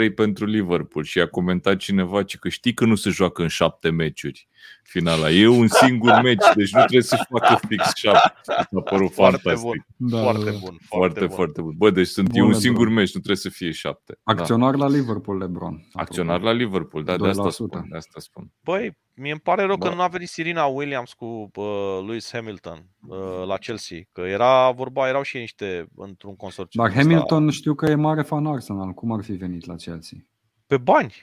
4-3 0.08 0.14
pentru 0.14 0.46
Liverpool 0.46 1.04
și 1.04 1.20
a 1.20 1.26
comentat 1.26 1.76
cineva 1.76 2.24
că 2.40 2.48
știi 2.48 2.74
că 2.74 2.84
nu 2.84 2.94
se 2.94 3.10
joacă 3.10 3.42
în 3.42 3.48
șapte 3.48 3.90
meciuri 3.90 4.48
finala. 4.88 5.30
E 5.30 5.46
un 5.46 5.68
singur 5.68 6.20
meci, 6.22 6.44
deci 6.54 6.72
nu 6.72 6.78
trebuie 6.78 7.02
să 7.02 7.26
facă 7.28 7.60
fix 7.68 7.92
șapte. 7.94 8.52
A 8.76 8.80
părut 8.80 9.12
foarte 9.12 9.40
fantastic. 9.42 9.84
Bun. 9.96 10.10
Da, 10.10 10.22
foarte 10.22 10.50
bun. 10.50 10.78
Foarte, 10.80 10.86
foarte, 10.88 11.20
bun. 11.20 11.36
foarte 11.36 11.60
bun. 11.60 11.74
Bă, 11.76 11.90
deci 11.90 12.06
sunt 12.06 12.28
Bun, 12.28 12.42
un 12.42 12.54
singur 12.54 12.78
Lebron. 12.78 12.94
meci, 12.94 13.14
nu 13.14 13.20
trebuie 13.20 13.36
să 13.36 13.48
fie 13.48 13.70
șapte. 13.70 14.18
Acționar 14.22 14.74
da. 14.74 14.84
la 14.84 14.88
Liverpool, 14.88 15.38
Lebron. 15.38 15.88
Acționar 15.92 16.40
la 16.40 16.52
Liverpool, 16.52 17.04
da, 17.04 17.16
de 17.16 17.28
asta 17.28 17.50
spun. 17.50 17.86
De 17.90 17.96
asta 17.96 18.20
spun. 18.20 18.52
Băi, 18.60 18.98
mie 19.14 19.30
îmi 19.30 19.40
pare 19.40 19.62
rău 19.62 19.76
da. 19.76 19.88
că 19.88 19.94
nu 19.94 20.00
a 20.00 20.06
venit 20.06 20.28
Sirina 20.28 20.64
Williams 20.64 21.12
cu 21.12 21.50
uh, 21.54 21.64
Lewis 22.06 22.30
Hamilton 22.32 22.88
uh, 23.08 23.46
la 23.46 23.56
Chelsea, 23.56 23.98
că 24.12 24.20
era 24.20 24.70
vorba, 24.70 25.08
erau 25.08 25.22
și 25.22 25.36
ei 25.36 25.42
niște 25.42 25.88
într-un 25.96 26.36
consorțiu. 26.36 26.82
Dar 26.82 26.92
Hamilton 26.92 27.50
știu 27.50 27.74
că 27.74 27.86
e 27.86 27.94
mare 27.94 28.22
fan 28.22 28.46
Arsenal, 28.46 28.90
cum 28.90 29.12
ar 29.12 29.22
fi 29.24 29.32
venit 29.32 29.66
la 29.66 29.74
Chelsea? 29.74 30.18
Pe 30.66 30.76
bani. 30.76 31.14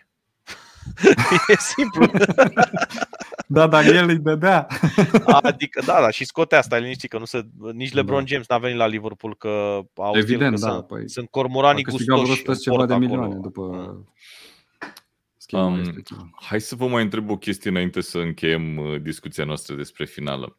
e 1.47 1.55
simplu. 1.57 2.05
Da, 3.47 3.67
dar 3.67 3.85
el 3.85 4.09
îi 4.09 4.19
dădea. 4.19 4.67
Adică, 5.25 5.81
da, 5.85 6.01
da, 6.01 6.09
și 6.09 6.25
scote 6.25 6.55
asta, 6.55 6.77
liniștit, 6.77 7.09
că 7.09 7.17
nu 7.17 7.25
se, 7.25 7.45
nici 7.73 7.89
da. 7.89 7.95
LeBron 7.95 8.19
da. 8.19 8.25
James 8.25 8.47
n-a 8.47 8.57
venit 8.57 8.77
la 8.77 8.87
Liverpool, 8.87 9.35
că 9.35 9.79
au 9.95 10.15
Evident, 10.15 10.53
că 10.55 10.65
da, 10.65 10.71
sunt, 10.71 10.87
păi, 10.87 11.09
sunt 11.09 11.29
cormoranii 11.29 11.83
gustoși. 11.83 12.43
A 12.47 12.53
ceva 12.53 12.85
de 12.85 12.95
milioane 12.95 13.25
acolo. 13.25 13.41
după 13.41 13.61
um, 15.51 16.05
Hai 16.35 16.61
să 16.61 16.75
vă 16.75 16.87
mai 16.87 17.03
întreb 17.03 17.29
o 17.29 17.37
chestie 17.37 17.69
înainte 17.69 18.01
să 18.01 18.17
încheiem 18.17 18.77
uh, 18.77 19.01
discuția 19.01 19.43
noastră 19.43 19.75
despre 19.75 20.05
finală. 20.05 20.57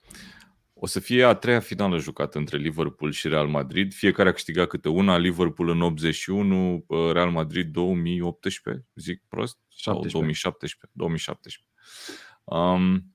O 0.74 0.86
să 0.86 1.00
fie 1.00 1.24
a 1.24 1.34
treia 1.34 1.60
finală 1.60 1.98
jucată 1.98 2.38
între 2.38 2.56
Liverpool 2.56 3.12
și 3.12 3.28
Real 3.28 3.46
Madrid. 3.46 3.92
Fiecare 3.94 4.28
a 4.28 4.32
câștigat 4.32 4.68
câte 4.68 4.88
una. 4.88 5.16
Liverpool 5.16 5.68
în 5.68 5.82
81, 5.82 6.84
uh, 6.86 7.12
Real 7.12 7.30
Madrid 7.30 7.72
2018, 7.72 8.86
zic 8.94 9.22
prost? 9.28 9.58
17. 9.68 10.08
Sau 10.08 10.20
2017. 10.20 10.90
2017. 10.92 11.64
Um, 12.46 13.14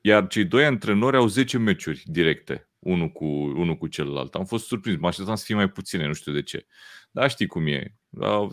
iar 0.00 0.26
cei 0.26 0.44
doi 0.44 0.64
antrenori 0.64 1.16
au 1.16 1.26
10 1.26 1.58
meciuri 1.58 2.02
directe, 2.04 2.68
unul 2.78 3.08
cu, 3.08 3.24
unul 3.34 3.76
cu 3.76 3.86
celălalt. 3.86 4.34
Am 4.34 4.44
fost 4.44 4.66
surprins, 4.66 4.98
mă 4.98 5.06
așteptam 5.06 5.34
să 5.34 5.44
fie 5.44 5.54
mai 5.54 5.68
puține, 5.68 6.06
nu 6.06 6.12
știu 6.12 6.32
de 6.32 6.42
ce. 6.42 6.66
Dar 7.10 7.30
știi 7.30 7.46
cum 7.46 7.66
e. 7.66 7.94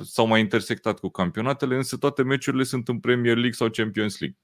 S-au 0.03 0.28
mai 0.28 0.40
intersectat 0.40 0.99
cu 0.99 1.10
campionatele, 1.10 1.76
însă 1.76 1.98
toate 1.98 2.24
meciurile 2.24 2.64
sunt 2.64 2.88
în 2.88 2.99
Premier 2.99 3.34
League 3.34 3.52
sau 3.52 3.69
Champions 3.69 4.19
League. 4.19 4.38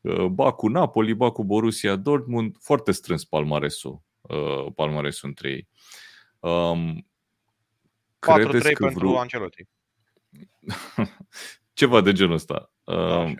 Uh, 0.00 0.26
ba 0.26 0.52
cu 0.52 0.68
Napoli, 0.68 1.14
ba 1.14 1.30
cu 1.30 1.44
Borussia 1.44 1.96
Dortmund, 1.96 2.56
foarte 2.60 2.92
strâns 2.92 3.24
palmaresul, 3.24 4.02
uh, 4.20 4.66
palmaresul 4.74 5.28
între 5.28 5.50
ei. 5.50 5.68
Um, 6.38 7.06
4-3 8.18 8.72
pentru 8.78 8.98
vreo... 8.98 9.18
Ancelotti. 9.18 9.66
Ceva 11.72 12.00
de 12.00 12.12
genul 12.12 12.34
ăsta. 12.34 12.72
Um, 12.84 13.36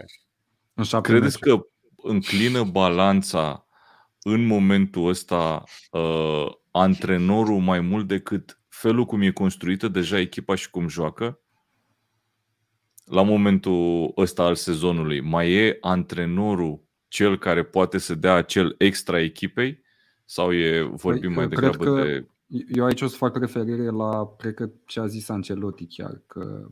Așa 0.74 1.00
Credeți 1.00 1.38
că 1.38 1.66
înclină 1.96 2.64
balanța 2.64 3.66
în 4.22 4.46
momentul 4.46 5.08
ăsta 5.08 5.62
uh, 5.90 6.46
antrenorul 6.70 7.60
mai 7.60 7.80
mult 7.80 8.06
decât 8.06 8.60
felul 8.68 9.04
cum 9.04 9.20
e 9.20 9.30
construită 9.30 9.88
deja 9.88 10.18
echipa 10.18 10.54
și 10.54 10.70
cum 10.70 10.88
joacă? 10.88 11.38
la 13.04 13.22
momentul 13.22 14.12
ăsta 14.16 14.42
al 14.42 14.54
sezonului, 14.54 15.20
mai 15.20 15.52
e 15.52 15.78
antrenorul 15.80 16.82
cel 17.08 17.38
care 17.38 17.64
poate 17.64 17.98
să 17.98 18.14
dea 18.14 18.34
acel 18.34 18.74
extra 18.78 19.20
echipei? 19.20 19.82
Sau 20.24 20.52
e, 20.52 20.82
vorbim 20.82 21.34
păi, 21.34 21.34
mai 21.34 21.48
degrabă 21.48 21.84
că 21.84 22.02
de... 22.02 22.28
Eu 22.68 22.84
aici 22.84 23.02
o 23.02 23.06
să 23.06 23.16
fac 23.16 23.36
referire 23.36 23.90
la, 23.90 24.34
cred 24.38 24.54
că 24.54 24.70
ce 24.86 25.00
a 25.00 25.06
zis 25.06 25.28
Ancelotti 25.28 25.86
chiar, 25.86 26.22
că 26.26 26.66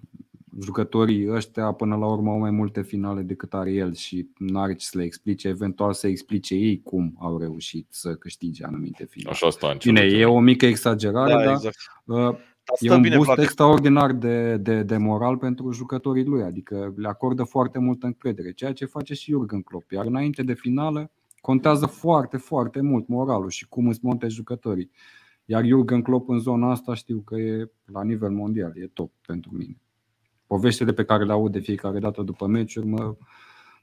jucătorii 0.61 1.31
ăștia 1.31 1.73
până 1.73 1.97
la 1.97 2.07
urmă 2.07 2.31
au 2.31 2.39
mai 2.39 2.51
multe 2.51 2.83
finale 2.83 3.23
decât 3.23 3.55
are 3.55 3.71
el 3.71 3.95
și 3.95 4.29
nu 4.39 4.61
are 4.61 4.75
ce 4.75 4.87
să 4.87 4.99
le 4.99 5.05
explice, 5.05 5.49
eventual 5.49 5.93
să 5.93 6.07
explice 6.07 6.55
ei 6.55 6.83
cum 6.83 7.17
au 7.19 7.39
reușit 7.39 7.87
să 7.91 8.15
câștige 8.15 8.65
anumite 8.65 9.05
finale. 9.05 9.31
Așa 9.31 9.47
asta 9.47 9.77
Bine, 9.83 10.01
e 10.01 10.25
o 10.25 10.41
mică 10.41 10.67
exagerare, 10.67 11.33
da, 11.33 11.45
dar 11.45 11.53
exact. 11.53 11.77
uh, 12.05 12.37
e 12.81 12.93
un 12.93 13.01
bine, 13.01 13.15
boost 13.15 13.29
frate. 13.29 13.43
extraordinar 13.43 14.13
de, 14.13 14.57
de, 14.57 14.83
de 14.83 14.97
moral 14.97 15.37
pentru 15.37 15.73
jucătorii 15.73 16.25
lui, 16.25 16.43
adică 16.43 16.95
le 16.97 17.09
acordă 17.09 17.43
foarte 17.43 17.79
multă 17.79 18.07
încredere, 18.07 18.53
ceea 18.53 18.73
ce 18.73 18.85
face 18.85 19.15
și 19.15 19.31
Jurgen 19.31 19.63
Klopp. 19.63 19.91
Iar 19.91 20.07
înainte 20.07 20.43
de 20.43 20.55
finală 20.55 21.11
contează 21.41 21.87
foarte, 21.87 22.37
foarte 22.37 22.81
mult 22.81 23.09
moralul 23.09 23.51
și 23.51 23.69
cum 23.69 23.89
îți 23.89 24.01
montezi 24.03 24.35
jucătorii. 24.35 24.91
Iar 25.45 25.65
Jurgen 25.65 26.03
Klopp 26.03 26.29
în 26.29 26.39
zona 26.39 26.71
asta 26.71 26.95
știu 26.95 27.21
că 27.21 27.37
e 27.37 27.71
la 27.85 28.03
nivel 28.03 28.31
mondial, 28.31 28.73
e 28.77 28.87
top 28.87 29.13
pentru 29.27 29.51
mine 29.55 29.77
poveștile 30.53 30.93
pe 30.93 31.05
care 31.05 31.25
le 31.25 31.33
aud 31.33 31.53
de 31.53 31.59
fiecare 31.59 31.99
dată 31.99 32.23
după 32.23 32.47
meciuri 32.47 32.87
mă, 32.87 33.15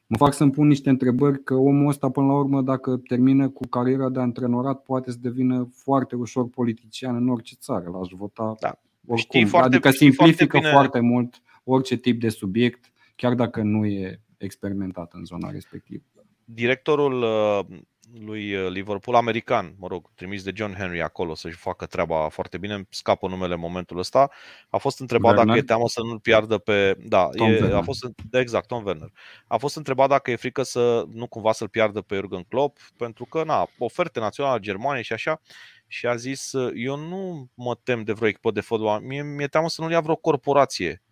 mă 0.07 0.17
fac 0.17 0.33
să-mi 0.33 0.51
pun 0.51 0.67
niște 0.67 0.89
întrebări 0.89 1.43
că 1.43 1.53
omul 1.53 1.87
ăsta 1.87 2.09
până 2.09 2.27
la 2.27 2.33
urmă 2.33 2.61
dacă 2.61 3.01
termină 3.07 3.49
cu 3.49 3.67
cariera 3.67 4.09
de 4.09 4.19
antrenorat 4.19 4.83
poate 4.83 5.11
să 5.11 5.17
devină 5.21 5.69
foarte 5.73 6.15
ușor 6.15 6.49
politician 6.49 7.15
în 7.15 7.29
orice 7.29 7.55
țară, 7.55 7.89
l-aș 7.93 8.07
vota 8.11 8.55
da. 8.59 8.79
oricum. 9.07 9.45
Foarte, 9.45 9.67
adică 9.67 9.89
simplifică 9.89 10.57
foarte, 10.57 10.69
foarte 10.69 10.99
mult 10.99 11.41
orice 11.63 11.95
tip 11.95 12.19
de 12.19 12.29
subiect, 12.29 12.91
chiar 13.15 13.33
dacă 13.33 13.61
nu 13.61 13.85
e 13.85 14.21
experimentat 14.37 15.13
în 15.13 15.25
zona 15.25 15.49
respectivă. 15.51 16.03
Directorul 16.45 17.21
uh, 17.21 17.77
lui 18.17 18.55
uh, 18.55 18.71
Liverpool, 18.71 19.17
american, 19.17 19.75
mă 19.79 19.87
rog, 19.87 20.09
trimis 20.15 20.43
de 20.43 20.51
John 20.55 20.73
Henry 20.73 21.01
acolo 21.01 21.35
să-și 21.35 21.55
facă 21.55 21.85
treaba 21.85 22.29
foarte 22.29 22.57
bine, 22.57 22.87
scapă 22.89 23.27
numele 23.27 23.53
în 23.53 23.59
momentul 23.59 23.97
ăsta. 23.97 24.29
A 24.69 24.77
fost 24.77 24.99
întrebat 24.99 25.29
Werner? 25.31 25.45
dacă 25.45 25.59
e 25.59 25.63
teamă 25.63 25.87
să 25.87 26.01
nu-l 26.01 26.19
piardă 26.19 26.57
pe... 26.57 26.97
Da, 26.99 27.29
e, 27.33 27.75
a 27.75 27.81
fost, 27.81 28.05
exact, 28.31 28.67
Tom 28.67 28.85
Werner. 28.85 29.11
A 29.47 29.57
fost 29.57 29.75
întrebat 29.75 30.09
dacă 30.09 30.31
e 30.31 30.35
frică 30.35 30.63
să 30.63 31.05
nu 31.13 31.27
cumva 31.27 31.51
să-l 31.51 31.67
piardă 31.69 32.01
pe 32.01 32.15
Jurgen 32.15 32.43
Klopp, 32.43 32.79
pentru 32.97 33.25
că, 33.25 33.43
na, 33.43 33.69
oferte 33.77 34.19
națională 34.19 34.55
a 34.55 34.59
Germaniei 34.59 35.03
și 35.03 35.13
așa, 35.13 35.41
și 35.87 36.07
a 36.07 36.15
zis, 36.15 36.51
eu 36.75 36.97
nu 36.97 37.49
mă 37.53 37.75
tem 37.83 38.03
de 38.03 38.13
vreo 38.13 38.27
echipă 38.27 38.51
de 38.51 38.61
fotbal, 38.61 39.01
mie 39.01 39.23
mi-e 39.23 39.47
teamă 39.47 39.69
să 39.69 39.81
nu-l 39.81 39.91
ia 39.91 39.99
vreo 39.99 40.15
corporație 40.15 41.03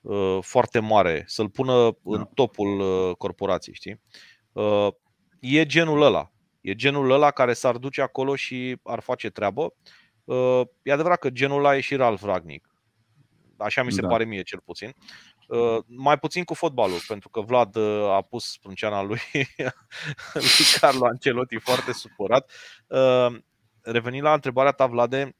uh, 0.00 0.38
foarte 0.40 0.78
mare, 0.78 1.24
să-l 1.26 1.48
pună 1.48 1.72
da. 1.72 1.96
în 2.02 2.28
topul 2.34 2.80
uh, 2.80 3.16
corporației, 3.16 3.74
știi? 3.74 4.00
Uh, 4.52 4.88
e 5.40 5.66
genul 5.66 6.02
ăla. 6.02 6.30
E 6.66 6.74
genul 6.74 7.10
ăla 7.10 7.30
care 7.30 7.52
s-ar 7.52 7.76
duce 7.76 8.02
acolo 8.02 8.36
și 8.36 8.76
ar 8.82 9.00
face 9.00 9.30
treabă. 9.30 9.74
Uh, 10.24 10.60
e 10.82 10.92
adevărat 10.92 11.18
că 11.18 11.30
genul 11.30 11.58
ăla 11.58 11.76
e 11.76 11.80
și 11.80 11.96
Ralf 11.96 12.22
Ragnic. 12.22 12.68
Așa 13.56 13.82
mi 13.82 13.92
se 13.92 14.00
da. 14.00 14.08
pare 14.08 14.24
mie 14.24 14.42
cel 14.42 14.60
puțin. 14.64 14.94
Uh, 15.48 15.78
mai 15.86 16.18
puțin 16.18 16.44
cu 16.44 16.54
fotbalul, 16.54 16.98
pentru 17.08 17.28
că 17.28 17.40
Vlad 17.40 17.76
uh, 17.76 18.10
a 18.10 18.22
pus 18.22 18.50
sprânceana 18.50 19.02
lui, 19.02 19.20
lui 20.34 20.78
Carlo 20.80 21.06
Ancelotti 21.06 21.58
foarte 21.58 21.92
supărat. 21.92 22.50
Revenind 23.80 24.24
la 24.24 24.32
întrebarea 24.32 24.72
ta, 24.72 24.86
Vlade, 24.86 25.36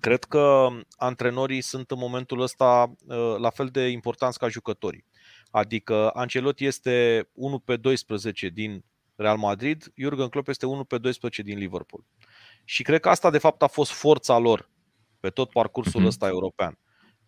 cred 0.00 0.24
că 0.24 0.68
antrenorii 0.96 1.60
sunt 1.60 1.90
în 1.90 1.98
momentul 1.98 2.40
ăsta 2.40 2.94
la 3.38 3.50
fel 3.50 3.66
de 3.66 3.88
importanți 3.88 4.38
ca 4.38 4.48
jucătorii. 4.48 5.04
Adică 5.50 6.10
Ancelotti 6.14 6.64
este 6.64 7.28
1 7.32 7.58
pe 7.58 7.76
12 7.76 8.48
din 8.48 8.84
Real 9.16 9.36
Madrid, 9.36 9.92
Jurgen 9.94 10.28
Klopp 10.28 10.48
este 10.48 10.66
1 10.66 10.84
pe 10.84 10.98
12 10.98 11.42
din 11.42 11.58
Liverpool. 11.58 12.04
Și 12.64 12.82
cred 12.82 13.00
că 13.00 13.08
asta 13.08 13.30
de 13.30 13.38
fapt 13.38 13.62
a 13.62 13.66
fost 13.66 13.92
forța 13.92 14.38
lor 14.38 14.70
pe 15.20 15.28
tot 15.30 15.50
parcursul 15.50 16.02
mm-hmm. 16.02 16.06
ăsta 16.06 16.26
european. 16.26 16.78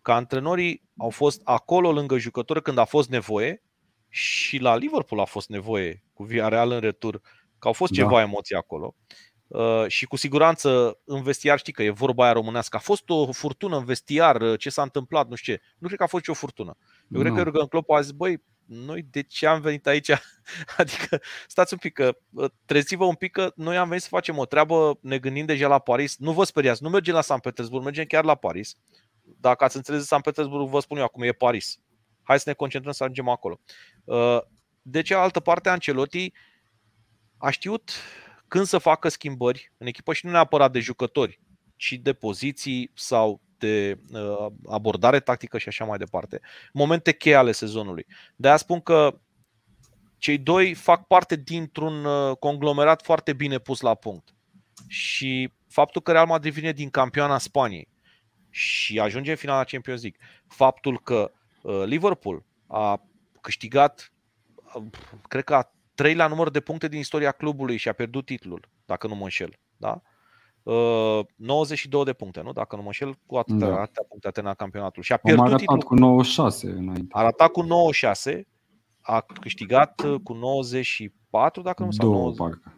Că 0.01 0.11
antrenorii 0.11 0.89
au 0.97 1.09
fost 1.09 1.41
acolo 1.43 1.91
lângă 1.91 2.17
jucători 2.17 2.61
când 2.61 2.77
a 2.77 2.85
fost 2.85 3.09
nevoie 3.09 3.63
și 4.09 4.57
la 4.57 4.75
Liverpool 4.75 5.21
a 5.21 5.25
fost 5.25 5.49
nevoie 5.49 6.03
cu 6.13 6.23
Villarreal 6.23 6.71
în 6.71 6.79
retur, 6.79 7.21
că 7.59 7.67
au 7.67 7.73
fost 7.73 7.91
da. 7.91 8.01
ceva 8.01 8.21
emoții 8.21 8.55
acolo. 8.55 8.95
Uh, 9.47 9.85
și 9.87 10.05
cu 10.05 10.15
siguranță 10.15 10.99
în 11.05 11.21
vestiar 11.21 11.57
știi 11.57 11.73
că 11.73 11.83
e 11.83 11.89
vorba 11.89 12.23
aia 12.23 12.33
românească. 12.33 12.77
A 12.77 12.79
fost 12.79 13.09
o 13.09 13.31
furtună 13.31 13.77
în 13.77 13.85
vestiar, 13.85 14.41
uh, 14.41 14.59
ce 14.59 14.69
s-a 14.69 14.81
întâmplat, 14.81 15.27
nu 15.27 15.35
știu 15.35 15.53
ce. 15.53 15.61
Nu 15.77 15.87
cred 15.87 15.97
că 15.99 16.03
a 16.03 16.07
fost 16.07 16.23
și 16.23 16.29
o 16.29 16.33
furtună. 16.33 16.77
Eu 17.07 17.21
no. 17.21 17.21
cred 17.21 17.33
că 17.33 17.41
Jurgen 17.43 17.67
Klopp 17.67 17.89
a 17.89 18.01
zis, 18.01 18.11
băi, 18.11 18.43
noi 18.69 19.01
de 19.11 19.21
ce 19.21 19.47
am 19.47 19.61
venit 19.61 19.87
aici? 19.87 20.09
Adică 20.77 21.21
stați 21.47 21.73
un 21.73 21.79
pic, 21.79 21.93
că 21.93 22.17
treziți-vă 22.65 23.05
un 23.05 23.15
pic 23.15 23.31
că 23.31 23.51
noi 23.55 23.77
am 23.77 23.87
venit 23.87 24.03
să 24.03 24.09
facem 24.09 24.37
o 24.37 24.45
treabă, 24.45 24.99
ne 25.01 25.19
gândim 25.19 25.45
deja 25.45 25.67
la 25.67 25.79
Paris. 25.79 26.17
Nu 26.17 26.33
vă 26.33 26.43
speriați, 26.43 26.83
nu 26.83 26.89
mergem 26.89 27.13
la 27.13 27.21
San 27.21 27.39
Petersburg, 27.39 27.83
mergem 27.83 28.05
chiar 28.05 28.23
la 28.23 28.35
Paris. 28.35 28.75
Dacă 29.21 29.63
ați 29.63 29.75
înțeles 29.75 30.05
San 30.05 30.21
Petersburg, 30.21 30.69
vă 30.69 30.79
spun 30.79 30.97
eu 30.97 31.03
acum, 31.03 31.23
e 31.23 31.31
Paris. 31.31 31.79
Hai 32.23 32.39
să 32.39 32.49
ne 32.49 32.53
concentrăm 32.53 32.93
să 32.93 33.03
ajungem 33.03 33.29
acolo. 33.29 33.59
Uh, 34.03 34.39
de 34.81 35.01
cealaltă 35.01 35.39
parte, 35.39 35.69
Ancelotti 35.69 36.33
a 37.37 37.49
știut 37.49 37.91
când 38.47 38.65
să 38.65 38.77
facă 38.77 39.09
schimbări 39.09 39.73
în 39.77 39.87
echipă 39.87 40.13
și 40.13 40.25
nu 40.25 40.31
neapărat 40.31 40.71
de 40.71 40.79
jucători, 40.79 41.39
ci 41.75 41.91
de 42.01 42.13
poziții 42.13 42.91
sau 42.93 43.41
de 43.59 43.99
uh, 44.11 44.47
abordare 44.67 45.19
tactică 45.19 45.57
și 45.57 45.67
așa 45.67 45.85
mai 45.85 45.97
departe. 45.97 46.41
Momente 46.73 47.13
cheie 47.13 47.35
ale 47.35 47.51
sezonului. 47.51 48.05
De-aia 48.35 48.57
spun 48.57 48.81
că 48.81 49.19
cei 50.17 50.37
doi 50.37 50.73
fac 50.73 51.07
parte 51.07 51.35
dintr-un 51.35 52.05
uh, 52.05 52.37
conglomerat 52.37 53.03
foarte 53.03 53.33
bine 53.33 53.57
pus 53.57 53.81
la 53.81 53.95
punct. 53.95 54.35
Și 54.87 55.53
faptul 55.67 56.01
că 56.01 56.11
Real 56.11 56.27
Madrid 56.27 56.53
vine 56.53 56.71
din 56.71 56.89
campioana 56.89 57.37
Spaniei 57.37 57.87
și 58.49 58.99
ajunge 58.99 59.29
în 59.29 59.35
finala 59.37 59.63
Champions 59.63 60.01
League, 60.01 60.19
faptul 60.47 60.99
că 60.99 61.31
uh, 61.61 61.83
Liverpool 61.85 62.45
a 62.67 63.01
câștigat, 63.41 64.11
cred 65.27 65.43
că 65.43 65.55
a 65.55 65.71
treilea 65.95 66.27
număr 66.27 66.49
de 66.49 66.59
puncte 66.59 66.87
din 66.87 66.99
istoria 66.99 67.31
clubului 67.31 67.77
și 67.77 67.87
a 67.87 67.93
pierdut 67.93 68.25
titlul, 68.25 68.69
dacă 68.85 69.07
nu 69.07 69.15
mă 69.15 69.23
înșel. 69.23 69.59
Da? 69.77 70.01
92 71.35 71.99
uh, 71.99 72.05
de 72.05 72.13
puncte, 72.13 72.41
nu? 72.41 72.51
Dacă 72.51 72.75
nu 72.75 72.81
mă 72.81 72.87
înșel, 72.87 73.17
cu 73.25 73.35
atâtea, 73.35 73.67
da. 73.67 73.81
atâtea 73.81 74.05
puncte 74.09 74.27
a 74.27 74.31
terminat 74.31 74.57
campionatul. 74.57 75.03
Și 75.03 75.13
a 75.13 75.17
pierdut 75.17 75.45
Am 75.45 75.57
titlul. 75.57 75.81
cu 75.81 75.93
96 75.93 76.69
înainte. 76.69 77.07
A 77.11 77.19
arătat 77.19 77.51
cu 77.51 77.61
96, 77.61 78.47
a 79.01 79.21
câștigat 79.21 80.03
uh, 80.03 80.15
cu 80.23 80.33
94, 80.33 81.61
dacă 81.61 81.83
nu 81.83 81.91
sau 81.91 82.11
90. 82.11 82.37
Parcă. 82.37 82.73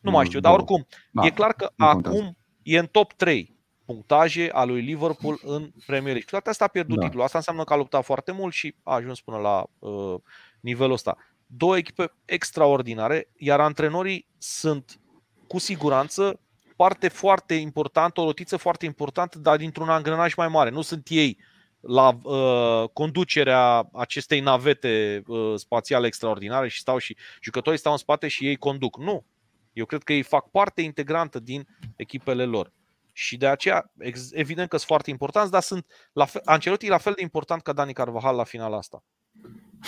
Nu 0.00 0.10
mai 0.10 0.24
știu, 0.24 0.40
dar 0.40 0.52
oricum, 0.52 0.86
da, 1.10 1.26
e 1.26 1.30
clar 1.30 1.52
că 1.52 1.70
acum 1.76 2.02
contează. 2.02 2.36
e 2.62 2.78
în 2.78 2.86
top 2.86 3.12
3 3.12 3.56
punctaje 3.84 4.50
a 4.52 4.64
lui 4.64 4.80
Liverpool 4.80 5.40
în 5.42 5.70
Premier 5.86 6.12
League. 6.12 6.30
Toate 6.30 6.48
astea 6.50 6.66
a 6.66 6.68
pierdut 6.68 6.98
da. 6.98 7.04
titlul. 7.04 7.22
Asta 7.22 7.38
înseamnă 7.38 7.64
că 7.64 7.72
a 7.72 7.76
luptat 7.76 8.04
foarte 8.04 8.32
mult 8.32 8.52
și 8.52 8.74
a 8.82 8.94
ajuns 8.94 9.20
până 9.20 9.36
la 9.36 9.66
uh, 9.78 10.14
nivelul 10.60 10.92
ăsta. 10.92 11.16
Două 11.46 11.76
echipe 11.76 12.12
extraordinare, 12.24 13.28
iar 13.36 13.60
antrenorii 13.60 14.26
sunt 14.38 15.00
cu 15.46 15.58
siguranță 15.58 16.40
parte 16.76 17.08
foarte 17.08 17.54
importantă, 17.54 18.20
o 18.20 18.24
rotiță 18.24 18.56
foarte 18.56 18.84
importantă, 18.84 19.38
dar 19.38 19.56
dintr-un 19.56 19.88
angrenaj 19.88 20.34
mai 20.34 20.48
mare. 20.48 20.70
Nu 20.70 20.82
sunt 20.82 21.06
ei 21.10 21.38
la 21.80 22.18
uh, 22.22 22.88
conducerea 22.92 23.88
acestei 23.92 24.40
navete 24.40 25.22
uh, 25.26 25.52
spațiale 25.56 26.06
extraordinare 26.06 26.68
și 26.68 26.80
stau 26.80 26.98
și 26.98 27.16
jucătorii 27.40 27.78
stau 27.78 27.92
în 27.92 27.98
spate 27.98 28.28
și 28.28 28.46
ei 28.46 28.56
conduc. 28.56 28.98
Nu. 28.98 29.24
Eu 29.72 29.84
cred 29.84 30.02
că 30.02 30.12
ei 30.12 30.22
fac 30.22 30.50
parte 30.50 30.82
integrantă 30.82 31.38
din 31.38 31.66
echipele 31.96 32.44
lor. 32.44 32.72
Și 33.12 33.36
de 33.36 33.46
aceea, 33.46 33.92
evident 34.32 34.68
că 34.68 34.76
sunt 34.76 34.88
foarte 34.88 35.10
importanți, 35.10 35.50
dar 35.50 35.62
sunt 35.62 35.86
la 36.12 36.24
fel, 36.24 36.40
Ancelotti 36.44 36.86
e 36.86 36.88
la 36.88 36.98
fel 36.98 37.12
de 37.16 37.22
important 37.22 37.62
ca 37.62 37.72
Dani 37.72 37.92
Carvajal 37.92 38.36
la 38.36 38.44
finala 38.44 38.76
asta. 38.76 39.02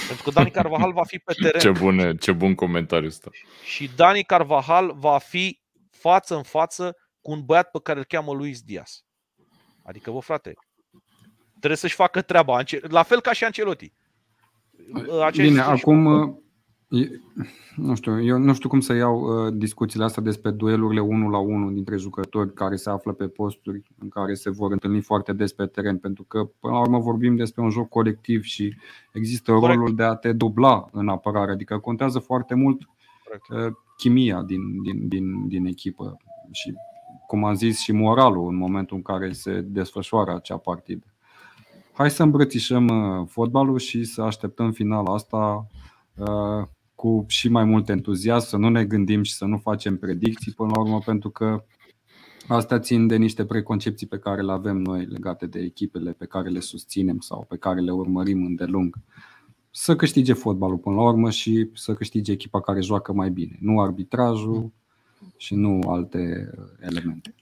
Pentru 0.06 0.24
că 0.24 0.30
Dani 0.30 0.50
Carvajal 0.50 0.92
va 0.92 1.04
fi 1.04 1.18
pe 1.18 1.32
teren. 1.42 1.60
Ce, 1.60 1.70
bune, 1.70 2.16
ce 2.16 2.32
bun 2.32 2.54
comentariu 2.54 3.06
ăsta. 3.06 3.30
Și 3.64 3.90
Dani 3.96 4.22
Carvajal 4.22 4.94
va 4.96 5.18
fi 5.18 5.60
față 6.00 6.36
în 6.36 6.42
față 6.42 6.96
cu 7.20 7.30
un 7.30 7.42
băiat 7.44 7.70
pe 7.70 7.78
care 7.82 7.98
îl 7.98 8.04
cheamă 8.04 8.32
Luis 8.32 8.60
Diaz. 8.60 9.04
Adică, 9.82 10.10
bă, 10.10 10.18
frate, 10.18 10.54
trebuie 11.58 11.76
să-și 11.76 11.94
facă 11.94 12.22
treaba, 12.22 12.60
la 12.82 13.02
fel 13.02 13.20
ca 13.20 13.32
și 13.32 13.44
Ancelotti. 13.44 13.92
Aceeași 15.22 15.50
Bine, 15.50 15.60
acum, 15.60 16.04
uh, 16.04 17.08
nu 17.76 17.94
știu, 17.94 18.22
eu 18.22 18.38
nu 18.38 18.54
știu 18.54 18.68
cum 18.68 18.80
să 18.80 18.92
iau 18.92 19.46
uh, 19.46 19.52
discuțiile 19.56 20.04
astea 20.04 20.22
despre 20.22 20.50
duelurile 20.50 21.00
1 21.00 21.28
la 21.28 21.38
1 21.38 21.70
dintre 21.70 21.96
jucători 21.96 22.52
care 22.52 22.76
se 22.76 22.90
află 22.90 23.12
pe 23.12 23.28
posturi 23.28 23.82
în 23.98 24.08
care 24.08 24.34
se 24.34 24.50
vor 24.50 24.72
întâlni 24.72 25.00
foarte 25.00 25.32
des 25.32 25.52
pe 25.52 25.66
teren, 25.66 25.98
pentru 25.98 26.24
că, 26.24 26.44
până 26.44 26.72
la 26.72 26.80
urmă, 26.80 26.98
vorbim 26.98 27.36
despre 27.36 27.62
un 27.62 27.70
joc 27.70 27.88
colectiv 27.88 28.42
și 28.42 28.76
există 29.12 29.52
Corect. 29.52 29.78
rolul 29.78 29.94
de 29.94 30.02
a 30.02 30.14
te 30.14 30.32
dubla 30.32 30.88
în 30.92 31.08
apărare, 31.08 31.50
adică 31.50 31.78
contează 31.78 32.18
foarte 32.18 32.54
mult 32.54 32.88
Corect. 33.24 33.76
Uh, 33.98 34.04
chimia 34.04 34.42
din, 34.42 34.82
din, 34.82 35.08
din, 35.08 35.48
din 35.48 35.66
echipă 35.66 36.16
și, 36.52 36.72
cum 37.26 37.44
am 37.44 37.54
zis, 37.54 37.78
și 37.78 37.92
moralul 37.92 38.48
în 38.48 38.56
momentul 38.56 38.96
în 38.96 39.02
care 39.02 39.32
se 39.32 39.60
desfășoară 39.60 40.34
acea 40.34 40.56
partidă. 40.56 41.06
hai 41.92 42.10
să 42.10 42.22
îmbrățișăm 42.22 42.88
uh, 42.88 43.26
fotbalul 43.28 43.78
și 43.78 44.04
să 44.04 44.22
așteptăm 44.22 44.72
finala 44.72 45.14
asta 45.14 45.66
uh, 46.16 46.66
cu 46.94 47.24
și 47.28 47.48
mai 47.48 47.64
mult 47.64 47.88
entuziasm, 47.88 48.48
să 48.48 48.56
nu 48.56 48.68
ne 48.68 48.84
gândim 48.84 49.22
și 49.22 49.34
să 49.34 49.44
nu 49.44 49.56
facem 49.56 49.96
predicții 49.96 50.52
până 50.52 50.70
la 50.74 50.80
urmă, 50.80 50.98
pentru 51.04 51.30
că 51.30 51.64
Asta 52.48 52.78
țin 52.78 53.06
de 53.06 53.16
niște 53.16 53.44
preconcepții 53.44 54.06
pe 54.06 54.18
care 54.18 54.42
le 54.42 54.52
avem 54.52 54.76
noi 54.76 55.06
legate 55.06 55.46
de 55.46 55.58
echipele 55.58 56.12
pe 56.12 56.26
care 56.26 56.48
le 56.48 56.60
susținem 56.60 57.18
sau 57.18 57.44
pe 57.48 57.56
care 57.56 57.80
le 57.80 57.90
urmărim 57.90 58.44
îndelung. 58.44 58.96
Să 59.80 59.96
câștige 59.96 60.32
fotbalul 60.32 60.76
până 60.76 60.94
la 60.94 61.02
urmă 61.02 61.30
și 61.30 61.70
să 61.74 61.94
câștige 61.94 62.32
echipa 62.32 62.60
care 62.60 62.80
joacă 62.80 63.12
mai 63.12 63.30
bine, 63.30 63.58
nu 63.60 63.80
arbitrajul 63.80 64.72
și 65.36 65.54
nu 65.54 65.80
alte 65.86 66.50
elemente. 66.80 67.34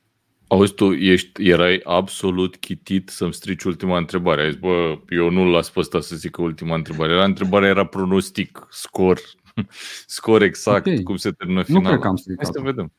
Auzi, 0.47 0.75
tu 0.75 0.93
ești, 0.93 1.49
erai 1.49 1.81
absolut 1.85 2.57
chitit 2.57 3.09
să-mi 3.09 3.33
strici 3.33 3.63
ultima 3.63 3.99
întrebare. 3.99 4.43
Ai 4.43 4.51
zis, 4.51 4.61
bă, 4.61 4.99
eu 5.09 5.31
nu 5.31 5.45
l-as 5.45 5.71
pe 5.71 5.81
ăsta 5.81 6.01
să 6.01 6.17
zic 6.17 6.39
ultima 6.39 6.75
întrebare. 6.75 7.13
Era 7.13 7.25
întrebarea 7.25 7.69
era 7.69 7.87
pronostic, 7.87 8.67
scor, 8.71 9.21
scor 10.17 10.43
exact, 10.43 10.87
okay. 10.87 11.03
cum 11.03 11.17
se 11.17 11.31
termină 11.31 11.63
finala. 11.63 11.83
Nu 11.83 11.89
cred 11.89 12.01
că 12.01 12.09
am 12.09 12.17
stricat. 12.17 12.45
Hai 12.45 12.53
să 12.55 12.61
vedem. 12.61 12.93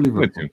3-0 0.00 0.02
Liverpool. 0.02 0.52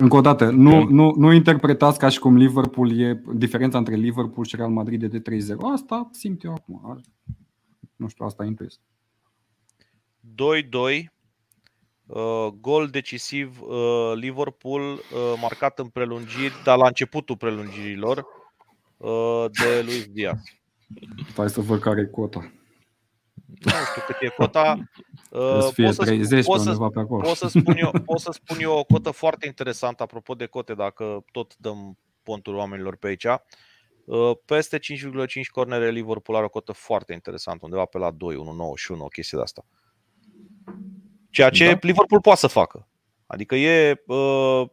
Încă 0.00 0.16
o 0.16 0.20
dată, 0.20 0.50
nu, 0.50 0.84
nu, 0.84 1.14
nu 1.16 1.32
interpretați 1.32 1.98
ca 1.98 2.08
și 2.08 2.18
cum 2.18 2.36
Liverpool 2.36 3.00
e 3.00 3.22
diferența 3.34 3.78
între 3.78 3.94
Liverpool 3.94 4.46
și 4.46 4.56
Real 4.56 4.70
Madrid 4.70 5.04
de 5.04 5.20
3-0. 5.20 5.22
Asta 5.72 6.08
simt 6.12 6.44
eu 6.44 6.52
acum. 6.52 7.00
Nu 7.96 8.08
știu, 8.08 8.24
asta 8.24 8.44
intuiesc. 8.44 8.80
2-2 11.00 11.18
Uh, 12.08 12.46
gol 12.60 12.86
decisiv 12.86 13.60
uh, 13.60 14.12
Liverpool 14.14 14.82
uh, 14.92 15.38
marcat 15.40 15.78
în 15.78 15.86
prelungiri, 15.86 16.54
dar 16.64 16.76
la 16.76 16.86
începutul 16.86 17.36
prelungirilor 17.36 18.26
uh, 18.96 19.44
de 19.50 19.82
Luis 19.84 20.06
Diaz. 20.06 20.40
Hai 21.36 21.50
să 21.50 21.60
văd 21.60 21.80
care 21.80 22.00
e 22.00 22.04
cota. 22.04 22.52
Nu 23.48 23.70
știu 23.70 24.02
cât 24.06 24.16
e 24.20 24.28
cota. 24.28 24.76
Uh, 25.30 25.68
fie 25.72 25.84
pot, 25.84 25.94
să 25.94 26.04
30 26.04 26.44
pot, 26.44 26.60
să, 26.60 26.76
pe 26.92 27.00
acolo. 27.00 27.22
pot, 27.22 27.36
să 27.36 27.48
spun 27.48 27.76
eu, 27.76 27.90
pot 28.06 28.20
să 28.20 28.30
spun 28.32 28.56
eu 28.60 28.78
o 28.78 28.84
cotă 28.84 29.10
foarte 29.10 29.46
interesantă 29.46 30.02
apropo 30.02 30.34
de 30.34 30.46
cote, 30.46 30.74
dacă 30.74 31.24
tot 31.32 31.56
dăm 31.56 31.98
pontul 32.22 32.54
oamenilor 32.54 32.96
pe 32.96 33.06
aici. 33.06 33.24
Uh, 34.04 34.30
peste 34.44 34.78
5,5 34.78 34.82
cornere 35.52 35.90
Liverpool 35.90 36.36
are 36.36 36.46
o 36.46 36.48
cotă 36.48 36.72
foarte 36.72 37.12
interesantă, 37.12 37.64
undeva 37.64 37.84
pe 37.84 37.98
la 37.98 38.10
2, 38.10 38.34
1,91, 38.34 38.40
o 38.98 39.06
chestie 39.06 39.38
de 39.38 39.44
asta. 39.44 39.64
Ceea 41.30 41.50
ce 41.50 41.64
da. 41.64 41.78
Liverpool 41.80 42.20
poate 42.20 42.38
să 42.38 42.46
facă. 42.46 42.88
Adică 43.26 43.54
e 43.54 44.02
uh, 44.06 44.68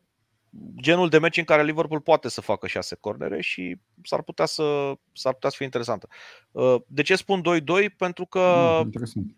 genul 0.76 1.10
de 1.10 1.20
meci 1.20 1.38
în 1.38 1.44
care 1.44 1.64
Liverpool 1.64 2.02
poate 2.02 2.30
să 2.30 2.42
facă 2.42 2.68
șase 2.68 2.96
cornere 2.96 3.42
și 3.42 3.78
s-ar 4.04 4.22
putea 4.22 4.46
să, 4.46 4.94
s-ar 5.14 5.34
putea 5.34 5.50
să 5.50 5.56
fie 5.56 5.66
interesantă. 5.66 6.08
Uh, 6.52 6.76
de 6.88 7.02
ce 7.02 7.16
spun 7.16 7.42
2-2? 7.42 7.96
Pentru 7.98 8.26
că, 8.26 8.82
mm, 8.84 9.36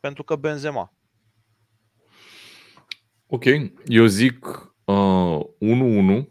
pentru 0.00 0.22
că 0.22 0.36
Benzema. 0.36 0.92
Ok, 3.26 3.44
eu 3.86 4.06
zic 4.06 4.44
uh, 4.84 5.40
1-1, 6.22 6.26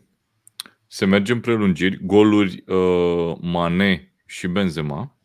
se 0.87 1.05
merge 1.05 1.31
în 1.31 1.39
prelungiri, 1.39 2.05
goluri 2.05 2.63
uh, 2.67 3.37
Mane 3.41 4.13
și 4.25 4.47
Benzema, 4.47 5.17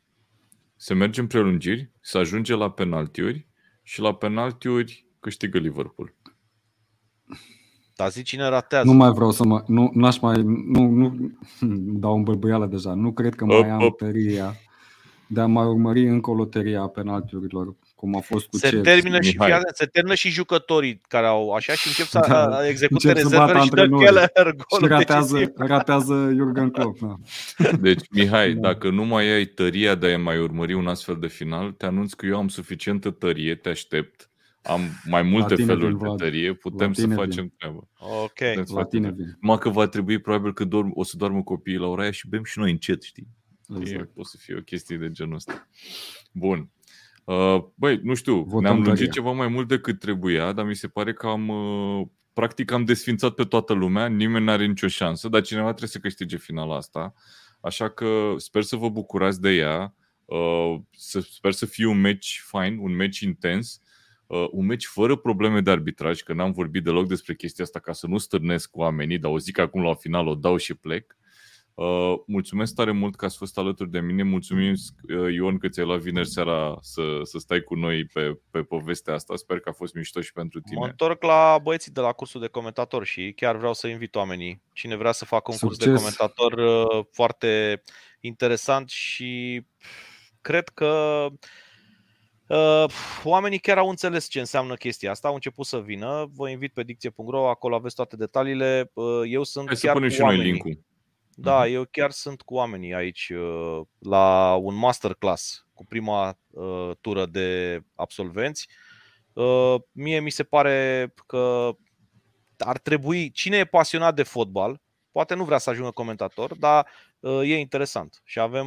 se 0.76 0.94
merge 0.94 1.20
în 1.20 1.26
prelungiri, 1.26 1.90
se 2.00 2.18
ajunge 2.18 2.54
la 2.54 2.70
penaltiuri 2.70 3.46
și 3.82 4.00
la 4.00 4.14
penaltiuri 4.14 5.06
câștigă 5.20 5.58
Liverpool. 5.58 6.15
Dar 7.96 8.10
zici 8.10 8.28
cine 8.28 8.48
ratează. 8.48 8.86
Nu 8.86 8.92
mai 8.92 9.10
vreau 9.10 9.30
să 9.30 9.44
mă... 9.44 9.62
Nu, 9.66 9.90
n-aș 9.94 10.18
mai... 10.18 10.42
Nu, 10.44 10.88
nu, 10.88 11.30
dau 12.00 12.14
un 12.14 12.22
bălbăială 12.22 12.66
deja. 12.66 12.94
Nu 12.94 13.12
cred 13.12 13.34
că 13.34 13.44
mai 13.44 13.58
up, 13.58 13.64
am 13.64 13.82
up. 13.82 13.98
tăria 13.98 14.54
de 15.26 15.40
a 15.40 15.46
mai 15.46 15.66
urmări 15.66 16.08
încă 16.08 16.30
o 16.30 16.34
loterie 16.34 16.76
a 16.76 16.86
penaltiurilor, 16.86 17.74
cum 17.94 18.16
a 18.16 18.20
fost 18.20 18.46
cu 18.46 18.56
se 18.56 18.68
Chelsea. 18.68 18.92
termină 18.92 19.20
și 19.20 19.30
fii 19.30 19.60
se 19.72 19.86
termină 19.86 20.14
și 20.14 20.30
jucătorii 20.30 21.00
care 21.08 21.26
au 21.26 21.50
așa 21.50 21.72
și 21.72 21.88
încep 21.88 22.06
să 22.06 22.24
da, 22.28 22.68
execute 22.68 23.12
rezervele 23.12 23.60
și 23.60 23.68
dă 23.68 23.88
Keller 23.88 24.30
Și 24.78 24.86
ratează, 24.86 25.52
ratează 25.56 26.32
Jurgen 26.34 26.70
Klopp. 26.70 26.98
Da. 27.00 27.16
Deci, 27.80 28.04
Mihai, 28.10 28.52
da. 28.52 28.68
dacă 28.68 28.90
nu 28.90 29.04
mai 29.04 29.28
ai 29.28 29.44
tăria 29.44 29.94
de 29.94 30.12
a 30.12 30.18
mai 30.18 30.38
urmări 30.38 30.74
un 30.74 30.86
astfel 30.86 31.16
de 31.20 31.26
final, 31.26 31.72
te 31.72 31.86
anunț 31.86 32.12
că 32.12 32.26
eu 32.26 32.36
am 32.36 32.48
suficientă 32.48 33.10
tărie, 33.10 33.54
te 33.54 33.68
aștept 33.68 34.30
am 34.66 34.80
mai 35.04 35.22
multe 35.22 35.54
feluri 35.54 35.98
de 35.98 36.06
tărie, 36.16 36.52
putem 36.52 36.92
să 36.92 37.08
facem 37.08 37.42
vin. 37.42 37.54
treaba. 37.58 37.88
Ok. 37.98 38.68
La 38.74 38.84
tine 38.84 39.10
vin. 39.10 39.36
Numai 39.40 39.58
că 39.58 39.68
va 39.68 39.86
trebui 39.86 40.18
probabil 40.18 40.52
că 40.52 40.64
dorm, 40.64 40.92
o 40.94 41.04
să 41.04 41.16
doarmă 41.16 41.42
copiii 41.42 41.76
la 41.76 41.86
oraș 41.86 42.02
aia 42.02 42.10
și 42.10 42.28
bem 42.28 42.44
și 42.44 42.58
noi 42.58 42.70
încet, 42.70 43.02
știi? 43.02 43.28
Exact. 43.80 44.08
E, 44.08 44.12
o 44.14 44.24
să 44.24 44.36
fie 44.40 44.56
o 44.56 44.60
chestie 44.60 44.96
de 44.96 45.10
genul 45.10 45.34
ăsta. 45.34 45.68
Bun. 46.32 46.70
Uh, 47.24 47.64
băi, 47.74 48.00
nu 48.02 48.14
știu, 48.14 48.42
Votăm 48.42 48.60
ne-am 48.60 48.74
lungit 48.76 48.94
tăria. 48.94 49.10
ceva 49.10 49.32
mai 49.32 49.48
mult 49.48 49.68
decât 49.68 49.98
trebuia, 49.98 50.52
dar 50.52 50.64
mi 50.64 50.74
se 50.74 50.88
pare 50.88 51.12
că 51.12 51.26
am, 51.26 51.48
uh, 51.48 52.06
practic 52.32 52.70
am 52.70 52.84
desfințat 52.84 53.34
pe 53.34 53.44
toată 53.44 53.72
lumea, 53.72 54.06
nimeni 54.06 54.44
nu 54.44 54.50
are 54.50 54.66
nicio 54.66 54.88
șansă, 54.88 55.28
dar 55.28 55.42
cineva 55.42 55.68
trebuie 55.68 55.88
să 55.88 55.98
câștige 55.98 56.36
finala 56.36 56.76
asta. 56.76 57.14
Așa 57.60 57.88
că 57.88 58.34
sper 58.36 58.62
să 58.62 58.76
vă 58.76 58.88
bucurați 58.88 59.40
de 59.40 59.50
ea. 59.50 59.94
Uh, 60.24 60.76
sper 61.30 61.52
să 61.52 61.66
fie 61.66 61.86
un 61.86 62.00
match 62.00 62.26
fine, 62.50 62.78
un 62.80 62.96
match 62.96 63.18
intens 63.18 63.80
uh, 64.26 64.46
un 64.50 64.66
meci 64.66 64.86
fără 64.86 65.16
probleme 65.16 65.60
de 65.60 65.70
arbitraj, 65.70 66.20
că 66.20 66.32
n-am 66.32 66.52
vorbit 66.52 66.84
deloc 66.84 67.06
despre 67.06 67.34
chestia 67.34 67.64
asta 67.64 67.78
ca 67.78 67.92
să 67.92 68.06
nu 68.06 68.18
stârnesc 68.18 68.76
oamenii, 68.76 69.18
dar 69.18 69.30
o 69.30 69.38
zic 69.38 69.58
acum 69.58 69.82
la 69.82 69.94
final, 69.94 70.26
o 70.26 70.34
dau 70.34 70.56
și 70.56 70.74
plec. 70.74 71.16
Uh, 71.74 72.14
mulțumesc 72.26 72.74
tare 72.74 72.90
mult 72.90 73.16
că 73.16 73.24
ați 73.24 73.36
fost 73.36 73.58
alături 73.58 73.90
de 73.90 74.00
mine. 74.00 74.22
Mulțumim, 74.22 74.72
uh, 74.72 75.32
Ion, 75.34 75.58
că 75.58 75.68
ți-ai 75.68 75.86
luat 75.86 75.98
vineri 75.98 76.28
seara 76.28 76.78
să, 76.80 77.02
să 77.22 77.38
stai 77.38 77.60
cu 77.60 77.74
noi 77.74 78.04
pe, 78.04 78.40
pe 78.50 78.62
povestea 78.62 79.14
asta. 79.14 79.36
Sper 79.36 79.60
că 79.60 79.68
a 79.68 79.72
fost 79.72 79.94
mișto 79.94 80.20
și 80.20 80.32
pentru 80.32 80.60
tine. 80.60 80.78
Mă 80.78 80.86
întorc 80.86 81.22
la 81.22 81.58
băieții 81.62 81.92
de 81.92 82.00
la 82.00 82.12
cursul 82.12 82.40
de 82.40 82.46
comentator 82.46 83.04
și 83.04 83.32
chiar 83.36 83.56
vreau 83.56 83.74
să 83.74 83.86
invit 83.86 84.14
oamenii. 84.14 84.62
Cine 84.72 84.96
vrea 84.96 85.12
să 85.12 85.24
facă 85.24 85.50
un 85.50 85.56
Succes. 85.56 85.86
curs 85.86 85.90
de 85.90 85.98
comentator 85.98 86.52
uh, 86.52 87.04
foarte 87.12 87.82
interesant 88.20 88.88
și 88.88 89.62
cred 90.40 90.68
că 90.68 91.26
Uh, 91.30 91.32
oamenii 93.24 93.58
chiar 93.58 93.78
au 93.78 93.88
înțeles 93.88 94.28
ce 94.28 94.38
înseamnă 94.38 94.74
chestia 94.74 95.10
asta, 95.10 95.28
au 95.28 95.34
început 95.34 95.66
să 95.66 95.80
vină. 95.80 96.30
Vă 96.34 96.48
invit 96.48 96.72
pe 96.72 96.82
dicție.ro, 96.82 97.48
acolo 97.48 97.74
aveți 97.74 97.94
toate 97.94 98.16
detaliile. 98.16 98.90
Uh, 98.94 99.22
eu 99.28 99.42
sunt 99.42 99.66
Hai 99.66 99.76
chiar 99.76 99.92
să 99.92 99.92
punem 99.92 100.08
cu 100.08 100.14
și 100.14 100.20
noi 100.20 100.36
link-ul. 100.36 100.84
Da, 101.38 101.64
uh-huh. 101.64 101.70
eu 101.70 101.84
chiar 101.90 102.10
sunt 102.10 102.42
cu 102.42 102.54
oamenii 102.54 102.94
aici 102.94 103.32
uh, 103.34 103.80
la 103.98 104.54
un 104.54 104.74
masterclass 104.74 105.66
cu 105.74 105.84
prima 105.84 106.38
tură 107.00 107.26
de 107.26 107.80
absolvenți. 107.94 108.68
Mie 109.92 110.20
mi 110.20 110.30
se 110.30 110.44
pare 110.44 111.12
că 111.26 111.70
ar 112.58 112.78
trebui, 112.78 113.30
cine 113.30 113.56
e 113.56 113.64
pasionat 113.64 114.14
de 114.14 114.22
fotbal, 114.22 114.80
poate 115.12 115.34
nu 115.34 115.44
vrea 115.44 115.58
să 115.58 115.70
ajungă 115.70 115.90
comentator, 115.90 116.54
dar 116.54 116.86
e 117.20 117.58
interesant. 117.58 118.20
Și 118.24 118.40
avem, 118.40 118.66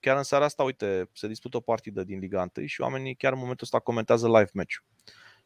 chiar 0.00 0.16
în 0.16 0.22
seara 0.22 0.44
asta, 0.44 0.62
uite, 0.62 1.10
se 1.12 1.28
dispută 1.28 1.56
o 1.56 1.60
partidă 1.60 2.04
din 2.04 2.18
Liga 2.18 2.50
1 2.56 2.66
și 2.66 2.80
oamenii 2.80 3.14
chiar 3.14 3.32
în 3.32 3.38
momentul 3.38 3.64
ăsta 3.64 3.78
comentează 3.78 4.26
live 4.26 4.50
match 4.52 4.74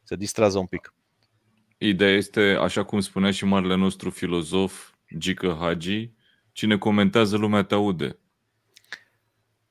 Se 0.03 0.17
distrează 0.17 0.59
un 0.59 0.67
pic. 0.67 0.95
Ideea 1.79 2.11
este, 2.11 2.41
așa 2.61 2.85
cum 2.85 3.01
spunea 3.01 3.31
și 3.31 3.45
marele 3.45 3.75
nostru 3.75 4.11
filozof, 4.11 4.91
Gică 5.19 5.57
Hagi, 5.61 6.11
cine 6.53 6.79
comentează 6.79 7.37
lumea 7.37 7.63
te 7.63 7.75
aude. 7.75 8.19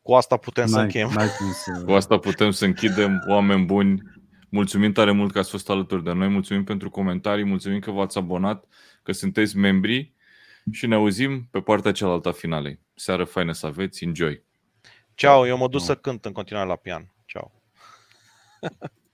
Cu 0.01 0.13
asta 0.13 0.37
putem 0.37 0.67
să 0.67 0.79
încheiem. 0.79 1.09
Cu 1.85 1.91
asta 1.91 2.17
putem 2.17 2.51
să 2.51 2.65
închidem, 2.65 3.23
oameni 3.27 3.65
buni. 3.65 4.01
Mulțumim 4.49 4.91
tare 4.91 5.11
mult 5.11 5.31
că 5.31 5.39
ați 5.39 5.49
fost 5.49 5.69
alături 5.69 6.03
de 6.03 6.11
noi, 6.11 6.27
mulțumim 6.27 6.63
pentru 6.63 6.89
comentarii, 6.89 7.43
mulțumim 7.43 7.79
că 7.79 7.91
v-ați 7.91 8.17
abonat, 8.17 8.65
că 9.03 9.11
sunteți 9.11 9.57
membri 9.57 10.14
și 10.71 10.87
ne 10.87 10.95
auzim 10.95 11.47
pe 11.51 11.61
partea 11.61 11.91
cealaltă 11.91 12.29
a 12.29 12.31
finalei. 12.31 12.79
Seară 12.95 13.23
faină 13.23 13.51
să 13.51 13.65
aveți, 13.65 14.03
enjoy! 14.03 14.43
Ciao, 15.13 15.47
eu 15.47 15.57
mă 15.57 15.67
duc 15.67 15.81
să 15.81 15.95
cânt 15.95 16.25
în 16.25 16.31
continuare 16.31 16.67
la 16.67 16.75
pian. 16.75 17.13
Ciao! 17.25 17.51